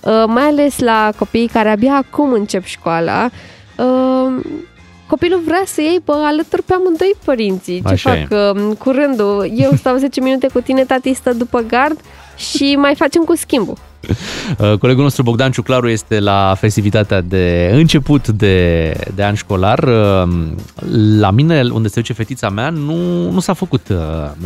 Uh, 0.00 0.24
mai 0.26 0.42
ales 0.42 0.78
la 0.78 1.12
copiii 1.18 1.46
care 1.48 1.68
abia 1.68 1.94
acum 1.94 2.32
încep 2.32 2.64
școala, 2.64 3.30
uh, 3.76 4.44
copilul 5.06 5.40
vrea 5.44 5.62
să 5.66 5.80
iei 5.80 6.00
pe 6.04 6.12
alături 6.14 6.62
pe 6.62 6.72
amândoi 6.74 7.12
părinții. 7.24 7.82
Ce 7.82 7.88
Așa 7.92 8.10
fac 8.10 8.18
e. 8.30 8.60
uh, 8.60 8.76
cu 8.78 8.90
rândul? 8.90 9.50
Eu 9.56 9.70
stau 9.76 9.96
10 9.96 10.20
minute 10.20 10.46
cu 10.52 10.60
tine, 10.60 10.84
tati 10.84 11.12
stă 11.14 11.32
după 11.32 11.60
gard 11.68 12.00
și 12.40 12.74
mai 12.78 12.94
facem 12.96 13.22
cu 13.22 13.36
schimbul. 13.36 13.76
Uh, 14.58 14.78
Colegul 14.78 15.02
nostru 15.02 15.22
Bogdan 15.22 15.50
Ciuclaru 15.50 15.88
este 15.88 16.20
la 16.20 16.54
festivitatea 16.58 17.20
de 17.20 17.70
început 17.74 18.28
de, 18.28 18.92
de 19.14 19.24
an 19.24 19.34
școlar. 19.34 19.78
Uh, 19.78 20.28
La 21.18 21.30
mine, 21.30 21.62
unde 21.72 21.88
se 21.88 22.00
duce 22.00 22.12
fetița 22.12 22.48
mea, 22.48 22.70
nu, 22.70 23.30
nu 23.30 23.40
s-a 23.40 23.52
făcut. 23.52 23.88
uh, 23.88 23.96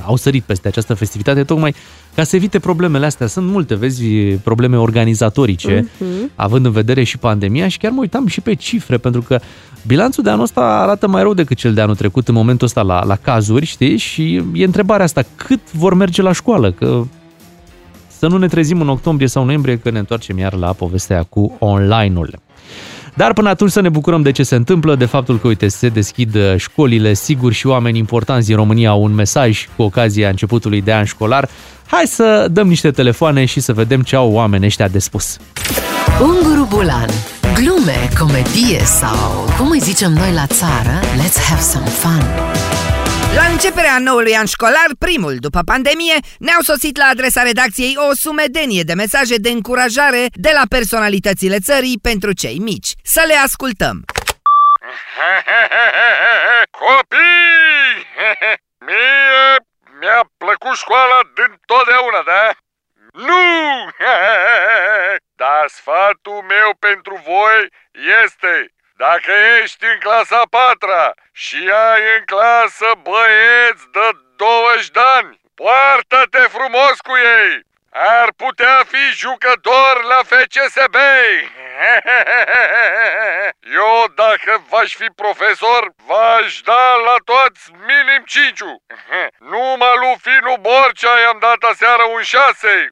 Au 0.05 0.17
sărit 0.17 0.43
peste 0.43 0.69
această 0.69 0.95
festivitate 0.95 1.45
tocmai 1.45 1.75
ca 2.15 2.23
să 2.25 2.37
evite 2.37 2.59
problemele 2.59 3.07
astea. 3.07 3.27
Sunt 3.27 3.47
multe, 3.47 3.75
vezi, 3.75 4.05
probleme 4.43 4.77
organizatorice, 4.77 5.91
Mhm. 5.99 6.31
având 6.35 6.65
în 6.65 6.73
vedere 6.73 7.03
și 7.03 7.19
pandemia 7.19 7.69
și 7.69 7.79
chiar 7.79 7.91
mă 7.91 8.01
uitam 8.01 8.27
și 8.27 8.41
pe 8.41 8.55
cifre, 8.55 8.97
pentru 8.97 9.23
că 9.23 9.41
bilanțul 9.87 10.23
de 10.23 10.31
anul 10.31 10.43
ăsta 10.43 10.61
arată 10.61 11.09
mai 11.09 11.23
rău 11.23 11.35
decât 11.35 11.57
cel 11.57 11.75
de 11.75 11.81
anul 11.81 11.97
trecut 11.97 12.29
în 12.29 12.35
momentul 12.35 12.67
ăsta 12.67 12.83
la, 12.83 13.05
la 13.05 13.17
cazuri, 13.17 13.67
știi? 13.67 13.97
Și 13.97 14.43
e 14.53 14.65
întrebarea 14.65 15.05
asta, 15.05 15.23
cât 15.37 15.73
vor 15.73 15.95
merge 15.95 16.23
la 16.23 16.33
școală? 16.33 16.71
Că 16.73 17.03
să 18.25 18.31
nu 18.31 18.39
ne 18.39 18.47
trezim 18.47 18.81
în 18.81 18.89
octombrie 18.89 19.29
sau 19.29 19.45
noiembrie 19.45 19.79
că 19.79 19.91
ne 19.91 19.99
întoarcem 19.99 20.39
iar 20.39 20.55
la 20.55 20.73
povestea 20.73 21.23
cu 21.23 21.57
online-ul. 21.59 22.39
Dar 23.15 23.33
până 23.33 23.49
atunci 23.49 23.71
să 23.71 23.81
ne 23.81 23.89
bucurăm 23.89 24.23
de 24.23 24.31
ce 24.31 24.43
se 24.43 24.55
întâmplă, 24.55 24.95
de 24.95 25.05
faptul 25.05 25.39
că, 25.39 25.47
uite, 25.47 25.69
se 25.69 25.89
deschid 25.89 26.35
uh, 26.35 26.55
școlile, 26.57 27.15
sigur 27.15 27.53
și 27.53 27.67
oameni 27.67 27.99
importanți 27.99 28.47
din 28.47 28.57
România 28.57 28.91
au 28.91 29.03
un 29.03 29.15
mesaj 29.15 29.69
cu 29.77 29.83
ocazia 29.83 30.29
începutului 30.29 30.81
de 30.81 30.93
an 30.93 31.05
școlar. 31.05 31.49
Hai 31.87 32.05
să 32.07 32.49
dăm 32.51 32.69
niște 32.69 32.91
telefoane 32.91 33.45
și 33.45 33.61
să 33.61 33.73
vedem 33.73 34.03
ce 34.03 34.17
au 34.17 34.33
oamenii 34.33 34.67
ăștia 34.67 34.89
de 34.89 34.99
spus. 34.99 35.37
Unguru 36.21 36.67
Bulan 36.69 37.09
Glume, 37.55 38.09
comedie 38.19 38.81
sau, 38.85 39.45
cum 39.59 39.71
îi 39.71 39.81
zicem 39.81 40.13
noi 40.13 40.33
la 40.33 40.47
țară, 40.47 41.01
let's 41.01 41.39
have 41.49 41.61
some 41.61 41.87
fun. 41.87 42.25
La 43.35 43.45
începerea 43.45 43.99
noului 43.99 44.37
an 44.37 44.47
școlar, 44.47 44.89
primul 44.99 45.37
după 45.37 45.61
pandemie, 45.65 46.17
ne-au 46.39 46.61
sosit 46.61 46.97
la 46.97 47.05
adresa 47.05 47.43
redacției 47.43 47.95
o 47.97 48.15
sumedenie 48.15 48.83
de 48.83 48.95
mesaje 48.95 49.37
de 49.37 49.51
încurajare 49.51 50.27
de 50.33 50.51
la 50.55 50.63
personalitățile 50.69 51.59
țării 51.59 51.99
pentru 52.03 52.33
cei 52.33 52.59
mici. 52.59 52.93
Să 53.03 53.23
le 53.27 53.35
ascultăm! 53.35 54.05
Copii! 56.81 57.95
Mie 58.87 59.57
mi-a 60.01 60.23
plăcut 60.37 60.77
școala 60.77 61.19
din 61.35 61.61
totdeauna, 61.67 62.23
da? 62.33 62.45
Nu! 63.29 63.45
Dar 65.43 65.65
sfatul 65.67 66.41
meu 66.55 66.71
pentru 66.79 67.15
voi 67.25 67.69
este, 68.25 68.53
dacă 68.97 69.33
ești 69.63 69.85
în 69.85 69.99
clasa 69.99 70.39
a 70.39 70.47
patra 70.51 71.15
și 71.33 71.57
ai 71.57 72.03
în 72.17 72.25
clasă 72.25 72.91
băieți 73.03 73.85
de 73.93 74.11
20 74.37 74.89
de 74.91 75.01
ani. 75.17 75.41
Poartă-te 75.55 76.39
frumos 76.39 77.01
cu 77.01 77.17
ei! 77.17 77.63
Ar 77.97 78.29
putea 78.37 78.83
fi 78.89 79.17
jucător 79.17 80.05
la 80.05 80.21
FCSB! 80.25 80.97
Eu, 83.81 84.05
dacă 84.15 84.65
v-aș 84.69 84.95
fi 84.95 85.07
profesor, 85.07 85.93
v-aș 86.07 86.61
da 86.61 86.95
la 87.05 87.17
toți 87.25 87.71
minim 87.73 88.23
5 88.27 88.61
Numai 89.51 89.97
lui 90.01 90.17
Finu 90.23 90.57
Borcea 90.61 91.21
i-am 91.21 91.39
dat 91.39 91.71
aseară 91.71 92.03
un 92.03 92.23
6 92.23 92.91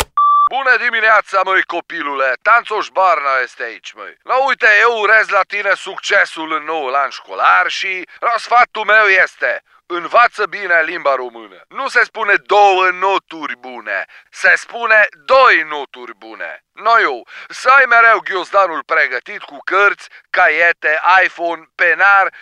Bună 0.50 0.76
dimineața, 0.76 1.40
măi, 1.44 1.62
copilule! 1.62 2.32
Tanțoș 2.42 2.88
Barna 2.88 3.36
este 3.42 3.62
aici, 3.62 3.92
măi. 3.92 4.16
La 4.22 4.46
uite, 4.46 4.66
eu 4.80 5.00
urez 5.00 5.28
la 5.28 5.40
tine 5.46 5.74
succesul 5.74 6.52
în 6.52 6.64
noul 6.64 6.94
an 6.94 7.10
școlar 7.10 7.68
și 7.68 8.08
sfatul 8.36 8.84
meu 8.84 9.06
este 9.06 9.62
Învață 9.88 10.46
bine 10.46 10.82
limba 10.82 11.14
română. 11.14 11.64
Nu 11.68 11.88
se 11.88 12.04
spune 12.04 12.34
două 12.34 12.90
noturi 12.90 13.56
bune, 13.56 14.04
se 14.30 14.54
spune 14.56 15.06
doi 15.24 15.62
noturi 15.68 16.14
bune. 16.16 16.64
Noi 16.72 17.02
eu, 17.02 17.28
să 17.48 17.68
ai 17.68 17.84
mereu 17.88 18.18
ghiozdanul 18.18 18.82
pregătit 18.82 19.42
cu 19.42 19.58
cărți, 19.64 20.08
caiete, 20.30 21.00
iPhone, 21.24 21.62
penar 21.74 22.34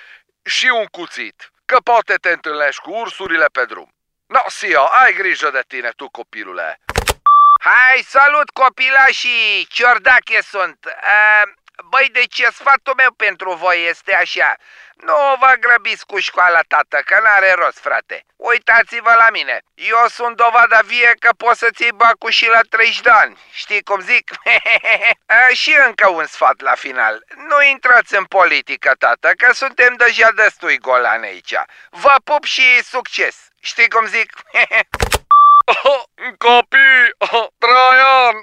și 0.44 0.66
un 0.66 0.86
cuțit. 0.86 1.50
Că 1.64 1.78
poate 1.84 2.14
te 2.14 2.30
întâlnești 2.30 2.80
cu 2.80 2.90
ursurile 2.90 3.46
pe 3.52 3.64
drum. 3.64 3.94
No, 4.26 4.40
Sio, 4.46 4.84
ai 5.02 5.12
grijă 5.12 5.50
de 5.50 5.62
tine, 5.66 5.90
tu 5.96 6.08
copilule. 6.08 6.80
Hai, 7.64 8.04
salut 8.08 8.50
copilașii! 8.50 9.66
Ciordache 9.70 10.40
sunt! 10.40 10.78
Uh, 10.84 11.52
băi, 11.84 12.08
deci 12.12 12.42
sfatul 12.52 12.94
meu 12.96 13.12
pentru 13.12 13.52
voi 13.52 13.86
este 13.88 14.14
așa. 14.14 14.56
Nu 14.94 15.36
vă 15.40 15.54
grăbiți 15.60 16.06
cu 16.06 16.18
școala, 16.18 16.60
tată, 16.68 17.02
că 17.04 17.20
n-are 17.22 17.52
rost, 17.52 17.78
frate. 17.78 18.24
Uitați-vă 18.36 19.14
la 19.18 19.30
mine. 19.30 19.62
Eu 19.74 20.06
sunt 20.08 20.36
dovada 20.36 20.80
vie 20.84 21.14
că 21.18 21.30
poți 21.36 21.58
să 21.58 21.68
ții 21.74 21.92
bacul 21.92 22.30
și 22.30 22.46
la 22.48 22.60
30 22.68 23.00
de 23.00 23.10
ani. 23.10 23.38
Știi 23.50 23.82
cum 23.82 24.00
zic? 24.00 24.30
și 25.62 25.76
încă 25.86 26.08
un 26.08 26.26
sfat 26.26 26.60
la 26.60 26.74
final. 26.74 27.24
Nu 27.36 27.62
intrați 27.62 28.14
în 28.14 28.24
politică, 28.24 28.94
tată, 28.98 29.32
că 29.36 29.52
suntem 29.52 29.94
deja 29.96 30.30
destui 30.30 30.78
golani 30.78 31.26
aici. 31.26 31.54
Vă 31.90 32.14
pup 32.24 32.44
și 32.44 32.82
succes. 32.82 33.36
Știi 33.60 33.88
cum 33.88 34.06
zic? 34.06 34.32
Copii, 36.32 37.04
Traian, 37.62 38.36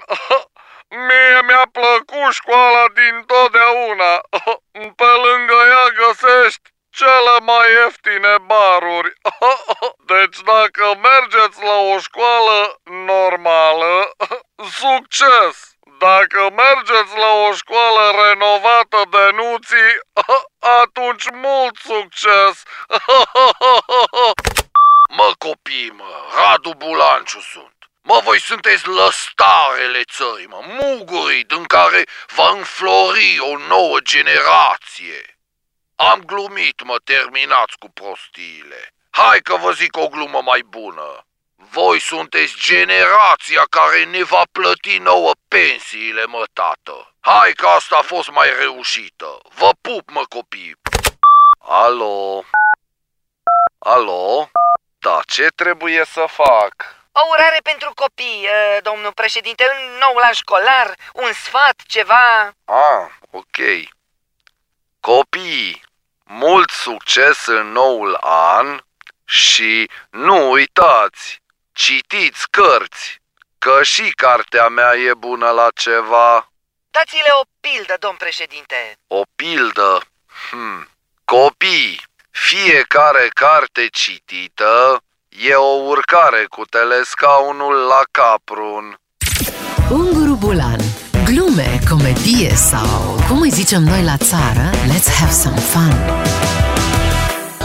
mie 1.06 1.40
mi-a 1.46 1.66
plăcut 1.72 2.32
școala 2.32 2.84
din 2.94 3.24
totdeauna. 3.26 4.20
Pe 5.00 5.10
lângă 5.24 5.58
ea 5.68 5.88
găsești 5.88 6.70
cele 6.90 7.38
mai 7.42 7.72
ieftine 7.72 8.34
baruri. 8.38 9.12
Deci 10.04 10.38
dacă 10.40 10.94
mergeți 11.00 11.62
la 11.62 11.76
o 11.94 11.98
școală 11.98 12.80
normală, 12.84 14.10
succes! 14.70 15.70
Dacă 15.98 16.50
mergeți 16.50 17.16
la 17.16 17.32
o 17.48 17.52
școală 17.52 18.22
renovată 18.22 19.02
de 19.10 19.30
nuții, 19.30 19.92
atunci 20.80 21.24
mult 21.32 21.76
succes! 21.76 22.62
Mă 25.16 25.32
copii, 25.38 25.90
mă, 25.90 26.10
Radu 26.34 26.72
Bulanciu 26.74 27.40
sunt. 27.40 27.71
Mă, 28.04 28.20
voi 28.24 28.40
sunteți 28.40 28.88
lăstarele 28.88 30.02
țării, 30.12 30.46
mă, 30.46 30.60
mugurii 30.66 31.44
din 31.44 31.64
care 31.64 32.06
va 32.34 32.48
înflori 32.50 33.38
o 33.38 33.56
nouă 33.56 34.00
generație. 34.00 35.38
Am 35.96 36.20
glumit, 36.20 36.84
mă, 36.84 36.96
terminați 37.04 37.78
cu 37.78 37.88
prostiile. 37.88 38.94
Hai 39.10 39.40
că 39.40 39.56
vă 39.56 39.72
zic 39.72 39.96
o 39.96 40.08
glumă 40.08 40.40
mai 40.42 40.62
bună. 40.68 41.26
Voi 41.56 42.00
sunteți 42.00 42.54
generația 42.56 43.62
care 43.70 44.04
ne 44.04 44.22
va 44.22 44.42
plăti 44.52 44.98
nouă 44.98 45.32
pensiile, 45.48 46.24
mă, 46.24 46.44
tată. 46.52 47.14
Hai 47.20 47.52
că 47.52 47.66
asta 47.66 47.96
a 47.96 48.02
fost 48.02 48.30
mai 48.30 48.48
reușită. 48.58 49.40
Vă 49.54 49.70
pup, 49.80 50.10
mă, 50.10 50.24
copii. 50.28 50.76
Alo? 51.60 52.44
Alo? 53.78 54.50
Da, 54.98 55.20
ce 55.26 55.46
trebuie 55.46 56.04
să 56.04 56.24
fac? 56.28 57.01
O 57.12 57.20
urare 57.30 57.58
pentru 57.62 57.92
copii, 57.94 58.48
domnul 58.82 59.12
președinte, 59.12 59.64
un 59.64 59.98
nou 59.98 60.16
la 60.16 60.32
școlar, 60.32 60.94
un 61.12 61.32
sfat, 61.32 61.82
ceva... 61.86 62.54
Ah, 62.64 63.10
ok. 63.30 63.56
Copii, 65.00 65.82
mult 66.24 66.70
succes 66.70 67.46
în 67.46 67.72
noul 67.72 68.14
an 68.20 68.80
și 69.24 69.90
nu 70.10 70.50
uitați, 70.50 71.42
citiți 71.72 72.50
cărți, 72.50 73.20
că 73.58 73.82
și 73.82 74.10
cartea 74.10 74.68
mea 74.68 74.94
e 74.94 75.14
bună 75.14 75.50
la 75.50 75.68
ceva. 75.74 76.52
Dați-le 76.90 77.30
o 77.40 77.42
pildă, 77.60 77.96
domn 77.98 78.16
președinte. 78.16 78.98
O 79.06 79.22
pildă? 79.36 80.00
Hmm. 80.50 80.88
Copii, 81.24 82.02
fiecare 82.30 83.28
carte 83.28 83.86
citită 83.86 85.02
e 85.50 85.54
o 85.54 85.88
urcare 85.88 86.46
cu 86.48 86.62
telescaunul 86.76 87.74
la 87.92 88.02
caprun. 88.18 88.84
Unguru 89.90 90.34
Bulan 90.34 90.80
Glume, 91.24 91.80
comedie 91.90 92.54
sau, 92.54 93.24
cum 93.28 93.40
îi 93.40 93.50
zicem 93.50 93.82
noi 93.82 94.02
la 94.02 94.16
țară, 94.16 94.70
let's 94.92 95.08
have 95.20 95.32
some 95.32 95.56
fun. 95.56 95.94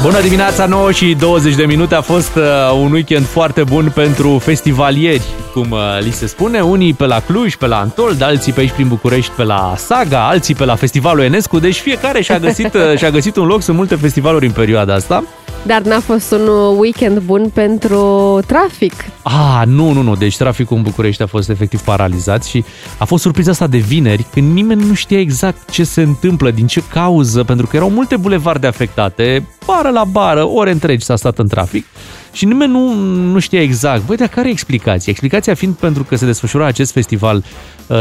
Bună 0.01 0.22
dimineața, 0.22 0.65
9 0.65 0.91
și 0.91 1.15
20 1.20 1.55
de 1.55 1.65
minute. 1.65 1.95
A 1.95 2.01
fost 2.01 2.36
uh, 2.36 2.43
un 2.74 2.91
weekend 2.91 3.26
foarte 3.26 3.63
bun 3.63 3.91
pentru 3.95 4.38
festivalieri, 4.38 5.24
cum 5.53 5.72
uh, 5.72 5.80
li 5.99 6.11
se 6.11 6.28
spune. 6.28 6.61
Unii 6.61 6.93
pe 6.93 7.05
la 7.05 7.20
Cluj, 7.20 7.55
pe 7.55 7.68
la 7.68 7.80
Antold, 7.80 8.22
alții 8.22 8.53
pe 8.53 8.59
aici 8.59 8.72
prin 8.72 8.88
București, 8.88 9.32
pe 9.32 9.43
la 9.43 9.74
Saga, 9.78 10.28
alții 10.28 10.55
pe 10.55 10.65
la 10.65 10.76
Festivalul 10.76 11.24
Enescu. 11.24 11.59
Deci 11.59 11.80
fiecare 11.80 12.22
și-a 12.22 12.39
găsit, 12.39 12.74
uh, 12.74 12.97
și-a 12.97 13.09
găsit 13.09 13.36
un 13.36 13.45
loc. 13.45 13.61
Sunt 13.61 13.78
multe 13.78 13.95
festivaluri 13.95 14.45
în 14.45 14.51
perioada 14.51 14.93
asta. 14.93 15.24
Dar 15.66 15.82
n-a 15.82 15.99
fost 15.99 16.32
un 16.32 16.47
weekend 16.78 17.20
bun 17.20 17.49
pentru 17.53 18.39
trafic. 18.45 18.93
Ah, 19.22 19.62
nu, 19.66 19.91
nu, 19.91 20.01
nu. 20.01 20.16
Deci 20.16 20.38
traficul 20.38 20.78
în 20.78 20.84
București 20.84 21.22
a 21.22 21.26
fost 21.26 21.49
efectiv 21.49 21.82
paralizat 21.82 22.43
și 22.43 22.64
a 22.97 23.05
fost 23.05 23.24
surpriza 23.24 23.51
asta 23.51 23.68
de 23.68 23.78
vineri, 23.78 24.26
când 24.32 24.53
nimeni 24.53 24.84
nu 24.84 24.93
știa 24.93 25.20
exact 25.20 25.70
ce 25.70 25.84
se 25.84 26.01
întâmplă, 26.01 26.51
din 26.51 26.68
ce 26.68 26.84
cauză, 26.91 27.43
pentru 27.43 27.68
că 27.68 27.76
erau 27.76 27.89
multe 27.89 28.18
bulevarde 28.18 28.68
afectate, 28.68 29.47
bară 29.66 29.89
la 29.89 30.03
bară, 30.03 30.43
ore 30.43 30.72
întregi 30.72 31.05
s-a 31.05 31.16
stat 31.16 31.39
în 31.39 31.47
trafic 31.47 31.86
și 32.32 32.45
nimeni 32.45 32.72
nu, 32.72 32.93
nu 33.32 33.39
știa 33.39 33.62
exact. 33.62 34.05
Băi, 34.05 34.16
dar 34.18 34.28
care 34.28 34.47
e 34.47 34.51
explicația? 34.51 35.12
Explicația 35.12 35.53
fiind 35.53 35.74
pentru 35.74 36.03
că 36.03 36.16
se 36.16 36.26
desfășura 36.26 36.66
acest 36.66 36.91
festival 36.91 37.38
uh, 37.38 37.43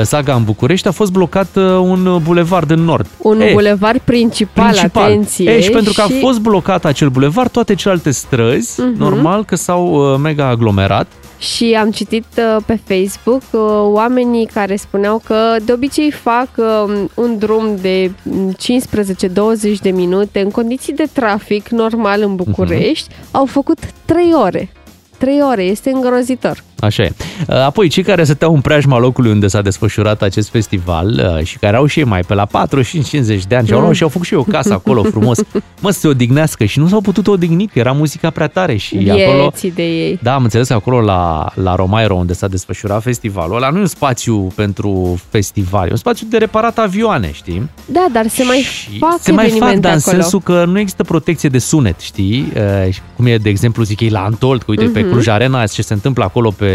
Saga 0.03 0.34
în 0.34 0.45
București, 0.45 0.89
a 0.89 0.91
fost 0.91 1.12
blocat 1.12 1.57
uh, 1.57 1.62
un 1.62 2.20
bulevard 2.22 2.70
în 2.70 2.80
nord. 2.80 3.07
Un 3.18 3.41
e, 3.41 3.51
bulevard 3.53 4.01
principal, 4.01 4.68
principal. 4.68 5.03
atenție. 5.03 5.51
E, 5.51 5.61
și 5.61 5.70
pentru 5.70 5.93
că 5.93 6.05
și... 6.09 6.12
a 6.12 6.18
fost 6.20 6.39
blocat 6.39 6.84
acel 6.84 7.09
bulevard, 7.09 7.51
toate 7.51 7.74
celelalte 7.74 8.11
străzi, 8.11 8.82
uh-huh. 8.82 8.99
normal 8.99 9.45
că 9.45 9.57
s-au 9.57 10.12
uh, 10.12 10.18
mega 10.22 10.47
aglomerat 10.47 11.07
și 11.39 11.76
am 11.80 11.91
citit 11.91 12.24
uh, 12.37 12.62
pe 12.66 12.80
Facebook 12.84 13.43
uh, 13.51 13.61
oamenii 13.82 14.47
care 14.47 14.76
spuneau 14.76 15.22
că 15.24 15.57
de 15.64 15.72
obicei 15.72 16.11
fac 16.11 16.49
uh, 16.57 17.05
un 17.14 17.39
drum 17.39 17.76
de 17.80 18.11
15-20 18.11 18.12
de 19.82 19.91
minute 19.91 20.41
în 20.41 20.51
condiții 20.51 20.93
de 20.93 21.09
trafic 21.12 21.68
normal 21.68 22.22
în 22.22 22.34
București, 22.34 23.09
uh-huh. 23.09 23.30
au 23.30 23.47
făcut 23.47 23.78
3 24.05 24.32
ore. 24.43 24.68
3 25.18 25.41
ore, 25.43 25.62
este 25.62 25.91
îngrozitor. 25.91 26.62
Așa 26.81 27.03
e. 27.03 27.12
Apoi, 27.48 27.89
cei 27.89 28.03
care 28.03 28.24
stăteau 28.24 28.55
în 28.55 28.61
preajma 28.61 28.98
locului 28.98 29.31
unde 29.31 29.47
s-a 29.47 29.62
desfășurat 29.62 30.23
acest 30.23 30.48
festival 30.48 31.40
și 31.44 31.59
care 31.59 31.77
au 31.77 31.86
și 31.86 31.98
ei 31.98 32.05
mai 32.05 32.20
pe 32.20 32.35
la 32.35 32.47
45-50 32.47 32.51
de 33.48 33.57
ani 33.57 33.66
și 33.66 33.73
au 33.73 33.81
luat 33.81 33.94
și 33.94 34.03
au 34.03 34.09
făcut 34.09 34.27
și 34.27 34.35
o 34.35 34.43
casă 34.43 34.73
acolo 34.73 35.03
frumos, 35.03 35.39
mă, 35.82 35.90
să 35.90 35.98
se 35.98 36.09
odihnească 36.09 36.65
și 36.65 36.78
nu 36.78 36.89
s-au 36.89 37.01
putut 37.01 37.27
odihni, 37.27 37.66
că 37.66 37.78
era 37.78 37.93
muzica 37.93 38.31
prea 38.31 38.47
tare 38.47 38.77
și 38.77 38.97
Vieții 38.97 39.24
acolo... 39.24 39.53
de 39.74 39.82
ei. 39.82 40.19
Da, 40.23 40.35
am 40.35 40.43
înțeles 40.43 40.69
că 40.69 40.74
acolo 40.74 41.01
la, 41.01 41.51
la 41.55 41.74
Romairo, 41.74 42.15
unde 42.15 42.32
s-a 42.32 42.48
desfășurat 42.48 43.03
festivalul, 43.03 43.57
ăla 43.57 43.70
nu 43.70 43.78
e 43.78 43.81
un 43.81 43.86
spațiu 43.86 44.53
pentru 44.55 45.20
festival, 45.28 45.86
e 45.86 45.90
un 45.90 45.97
spațiu 45.97 46.27
de 46.31 46.36
reparat 46.36 46.78
avioane, 46.78 47.32
știi? 47.32 47.70
Da, 47.85 48.07
dar 48.12 48.27
se 48.28 48.43
mai 48.43 48.59
și 48.59 48.98
fac 48.98 49.19
Se 49.20 49.32
mai 49.32 49.48
fac, 49.48 49.74
dar 49.74 49.93
în 49.93 49.98
acolo. 49.98 50.01
sensul 50.01 50.40
că 50.40 50.65
nu 50.65 50.78
există 50.78 51.03
protecție 51.03 51.48
de 51.48 51.59
sunet, 51.59 52.01
știi? 52.01 52.53
Cum 53.16 53.27
e, 53.27 53.36
de 53.36 53.48
exemplu, 53.48 53.82
zic 53.82 54.01
ei 54.01 54.09
la 54.09 54.24
Antold, 54.24 54.62
că 54.62 54.70
uite, 54.70 54.90
uh-huh. 54.90 54.93
pe 54.93 55.09
Cluj 55.09 55.27
Arena, 55.27 55.66
ce 55.66 55.82
se 55.82 55.93
întâmplă 55.93 56.24
acolo 56.24 56.51
pe 56.51 56.65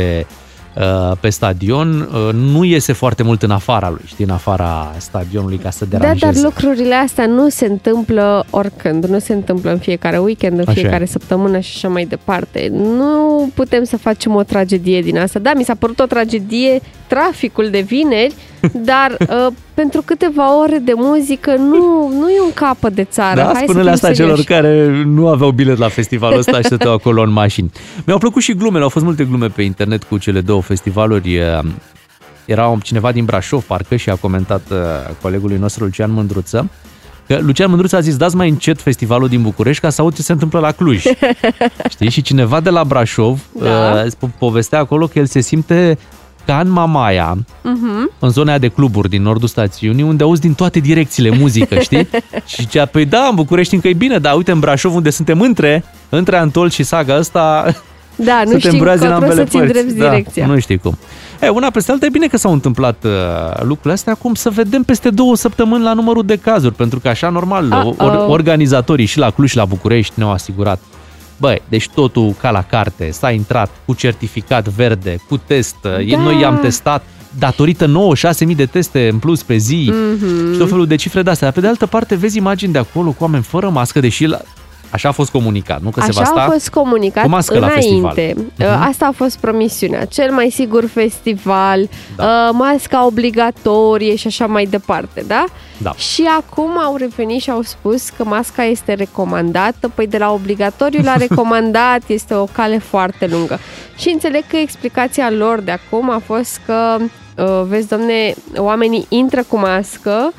pe 1.19 1.29
stadion, 1.29 2.09
nu 2.33 2.63
iese 2.63 2.93
foarte 2.93 3.23
mult 3.23 3.43
în 3.43 3.51
afara 3.51 3.89
lui, 3.89 4.01
știi, 4.05 4.25
în 4.25 4.31
afara 4.31 4.95
stadionului 4.97 5.57
ca 5.57 5.69
să 5.69 5.85
deranjeze. 5.85 6.25
Da, 6.25 6.31
dar 6.31 6.43
lucrurile 6.43 6.95
astea 6.95 7.25
nu 7.25 7.49
se 7.49 7.65
întâmplă 7.65 8.45
oricând, 8.49 9.05
nu 9.05 9.19
se 9.19 9.33
întâmplă 9.33 9.71
în 9.71 9.77
fiecare 9.77 10.17
weekend, 10.17 10.53
în 10.53 10.65
Așa 10.67 10.79
fiecare 10.79 11.03
e. 11.03 11.05
săptămână 11.05 11.59
și 11.59 11.71
așa 11.75 11.87
mai 11.87 12.05
departe. 12.05 12.71
Nu 12.73 13.49
putem 13.53 13.83
să 13.83 13.97
facem 13.97 14.35
o 14.35 14.43
tragedie 14.43 15.01
din 15.01 15.17
asta. 15.17 15.39
Da, 15.39 15.51
mi 15.55 15.63
s-a 15.63 15.75
părut 15.75 15.99
o 15.99 16.05
tragedie 16.05 16.79
traficul 17.07 17.69
de 17.69 17.79
vineri, 17.79 18.33
dar 18.73 19.17
uh, 19.19 19.47
pentru 19.73 20.01
câteva 20.05 20.59
ore 20.59 20.77
de 20.77 20.91
muzică 20.95 21.55
nu, 21.55 22.11
nu 22.19 22.29
e 22.29 22.41
un 22.45 22.53
capăt 22.53 22.93
de 22.93 23.03
țară. 23.03 23.35
Da, 23.35 23.43
Hai 23.43 23.53
să 23.53 23.61
spune-le 23.63 23.83
fim 23.83 23.91
asta 23.93 24.07
serioși. 24.13 24.43
celor 24.45 24.61
care 24.61 25.03
nu 25.05 25.27
aveau 25.27 25.51
bilet 25.51 25.77
la 25.77 25.87
festivalul 25.87 26.37
ăsta 26.39 26.57
și 26.57 26.63
stăteau 26.63 26.93
acolo 26.93 27.21
în 27.21 27.31
mașini. 27.31 27.71
Mi-au 28.05 28.17
plăcut 28.17 28.41
și 28.41 28.53
glumele, 28.53 28.83
au 28.83 28.89
fost 28.89 29.05
multe 29.05 29.23
glume 29.23 29.47
pe 29.47 29.61
internet 29.61 30.03
cu 30.03 30.17
cele 30.17 30.41
două 30.41 30.61
festivaluri. 30.61 31.35
Eh, 31.35 31.59
Era 32.45 32.77
cineva 32.83 33.11
din 33.11 33.25
Brașov, 33.25 33.63
parcă, 33.63 33.95
și 33.95 34.09
a 34.09 34.15
comentat 34.15 34.61
eh, 34.71 34.77
colegului 35.21 35.57
nostru, 35.57 35.83
Lucian 35.83 36.11
Mândruță, 36.11 36.69
că 37.27 37.37
Lucian 37.41 37.69
Mândruță 37.69 37.95
a 37.95 37.99
zis, 37.99 38.15
dați 38.17 38.35
mai 38.35 38.49
încet 38.49 38.81
festivalul 38.81 39.27
din 39.27 39.41
București 39.41 39.81
ca 39.81 39.89
să 39.89 40.01
aud 40.01 40.15
ce 40.15 40.21
se 40.21 40.31
întâmplă 40.31 40.59
la 40.59 40.71
Cluj. 40.71 41.03
Știi? 41.89 42.09
Și 42.09 42.21
cineva 42.21 42.59
de 42.59 42.69
la 42.69 42.83
Brașov 42.83 43.39
Da. 43.59 44.03
eh, 44.03 44.11
sp- 44.11 44.37
povestea 44.37 44.79
acolo 44.79 45.07
că 45.07 45.19
el 45.19 45.25
se 45.25 45.39
simte 45.39 45.97
ca 46.45 46.59
în 46.59 46.69
Mamaia, 46.69 47.37
Mhm. 47.63 48.11
în 48.19 48.29
zona 48.29 48.49
aia 48.49 48.57
de 48.59 48.67
cluburi 48.67 49.09
din 49.09 49.21
nordul 49.21 49.47
stațiunii, 49.47 50.03
unde 50.03 50.23
auzi 50.23 50.41
din 50.41 50.53
toate 50.53 50.79
direcțiile 50.79 51.29
muzică, 51.29 51.79
știi? 51.87 52.07
și 52.45 52.55
zicea, 52.61 52.85
păi 52.85 53.05
da, 53.05 53.27
în 53.29 53.35
București 53.35 53.73
încă 53.73 53.87
e 53.87 53.93
bine, 53.93 54.17
dar 54.17 54.35
uite, 54.35 54.51
în 54.51 54.59
Brașov, 54.59 54.95
unde 54.95 55.09
suntem 55.09 55.41
între, 55.41 55.83
între 56.09 56.37
Antol 56.37 56.69
și 56.69 56.83
Saga 56.83 57.17
ăsta, 57.17 57.65
Da, 58.15 58.41
nu 58.43 58.49
suntem 58.49 58.69
știi 58.71 58.79
brazi 58.81 59.03
în 59.03 59.11
încotro 59.11 59.27
ambele 59.27 59.41
să-ți 59.45 59.57
părți. 59.57 59.75
îndrepți 59.77 59.97
da, 59.97 60.09
direcția. 60.09 60.45
nu 60.45 60.59
știi 60.59 60.77
cum. 60.77 60.97
E, 61.41 61.47
una 61.49 61.69
peste 61.69 61.91
alta, 61.91 62.05
e 62.05 62.09
bine 62.09 62.27
că 62.27 62.37
s-au 62.37 62.51
întâmplat 62.51 63.03
uh, 63.05 63.11
lucrurile 63.61 63.93
astea, 63.93 64.13
acum 64.13 64.33
să 64.33 64.49
vedem 64.49 64.83
peste 64.83 65.09
două 65.09 65.35
săptămâni 65.35 65.83
la 65.83 65.93
numărul 65.93 66.25
de 66.25 66.35
cazuri, 66.35 66.73
pentru 66.75 66.99
că 66.99 67.07
așa 67.07 67.29
normal, 67.29 67.65
Uh-oh. 67.71 67.97
or, 67.97 68.25
organizatorii 68.27 69.05
și 69.05 69.17
la 69.17 69.29
Cluj 69.29 69.49
și 69.49 69.55
la 69.55 69.65
București 69.65 70.13
ne-au 70.15 70.31
asigurat 70.31 70.79
Băi, 71.41 71.61
deci 71.69 71.89
totul 71.89 72.35
ca 72.39 72.51
la 72.51 72.61
carte, 72.63 73.11
s-a 73.11 73.31
intrat 73.31 73.69
cu 73.85 73.93
certificat 73.93 74.67
verde, 74.67 75.17
cu 75.29 75.37
test, 75.37 75.75
da. 75.81 76.17
noi 76.17 76.39
i-am 76.39 76.59
testat 76.59 77.03
datorită 77.37 77.85
9-6 77.87 78.45
mii 78.45 78.55
de 78.55 78.65
teste 78.65 79.07
în 79.07 79.19
plus 79.19 79.43
pe 79.43 79.55
zi 79.57 79.91
Mhm. 79.93 80.51
și 80.51 80.57
tot 80.57 80.69
felul 80.69 80.87
de 80.87 80.95
cifre 80.95 81.21
de-astea. 81.21 81.45
Dar 81.47 81.55
pe 81.55 81.61
de 81.61 81.67
altă 81.67 81.85
parte 81.85 82.15
vezi 82.15 82.37
imagini 82.37 82.71
de 82.71 82.77
acolo 82.77 83.09
cu 83.11 83.23
oameni 83.23 83.43
fără 83.43 83.69
mască, 83.69 83.99
deși 83.99 84.25
la... 84.25 84.39
așa 84.91 85.09
a 85.09 85.11
fost 85.11 85.31
comunicat, 85.31 85.81
nu? 85.81 85.89
Că 85.89 86.01
se 86.01 86.11
va 86.11 86.21
Așa 86.21 86.31
sta 86.31 86.41
a 86.41 86.49
fost 86.49 86.69
comunicat 86.69 87.23
cu 87.23 87.29
mască 87.29 87.59
la 87.59 87.65
înainte. 87.65 88.11
festival. 88.15 88.79
Uh, 88.79 88.87
Asta 88.87 89.05
a 89.05 89.11
fost 89.11 89.37
promisiunea. 89.37 90.05
Cel 90.05 90.31
mai 90.31 90.49
sigur 90.49 90.85
festival, 90.85 91.89
da. 92.15 92.49
masca 92.53 93.05
obligatorie 93.05 94.15
și 94.15 94.27
așa 94.27 94.45
mai 94.45 94.65
departe, 94.65 95.23
da? 95.27 95.45
Da. 95.77 95.91
Și 95.93 96.23
acum 96.37 96.79
au 96.83 96.95
revenit 96.95 97.41
și 97.41 97.49
au 97.49 97.61
spus 97.61 98.09
că 98.09 98.23
masca 98.23 98.63
este 98.63 98.93
recomandată. 98.93 99.91
Păi 99.95 100.07
de 100.07 100.17
la 100.17 100.31
obligatoriu 100.31 101.01
la 101.03 101.15
recomandat 101.27 102.01
este 102.07 102.33
o 102.33 102.45
cale 102.45 102.77
foarte 102.77 103.27
lungă. 103.31 103.59
Și 103.97 104.09
înțeleg 104.09 104.43
că 104.47 104.57
explicația 104.57 105.31
lor 105.31 105.59
de 105.59 105.71
acum 105.71 106.09
a 106.09 106.21
fost 106.25 106.59
că, 106.65 106.97
uh, 107.37 107.61
vezi, 107.67 107.87
domne, 107.87 108.33
oamenii 108.57 109.05
intră 109.09 109.43
cu 109.47 109.57
mască, 109.57 110.31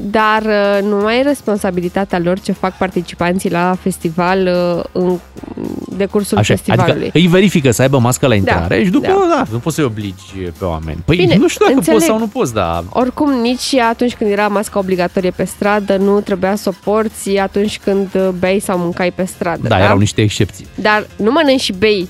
dar 0.00 0.42
uh, 0.42 0.82
nu 0.88 0.96
mai 0.96 1.18
e 1.18 1.22
responsabilitatea 1.22 2.18
lor 2.18 2.40
ce 2.40 2.52
fac 2.52 2.76
participanții 2.76 3.50
la 3.50 3.76
festival 3.80 4.46
uh, 4.76 4.84
în 4.92 5.18
decursul 5.96 6.38
Așa, 6.38 6.54
festivalului. 6.54 7.00
adică 7.00 7.18
îi 7.18 7.26
verifică 7.26 7.70
să 7.70 7.82
aibă 7.82 7.98
mască 7.98 8.26
la 8.26 8.34
intrare 8.34 8.76
Da, 8.78 8.84
și 8.84 8.90
după, 8.90 9.06
da. 9.06 9.34
da. 9.36 9.44
nu 9.50 9.58
poți 9.58 9.74
să-i 9.74 9.84
obligi 9.84 10.32
pe 10.58 10.64
oameni. 10.64 10.98
Păi 11.04 11.16
Bine, 11.16 11.36
nu 11.36 11.48
știu 11.48 11.64
dacă 11.64 11.76
înțeleg. 11.76 11.98
poți 11.98 12.10
sau 12.10 12.18
nu 12.18 12.26
poți, 12.26 12.54
dar 12.54 12.84
Oricum, 12.88 13.32
nici 13.32 13.74
atunci 13.74 14.14
când 14.14 14.30
era 14.30 14.48
masca 14.48 14.78
obligatorie 14.78 15.30
pe 15.30 15.44
stradă, 15.44 15.96
nu 15.96 16.20
trebuia 16.20 16.54
să 16.54 16.68
o 16.68 16.72
porți 16.84 17.36
atunci 17.36 17.78
când 17.84 18.08
uh, 18.14 18.28
bei 18.38 18.60
sau 18.60 18.78
mâncai 18.78 19.10
pe 19.12 19.24
stradă. 19.24 19.68
da, 19.68 19.78
erau 19.78 19.98
niște 19.98 20.20
excepții. 20.22 20.66
Dar 20.74 21.06
nu 21.16 21.30
mănânci 21.30 21.60
și 21.60 21.72
bei 21.72 22.08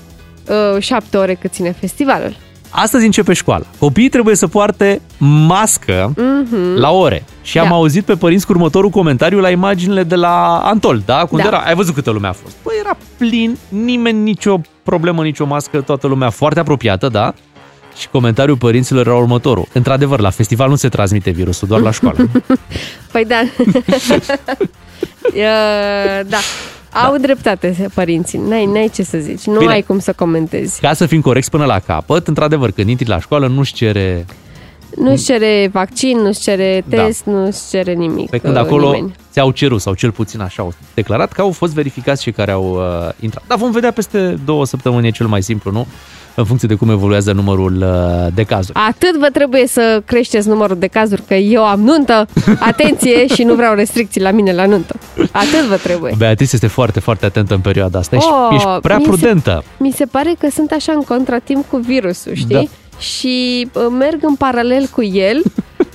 uh, 0.75 0.81
șapte 0.81 1.17
ore 1.17 1.33
cât 1.33 1.51
ține 1.51 1.71
festivalul. 1.71 2.35
Astăzi 2.69 3.05
începe 3.05 3.33
școala. 3.33 3.63
Copiii 3.79 4.09
trebuie 4.09 4.35
să 4.35 4.47
poarte 4.47 5.01
mască 5.17 6.13
Mhm. 6.15 6.75
la 6.75 6.89
ore. 6.91 7.23
Și 7.41 7.59
am 7.59 7.67
Da. 7.69 7.73
auzit 7.73 8.05
pe 8.05 8.15
părinți 8.15 8.45
cu 8.45 8.51
următorul 8.51 8.89
comentariu 8.89 9.39
la 9.39 9.49
imaginile 9.49 10.03
de 10.03 10.15
la 10.15 10.59
Antol, 10.63 11.01
da? 11.05 11.25
Când 11.29 11.41
Da. 11.41 11.47
era, 11.47 11.57
ai 11.57 11.75
văzut 11.75 11.93
câtă 11.93 12.11
lume 12.11 12.27
a 12.27 12.31
fost. 12.33 12.55
Păi 12.61 12.73
era 12.79 12.97
plin, 13.17 13.57
nimeni 13.69 14.19
nicio 14.21 14.59
problemă, 14.83 15.23
nicio 15.23 15.45
mască, 15.45 15.81
toată 15.81 16.07
lumea 16.07 16.29
foarte 16.29 16.59
apropiată, 16.59 17.07
da? 17.07 17.33
Și 17.97 18.09
comentariul 18.09 18.57
părinților 18.57 19.05
era 19.07 19.15
următorul. 19.15 19.67
Într-adevăr, 19.73 20.19
la 20.19 20.29
festival 20.29 20.69
nu 20.69 20.75
se 20.75 20.89
transmite 20.89 21.29
virusul, 21.29 21.67
doar 21.67 21.81
la 21.81 21.91
școală. 21.91 22.17
Păi 23.11 23.25
da. 23.25 23.39
Uh, 25.33 26.19
da. 26.27 26.37
Au 26.93 27.17
dreptate 27.17 27.89
părinții. 27.93 28.39
N-ai, 28.39 28.65
n-ai 28.65 28.89
ce 28.93 29.03
să 29.03 29.17
zici. 29.17 29.45
Nu 29.45 29.57
Bine. 29.59 29.71
ai 29.71 29.81
cum 29.81 29.99
să 29.99 30.13
comentezi. 30.13 30.81
Ca 30.81 30.93
să 30.93 31.05
fim 31.05 31.21
corecți 31.21 31.49
până 31.49 31.65
la 31.65 31.79
capăt, 31.79 32.27
într-adevăr, 32.27 32.71
când 32.71 32.89
intri 32.89 33.07
la 33.07 33.19
școală, 33.19 33.47
nu-și 33.47 33.73
cere... 33.73 34.25
Nu-ți 34.95 35.25
cere 35.25 35.69
vaccin, 35.73 36.17
nu-ți 36.17 36.41
cere 36.41 36.83
Da. 36.87 37.03
test, 37.03 37.23
nu-ți 37.25 37.69
cere 37.69 37.93
nimic. 37.93 38.29
Pe 38.29 38.37
când 38.37 38.53
uh, 38.55 38.59
acolo 38.59 38.91
nimeni. 38.91 39.15
ți-au 39.31 39.51
cerut, 39.51 39.81
sau 39.81 39.93
cel 39.93 40.11
puțin 40.11 40.41
așa 40.41 40.63
au 40.63 40.73
declarat, 40.93 41.31
că 41.31 41.41
au 41.41 41.51
fost 41.51 41.73
verificați 41.73 42.21
cei 42.21 42.31
care 42.31 42.51
au 42.51 42.73
uh, 42.73 43.09
intrat. 43.19 43.43
Dar 43.47 43.57
vom 43.57 43.71
vedea 43.71 43.91
peste 43.91 44.37
două 44.45 44.65
săptămâni, 44.65 45.07
e 45.07 45.11
cel 45.11 45.27
mai 45.27 45.43
simplu, 45.43 45.71
nu? 45.71 45.87
În 46.35 46.45
funcție 46.45 46.67
de 46.67 46.73
cum 46.73 46.89
evoluează 46.89 47.31
numărul 47.31 47.75
uh, 47.81 48.33
de 48.33 48.43
cazuri. 48.43 48.77
Atât 48.87 49.17
vă 49.17 49.27
trebuie 49.33 49.67
să 49.67 50.01
creșteți 50.05 50.47
numărul 50.47 50.77
de 50.79 50.87
cazuri, 50.87 51.21
că 51.27 51.33
eu 51.33 51.65
am 51.65 51.79
nuntă, 51.81 52.25
atenție 52.59 53.27
și 53.27 53.43
nu 53.43 53.53
vreau 53.55 53.73
restricții 53.73 54.21
la 54.21 54.31
mine 54.31 54.53
la 54.53 54.65
nuntă. 54.65 54.95
Atât 55.31 55.61
vă 55.69 55.75
trebuie. 55.75 56.13
Beatrice 56.17 56.51
este 56.55 56.67
foarte, 56.67 56.99
foarte 56.99 57.25
atentă 57.25 57.53
în 57.53 57.59
perioada 57.59 57.99
asta. 57.99 58.15
Ești, 58.15 58.29
Oh, 58.29 58.47
ești 58.55 58.67
prea 58.81 58.97
mi 58.97 59.03
se- 59.03 59.09
prudentă. 59.09 59.63
Mi 59.77 59.91
se 59.91 60.05
pare 60.05 60.33
că 60.39 60.47
sunt 60.51 60.71
așa 60.71 60.91
în 60.91 61.01
contratimp 61.03 61.65
cu 61.69 61.77
virusul, 61.77 62.33
știi? 62.33 62.55
Da. 62.55 62.99
Și 62.99 63.67
uh, 63.73 63.81
merg 63.99 64.19
în 64.21 64.35
paralel 64.35 64.85
cu 64.91 65.03
el 65.03 65.41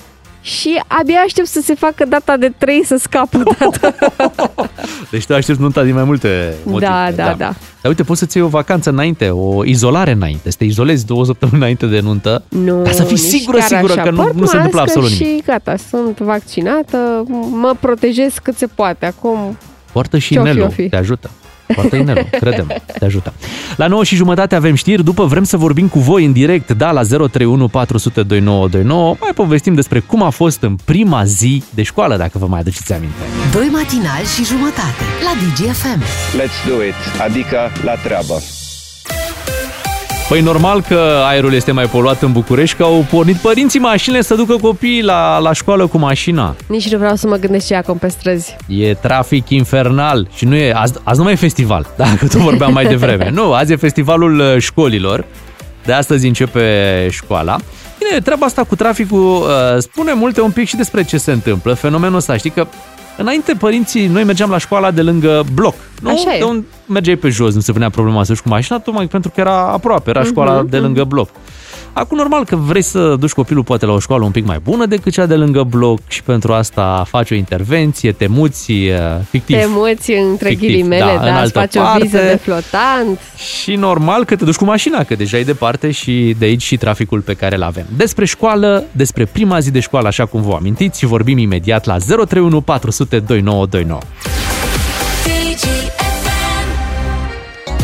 și 0.47 0.81
abia 0.87 1.19
aștept 1.25 1.49
să 1.49 1.61
se 1.65 1.75
facă 1.75 2.05
data 2.09 2.37
de 2.37 2.53
3 2.59 2.85
să 2.85 2.97
scap 3.01 3.29
odată. 3.35 3.95
Deci 5.11 5.27
tu 5.27 5.35
aștepți 5.35 5.61
nunta 5.61 5.83
din 5.83 5.95
mai 5.95 6.05
multe 6.05 6.55
motive. 6.65 6.87
Da, 6.91 7.11
da, 7.15 7.25
da. 7.25 7.55
Dar 7.81 7.93
uite, 7.93 8.03
poți 8.03 8.19
să-ți 8.19 8.37
iei 8.37 8.47
o 8.47 8.49
vacanță 8.49 8.91
înainte, 8.91 9.29
o 9.31 9.65
izolare 9.65 10.11
înainte, 10.11 10.51
să 10.51 10.57
te 10.59 10.65
izolezi 10.65 11.07
două 11.07 11.25
săptămâni 11.25 11.59
înainte 11.59 11.87
de 11.87 12.01
nuntă. 12.01 12.43
Nu, 12.49 12.83
Ca 12.83 12.91
să 12.91 13.03
fii 13.03 13.17
nici 13.17 13.25
sigură, 13.25 13.59
chiar 13.59 13.67
sigură 13.69 13.93
așa. 13.93 14.03
că 14.03 14.11
nu, 14.11 14.23
Port 14.23 14.35
nu 14.35 14.45
se 14.47 14.57
întâmplă 14.57 14.81
mască 14.81 14.99
absolut 14.99 15.17
și 15.17 15.23
nimic. 15.25 15.45
gata, 15.45 15.75
sunt 15.91 16.19
vaccinată, 16.19 17.25
mă 17.51 17.75
protejez 17.81 18.35
cât 18.43 18.57
se 18.57 18.67
poate. 18.67 19.07
Acum 19.07 19.57
Poartă 19.93 20.19
și 20.19 20.33
Ce-o 20.33 20.43
fi, 20.43 20.49
inelul, 20.49 20.67
o 20.69 20.71
fi? 20.71 20.89
te 20.89 20.97
ajută. 20.97 21.31
Poartă 21.75 21.97
inelul, 21.97 22.27
credem, 22.31 22.67
te 22.99 23.05
ajută. 23.05 23.33
La 23.77 23.87
9 23.87 24.05
și 24.05 24.15
jumătate 24.15 24.55
avem 24.55 24.75
știri, 24.75 25.05
după 25.05 25.25
vrem 25.25 25.45
să 25.45 25.57
vorbim 25.57 25.89
cu 25.89 25.99
voi 25.99 26.25
în 26.25 26.33
direct, 26.33 26.71
da, 26.71 26.91
la 26.91 27.03
031 27.03 27.69
400 27.69 28.23
2929. 28.23 29.17
Mai 29.21 29.31
povestim 29.35 29.75
despre 29.75 30.01
cum 30.01 30.23
a 30.23 30.31
fost 30.31 30.63
în 30.63 30.77
prima 30.85 31.25
zi 31.25 31.63
de 31.75 31.83
școală, 31.83 32.17
dacă 32.17 32.39
vă 32.39 32.47
mai 32.47 32.61
aduceți 32.61 32.93
aminte. 32.93 33.23
Doi 33.53 33.69
matinali 33.73 34.27
și 34.37 34.45
jumătate 34.45 35.05
la 35.25 35.33
DGFM. 35.41 36.03
Let's 36.41 36.69
do 36.69 36.85
it, 36.85 37.21
adică 37.21 37.59
la 37.85 37.95
treabă. 37.95 38.64
Păi 40.29 40.41
normal 40.41 40.83
că 40.83 41.23
aerul 41.27 41.55
este 41.55 41.73
mai 41.73 41.85
poluat 41.87 42.23
în 42.23 42.33
București, 42.33 42.77
că 42.77 42.83
au 42.83 43.07
pornit 43.11 43.37
părinții 43.37 43.81
mașinile 43.81 44.23
să 44.23 44.35
ducă 44.35 44.57
copiii 44.57 45.03
la, 45.03 45.39
la 45.39 45.53
școală 45.53 45.87
cu 45.87 45.99
mașina. 45.99 46.55
nici 46.67 46.91
nu 46.91 46.99
vreau 46.99 47.15
să 47.15 47.27
mă 47.27 47.37
gândesc 47.37 47.67
ce 47.67 47.75
e 47.75 47.77
acum 47.77 47.99
pe 47.99 48.09
străzi. 48.09 48.57
E 48.69 48.95
trafic 48.95 49.51
infernal 49.51 50.29
și 50.35 50.45
nu 50.45 50.55
e, 50.55 50.73
azi, 50.73 50.95
azi 51.03 51.19
nu 51.19 51.25
mai 51.25 51.33
e 51.33 51.37
festival, 51.37 51.87
dacă 51.97 52.27
tot 52.27 52.41
vorbeam 52.41 52.73
mai 52.73 52.85
devreme. 52.87 53.31
Nu, 53.31 53.53
azi 53.53 53.73
e 53.73 53.77
festivalul 53.77 54.39
uh, 54.39 54.57
școlilor, 54.59 55.25
de 55.85 55.93
astăzi 55.93 56.27
începe 56.27 57.09
școala. 57.11 57.57
Bine, 57.99 58.21
treaba 58.21 58.47
asta 58.47 58.65
cu 58.65 58.77
traficul 58.77 59.21
uh, 59.21 59.79
spune 59.79 60.13
multe 60.13 60.41
un 60.41 60.51
pic 60.51 60.69
și 60.69 60.77
despre 60.77 61.05
ce 61.05 61.17
se 61.17 61.33
întâmplă, 61.33 61.75
fenomenul 61.75 62.17
ăsta, 62.17 62.37
știi 62.37 62.51
că 62.51 62.67
Înainte 63.17 63.55
părinții, 63.55 64.07
noi 64.07 64.25
mergeam 64.25 64.51
la 64.51 64.59
școala 64.59 64.91
de 64.91 65.03
lângă 65.03 65.45
bloc. 65.55 65.75
Nu? 66.03 66.11
Așa 66.11 66.35
e. 66.35 66.39
De 66.39 66.45
unde 66.45 66.67
mergeai 66.87 67.17
pe 67.17 67.29
jos, 67.29 67.55
nu 67.55 67.61
se 67.61 67.73
punea 67.73 67.91
problema 67.91 68.25
să 68.25 68.33
duci 68.33 68.43
cu 68.43 68.49
mașina, 68.49 68.79
tocmai 68.79 69.07
pentru 69.07 69.31
că 69.35 69.41
era 69.41 69.67
aproape, 69.67 70.11
era 70.11 70.23
școala 70.23 70.53
Mhm, 70.61 70.69
de 70.69 70.79
lângă 70.79 71.05
bloc. 71.05 71.29
Acum, 71.97 72.17
normal 72.17 72.45
că 72.45 72.57
vrei 72.57 72.83
să 72.83 73.17
duci 73.19 73.33
copilul 73.33 73.65
poate 73.65 73.87
la 73.87 73.93
o 73.93 73.99
școală 73.99 74.25
un 74.25 74.31
pic 74.31 74.47
mai 74.47 74.59
bună 74.63 74.87
decât 74.87 75.13
cea 75.13 75.27
de 75.27 75.35
lângă 75.35 75.63
bloc 75.63 76.01
și 76.07 76.23
pentru 76.23 76.53
asta 76.53 77.05
faci 77.09 77.31
o 77.31 77.35
intervenție, 77.35 78.13
te 78.13 78.27
muți 78.27 78.71
uh, 78.71 78.97
fictiv. 79.31 79.57
Te 79.57 79.65
muți 79.69 80.11
între 80.11 80.49
Fictiv, 80.49 80.69
ghilimele, 80.69 81.01
da, 81.01 81.11
în 81.13 81.19
da, 81.19 81.25
îți 81.25 81.57
altă 81.57 81.59
faci 81.59 81.77
o 81.77 81.81
parte. 81.81 82.03
viză 82.03 82.17
de 82.17 82.41
flotant. 82.43 83.19
Și 83.63 83.75
normal 83.75 84.25
că 84.25 84.37
te 84.37 84.45
duci 84.45 84.55
cu 84.55 84.65
mașina, 84.65 85.05
că 85.05 85.15
deja 85.15 85.39
e 85.39 85.45
departe 85.45 85.91
și 85.91 86.35
de 86.39 86.45
aici 86.45 86.63
și 86.63 86.77
traficul 86.77 87.21
pe 87.21 87.35
care 87.35 87.57
îl 87.57 87.63
avem. 87.63 87.87
Despre 87.97 88.25
școală, 88.25 88.85
despre 88.93 89.25
prima 89.25 89.59
zi 89.59 89.71
de 89.71 89.81
școală, 89.81 90.07
așa 90.07 90.27
cum 90.27 90.43
vă 90.43 90.55
amintiți, 90.55 90.99
și 90.99 91.07
vorbim 91.07 91.39
imediat 91.39 91.85
la 91.85 91.97
031 91.99 92.61
400 92.61 93.19
2929. 93.19 94.01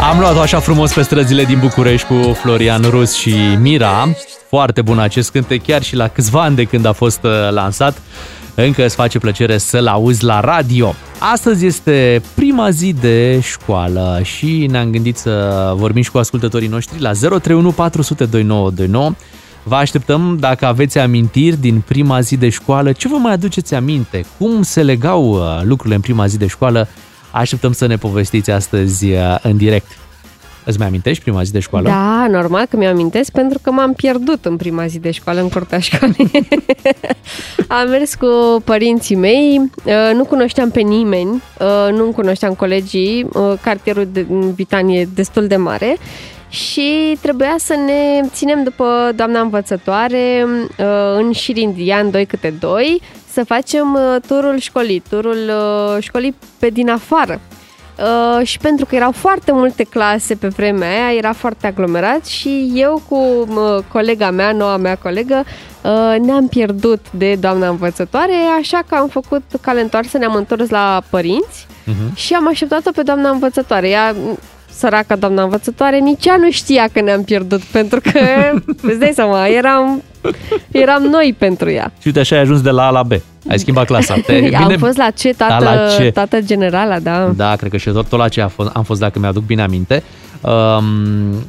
Am 0.01 0.19
luat-o 0.19 0.41
așa 0.41 0.61
frumos 0.61 0.93
pe 0.93 1.03
străzile 1.03 1.45
din 1.45 1.59
București 1.59 2.07
cu 2.07 2.33
Florian 2.33 2.83
Rus 2.83 3.15
și 3.15 3.35
Mira. 3.59 4.09
Foarte 4.49 4.83
bun 4.83 4.99
acest 4.99 5.31
cântec, 5.31 5.63
chiar 5.63 5.83
și 5.83 5.97
la 5.97 6.09
câțiva 6.09 6.43
ani 6.43 6.57
de 6.57 6.65
când 6.65 6.85
a 6.85 6.93
fost 6.93 7.25
uh, 7.25 7.31
lansat. 7.51 8.03
Încă 8.55 8.85
îți 8.85 8.95
face 8.95 9.19
plăcere 9.19 9.59
să-l 9.59 9.87
auzi 9.87 10.25
la 10.25 10.41
radio. 10.41 10.95
Astăzi 11.19 11.67
este 11.67 12.23
prima 12.35 12.71
zi 12.71 12.93
de 13.01 13.41
școală 13.41 14.21
și 14.23 14.67
ne-am 14.71 14.91
gândit 14.91 15.17
să 15.17 15.73
vorbim 15.77 16.03
și 16.03 16.11
cu 16.11 16.19
ascultătorii 16.19 16.69
noștri 16.69 17.01
la 17.01 17.13
031 17.13 17.71
400 17.71 18.25
2929. 18.25 19.13
Vă 19.63 19.75
așteptăm 19.75 20.37
dacă 20.41 20.67
aveți 20.67 20.99
amintiri 20.99 21.57
din 21.57 21.83
prima 21.87 22.21
zi 22.21 22.37
de 22.37 22.49
școală. 22.49 22.93
Ce 22.93 23.09
vă 23.09 23.17
mai 23.17 23.33
aduceți 23.33 23.75
aminte? 23.75 24.25
Cum 24.39 24.63
se 24.63 24.83
legau 24.83 25.31
uh, 25.31 25.61
lucrurile 25.63 25.95
în 25.95 26.01
prima 26.01 26.27
zi 26.27 26.39
de 26.39 26.47
școală? 26.47 26.89
Așteptăm 27.31 27.73
să 27.73 27.87
ne 27.87 27.97
povestiți 27.97 28.51
astăzi 28.51 29.07
uh, 29.11 29.37
în 29.43 29.57
direct. 29.57 29.99
Îți 30.65 30.79
mai 30.79 30.87
amintești 30.87 31.23
prima 31.23 31.43
zi 31.43 31.53
de 31.53 31.59
școală? 31.59 31.89
Da, 31.89 32.27
normal 32.31 32.67
că 32.67 32.77
mi-am 32.77 32.93
amintesc 32.93 33.33
pentru 33.33 33.59
că 33.63 33.71
m-am 33.71 33.93
pierdut 33.93 34.45
în 34.45 34.57
prima 34.57 34.87
zi 34.87 34.99
de 34.99 35.11
școală, 35.11 35.41
în 35.41 35.49
curtea 35.49 35.79
școlii. 35.89 36.31
Am 37.69 37.89
mers 37.89 38.15
cu 38.15 38.63
părinții 38.65 39.17
mei, 39.17 39.71
uh, 39.85 40.11
nu 40.15 40.25
cunoșteam 40.25 40.71
pe 40.71 40.81
nimeni, 40.81 41.43
uh, 41.61 41.93
nu 41.93 42.05
cunoșteam 42.05 42.55
colegii, 42.55 43.27
uh, 43.33 43.53
cartierul 43.61 44.09
de 44.13 44.27
Vitan 44.55 44.89
e 44.89 45.09
destul 45.15 45.47
de 45.47 45.57
mare 45.57 45.97
și 46.49 47.17
trebuia 47.21 47.55
să 47.59 47.75
ne 47.87 48.29
ținem 48.29 48.63
după 48.63 49.13
doamna 49.17 49.41
învățătoare 49.41 50.47
în 51.17 51.33
șir 51.33 51.57
indian, 51.57 52.11
doi 52.11 52.27
câte 52.27 52.55
doi, 52.61 53.01
să 53.33 53.45
facem 53.45 53.99
turul 54.27 54.59
școlii, 54.59 55.03
turul 55.09 55.51
școlii 56.01 56.35
pe 56.59 56.69
din 56.69 56.91
afară. 56.91 57.41
Uh, 58.01 58.47
și 58.47 58.59
pentru 58.59 58.87
că 58.87 58.95
erau 58.95 59.13
foarte 59.13 59.53
multe 59.53 59.85
clase 59.85 60.35
pe 60.35 60.49
vremea 60.49 60.89
aia, 60.89 61.17
era 61.17 61.33
foarte 61.33 61.67
aglomerat 61.67 62.27
și 62.27 62.73
eu 62.75 63.03
cu 63.09 63.17
uh, 63.17 63.85
colega 63.93 64.31
mea, 64.31 64.53
noua 64.53 64.77
mea 64.77 64.97
colegă, 64.97 65.45
uh, 65.83 66.15
ne-am 66.21 66.49
pierdut 66.49 67.01
de 67.11 67.35
doamna 67.35 67.69
învățătoare, 67.69 68.35
așa 68.59 68.83
că 68.89 68.95
am 68.95 69.09
făcut 69.09 69.43
cale 69.61 69.81
întoarsă, 69.81 70.19
ne-am 70.19 70.35
întors 70.35 70.69
la 70.69 71.03
părinți 71.11 71.67
uh-huh. 71.67 72.15
și 72.15 72.35
am 72.35 72.49
așteptat-o 72.49 72.91
pe 72.91 73.03
doamna 73.03 73.31
învățătoare. 73.31 73.89
Ea 73.89 74.15
săraca 74.81 75.17
doamna 75.17 75.43
învățătoare, 75.43 75.99
nici 75.99 76.27
ea 76.27 76.37
nu 76.37 76.51
știa 76.51 76.89
că 76.93 77.01
ne-am 77.01 77.23
pierdut, 77.23 77.63
pentru 77.63 78.01
că, 78.01 78.21
îți 78.91 78.99
dai 78.99 79.13
seama, 79.15 79.47
eram, 79.47 80.03
eram 80.71 81.03
noi 81.03 81.35
pentru 81.39 81.71
ea. 81.71 81.93
Și 82.01 82.07
uite, 82.07 82.21
așa 82.21 82.35
ai 82.35 82.41
ajuns 82.41 82.61
de 82.61 82.71
la 82.71 82.87
A 82.87 82.91
la 82.91 83.03
B. 83.03 83.13
Ai 83.49 83.59
schimbat 83.59 83.87
clasa. 83.87 84.15
Te, 84.27 84.41
bine, 84.41 84.57
am 84.57 84.77
fost 84.79 84.97
la 84.97 85.11
ce, 85.11 85.33
tată, 85.33 85.65
da, 85.65 85.75
la 85.75 85.89
ce? 85.89 86.11
tată 86.11 86.41
generala, 86.41 86.99
da. 86.99 87.33
Da, 87.37 87.57
cred 87.57 87.71
că 87.71 87.77
și 87.77 87.91
tot, 87.91 88.09
tot 88.09 88.19
la 88.19 88.29
ce 88.29 88.41
am 88.41 88.49
fost, 88.49 88.71
am 88.73 88.83
fost, 88.83 89.01
dacă 89.01 89.19
mi-aduc 89.19 89.45
bine 89.45 89.63
aminte. 89.63 90.03
Um, 90.41 91.45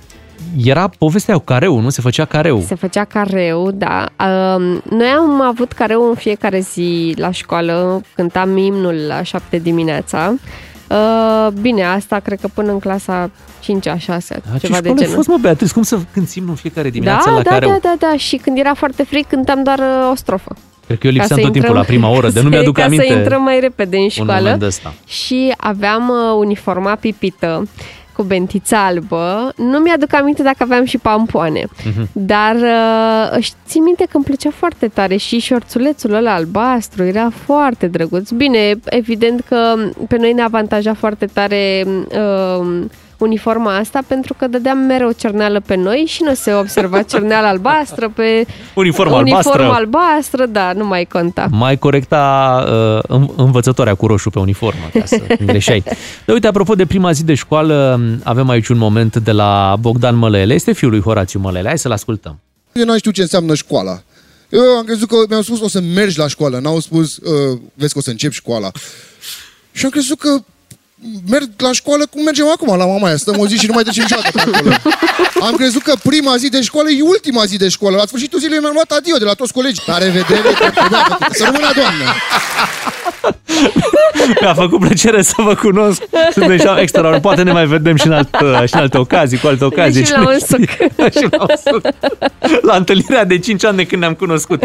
era 0.63 0.89
povestea 0.97 1.35
cu 1.35 1.43
careu, 1.43 1.79
nu? 1.79 1.89
Se 1.89 2.01
făcea 2.01 2.25
careu. 2.25 2.63
Se 2.67 2.75
făcea 2.75 3.03
careu, 3.03 3.71
da. 3.71 4.05
Um, 4.25 4.81
noi 4.97 5.07
am 5.17 5.41
avut 5.41 5.71
careu 5.71 6.09
în 6.09 6.15
fiecare 6.15 6.59
zi 6.59 7.13
la 7.17 7.31
școală, 7.31 8.01
cântam 8.15 8.57
imnul 8.57 8.95
la 9.07 9.23
șapte 9.23 9.57
dimineața. 9.57 10.33
Uh, 10.91 11.47
bine, 11.61 11.83
asta 11.83 12.19
cred 12.19 12.39
că 12.39 12.47
până 12.53 12.71
în 12.71 12.79
clasa 12.79 13.29
5-a, 13.61 13.97
6 13.97 14.41
da, 14.51 14.57
ceva 14.57 14.75
ce 14.75 14.81
de 14.81 14.93
genul. 14.93 15.13
fost, 15.13 15.27
mă, 15.27 15.37
Beatrice? 15.41 15.73
Cum 15.73 15.83
să 15.83 15.99
cântim 16.13 16.49
în 16.49 16.55
fiecare 16.55 16.89
dimineață 16.89 17.29
da, 17.29 17.35
la 17.35 17.41
da, 17.41 17.49
careu? 17.49 17.69
Da, 17.69 17.77
da, 17.81 17.95
da, 17.99 18.17
și 18.17 18.35
când 18.35 18.57
era 18.57 18.73
foarte 18.73 19.03
frig 19.03 19.27
cântam 19.27 19.63
doar 19.63 19.79
uh, 19.79 20.09
o 20.11 20.15
strofă. 20.15 20.55
Cred 20.85 20.97
că 20.97 21.07
eu 21.07 21.13
lipseam 21.13 21.39
tot 21.39 21.51
timpul 21.51 21.75
la 21.75 21.83
prima 21.83 22.09
oră, 22.09 22.29
de 22.29 22.41
nu 22.41 22.49
mi-aduc 22.53 22.75
ca 22.75 22.83
aminte. 22.83 23.05
să 23.07 23.13
intrăm 23.13 23.41
mai 23.41 23.59
repede 23.59 23.97
în 23.97 24.09
școală. 24.09 24.57
ăsta. 24.61 24.93
Și 25.07 25.53
aveam 25.57 26.09
uh, 26.09 26.35
uniforma 26.37 26.95
pipită 26.95 27.67
cu 28.15 28.23
bentița 28.23 28.85
albă. 28.85 29.53
Nu 29.57 29.77
mi-aduc 29.77 30.13
aminte 30.13 30.43
dacă 30.43 30.57
aveam 30.59 30.85
și 30.85 30.97
pampoane. 30.97 31.61
Uh-huh. 31.61 32.05
Dar 32.11 32.55
uh, 32.55 33.47
țin 33.67 33.83
minte 33.83 34.03
că 34.03 34.11
îmi 34.13 34.23
plăcea 34.23 34.51
foarte 34.51 34.87
tare 34.87 35.15
și 35.15 35.39
șorțulețul 35.39 36.13
ăla 36.13 36.33
albastru 36.33 37.03
era 37.03 37.29
foarte 37.45 37.87
drăguț. 37.87 38.29
Bine, 38.29 38.79
evident 38.85 39.41
că 39.47 39.75
pe 40.07 40.17
noi 40.17 40.33
ne 40.33 40.41
avantaja 40.41 40.93
foarte 40.93 41.25
tare 41.25 41.85
uh, 41.87 42.83
uniforma 43.23 43.75
asta 43.75 43.99
pentru 44.07 44.33
că 44.33 44.47
dădeam 44.47 44.77
mereu 44.77 45.11
cerneală 45.11 45.59
pe 45.59 45.75
noi 45.75 46.03
și 46.07 46.23
nu 46.23 46.33
se 46.33 46.53
observa 46.53 47.01
cerneală 47.11 47.47
albastră 47.47 48.09
pe 48.09 48.45
uniforma, 48.75 49.17
uniforma 49.17 49.75
albastră. 49.75 50.01
albastră, 50.01 50.45
da, 50.45 50.73
nu 50.73 50.85
mai 50.85 51.05
conta. 51.05 51.47
Mai 51.51 51.77
corecta 51.77 52.23
uh, 53.09 53.27
învățătoarea 53.35 53.95
cu 53.95 54.07
roșu 54.07 54.29
pe 54.29 54.39
uniformă, 54.39 54.89
ca 54.93 55.05
să 55.05 55.21
greșeai. 55.45 55.83
Dar 56.25 56.35
uite, 56.35 56.47
apropo 56.47 56.75
de 56.75 56.85
prima 56.85 57.11
zi 57.11 57.23
de 57.23 57.33
școală, 57.33 58.01
avem 58.23 58.49
aici 58.49 58.67
un 58.67 58.77
moment 58.77 59.17
de 59.17 59.31
la 59.31 59.75
Bogdan 59.79 60.15
Mălele, 60.15 60.53
este 60.53 60.71
fiul 60.71 60.91
lui 60.91 61.01
Horațiu 61.01 61.39
Mălele, 61.39 61.67
hai 61.67 61.77
să-l 61.77 61.91
ascultăm. 61.91 62.39
Eu 62.73 62.85
nu 62.85 62.97
știu 62.97 63.11
ce 63.11 63.21
înseamnă 63.21 63.55
școala. 63.55 64.01
Eu 64.49 64.61
am 64.61 64.85
crezut 64.85 65.07
că 65.07 65.15
mi-au 65.29 65.41
spus 65.41 65.61
o 65.61 65.67
să 65.67 65.81
mergi 65.81 66.17
la 66.17 66.27
școală, 66.27 66.59
n-au 66.59 66.79
spus 66.79 67.17
uh, 67.17 67.59
vezi 67.73 67.93
că 67.93 67.99
o 67.99 68.01
să 68.01 68.09
începi 68.09 68.33
școala. 68.33 68.71
Și 69.71 69.85
am 69.85 69.91
crezut 69.91 70.19
că 70.19 70.43
merg 71.29 71.49
la 71.57 71.71
școală 71.71 72.05
cum 72.05 72.23
mergem 72.23 72.47
acum 72.47 72.77
la 72.77 72.85
mamaia. 72.85 73.15
Stăm 73.15 73.39
o 73.39 73.47
zi 73.47 73.55
și 73.55 73.67
nu 73.67 73.73
mai 73.73 73.83
trecem 73.83 74.03
niciodată 74.03 74.31
pe 74.33 74.41
acolo. 74.41 74.75
Am 75.47 75.55
crezut 75.55 75.81
că 75.81 75.93
prima 76.03 76.37
zi 76.37 76.49
de 76.49 76.61
școală 76.61 76.89
e 76.89 77.01
ultima 77.01 77.45
zi 77.45 77.57
de 77.57 77.69
școală. 77.69 77.95
La 77.95 78.05
sfârșitul 78.05 78.39
zilei 78.39 78.59
mi-am 78.59 78.73
luat 78.73 78.91
adio 78.91 79.17
de 79.17 79.25
la 79.25 79.33
toți 79.33 79.53
colegii. 79.53 79.83
La 79.85 79.97
revedere, 79.97 80.49
să 81.31 81.43
rămână 81.43 81.71
doamnă. 81.75 82.05
Mi-a 84.41 84.53
făcut 84.53 84.79
plăcere 84.79 85.21
să 85.21 85.33
vă 85.37 85.55
cunosc. 85.55 86.01
Suntem 86.31 86.57
și 86.57 86.67
extraordinar. 86.77 87.19
Poate 87.19 87.43
ne 87.43 87.51
mai 87.51 87.65
vedem 87.65 87.95
și 87.95 88.07
în, 88.07 88.13
alt, 88.13 88.29
și 88.67 88.73
în 88.73 88.79
alte 88.79 88.97
ocazii, 88.97 89.37
cu 89.37 89.47
alte 89.47 89.63
ocazii. 89.63 90.05
Și 90.05 90.11
la 90.11 90.27
un 90.27 90.39
suc. 90.39 90.69
și 91.17 91.27
la 91.31 91.41
un 91.41 91.55
suc. 91.65 91.81
La 92.61 92.75
întâlnirea 92.75 93.25
de 93.25 93.39
5 93.39 93.65
ani 93.65 93.77
de 93.77 93.85
când 93.85 94.01
ne-am 94.01 94.13
cunoscut. 94.13 94.63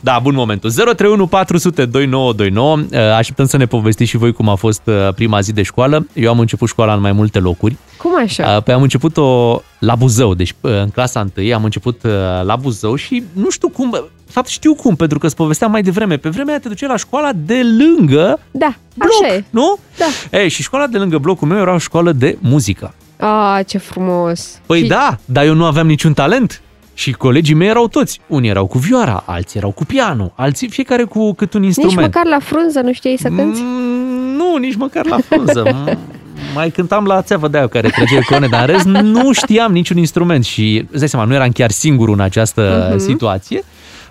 Da, 0.00 0.18
bun 0.22 0.34
momentul. 0.34 0.70
031 0.70 1.26
400 1.26 1.84
2929. 1.84 3.02
Așteptăm 3.16 3.46
să 3.46 3.56
ne 3.56 3.66
povestiți 3.66 4.10
și 4.10 4.16
voi 4.16 4.32
cum 4.32 4.48
a 4.48 4.54
fost 4.54 4.82
uh, 4.84 5.14
prima 5.14 5.40
zi 5.40 5.52
de 5.52 5.62
școală. 5.62 5.71
Eu 6.12 6.30
am 6.30 6.38
început 6.38 6.68
școala 6.68 6.94
în 6.94 7.00
mai 7.00 7.12
multe 7.12 7.38
locuri. 7.38 7.76
Cum 7.96 8.10
așa? 8.22 8.60
Păi 8.60 8.74
am 8.74 8.82
început-o 8.82 9.60
la 9.78 9.94
Buzău, 9.94 10.34
deci 10.34 10.54
în 10.60 10.88
clasa 10.88 11.26
1 11.36 11.54
am 11.54 11.64
început 11.64 12.02
uh, 12.02 12.10
la 12.42 12.56
Buzău 12.56 12.94
și 12.94 13.22
nu 13.32 13.50
știu 13.50 13.68
cum, 13.68 13.90
de 13.90 14.32
fapt 14.32 14.48
știu 14.48 14.74
cum, 14.74 14.96
pentru 14.96 15.18
că 15.18 15.26
îți 15.26 15.36
povesteam 15.36 15.70
mai 15.70 15.82
devreme. 15.82 16.16
Pe 16.16 16.28
vremea 16.28 16.50
aia 16.50 16.60
te 16.62 16.68
duceai 16.68 16.90
la 16.90 16.96
școala 16.96 17.30
de 17.32 17.60
lângă 17.78 18.40
da, 18.50 18.74
bloc, 18.94 19.10
așa 19.22 19.34
e. 19.34 19.44
nu? 19.50 19.78
Da. 19.98 20.38
Ei, 20.38 20.48
și 20.48 20.62
școala 20.62 20.86
de 20.86 20.98
lângă 20.98 21.18
blocul 21.18 21.48
meu 21.48 21.58
era 21.58 21.74
o 21.74 21.78
școală 21.78 22.12
de 22.12 22.38
muzică. 22.40 22.94
Ah, 23.16 23.66
ce 23.66 23.78
frumos. 23.78 24.60
Păi 24.66 24.80
și... 24.80 24.86
da, 24.86 25.18
dar 25.24 25.44
eu 25.44 25.54
nu 25.54 25.64
aveam 25.64 25.86
niciun 25.86 26.12
talent. 26.12 26.62
Și 26.94 27.12
colegii 27.12 27.54
mei 27.54 27.68
erau 27.68 27.88
toți. 27.88 28.20
Unii 28.26 28.50
erau 28.50 28.66
cu 28.66 28.78
vioara, 28.78 29.22
alții 29.26 29.58
erau 29.58 29.70
cu 29.70 29.84
pianul, 29.84 30.32
alții 30.36 30.68
fiecare 30.68 31.04
cu 31.04 31.32
cât 31.32 31.54
un 31.54 31.62
instrument. 31.62 31.98
Nici 31.98 32.06
măcar 32.06 32.26
la 32.26 32.38
frunză 32.38 32.80
nu 32.80 32.92
știai 32.92 33.16
să 33.16 33.28
cânti? 33.28 33.60
Mm, 33.60 34.11
nu, 34.36 34.56
nici 34.56 34.76
măcar 34.76 35.06
la 35.06 35.18
frunză. 35.28 35.62
mai 36.54 36.70
cântam 36.70 37.04
la 37.04 37.22
țeavă 37.22 37.48
de 37.48 37.56
aia 37.56 37.66
care 37.66 37.88
trage 37.88 38.18
icone, 38.18 38.46
dar 38.46 38.68
în 38.68 38.74
rest 38.74 38.84
nu 38.84 39.32
știam 39.32 39.72
niciun 39.72 39.96
instrument 39.96 40.44
și 40.44 40.86
îți 40.90 40.98
dai 40.98 41.08
seama, 41.08 41.24
nu 41.24 41.34
eram 41.34 41.50
chiar 41.50 41.70
singur 41.70 42.08
în 42.08 42.20
această 42.20 42.94
uh-huh. 42.94 42.98
situație. 42.98 43.62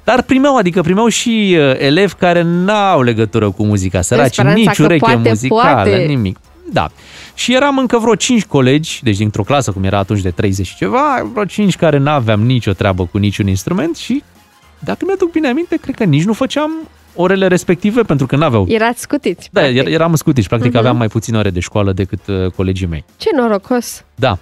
Dar 0.04 0.22
primeau, 0.22 0.56
adică 0.56 0.82
primeau 0.82 1.08
și 1.08 1.58
uh, 1.60 1.74
elevi 1.78 2.14
care 2.14 2.42
n-au 2.42 3.02
legătură 3.02 3.52
cu 3.52 3.64
muzica, 3.64 4.02
săraci, 4.02 4.42
nici 4.42 4.78
ureche 4.78 5.00
poate, 5.00 5.30
muzicală, 5.30 5.90
poate. 5.90 6.06
nimic. 6.08 6.38
Da. 6.72 6.90
Și 7.34 7.54
eram 7.54 7.78
încă 7.78 7.98
vreo 7.98 8.16
5 8.16 8.46
colegi, 8.46 9.00
deci 9.04 9.18
dintr-o 9.18 9.44
clasă, 9.44 9.72
cum 9.72 9.84
era 9.84 9.98
atunci 9.98 10.22
de 10.22 10.30
30 10.30 10.68
și 10.68 10.76
ceva, 10.76 11.30
vreo 11.32 11.46
5 11.46 11.76
care 11.76 11.98
n-aveam 11.98 12.42
nicio 12.42 12.72
treabă 12.72 13.06
cu 13.06 13.18
niciun 13.18 13.48
instrument 13.48 13.96
și, 13.96 14.24
dacă 14.80 15.00
mi-aduc 15.06 15.32
bine 15.32 15.48
aminte, 15.48 15.76
cred 15.76 15.96
că 15.96 16.04
nici 16.04 16.24
nu 16.24 16.34
făceam 16.34 16.72
orele 17.16 17.48
respective 17.48 18.02
pentru 18.02 18.26
că 18.26 18.36
n-aveau. 18.36 18.66
Erați 18.68 19.02
scutiți. 19.02 19.50
Da, 19.52 19.62
practic. 19.62 19.88
eram 19.94 20.16
scutiți. 20.16 20.48
Practic 20.48 20.70
Mhm. 20.70 20.78
aveam 20.80 20.98
mai 20.98 21.08
puține 21.08 21.38
ore 21.38 21.50
de 21.50 21.60
școală 21.60 21.92
decât 21.92 22.20
uh, 22.28 22.52
colegii 22.56 22.88
mei. 22.88 23.04
Ce 23.18 23.30
norocos. 23.36 24.04
Da. 24.16 24.38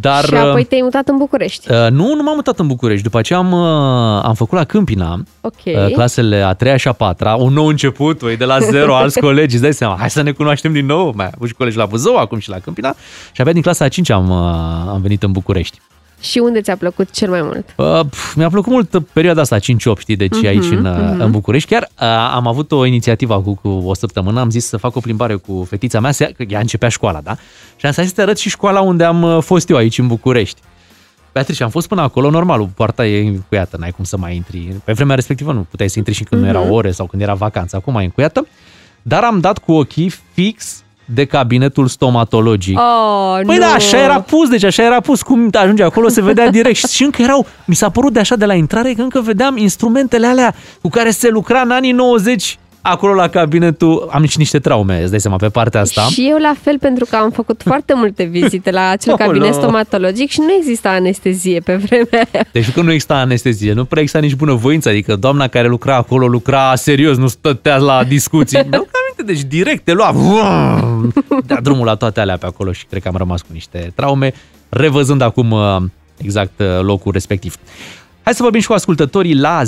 Dar, 0.00 0.24
și 0.24 0.34
apoi 0.34 0.64
te-ai 0.64 0.80
mutat 0.82 1.08
în 1.08 1.16
București. 1.16 1.70
Uh, 1.72 1.76
nu, 1.90 2.14
nu 2.14 2.22
m-am 2.22 2.34
mutat 2.34 2.58
în 2.58 2.66
București. 2.66 3.02
După 3.02 3.18
aceea 3.18 3.38
am, 3.38 3.52
uh, 3.52 4.22
am 4.24 4.34
făcut 4.34 4.58
la 4.58 4.64
Câmpina, 4.64 5.22
Ok. 5.40 5.54
uh, 5.64 5.92
clasele 5.92 6.36
a 6.42 6.52
treia 6.52 6.76
și 6.76 6.88
a 6.88 6.92
patra, 6.92 7.34
un 7.34 7.52
nou 7.52 7.66
început, 7.66 8.18
voi 8.18 8.36
de 8.36 8.44
la 8.44 8.58
zero, 8.58 8.94
alți 8.96 9.20
colegi, 9.20 9.54
îți 9.54 9.62
dai 9.62 9.72
seama, 9.74 9.96
hai 9.98 10.10
să 10.10 10.22
ne 10.22 10.30
cunoaștem 10.32 10.72
din 10.72 10.86
nou. 10.86 11.12
Mai 11.16 11.24
am 11.26 11.32
avut 11.34 11.48
și 11.48 11.54
colegi 11.54 11.76
la 11.76 11.86
Buzău, 11.86 12.16
acum 12.16 12.38
și 12.38 12.48
la 12.48 12.58
Câmpina. 12.58 12.94
Și 13.32 13.40
abia 13.40 13.52
din 13.52 13.62
clasa 13.62 13.84
a 13.84 13.88
cincea 13.88 14.14
am, 14.14 14.30
uh, 14.30 14.90
am 14.92 14.98
venit 15.02 15.22
în 15.22 15.32
București. 15.32 15.78
Și 16.20 16.38
unde 16.38 16.60
ți-a 16.60 16.76
plăcut 16.76 17.10
cel 17.10 17.30
mai 17.30 17.42
mult? 17.42 17.74
Uh, 17.76 18.00
pf, 18.10 18.34
mi-a 18.34 18.48
plăcut 18.48 18.72
mult 18.72 18.98
perioada 19.12 19.40
asta, 19.40 19.58
5-8, 19.58 19.62
știi, 19.98 20.16
deci 20.16 20.36
Mhm, 20.36 20.46
aici 20.46 20.64
în, 20.70 20.84
uh, 20.84 20.96
mhm. 21.10 21.20
în 21.20 21.30
București. 21.30 21.68
Chiar 21.70 21.82
uh, 21.82 22.06
am 22.34 22.46
avut 22.46 22.72
o 22.72 22.84
inițiativă 22.84 23.34
acum 23.34 23.54
cu 23.54 23.68
o 23.68 23.94
săptămână, 23.94 24.40
am 24.40 24.50
zis 24.50 24.66
să 24.66 24.76
fac 24.76 24.96
o 24.96 25.00
plimbare 25.00 25.34
cu 25.34 25.66
fetița 25.68 26.00
mea, 26.00 26.12
să- 26.12 26.30
că 26.36 26.44
ea 26.48 26.60
începea 26.60 26.88
școala, 26.88 27.20
da? 27.20 27.36
Și 27.76 27.86
am 27.86 27.92
zis 27.92 28.06
să 28.06 28.12
te 28.14 28.20
arăt 28.22 28.38
și 28.38 28.48
școala 28.48 28.80
unde 28.80 29.04
am 29.04 29.22
uh, 29.22 29.42
fost 29.42 29.68
eu 29.70 29.76
aici 29.76 29.98
în 29.98 30.06
București. 30.06 30.60
Beatrice, 31.32 31.62
am 31.62 31.70
fost 31.70 31.88
până 31.88 32.00
acolo, 32.00 32.30
normal, 32.30 32.68
poarta 32.74 33.06
e 33.06 33.26
încuiată, 33.28 33.76
n-ai 33.80 33.90
cum 33.90 34.04
să 34.04 34.16
mai 34.16 34.36
intri. 34.36 34.58
Pe 34.84 34.92
vremea 34.92 35.14
respectivă 35.14 35.52
nu 35.52 35.66
puteai 35.70 35.88
să 35.88 35.98
intri 35.98 36.14
și 36.14 36.24
când 36.24 36.42
Mhm. 36.42 36.50
nu 36.50 36.56
erau 36.58 36.74
ore 36.74 36.90
sau 36.90 37.06
când 37.06 37.22
era 37.22 37.34
vacanță, 37.34 37.76
acum 37.76 37.96
e 37.96 38.02
încuiată. 38.04 38.46
Dar 39.02 39.22
am 39.22 39.40
dat 39.40 39.58
cu 39.58 39.72
ochii 39.72 40.12
fix 40.32 40.82
de 41.14 41.24
cabinetul 41.24 41.86
stomatologic. 41.86 42.78
Oh, 42.78 43.38
Păi 43.46 43.56
nu. 43.56 43.60
da, 43.62 43.72
așa 43.72 43.98
era 44.02 44.20
pus, 44.20 44.48
deci 44.48 44.64
așa 44.64 44.82
era 44.82 45.00
pus, 45.00 45.22
cum 45.22 45.48
ajunge 45.52 45.82
acolo 45.82 46.08
se 46.08 46.22
vedea 46.22 46.50
direct 46.50 46.88
și 46.96 47.04
încă 47.04 47.22
erau, 47.22 47.46
mi 47.64 47.74
s-a 47.74 47.90
părut 47.90 48.12
de 48.12 48.20
așa 48.20 48.36
de 48.36 48.44
la 48.44 48.54
intrare 48.54 48.92
că 48.92 49.02
încă 49.02 49.20
vedeam 49.20 49.56
instrumentele 49.56 50.26
alea 50.26 50.54
cu 50.82 50.88
care 50.88 51.10
se 51.10 51.28
lucra 51.28 51.60
în 51.60 51.70
anii 51.70 51.92
90 51.92 52.58
acolo 52.82 53.14
la 53.14 53.28
cabinetul, 53.28 54.08
am 54.12 54.24
și 54.26 54.38
niște 54.38 54.58
traume, 54.58 55.00
îți 55.02 55.10
dai 55.10 55.20
seama, 55.20 55.36
pe 55.36 55.48
partea 55.48 55.80
asta. 55.80 56.00
Și 56.02 56.26
eu 56.30 56.36
la 56.38 56.54
fel, 56.62 56.78
pentru 56.78 57.06
că 57.10 57.16
am 57.16 57.30
făcut 57.30 57.62
foarte 57.64 57.92
multe 57.96 58.22
vizite 58.24 58.70
la 58.70 58.88
acel 58.88 59.12
Aoleo. 59.18 59.26
cabinet 59.26 59.54
stomatologic 59.54 60.30
și 60.30 60.40
nu 60.40 60.52
exista 60.58 60.88
anestezie 60.88 61.60
pe 61.60 61.74
vremea 61.76 62.28
aia. 62.32 62.44
Deci 62.52 62.70
că 62.72 62.80
nu 62.80 62.90
exista 62.92 63.14
anestezie, 63.14 63.72
nu 63.72 63.84
prea 63.84 64.02
exista 64.02 64.22
nici 64.26 64.34
bunăvoință, 64.34 64.88
adică 64.88 65.16
doamna 65.16 65.46
care 65.48 65.68
lucra 65.68 65.96
acolo 65.96 66.26
lucra 66.26 66.74
serios, 66.74 67.16
nu 67.16 67.26
stătea 67.28 67.76
la 67.76 68.04
discuții. 68.04 68.58
Nu 68.70 68.86
aminte, 69.20 69.32
deci 69.32 69.62
direct 69.62 69.84
te 69.84 69.92
lua, 69.92 70.10
vrrr, 70.10 71.42
dea 71.46 71.60
drumul 71.60 71.84
la 71.84 71.94
toate 71.94 72.20
alea 72.20 72.36
pe 72.36 72.46
acolo 72.46 72.72
și 72.72 72.86
cred 72.86 73.02
că 73.02 73.08
am 73.08 73.16
rămas 73.16 73.40
cu 73.40 73.48
niște 73.52 73.92
traume, 73.94 74.32
revăzând 74.68 75.20
acum 75.20 75.50
uh, 75.50 75.76
exact 76.16 76.60
uh, 76.60 76.80
locul 76.80 77.12
respectiv. 77.12 77.56
Hai 78.22 78.34
să 78.34 78.42
vorbim 78.42 78.60
și 78.60 78.66
cu 78.66 78.72
ascultătorii 78.72 79.34
la 79.34 79.62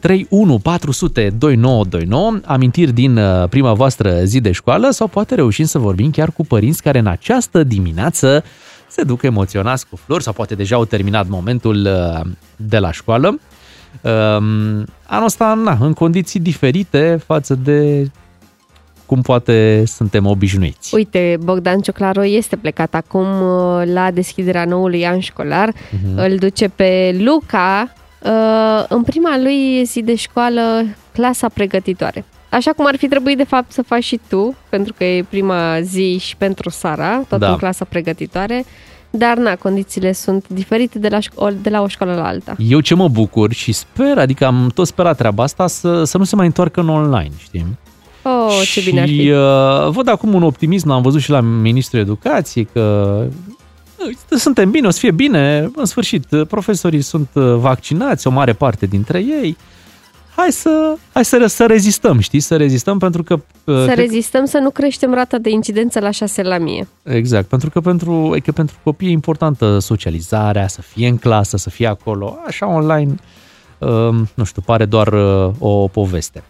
031 0.00 0.58
400 0.58 1.30
2929, 1.38 2.40
amintiri 2.44 2.92
din 2.92 3.16
uh, 3.16 3.48
prima 3.48 3.72
voastră 3.72 4.24
zi 4.24 4.40
de 4.40 4.52
școală 4.52 4.90
sau 4.90 5.06
poate 5.06 5.34
reușim 5.34 5.64
să 5.64 5.78
vorbim 5.78 6.10
chiar 6.10 6.30
cu 6.30 6.44
părinți 6.44 6.82
care 6.82 6.98
în 6.98 7.06
această 7.06 7.62
dimineață 7.62 8.44
se 8.88 9.02
duc 9.02 9.22
emoționați 9.22 9.88
cu 9.88 9.96
flori 9.96 10.22
sau 10.22 10.32
poate 10.32 10.54
deja 10.54 10.76
au 10.76 10.84
terminat 10.84 11.28
momentul 11.28 11.86
uh, 11.86 12.30
de 12.56 12.78
la 12.78 12.92
școală. 12.92 13.28
Um, 13.28 14.84
Anul 15.06 15.24
ăsta, 15.24 15.54
na, 15.54 15.78
în 15.80 15.92
condiții 15.92 16.40
diferite 16.40 17.20
față 17.26 17.54
de 17.54 18.10
cum 19.08 19.20
poate 19.22 19.82
suntem 19.86 20.26
obișnuiți. 20.26 20.94
Uite, 20.94 21.36
Bogdan 21.42 21.80
Cioclaru 21.80 22.22
este 22.22 22.56
plecat 22.56 22.94
acum 22.94 23.26
uh, 23.42 23.82
la 23.92 24.10
deschiderea 24.10 24.64
noului 24.64 25.06
an 25.06 25.18
școlar. 25.20 25.72
Mhm. 25.90 26.18
Îl 26.18 26.36
duce 26.36 26.68
pe 26.68 27.16
Luca 27.24 27.92
uh, 28.22 28.84
în 28.88 29.02
prima 29.02 29.38
lui 29.38 29.84
zi 29.84 30.02
de 30.02 30.14
școală, 30.14 30.60
clasa 31.12 31.48
pregătitoare. 31.48 32.24
Așa 32.50 32.70
cum 32.70 32.86
ar 32.86 32.96
fi 32.96 33.08
trebuit 33.08 33.36
de 33.36 33.44
fapt 33.44 33.72
să 33.72 33.82
faci 33.82 34.04
și 34.04 34.20
tu, 34.28 34.56
pentru 34.68 34.92
că 34.96 35.04
e 35.04 35.24
prima 35.28 35.80
zi 35.80 36.18
și 36.20 36.36
pentru 36.36 36.70
Sara, 36.70 37.22
tot 37.28 37.38
Da. 37.38 37.50
în 37.50 37.56
clasa 37.56 37.84
pregătitoare. 37.84 38.64
Dar, 39.10 39.36
na, 39.36 39.56
condițiile 39.56 40.12
sunt 40.12 40.48
diferite 40.48 40.98
de 40.98 41.08
la, 41.08 41.18
șco- 41.18 41.62
de 41.62 41.70
la 41.70 41.82
o 41.82 41.86
școală 41.88 42.14
la 42.14 42.26
alta. 42.26 42.54
Eu 42.58 42.80
ce 42.80 42.94
mă 42.94 43.08
bucur 43.08 43.52
și 43.52 43.72
sper, 43.72 44.18
adică 44.18 44.46
am 44.46 44.70
tot 44.74 44.86
sperat 44.86 45.16
treaba 45.16 45.42
asta, 45.42 45.66
să, 45.66 46.04
să 46.04 46.18
nu 46.18 46.24
se 46.24 46.36
mai 46.36 46.46
întoarcă 46.46 46.80
în 46.80 46.88
online, 46.88 47.30
știi? 47.38 47.66
Oh, 48.28 48.60
ce 48.72 48.80
bine 48.80 49.00
ar 49.00 49.08
și 49.08 49.16
fi. 49.18 49.30
uh, 49.30 49.88
văd 49.90 50.08
acum 50.08 50.34
un 50.34 50.42
optimism, 50.42 50.90
am 50.90 51.02
văzut 51.02 51.20
și 51.20 51.30
la 51.30 51.40
Ministrul 51.40 52.00
Educației 52.00 52.68
că 52.72 52.80
uh, 54.30 54.38
suntem 54.38 54.70
bine, 54.70 54.86
o 54.86 54.90
să 54.90 54.98
fie 54.98 55.10
bine, 55.10 55.70
în 55.76 55.84
sfârșit, 55.84 56.30
uh, 56.30 56.46
profesorii 56.46 57.00
sunt 57.02 57.28
uh, 57.32 57.54
vaccinați, 57.54 58.26
o 58.26 58.30
mare 58.30 58.52
parte 58.52 58.86
dintre 58.86 59.18
ei. 59.18 59.56
Hai 60.36 60.52
să, 60.52 60.94
hai 61.12 61.24
să, 61.24 61.44
să 61.46 61.66
rezistăm, 61.66 62.18
știi, 62.18 62.40
să 62.40 62.56
rezistăm 62.56 62.98
pentru 62.98 63.22
că... 63.22 63.34
uh, 63.34 63.74
Să 63.76 63.84
cred- 63.84 63.96
rezistăm 63.96 64.44
să 64.44 64.58
nu 64.58 64.70
creștem 64.70 65.14
rata 65.14 65.38
de 65.38 65.50
incidență 65.50 66.00
la 66.00 66.10
6 66.10 66.42
la 66.42 66.58
mie. 66.58 66.88
Exact, 67.02 67.48
pentru 67.48 67.70
că 67.70 67.80
pentru, 67.80 68.32
e 68.34 68.38
că 68.40 68.52
pentru 68.52 68.76
copii 68.82 69.08
e 69.08 69.10
importantă 69.10 69.78
socializarea, 69.78 70.68
să 70.68 70.80
fie 70.82 71.08
în 71.08 71.16
clasă, 71.16 71.56
să 71.56 71.70
fie 71.70 71.86
acolo, 71.86 72.38
așa 72.46 72.66
online, 72.68 73.14
um, 73.78 74.28
nu 74.34 74.44
știu, 74.44 74.62
pare 74.64 74.84
doar 74.84 75.12
uh, 75.12 75.50
o 75.58 75.88
poveste. 75.88 76.42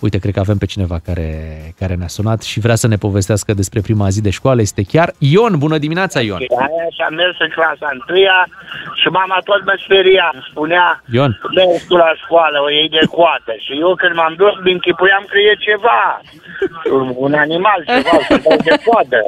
Uite, 0.00 0.18
cred 0.18 0.34
că 0.34 0.40
avem 0.40 0.58
pe 0.58 0.66
cineva 0.74 0.98
care, 1.08 1.28
care 1.80 1.94
ne-a 1.94 2.14
sunat 2.18 2.40
și 2.42 2.60
vrea 2.60 2.74
să 2.74 2.86
ne 2.86 2.96
povestească 2.96 3.54
despre 3.54 3.80
prima 3.80 4.08
zi 4.08 4.20
de 4.22 4.30
școală. 4.30 4.60
Este 4.60 4.82
chiar 4.92 5.08
Ion. 5.18 5.54
Bună 5.58 5.78
dimineața, 5.78 6.20
Ion! 6.20 6.40
Aia 6.64 6.86
și 6.96 7.02
am 7.08 7.14
mers 7.14 7.36
în 7.46 7.50
clasa 7.56 7.88
întâia 7.96 8.38
și 9.00 9.08
mama 9.18 9.38
tot 9.48 9.60
mă 9.64 9.74
speria. 9.84 10.26
Îmi 10.32 10.46
spunea, 10.50 10.86
Ion. 11.16 11.32
mergi 11.58 11.86
tu 11.88 11.96
la 12.04 12.12
școală, 12.22 12.56
o 12.66 12.70
iei 12.70 12.88
de 12.88 13.04
coată. 13.16 13.52
Și 13.64 13.72
eu 13.84 13.94
când 14.00 14.14
m-am 14.14 14.34
dus, 14.42 14.54
mi 14.64 14.72
închipuiam 14.76 15.24
că 15.30 15.38
e 15.38 15.64
ceva. 15.68 16.02
Un 17.26 17.34
animal, 17.46 17.80
ceva, 17.92 18.16
să 18.28 18.36
dau 18.44 18.58
de 18.68 18.74
coadă. 18.86 19.20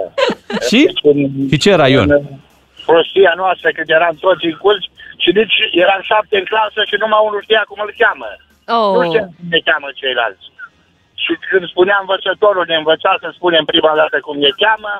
Și? 0.69 0.81
Și 1.51 1.57
ce 1.63 1.71
era 1.77 1.89
Ion? 1.89 2.11
În 2.11 2.25
prostia 2.87 3.33
noastră, 3.43 3.69
când 3.77 3.89
eram 3.99 4.15
toți 4.25 4.45
în 4.51 4.57
curs 4.65 4.83
și 5.23 5.31
nici 5.39 5.57
eram 5.85 6.01
șapte 6.11 6.35
în 6.41 6.47
clasă 6.53 6.81
și 6.89 6.97
numai 7.03 7.23
unul 7.29 7.43
știa 7.47 7.63
cum 7.69 7.79
îl 7.85 7.93
cheamă. 8.03 8.31
Oh. 8.77 8.93
Nu 8.97 9.01
știam 9.09 9.29
cum 9.37 9.47
ne 9.55 9.61
cheamă 9.69 9.89
ceilalți. 10.01 10.45
Și 11.29 11.35
când 11.51 11.65
spunea 11.73 11.99
învățătorul, 12.05 12.65
ne 12.69 12.77
învăța 12.83 13.13
să 13.23 13.29
spunem 13.39 13.65
prima 13.73 13.93
dată 14.01 14.17
cum 14.27 14.37
ne 14.45 14.51
cheamă, 14.63 14.93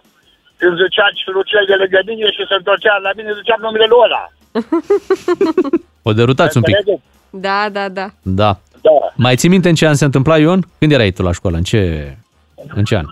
când 0.61 0.75
zicea 0.83 1.07
Luciel 1.37 1.65
de 1.71 1.77
lângă 1.83 2.01
mine 2.11 2.27
și 2.37 2.43
se 2.49 2.55
întorcea 2.61 2.95
la 3.07 3.11
mine, 3.17 3.31
ziceam 3.41 3.61
numele 3.67 3.87
lui 3.93 4.03
ăla. 4.07 4.25
O 6.09 6.13
derutați 6.13 6.57
un 6.57 6.63
pic. 6.63 6.77
Înțelegeți? 6.77 7.05
Da, 7.31 7.61
da, 7.77 7.89
da. 7.99 8.07
Da. 8.23 8.51
Da. 8.87 8.91
Mai 9.15 9.37
ții 9.37 9.49
minte 9.49 9.69
în 9.69 9.75
ce 9.75 9.87
an 9.87 9.95
se 9.95 10.05
întâmpla, 10.05 10.39
Ion? 10.39 10.61
Când 10.79 10.93
erai 10.93 11.11
tu 11.11 11.23
la 11.23 11.33
școală? 11.33 11.57
În 11.57 11.63
ce, 11.63 11.81
în 12.75 12.85
ce 12.85 12.97
an? 12.97 13.05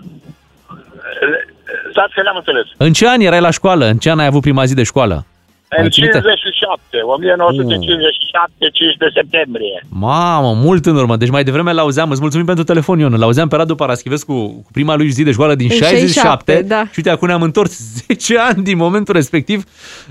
Stați 1.91 2.13
că 2.13 2.21
n-am 2.23 2.35
înțeles. 2.35 2.65
În 2.77 2.93
ce 2.93 3.07
an 3.07 3.19
erai 3.21 3.41
la 3.41 3.49
școală? 3.49 3.85
În 3.85 3.97
ce 3.97 4.09
an 4.11 4.19
ai 4.19 4.25
avut 4.25 4.41
prima 4.41 4.65
zi 4.65 4.73
de 4.73 4.83
școală? 4.83 5.25
În 5.69 5.81
Mai 5.81 5.89
ții 5.89 6.01
minte? 6.01 6.17
57, 6.17 6.97
1957, 7.15 8.69
15 8.73 9.19
septembrie. 9.19 9.77
Mamă, 9.89 10.53
mult 10.53 10.85
în 10.85 10.95
urmă. 10.95 11.15
Deci 11.17 11.29
mai 11.29 11.43
devreme 11.43 11.71
l-auzeam, 11.73 12.11
îți 12.11 12.21
mulțumim 12.21 12.45
pentru 12.45 12.63
telefon, 12.63 12.99
Ion. 12.99 13.13
L-auzeam 13.13 13.47
pe 13.47 13.55
Radu 13.55 13.75
Paraschivescu 13.75 14.33
cu 14.65 14.71
prima 14.71 14.95
lui 14.95 15.09
zi 15.09 15.23
de 15.23 15.31
școală 15.31 15.55
din 15.55 15.67
În 15.71 15.77
67. 15.77 16.11
67, 16.11 16.61
da. 16.61 16.83
Și 16.85 16.93
uite, 16.95 17.09
acum 17.09 17.27
ne-am 17.27 17.41
întors 17.41 17.71
10 18.07 18.37
ani 18.37 18.63
din 18.63 18.77
momentul 18.77 19.13
respectiv 19.13 19.63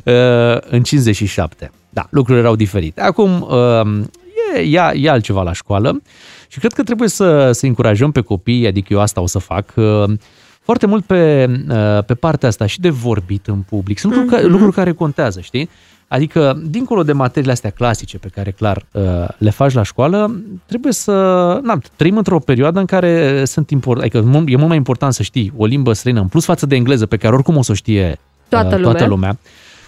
uh, 0.04 0.12
în 0.60 0.82
57. 0.82 1.70
Da, 1.90 2.06
lucrurile 2.10 2.42
erau 2.44 2.56
diferite. 2.56 3.00
Acum 3.00 3.46
uh, 3.50 4.04
e, 4.56 4.60
e, 4.60 4.92
e 4.94 5.10
altceva 5.10 5.42
la 5.42 5.52
școală 5.52 6.02
și 6.48 6.58
cred 6.58 6.72
că 6.72 6.82
trebuie 6.82 7.08
să, 7.08 7.52
să 7.52 7.66
încurajăm 7.66 8.12
pe 8.12 8.20
copii, 8.20 8.66
adică 8.66 8.92
eu 8.92 9.00
asta 9.00 9.20
o 9.20 9.26
să 9.26 9.38
fac, 9.38 9.72
uh, 9.74 9.84
foarte 10.66 10.86
mult 10.86 11.04
pe, 11.04 11.46
uh, 11.68 12.04
pe 12.04 12.14
partea 12.14 12.48
asta 12.48 12.66
și 12.66 12.80
de 12.80 12.90
vorbit 12.90 13.46
în 13.46 13.60
public. 13.60 13.98
Sunt 13.98 14.14
lucruri, 14.14 14.34
care, 14.36 14.46
lucruri 14.46 14.74
care 14.74 14.92
contează, 14.92 15.40
știi? 15.40 15.68
Adică, 16.08 16.62
dincolo 16.64 17.02
de 17.02 17.12
materiile 17.12 17.52
astea 17.52 17.70
clasice 17.70 18.18
pe 18.18 18.28
care, 18.28 18.50
clar, 18.50 18.86
uh, 18.92 19.02
le 19.38 19.50
faci 19.50 19.72
la 19.72 19.82
școală, 19.82 20.40
trebuie 20.66 20.92
să... 20.92 21.12
Na, 21.62 21.78
trăim 21.96 22.16
într-o 22.16 22.38
perioadă 22.38 22.78
în 22.78 22.84
care 22.84 23.44
sunt 23.44 23.70
import, 23.70 24.00
adică 24.00 24.16
e 24.46 24.56
mult 24.56 24.68
mai 24.68 24.76
important 24.76 25.12
să 25.12 25.22
știi 25.22 25.52
o 25.56 25.64
limbă 25.66 25.92
străină, 25.92 26.20
în 26.20 26.28
plus 26.28 26.44
față 26.44 26.66
de 26.66 26.74
engleză, 26.74 27.06
pe 27.06 27.16
care 27.16 27.34
oricum 27.34 27.56
o 27.56 27.62
să 27.62 27.72
o 27.72 27.74
știe 27.74 28.18
Toată 28.48 28.76
uh, 28.76 28.82
toată 28.82 29.04
lumea. 29.04 29.06
lumea. 29.06 29.38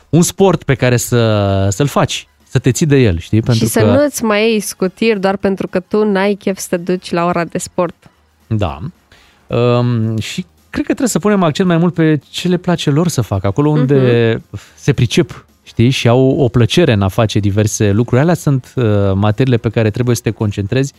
Un 0.09 0.23
sport 0.23 0.63
pe 0.63 0.75
care 0.75 0.97
să, 0.97 1.69
să-l 1.71 1.87
faci, 1.87 2.29
să 2.49 2.59
te 2.59 2.71
ții 2.71 2.87
de 2.87 2.97
el, 2.97 3.19
știi? 3.19 3.43
Pentru 3.43 3.65
și 3.65 3.71
să 3.71 3.81
că, 3.81 3.87
nu-ți 3.87 4.25
mai 4.25 4.51
iei 4.51 4.61
scutiri 4.61 5.21
doar 5.21 5.37
pentru 5.37 5.67
că 5.69 5.81
tu 5.81 6.05
n-ai 6.05 6.35
chef 6.35 6.59
să 6.59 6.67
te 6.69 6.77
duci 6.77 7.11
la 7.11 7.25
ora 7.25 7.45
de 7.45 7.59
sport. 7.59 7.95
Da. 8.47 8.79
Um, 9.47 10.19
și 10.19 10.45
cred 10.71 10.85
că 10.85 10.93
trebuie 10.93 11.09
să 11.09 11.19
punem 11.19 11.43
accent 11.43 11.69
mai 11.69 11.77
mult 11.77 11.95
pe 11.95 12.21
ce 12.31 12.49
le 12.49 12.57
place 12.57 12.91
lor 12.91 13.09
să 13.09 13.21
facă, 13.21 13.47
acolo 13.47 13.71
unde 13.71 14.33
Mhm. 14.51 14.61
se 14.77 14.93
pricep, 14.93 15.47
știi, 15.63 15.91
și 15.91 16.09
au 16.09 16.31
o 16.39 16.49
plăcere 16.49 16.93
în 16.93 17.03
a 17.03 17.09
face 17.09 17.39
diverse 17.39 17.91
lucruri. 17.93 18.21
Alea 18.21 18.35
sunt 18.35 18.73
uh, 18.77 18.85
materiile 19.15 19.57
pe 19.57 19.69
care 19.69 19.91
trebuie 19.91 20.17
să 20.17 20.23
te 20.23 20.31
concentrezi 20.31 20.93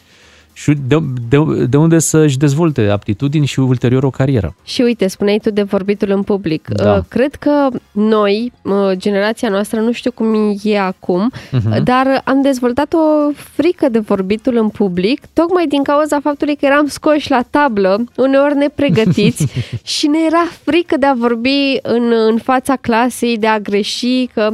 și 0.62 0.74
de, 0.88 0.98
de, 1.30 1.66
de 1.70 1.78
unde 1.78 2.00
să-și 2.00 2.38
dezvolte 2.38 2.88
aptitudini 2.90 3.46
și 3.46 3.60
ulterior 3.60 4.04
o 4.04 4.10
carieră. 4.10 4.56
Și 4.64 4.82
uite, 4.82 5.08
spuneai 5.08 5.40
tu 5.44 5.50
de 5.52 5.62
vorbitul 5.62 6.10
în 6.10 6.24
public. 6.24 6.68
Da. 6.68 6.94
Uh, 6.94 7.04
Cred 7.08 7.36
că 7.36 7.68
noi, 7.92 8.52
uh, 8.62 8.92
generația 8.92 9.50
noastră, 9.50 9.80
nu 9.80 9.92
știu 9.92 10.12
cum 10.12 10.56
e 10.64 10.80
acum, 10.80 11.32
Mhm. 11.52 11.84
dar 11.84 12.22
am 12.24 12.42
dezvoltat 12.42 12.94
o 12.94 13.32
frică 13.34 13.90
de 13.90 14.00
vorbitul 14.00 14.58
în 14.58 14.70
public, 14.70 15.22
tocmai 15.34 15.68
din 15.68 15.84
cauza 15.84 16.20
faptului 16.20 16.56
că 16.56 16.66
eram 16.66 16.88
scoși 16.88 17.30
la 17.32 17.42
tablă, 17.50 18.04
uneori 18.18 18.56
nepregătiți, 18.56 19.46
și 19.96 20.08
ne 20.08 20.20
era 20.26 20.44
frică 20.64 20.98
de 20.98 21.06
a 21.06 21.14
vorbi 21.14 21.78
în, 21.82 22.12
în 22.30 22.38
fața 22.38 22.76
clasei, 22.76 23.38
de 23.38 23.48
a 23.48 23.60
greși, 23.60 24.26
că 24.34 24.50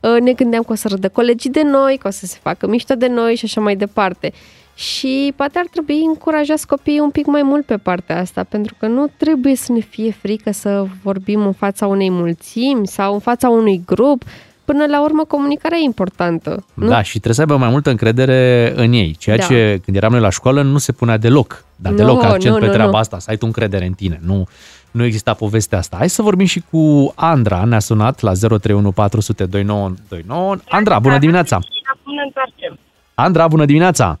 uh, 0.00 0.20
ne 0.20 0.32
gândeam 0.32 0.62
că 0.62 0.72
o 0.72 0.74
să 0.74 0.88
râdă 0.88 1.08
colegii 1.08 1.50
de 1.50 1.62
noi, 1.62 1.96
că 2.00 2.08
o 2.08 2.10
să 2.10 2.26
se 2.26 2.38
facă 2.42 2.66
mișto 2.68 2.94
de 2.94 3.06
noi 3.06 3.34
și 3.34 3.44
așa 3.44 3.60
mai 3.60 3.76
departe. 3.76 4.32
Și 4.80 5.32
poate 5.36 5.58
ar 5.58 5.66
trebui 5.70 6.02
încurajați 6.06 6.66
copiii 6.66 6.98
un 6.98 7.10
pic 7.10 7.26
mai 7.26 7.42
mult 7.42 7.64
pe 7.66 7.76
partea 7.76 8.18
asta, 8.20 8.44
pentru 8.44 8.74
că 8.78 8.86
nu 8.86 9.06
trebuie 9.16 9.56
să 9.56 9.72
ne 9.72 9.80
fie 9.80 10.10
frică 10.10 10.50
să 10.50 10.84
vorbim 11.02 11.40
în 11.46 11.52
fața 11.52 11.86
unei 11.86 12.10
mulțimi 12.10 12.86
sau 12.86 13.12
în 13.12 13.18
fața 13.18 13.48
unui 13.48 13.82
grup. 13.86 14.22
Până 14.64 14.86
la 14.86 15.02
urmă, 15.02 15.24
comunicarea 15.24 15.78
e 15.78 15.84
importantă. 15.84 16.64
Nu? 16.74 16.88
Da, 16.88 17.02
și 17.02 17.10
trebuie 17.10 17.34
să 17.34 17.40
aibă 17.40 17.56
mai 17.56 17.68
multă 17.68 17.90
încredere 17.90 18.72
în 18.76 18.92
ei, 18.92 19.14
ceea 19.18 19.36
Da. 19.36 19.42
ce 19.42 19.80
când 19.84 19.96
eram 19.96 20.10
noi 20.12 20.20
la 20.20 20.30
școală 20.30 20.62
nu 20.62 20.78
se 20.78 20.92
punea 20.92 21.16
deloc, 21.16 21.64
dar 21.76 21.92
Nu, 21.92 21.98
deloc 21.98 22.22
accent 22.22 22.54
nu, 22.54 22.60
pe 22.60 22.66
nu, 22.66 22.72
treaba 22.72 22.90
nu. 22.90 22.96
asta, 22.96 23.18
să 23.18 23.30
ai 23.30 23.36
tu 23.36 23.46
încredere 23.46 23.86
în 23.86 23.92
tine. 23.92 24.20
Nu, 24.24 24.46
nu 24.90 25.04
exista 25.04 25.34
povestea 25.34 25.78
asta. 25.78 25.96
Hai 25.96 26.08
să 26.08 26.22
vorbim 26.22 26.46
și 26.46 26.62
cu 26.70 27.12
Andra, 27.14 27.64
ne-a 27.64 27.78
sunat 27.78 28.20
la 28.20 28.32
031 28.32 28.92
400 28.92 29.44
2929. 29.44 30.56
Andra, 30.68 30.98
bună 30.98 31.18
dimineața! 31.18 31.56
Acum 31.56 32.14
ne 32.14 32.22
întoarcem. 32.24 32.78
Andra, 33.14 33.48
bună 33.48 33.64
dimineața! 33.64 34.18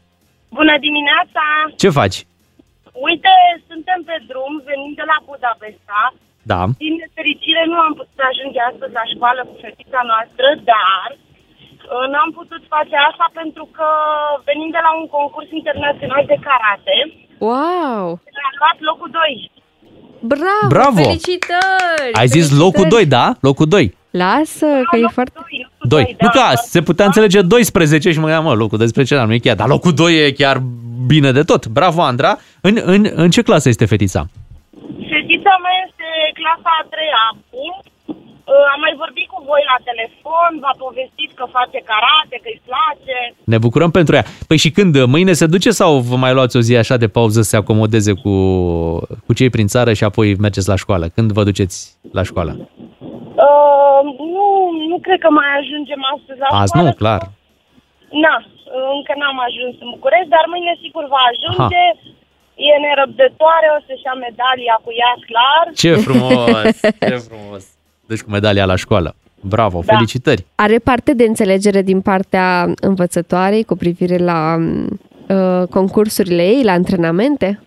Bună 0.58 0.74
dimineața! 0.86 1.44
Ce 1.82 1.88
faci? 1.98 2.18
Uite, 3.08 3.34
suntem 3.70 3.98
pe 4.08 4.16
drum, 4.30 4.52
venim 4.68 4.92
de 5.00 5.04
la 5.10 5.18
Budapesta. 5.28 6.00
Da. 6.50 6.60
Din 6.84 6.94
nefericire 7.02 7.62
nu 7.72 7.76
am 7.86 7.92
putut 7.98 8.20
ajunge 8.30 8.60
astăzi 8.70 8.94
la 9.00 9.04
școală 9.12 9.40
cu 9.48 9.54
fetița 9.64 10.00
noastră, 10.10 10.46
dar 10.72 11.08
uh, 11.16 12.04
n-am 12.12 12.30
putut 12.38 12.62
face 12.74 12.96
asta 13.10 13.26
pentru 13.40 13.64
că 13.76 13.88
venim 14.48 14.70
de 14.76 14.82
la 14.86 14.92
un 15.00 15.06
concurs 15.16 15.50
internațional 15.60 16.22
de 16.32 16.38
karate 16.46 16.96
Wow! 17.48 18.04
Am 18.48 18.54
luat 18.62 18.78
locul 18.90 19.10
2. 19.10 19.50
Bravo! 20.34 20.66
Bravo! 20.68 21.00
Felicitări! 21.02 22.12
Ai 22.20 22.26
zis 22.26 22.48
Felicitări! 22.48 22.62
locul 22.64 22.86
2, 22.88 23.06
da? 23.06 23.24
Locul 23.40 23.66
2. 23.66 23.96
Lasă, 24.10 24.66
că 24.90 24.96
e 24.96 25.06
foarte... 25.12 25.32
2. 25.82 26.16
Nu 26.20 26.28
că 26.28 26.40
se 26.54 26.82
putea 26.82 27.04
înțelege 27.04 27.40
12 27.42 28.10
și 28.10 28.18
mă 28.18 28.24
gândeam, 28.24 28.44
mă, 28.44 28.54
locul 28.54 28.78
12 28.78 29.14
nu 29.26 29.32
e 29.32 29.38
chiar, 29.38 29.56
dar 29.56 29.68
locul 29.68 29.92
2 29.92 30.26
e 30.26 30.32
chiar 30.32 30.62
bine 31.06 31.30
de 31.32 31.42
tot. 31.42 31.66
Bravo, 31.66 32.00
Andra. 32.02 32.38
În, 32.60 32.74
în, 32.84 33.02
în 33.14 33.30
ce 33.30 33.42
clasă 33.42 33.68
este 33.68 33.84
fetița? 33.84 34.26
Fetița 35.12 35.54
mea 35.64 35.76
este 35.86 36.08
clasa 36.40 36.70
a 36.80 36.86
treia 36.94 37.22
acum. 37.32 37.72
Uh, 38.50 38.72
Am 38.74 38.80
mai 38.86 38.94
vorbit 39.02 39.26
cu 39.32 39.38
voi 39.50 39.62
la 39.72 39.78
telefon, 39.88 40.50
v-a 40.64 40.74
povestit 40.84 41.30
că 41.38 41.44
face 41.58 41.78
karate, 41.90 42.36
că 42.42 42.48
îi 42.52 42.60
place. 42.68 43.16
Ne 43.44 43.58
bucurăm 43.58 43.90
pentru 43.90 44.14
ea. 44.14 44.24
Păi 44.46 44.56
și 44.64 44.70
când? 44.70 45.04
Mâine 45.04 45.32
se 45.32 45.46
duce 45.46 45.70
sau 45.70 45.98
vă 45.98 46.16
mai 46.16 46.32
luați 46.32 46.56
o 46.56 46.60
zi 46.60 46.76
așa 46.76 46.96
de 46.96 47.08
pauză 47.08 47.42
să 47.42 47.48
se 47.48 47.56
acomodeze 47.56 48.12
cu, 48.22 48.34
cu 49.26 49.32
cei 49.34 49.50
prin 49.50 49.66
țară 49.66 49.92
și 49.92 50.04
apoi 50.04 50.34
mergeți 50.34 50.68
la 50.68 50.76
școală? 50.76 51.08
Când 51.14 51.32
vă 51.32 51.42
duceți 51.44 51.96
la 52.12 52.22
școală? 52.22 52.68
Uh, 53.46 54.00
nu, 54.34 54.46
nu 54.90 54.96
cred 55.06 55.18
că 55.24 55.30
mai 55.40 55.50
ajungem 55.60 56.00
astăzi 56.14 56.40
la 56.44 56.48
Azi 56.62 56.70
școală. 56.72 56.88
nu, 56.88 56.94
clar. 57.02 57.22
Na, 58.24 58.34
încă 58.96 59.12
n-am 59.20 59.38
ajuns 59.48 59.74
în 59.84 59.88
București, 59.96 60.32
dar 60.36 60.44
mâine 60.52 60.72
sigur 60.84 61.04
va 61.14 61.22
ajunge. 61.32 61.84
E 62.70 62.72
nerăbdătoare, 62.86 63.66
o 63.76 63.78
să-și 63.86 64.06
ia 64.08 64.14
medalia 64.26 64.76
cu 64.84 64.90
ea, 65.02 65.12
clar. 65.30 65.64
Ce 65.82 65.92
frumos! 66.06 66.74
Ce 67.10 67.16
frumos! 67.30 67.62
Deci 68.10 68.22
cu 68.24 68.30
medalia 68.36 68.66
la 68.72 68.76
școală. 68.84 69.10
Bravo, 69.54 69.78
Da. 69.84 69.92
felicitări! 69.92 70.42
Are 70.66 70.78
parte 70.78 71.10
de 71.14 71.24
înțelegere 71.24 71.82
din 71.82 72.00
partea 72.00 72.48
învățătoarei 72.80 73.64
cu 73.64 73.76
privire 73.76 74.16
la 74.30 74.40
uh, 74.58 75.62
concursurile 75.76 76.42
ei, 76.54 76.62
la 76.64 76.72
antrenamente? 76.72 77.60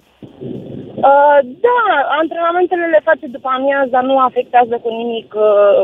Uh, 1.10 1.40
da, 1.68 1.80
antrenamentele 2.22 2.86
le 2.96 3.02
face 3.10 3.26
după 3.36 3.50
amiaza, 3.58 4.00
nu 4.10 4.16
afectează 4.30 4.76
cu 4.84 4.90
nimic 5.02 5.30
uh, 5.50 5.84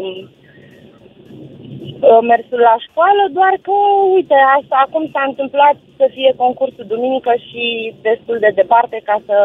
uh, 2.09 2.21
mersul 2.31 2.59
la 2.69 2.75
școală, 2.87 3.23
doar 3.37 3.53
că, 3.65 3.75
uite, 4.15 4.37
asta 4.57 4.75
acum 4.85 5.03
s-a 5.13 5.23
întâmplat 5.31 5.75
să 5.99 6.05
fie 6.15 6.31
concursul 6.43 6.85
duminică 6.93 7.33
și 7.47 7.63
destul 8.07 8.37
de 8.45 8.51
departe 8.61 8.97
ca 9.09 9.17
să, 9.27 9.37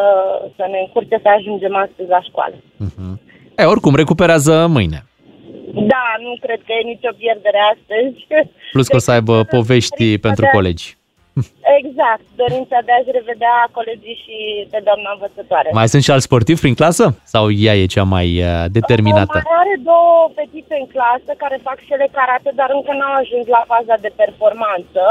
să 0.56 0.64
ne 0.72 0.78
încurce 0.84 1.16
să 1.24 1.28
ajungem 1.36 1.74
astăzi 1.84 2.08
la 2.16 2.20
școală. 2.28 2.56
E, 3.60 3.72
oricum, 3.74 3.94
recuperează 4.02 4.54
mâine. 4.76 4.98
Da, 5.92 6.06
nu 6.26 6.32
cred 6.44 6.60
că 6.66 6.72
e 6.72 6.90
nicio 6.92 7.12
pierdere 7.22 7.60
astăzi. 7.74 8.18
Plus 8.72 8.86
că 8.88 8.96
o 8.96 9.06
să 9.06 9.10
aibă 9.16 9.34
povești 9.56 10.18
pentru 10.18 10.44
colegi. 10.52 10.86
Exact, 11.78 12.24
dorința 12.42 12.78
de 12.86 12.92
a-și 12.96 13.14
revedea 13.18 13.56
colegii 13.78 14.18
și 14.24 14.36
pe 14.72 14.78
doamna 14.88 15.10
învățătoare. 15.16 15.68
Mai 15.80 15.88
sunt 15.92 16.02
și 16.04 16.10
alți 16.12 16.28
sportivi 16.28 16.64
prin 16.64 16.76
clasă? 16.80 17.04
Sau 17.34 17.44
ea 17.66 17.74
e 17.82 17.94
cea 17.96 18.06
mai 18.16 18.28
uh, 18.42 18.64
determinată? 18.78 19.38
Mai 19.38 19.58
are 19.62 19.74
două 19.90 20.14
fetițe 20.36 20.74
în 20.82 20.86
clasă 20.94 21.30
care 21.42 21.56
fac 21.68 21.78
și 21.86 21.92
ele 21.96 22.08
karate, 22.18 22.50
dar 22.60 22.68
încă 22.76 22.90
n-au 22.98 23.14
ajuns 23.22 23.46
la 23.56 23.62
faza 23.72 23.96
de 24.04 24.10
performanță. 24.22 25.02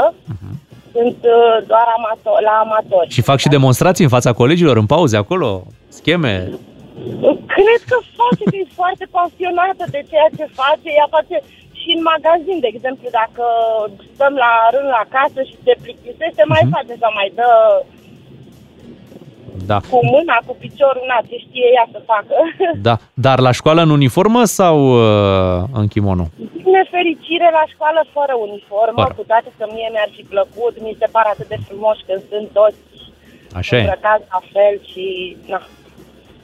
Sunt 0.96 1.20
uh, 1.36 1.56
doar 1.70 1.86
amator, 1.96 2.38
la 2.48 2.54
amatori. 2.64 3.14
Și 3.16 3.28
fac 3.30 3.38
și 3.44 3.54
demonstrații 3.56 4.06
în 4.06 4.14
fața 4.16 4.30
colegilor, 4.40 4.76
în 4.82 4.88
pauze, 4.94 5.16
acolo? 5.24 5.50
Scheme? 5.98 6.34
Cred 7.54 7.80
că 7.90 7.96
face, 8.20 8.44
că 8.50 8.56
e 8.62 8.76
foarte 8.80 9.04
pasionată 9.18 9.84
de 9.94 10.00
ceea 10.10 10.30
ce 10.38 10.44
face. 10.60 10.88
Ea 10.98 11.08
face 11.16 11.36
și 11.84 11.90
în 11.96 12.02
magazin, 12.12 12.58
de 12.64 12.70
exemplu, 12.74 13.06
dacă 13.20 13.44
stăm 14.14 14.34
la 14.44 14.52
rând 14.74 14.88
la 14.98 15.04
casă 15.16 15.40
și 15.48 15.54
se 15.64 15.72
plictisește, 15.82 16.42
mai 16.52 16.62
face 16.74 16.92
sau 17.02 17.10
mai 17.18 17.28
dă 17.38 17.50
Da. 19.70 19.78
cu 19.90 19.98
mâna, 20.14 20.36
cu 20.46 20.52
piciorul, 20.64 21.04
na, 21.12 21.18
ce 21.28 21.36
știe 21.46 21.66
ea 21.76 21.86
să 21.94 22.00
facă. 22.12 22.34
Da. 22.88 22.94
Dar 23.26 23.38
la 23.46 23.52
școală 23.58 23.80
în 23.86 23.90
uniformă 23.98 24.42
sau 24.58 24.76
uh, 25.02 25.62
în 25.80 25.86
kimono? 25.94 26.24
Din 26.36 26.70
nefericire 26.78 27.48
la 27.58 27.64
școală 27.72 28.00
fără 28.16 28.34
uniformă, 28.46 29.02
Fără. 29.02 29.14
cu 29.18 29.24
toate 29.30 29.48
că 29.58 29.64
mie 29.74 29.88
mi-ar 29.94 30.10
fi 30.16 30.22
plăcut, 30.34 30.74
mi 30.86 30.96
se 31.00 31.06
pare 31.14 31.28
atât 31.34 31.48
de 31.54 31.58
frumos 31.68 31.96
când 32.06 32.22
sunt 32.32 32.48
toți 32.58 32.78
Așa 33.60 33.76
e. 33.76 33.78
îmbrăcați 33.80 34.26
la 34.34 34.40
fel 34.54 34.74
și... 34.92 35.04
Na. 35.52 35.60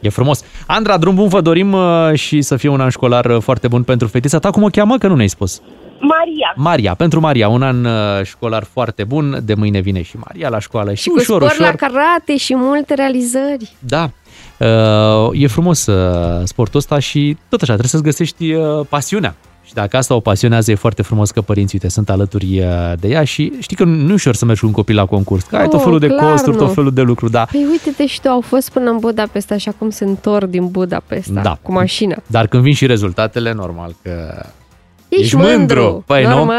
E 0.01 0.09
frumos. 0.09 0.45
Andra, 0.67 0.97
drum 0.97 1.15
bun 1.15 1.29
vă 1.29 1.41
dorim 1.41 1.73
uh, 1.73 2.13
și 2.15 2.43
să 2.43 2.57
fie 2.57 2.69
un 2.69 2.81
an 2.81 2.89
școlar 2.89 3.25
uh, 3.25 3.41
foarte 3.43 3.69
bun 3.69 3.83
pentru 3.83 4.07
fetița 4.07 4.39
ta. 4.39 4.51
Cum 4.51 4.63
o 4.63 4.67
cheamă? 4.69 4.99
Că 4.99 5.07
nu 5.09 5.15
ne-ai 5.15 5.29
spus. 5.29 5.61
Maria, 6.01 6.53
Maria, 6.57 6.95
pentru 6.95 7.21
Maria, 7.21 7.49
un 7.49 7.63
an 7.63 7.85
uh, 7.85 7.93
școlar 8.25 8.65
foarte 8.73 9.05
bun. 9.05 9.41
De 9.45 9.55
mâine 9.55 9.81
vine 9.81 10.03
și 10.03 10.17
Maria 10.27 10.49
la 10.49 10.59
școală. 10.59 10.95
Și, 10.95 11.03
Și 11.03 11.09
cu 11.09 11.19
ușor, 11.19 11.43
spor 11.43 11.51
ușor. 11.51 11.67
la 11.81 11.87
karate 11.87 12.37
și 12.37 12.55
multe 12.57 12.95
realizări. 12.95 13.77
Da. 13.79 14.11
Uh, 14.59 15.31
e 15.33 15.47
frumos 15.47 15.87
uh, 15.87 16.41
sportul 16.45 16.79
ăsta 16.79 16.99
și 16.99 17.37
tot 17.49 17.61
așa, 17.63 17.73
trebuie 17.73 17.91
să-ți 17.91 18.03
găsești 18.03 18.53
uh, 18.53 18.87
pasiunea. 18.89 19.35
Și 19.71 19.77
dacă 19.77 19.97
asta 19.97 20.15
o 20.15 20.21
pasionează, 20.21 20.71
e 20.71 20.75
foarte 20.75 21.03
frumos 21.03 21.31
că 21.31 21.41
părinții 21.41 21.79
uite, 21.83 21.95
sunt 21.95 22.11
alături 22.11 22.59
uh, 22.61 22.93
de 23.01 23.09
ea 23.09 23.25
și 23.25 23.53
știi 23.59 23.77
că 23.77 23.85
nu 23.85 24.11
e 24.11 24.13
ușor 24.13 24.35
să 24.35 24.45
mergi 24.45 24.61
cu 24.61 24.67
un 24.67 24.73
copil 24.73 24.95
la 24.95 25.05
concurs, 25.07 25.45
că 25.45 25.57
ai 25.57 25.65
tot 25.69 25.75
Oh, 25.75 25.81
felul 25.85 25.99
de 25.99 26.07
clar 26.07 26.31
costuri, 26.31 26.57
nu. 26.57 26.63
tot 26.63 26.75
felul 26.75 26.93
de 26.93 27.01
lucruri, 27.01 27.33
da. 27.33 27.45
Păi 27.51 27.67
uite-te 27.71 28.07
și 28.07 28.21
tu, 28.21 28.29
au 28.29 28.41
fost 28.41 28.71
până 28.71 28.91
în 28.91 28.99
Budapesta 28.99 29.57
și 29.57 29.69
acum 29.69 29.91
se 29.91 30.05
întorc 30.05 30.47
din 30.47 30.69
Budapesta 30.69 31.41
Da. 31.43 31.59
cu 31.63 31.73
mașina. 31.73 32.17
Dar 32.27 32.47
când 32.47 32.63
vin 32.63 32.75
și 32.75 32.87
rezultatele, 32.87 33.53
normal 33.53 33.95
că 34.03 34.45
Ești, 35.09 35.25
Ești 35.25 35.37
mândru. 35.37 36.03
Păi, 36.07 36.25
nu? 36.25 36.51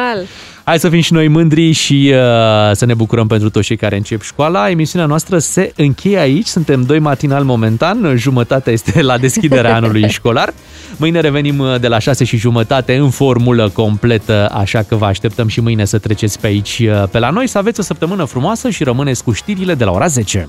Normal. 0.71 0.79
Hai 0.79 0.79
să 0.79 0.89
fim 0.89 1.01
și 1.01 1.13
noi 1.13 1.27
mândri 1.27 1.71
și 1.71 2.13
uh, 2.13 2.75
să 2.75 2.85
ne 2.85 2.93
bucurăm 2.93 3.27
pentru 3.27 3.49
toți 3.49 3.65
cei 3.65 3.77
care 3.77 3.95
încep 3.95 4.21
școala. 4.21 4.69
Emisiunea 4.69 5.07
noastră 5.07 5.37
se 5.37 5.71
încheie 5.75 6.17
aici. 6.17 6.45
Suntem 6.45 6.83
doi 6.83 6.99
matinal 6.99 7.43
momentan. 7.43 8.13
Jumătatea 8.15 8.73
este 8.73 9.01
la 9.01 9.17
deschiderea 9.17 9.75
anului 9.79 10.09
școlar. 10.09 10.53
Mâine 10.97 11.19
revenim 11.19 11.59
uh, 11.59 11.79
de 11.79 11.87
la 11.87 11.99
6 11.99 12.23
și 12.23 12.37
jumătate 12.37 12.95
în 12.95 13.09
formulă 13.09 13.69
completă, 13.69 14.49
așa 14.53 14.81
că 14.83 14.95
vă 14.95 15.05
așteptăm 15.05 15.47
și 15.47 15.61
mâine 15.61 15.85
să 15.85 15.97
treceți 15.97 16.39
pe 16.39 16.47
aici 16.47 16.81
uh, 16.81 17.03
pe 17.11 17.19
la 17.19 17.29
noi. 17.29 17.47
Să 17.47 17.57
aveți 17.57 17.79
o 17.79 17.83
săptămână 17.83 18.23
frumoasă 18.23 18.69
și 18.69 18.83
rămâneți 18.83 19.23
cu 19.23 19.31
știrile 19.31 19.73
de 19.73 19.83
la 19.83 19.91
ora 19.91 20.07
10. 20.07 20.45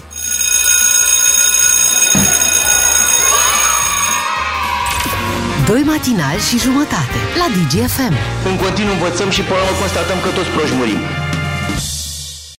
Doi 6.03 6.11
matinali 6.11 6.41
și 6.41 6.59
jumătate 6.59 7.19
la 7.41 7.47
DGFM. 7.55 8.15
În 8.49 8.57
continuu 8.57 8.93
învățăm 8.93 9.31
și 9.31 9.43
până 9.43 9.59
la 9.59 9.65
urmă 9.65 9.79
constatăm 9.79 10.19
că 10.25 10.29
toți 10.29 10.49
proști 10.49 10.75
murim. 10.77 11.22